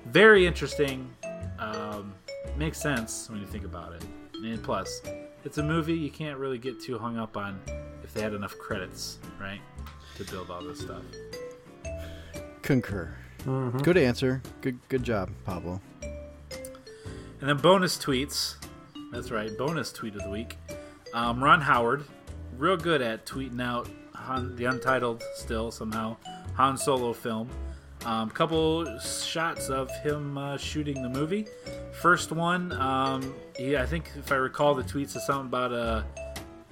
very 0.06 0.46
interesting. 0.46 1.10
Um, 1.58 2.12
makes 2.56 2.78
sense 2.80 3.30
when 3.30 3.40
you 3.40 3.46
think 3.46 3.64
about 3.64 3.94
it. 3.94 4.04
And 4.42 4.62
plus, 4.62 5.02
it's 5.44 5.58
a 5.58 5.62
movie 5.62 5.94
you 5.94 6.10
can't 6.10 6.38
really 6.38 6.58
get 6.58 6.80
too 6.80 6.98
hung 6.98 7.16
up 7.16 7.36
on 7.36 7.60
if 8.02 8.12
they 8.12 8.22
had 8.22 8.34
enough 8.34 8.58
credits, 8.58 9.18
right, 9.40 9.60
to 10.16 10.24
build 10.24 10.50
all 10.50 10.62
this 10.62 10.80
stuff. 10.80 11.02
Concur. 12.62 13.14
Good 13.82 13.96
answer. 13.96 14.42
Good 14.60 14.78
good 14.88 15.02
job, 15.02 15.30
Pablo. 15.44 15.80
And 16.02 17.48
then 17.48 17.56
bonus 17.56 17.98
tweets. 17.98 18.54
That's 19.12 19.30
right, 19.30 19.56
bonus 19.58 19.92
tweet 19.92 20.14
of 20.14 20.22
the 20.22 20.30
week. 20.30 20.56
Um, 21.12 21.42
Ron 21.42 21.60
Howard, 21.60 22.04
real 22.56 22.76
good 22.76 23.02
at 23.02 23.26
tweeting 23.26 23.60
out 23.60 23.88
Han, 24.14 24.54
the 24.56 24.66
untitled, 24.66 25.22
still 25.34 25.70
somehow, 25.70 26.16
Han 26.54 26.76
Solo 26.76 27.12
film. 27.12 27.48
Um, 28.04 28.30
couple 28.30 28.98
shots 28.98 29.68
of 29.68 29.90
him 30.02 30.38
uh, 30.38 30.56
shooting 30.56 31.02
the 31.02 31.08
movie. 31.08 31.46
First 32.00 32.32
one, 32.32 32.72
um, 32.72 33.34
he, 33.56 33.76
I 33.76 33.86
think 33.86 34.10
if 34.16 34.32
I 34.32 34.36
recall 34.36 34.74
the 34.74 34.82
tweets 34.82 35.16
is 35.16 35.24
something 35.26 35.46
about 35.46 35.72
a. 35.72 36.04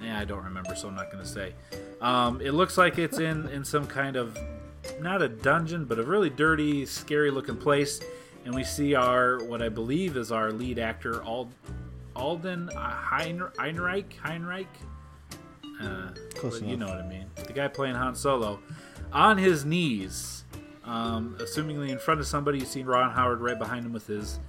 Yeah, 0.01 0.19
I 0.19 0.25
don't 0.25 0.43
remember, 0.43 0.75
so 0.75 0.87
I'm 0.87 0.95
not 0.95 1.11
going 1.11 1.23
to 1.23 1.29
say. 1.29 1.53
Um, 2.01 2.41
it 2.41 2.51
looks 2.51 2.77
like 2.77 2.97
it's 2.97 3.19
in 3.19 3.47
in 3.49 3.63
some 3.63 3.85
kind 3.85 4.15
of 4.15 4.37
not 4.99 5.21
a 5.21 5.29
dungeon, 5.29 5.85
but 5.85 5.99
a 5.99 6.03
really 6.03 6.29
dirty, 6.29 6.85
scary 6.85 7.29
looking 7.29 7.55
place. 7.55 8.01
And 8.45 8.55
we 8.55 8.63
see 8.63 8.95
our 8.95 9.43
what 9.43 9.61
I 9.61 9.69
believe 9.69 10.17
is 10.17 10.31
our 10.31 10.51
lead 10.51 10.79
actor, 10.79 11.21
Ald, 11.23 11.53
Alden 12.15 12.69
Heinrich 12.75 13.53
Hein- 13.57 13.75
Heinreich. 13.75 14.13
Heinreich. 14.23 14.67
Uh, 15.79 16.09
you 16.63 16.77
know 16.77 16.87
what 16.87 16.97
I 16.97 17.07
mean. 17.07 17.25
The 17.35 17.53
guy 17.53 17.67
playing 17.67 17.95
Han 17.95 18.15
Solo, 18.15 18.59
on 19.11 19.37
his 19.37 19.65
knees, 19.65 20.45
um, 20.83 21.35
assumingly 21.39 21.89
in 21.89 21.99
front 21.99 22.19
of 22.19 22.27
somebody. 22.27 22.59
You 22.59 22.65
see 22.65 22.83
Ron 22.83 23.11
Howard 23.11 23.41
right 23.41 23.57
behind 23.57 23.85
him 23.85 23.93
with 23.93 24.07
his 24.07 24.39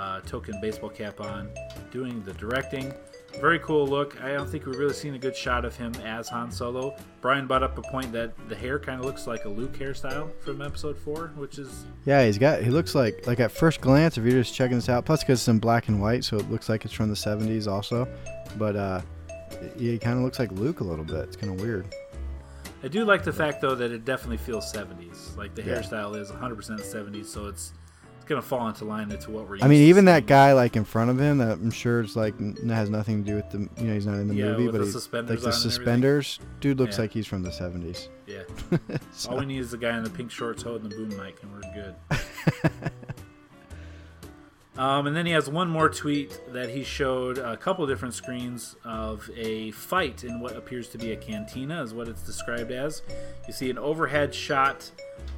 uh, 0.00 0.20
token 0.20 0.58
baseball 0.60 0.88
cap 0.90 1.20
on, 1.20 1.50
doing 1.90 2.22
the 2.24 2.32
directing. 2.34 2.92
Very 3.40 3.60
cool 3.60 3.86
look. 3.86 4.20
I 4.22 4.32
don't 4.32 4.48
think 4.50 4.66
we've 4.66 4.76
really 4.78 4.92
seen 4.94 5.14
a 5.14 5.18
good 5.18 5.36
shot 5.36 5.64
of 5.64 5.76
him 5.76 5.92
as 6.04 6.28
Han 6.30 6.50
Solo. 6.50 6.96
Brian 7.20 7.46
brought 7.46 7.62
up 7.62 7.78
a 7.78 7.82
point 7.82 8.10
that 8.12 8.32
the 8.48 8.56
hair 8.56 8.78
kind 8.80 8.98
of 8.98 9.06
looks 9.06 9.26
like 9.28 9.44
a 9.44 9.48
Luke 9.48 9.74
hairstyle 9.78 10.32
from 10.40 10.60
Episode 10.62 10.98
Four, 10.98 11.28
which 11.36 11.58
is 11.58 11.84
Yeah, 12.06 12.24
he's 12.24 12.38
got. 12.38 12.62
He 12.62 12.70
looks 12.70 12.94
like 12.96 13.26
like 13.28 13.38
at 13.38 13.52
first 13.52 13.80
glance, 13.80 14.18
if 14.18 14.24
you're 14.24 14.32
just 14.42 14.52
checking 14.54 14.78
this 14.78 14.88
out. 14.88 15.04
Plus, 15.04 15.22
because 15.22 15.38
it's 15.40 15.48
in 15.48 15.60
black 15.60 15.86
and 15.88 16.00
white, 16.00 16.24
so 16.24 16.38
it 16.38 16.50
looks 16.50 16.68
like 16.68 16.84
it's 16.84 16.94
from 16.94 17.08
the 17.08 17.14
'70s 17.14 17.68
also. 17.68 18.08
But 18.58 18.74
uh, 18.74 19.00
he 19.78 19.96
kind 19.98 20.16
of 20.18 20.24
looks 20.24 20.38
like 20.40 20.50
Luke 20.52 20.80
a 20.80 20.84
little 20.84 21.04
bit. 21.04 21.18
It's 21.28 21.36
kind 21.36 21.52
of 21.54 21.60
weird. 21.60 21.86
I 22.82 22.88
do 22.88 23.04
like 23.04 23.22
the 23.22 23.32
fact 23.32 23.60
though 23.60 23.74
that 23.76 23.92
it 23.92 24.04
definitely 24.06 24.38
feels 24.38 24.72
70s. 24.72 25.36
Like 25.36 25.54
the 25.54 25.62
Yeah. 25.62 25.74
hairstyle 25.80 26.16
is 26.20 26.30
100% 26.32 26.80
70s, 26.80 27.26
so 27.26 27.46
it's 27.46 27.74
it's 28.20 28.28
gonna 28.28 28.42
fall 28.42 28.68
into 28.68 28.84
line 28.84 29.10
into 29.10 29.30
what 29.30 29.48
we're. 29.48 29.56
I 29.62 29.66
mean, 29.68 29.80
to 29.80 29.84
even 29.86 30.04
that 30.04 30.26
guy 30.26 30.52
like 30.52 30.76
in 30.76 30.84
front 30.84 31.10
of 31.10 31.18
him, 31.18 31.38
that 31.38 31.52
I'm 31.52 31.70
sure 31.70 32.00
it's 32.00 32.14
like 32.16 32.34
n- 32.38 32.54
has 32.68 32.90
nothing 32.90 33.24
to 33.24 33.30
do 33.30 33.36
with 33.36 33.50
the. 33.50 33.58
You 33.82 33.88
know, 33.88 33.94
he's 33.94 34.06
not 34.06 34.16
in 34.18 34.28
the 34.28 34.34
Yeah, 34.34 34.44
movie, 34.52 34.66
but 34.66 34.78
the 34.78 34.84
he, 34.84 34.90
suspenders 34.92 35.42
like 35.42 35.52
the 35.54 35.58
suspenders, 35.58 36.38
dude 36.60 36.78
looks 36.78 36.96
Yeah. 36.96 37.02
like 37.02 37.12
he's 37.12 37.26
from 37.26 37.42
the 37.42 37.50
'70s. 37.50 38.08
Yeah. 38.26 38.42
So- 39.12 39.30
All 39.32 39.38
we 39.38 39.46
need 39.46 39.58
is 39.60 39.70
the 39.70 39.78
guy 39.78 39.96
in 39.96 40.04
the 40.04 40.10
pink 40.10 40.30
shorts 40.30 40.62
holding 40.62 40.88
the 40.90 40.94
boom 40.96 41.08
mic, 41.16 41.42
and 41.42 41.50
we're 41.52 41.60
good. 41.74 41.94
um, 44.78 45.06
and 45.06 45.16
then 45.16 45.26
he 45.26 45.32
has 45.32 45.48
one 45.50 45.68
more 45.68 45.88
tweet 45.88 46.40
that 46.52 46.70
he 46.70 46.84
showed 46.84 47.38
a 47.38 47.56
couple 47.56 47.86
different 47.86 48.14
screens 48.14 48.76
of 48.84 49.28
a 49.36 49.72
fight 49.72 50.24
in 50.24 50.40
what 50.40 50.56
appears 50.56 50.88
to 50.90 50.98
be 50.98 51.12
a 51.12 51.16
cantina, 51.16 51.82
is 51.82 51.92
what 51.92 52.06
it's 52.08 52.22
described 52.22 52.70
as. 52.70 53.02
You 53.46 53.52
see 53.52 53.68
an 53.70 53.78
overhead 53.78 54.34
shot 54.34 54.90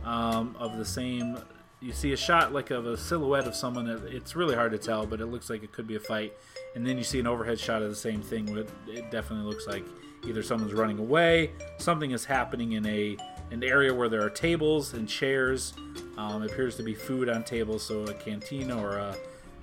um, 0.05 0.55
of 0.59 0.77
the 0.77 0.85
same. 0.85 1.39
You 1.83 1.93
see 1.93 2.13
a 2.13 2.17
shot 2.17 2.53
like 2.53 2.71
of 2.71 2.87
a 2.87 2.97
silhouette 2.97 3.47
of 3.47 3.57
someone. 3.57 3.89
It's 4.09 4.37
really 4.37 4.55
hard 4.55 4.71
to 4.71 4.79
tell, 4.79 5.05
but 5.05 5.21
it 5.21 5.27
looks 5.27 5.51
like 5.51 5.65
it 5.65 5.73
could 5.73 5.87
be 5.87 5.97
a 5.97 6.01
fight. 6.01 6.33
And 6.77 6.87
then 6.87 6.97
you 6.97 7.03
see 7.03 7.19
an 7.19 7.27
overhead 7.27 7.59
shot 7.59 7.83
of 7.83 7.91
the 7.91 7.97
same 7.97 8.23
thing. 8.23 8.57
It 8.87 9.11
definitely 9.11 9.47
looks 9.47 9.67
like 9.67 9.85
either 10.25 10.43
someone's 10.43 10.75
running 10.75 11.01
away, 11.01 11.51
something 11.79 12.13
is 12.13 12.25
happening 12.25 12.73
in 12.73 12.87
a 12.87 13.17
an 13.51 13.63
area 13.63 13.93
where 13.93 14.09
there 14.09 14.23
are 14.23 14.31
tables 14.31 14.95
and 14.95 15.09
chairs. 15.09 15.75
Um, 16.17 16.43
appears 16.43 16.77
to 16.77 16.83
be 16.83 16.95
food 16.95 17.29
on 17.29 17.43
tables, 17.43 17.83
so 17.83 18.05
a 18.05 18.15
cantina 18.15 18.81
or 18.81 18.97
a 18.97 19.17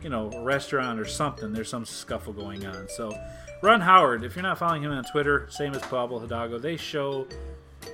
you 0.03 0.09
know 0.09 0.29
a 0.31 0.43
restaurant 0.43 0.99
or 0.99 1.05
something. 1.05 1.53
There's 1.53 1.69
some 1.69 1.85
scuffle 1.85 2.33
going 2.33 2.65
on. 2.65 2.87
So, 2.89 3.17
Ron 3.63 3.81
Howard, 3.81 4.23
if 4.23 4.35
you're 4.35 4.43
not 4.43 4.57
following 4.59 4.83
him 4.83 4.91
on 4.91 5.03
Twitter, 5.05 5.47
same 5.49 5.73
as 5.73 5.81
Pablo 5.83 6.19
Hidalgo, 6.19 6.59
they 6.59 6.77
show 6.77 7.27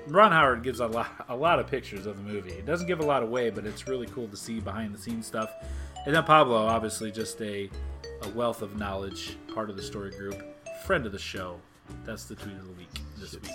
Ron 0.07 0.31
Howard 0.31 0.63
gives 0.63 0.79
a 0.79 0.87
lot, 0.87 1.25
a 1.29 1.35
lot 1.35 1.59
of 1.59 1.67
pictures 1.67 2.05
of 2.05 2.17
the 2.17 2.23
movie. 2.23 2.51
It 2.51 2.65
doesn't 2.65 2.87
give 2.87 2.99
a 2.99 3.05
lot 3.05 3.23
away, 3.23 3.49
but 3.49 3.65
it's 3.65 3.87
really 3.87 4.07
cool 4.07 4.27
to 4.27 4.37
see 4.37 4.59
behind 4.59 4.93
the 4.93 4.99
scenes 4.99 5.25
stuff. 5.25 5.51
And 6.05 6.15
then 6.15 6.23
Pablo, 6.23 6.57
obviously, 6.57 7.11
just 7.11 7.41
a, 7.41 7.69
a 8.21 8.29
wealth 8.29 8.61
of 8.61 8.77
knowledge, 8.77 9.37
part 9.53 9.69
of 9.69 9.75
the 9.75 9.81
story 9.81 10.11
group, 10.11 10.41
friend 10.85 11.05
of 11.05 11.11
the 11.11 11.19
show. 11.19 11.59
That's 12.05 12.25
the 12.25 12.35
tweet 12.35 12.55
of 12.55 12.65
the 12.65 12.73
week 12.73 12.89
this 13.17 13.33
week. 13.33 13.51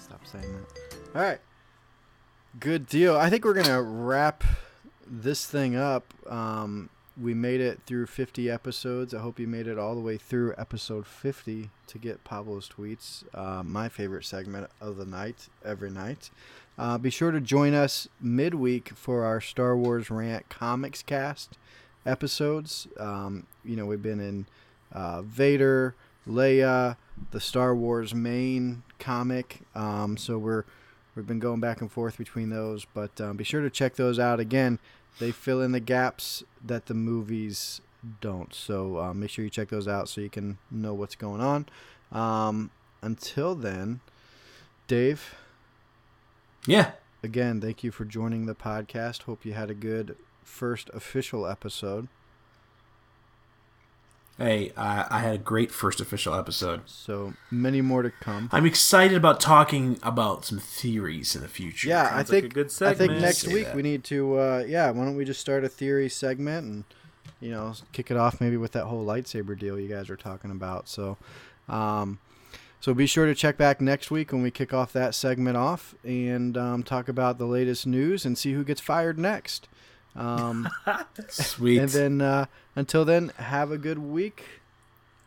Stop 0.00 0.26
saying 0.26 0.44
that. 0.44 0.96
All 1.14 1.22
right. 1.22 1.40
Good 2.60 2.86
deal. 2.86 3.16
I 3.16 3.30
think 3.30 3.44
we're 3.44 3.54
gonna 3.54 3.82
wrap 3.82 4.44
this 5.06 5.46
thing 5.46 5.74
up. 5.74 6.12
Um, 6.28 6.90
we 7.20 7.34
made 7.34 7.60
it 7.60 7.80
through 7.86 8.06
50 8.06 8.50
episodes. 8.50 9.12
I 9.12 9.20
hope 9.20 9.38
you 9.38 9.46
made 9.46 9.66
it 9.66 9.78
all 9.78 9.94
the 9.94 10.00
way 10.00 10.16
through 10.16 10.54
episode 10.56 11.06
50 11.06 11.70
to 11.86 11.98
get 11.98 12.24
Pablo's 12.24 12.68
tweets. 12.68 13.24
Uh, 13.34 13.62
my 13.62 13.88
favorite 13.88 14.24
segment 14.24 14.70
of 14.80 14.96
the 14.96 15.04
night, 15.04 15.48
every 15.64 15.90
night. 15.90 16.30
Uh, 16.78 16.96
be 16.96 17.10
sure 17.10 17.30
to 17.30 17.40
join 17.40 17.74
us 17.74 18.08
midweek 18.20 18.90
for 18.96 19.24
our 19.24 19.40
Star 19.40 19.76
Wars 19.76 20.10
Rant 20.10 20.48
Comics 20.48 21.02
Cast 21.02 21.58
episodes. 22.06 22.88
Um, 22.98 23.46
you 23.64 23.76
know, 23.76 23.86
we've 23.86 24.02
been 24.02 24.20
in 24.20 24.46
uh, 24.90 25.22
Vader, 25.22 25.94
Leia, 26.26 26.96
the 27.30 27.40
Star 27.40 27.74
Wars 27.74 28.14
main 28.14 28.82
comic. 28.98 29.60
Um, 29.74 30.16
so 30.16 30.38
we're 30.38 30.64
we've 31.14 31.26
been 31.26 31.40
going 31.40 31.60
back 31.60 31.82
and 31.82 31.92
forth 31.92 32.16
between 32.16 32.48
those, 32.50 32.86
but 32.94 33.20
um, 33.20 33.36
be 33.36 33.44
sure 33.44 33.60
to 33.60 33.70
check 33.70 33.96
those 33.96 34.18
out. 34.18 34.40
Again, 34.40 34.78
they 35.18 35.30
fill 35.30 35.60
in 35.60 35.72
the 35.72 35.80
gaps 35.80 36.42
that 36.64 36.86
the 36.86 36.94
movies 36.94 37.80
don't. 38.20 38.54
So 38.54 38.98
uh, 38.98 39.14
make 39.14 39.30
sure 39.30 39.44
you 39.44 39.50
check 39.50 39.68
those 39.68 39.88
out 39.88 40.08
so 40.08 40.20
you 40.20 40.30
can 40.30 40.58
know 40.70 40.94
what's 40.94 41.14
going 41.14 41.40
on. 41.40 41.66
Um, 42.10 42.70
until 43.00 43.54
then, 43.54 44.00
Dave. 44.86 45.34
Yeah. 46.66 46.92
Again, 47.22 47.60
thank 47.60 47.84
you 47.84 47.90
for 47.90 48.04
joining 48.04 48.46
the 48.46 48.54
podcast. 48.54 49.22
Hope 49.22 49.44
you 49.44 49.52
had 49.52 49.70
a 49.70 49.74
good 49.74 50.16
first 50.42 50.90
official 50.90 51.46
episode. 51.46 52.08
Hey, 54.42 54.72
I, 54.76 55.06
I 55.08 55.18
had 55.20 55.34
a 55.36 55.38
great 55.38 55.70
first 55.70 56.00
official 56.00 56.34
episode. 56.34 56.80
So 56.86 57.34
many 57.48 57.80
more 57.80 58.02
to 58.02 58.10
come. 58.10 58.48
I'm 58.50 58.66
excited 58.66 59.16
about 59.16 59.38
talking 59.38 60.00
about 60.02 60.44
some 60.44 60.58
theories 60.58 61.36
in 61.36 61.42
the 61.42 61.48
future. 61.48 61.88
Yeah, 61.88 62.02
I 62.02 62.08
Sounds 62.08 62.16
like 62.16 62.26
think 62.26 62.44
a 62.46 62.48
good 62.48 62.72
I 62.82 62.94
think 62.94 63.12
next 63.20 63.46
week 63.46 63.66
that. 63.66 63.76
we 63.76 63.82
need 63.82 64.02
to. 64.04 64.40
Uh, 64.40 64.64
yeah, 64.66 64.90
why 64.90 65.04
don't 65.04 65.14
we 65.14 65.24
just 65.24 65.40
start 65.40 65.62
a 65.62 65.68
theory 65.68 66.08
segment 66.08 66.66
and 66.66 66.84
you 67.40 67.52
know 67.52 67.74
kick 67.92 68.10
it 68.10 68.16
off 68.16 68.40
maybe 68.40 68.56
with 68.56 68.72
that 68.72 68.86
whole 68.86 69.06
lightsaber 69.06 69.56
deal 69.56 69.78
you 69.78 69.88
guys 69.88 70.08
were 70.08 70.16
talking 70.16 70.50
about. 70.50 70.88
So, 70.88 71.18
um, 71.68 72.18
so 72.80 72.92
be 72.94 73.06
sure 73.06 73.26
to 73.26 73.36
check 73.36 73.56
back 73.56 73.80
next 73.80 74.10
week 74.10 74.32
when 74.32 74.42
we 74.42 74.50
kick 74.50 74.74
off 74.74 74.92
that 74.92 75.14
segment 75.14 75.56
off 75.56 75.94
and 76.02 76.56
um, 76.56 76.82
talk 76.82 77.08
about 77.08 77.38
the 77.38 77.46
latest 77.46 77.86
news 77.86 78.26
and 78.26 78.36
see 78.36 78.54
who 78.54 78.64
gets 78.64 78.80
fired 78.80 79.20
next. 79.20 79.68
Um, 80.14 80.68
Sweet. 81.28 81.78
and 81.78 81.88
then 81.88 82.20
uh, 82.20 82.46
until 82.76 83.04
then, 83.04 83.30
have 83.38 83.70
a 83.70 83.78
good 83.78 83.98
week. 83.98 84.44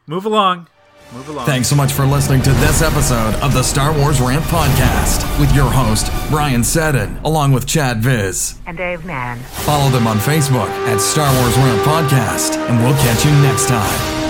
Move 0.08 0.26
along. 0.26 0.68
Move 1.14 1.30
along. 1.30 1.46
Thanks 1.46 1.68
so 1.68 1.76
much 1.76 1.92
for 1.94 2.06
listening 2.06 2.42
to 2.44 2.52
this 2.54 2.82
episode 2.82 3.36
of 3.36 3.54
the 3.54 3.62
Star 3.64 3.94
Wars 3.98 4.20
Rant 4.20 4.44
Podcast 4.46 5.40
with 5.40 5.54
your 5.56 5.70
host, 5.70 6.12
Brian 6.32 6.64
Seddon, 6.64 7.18
along 7.24 7.52
with 7.52 7.68
Chad 7.68 7.98
Viz. 8.02 8.58
and 8.66 8.76
Dave 8.78 9.06
Mann. 9.06 9.40
Follow 9.66 9.90
them 9.92 10.08
on 10.08 10.18
Facebook 10.18 10.70
at 10.88 11.00
Star 11.00 11.32
Wars 11.42 11.56
Rant 11.58 11.82
Podcast, 11.84 12.58
and 12.70 12.84
we'll 12.84 12.96
catch 12.98 13.24
you 13.26 13.32
next 13.44 13.68
time. 13.68 14.25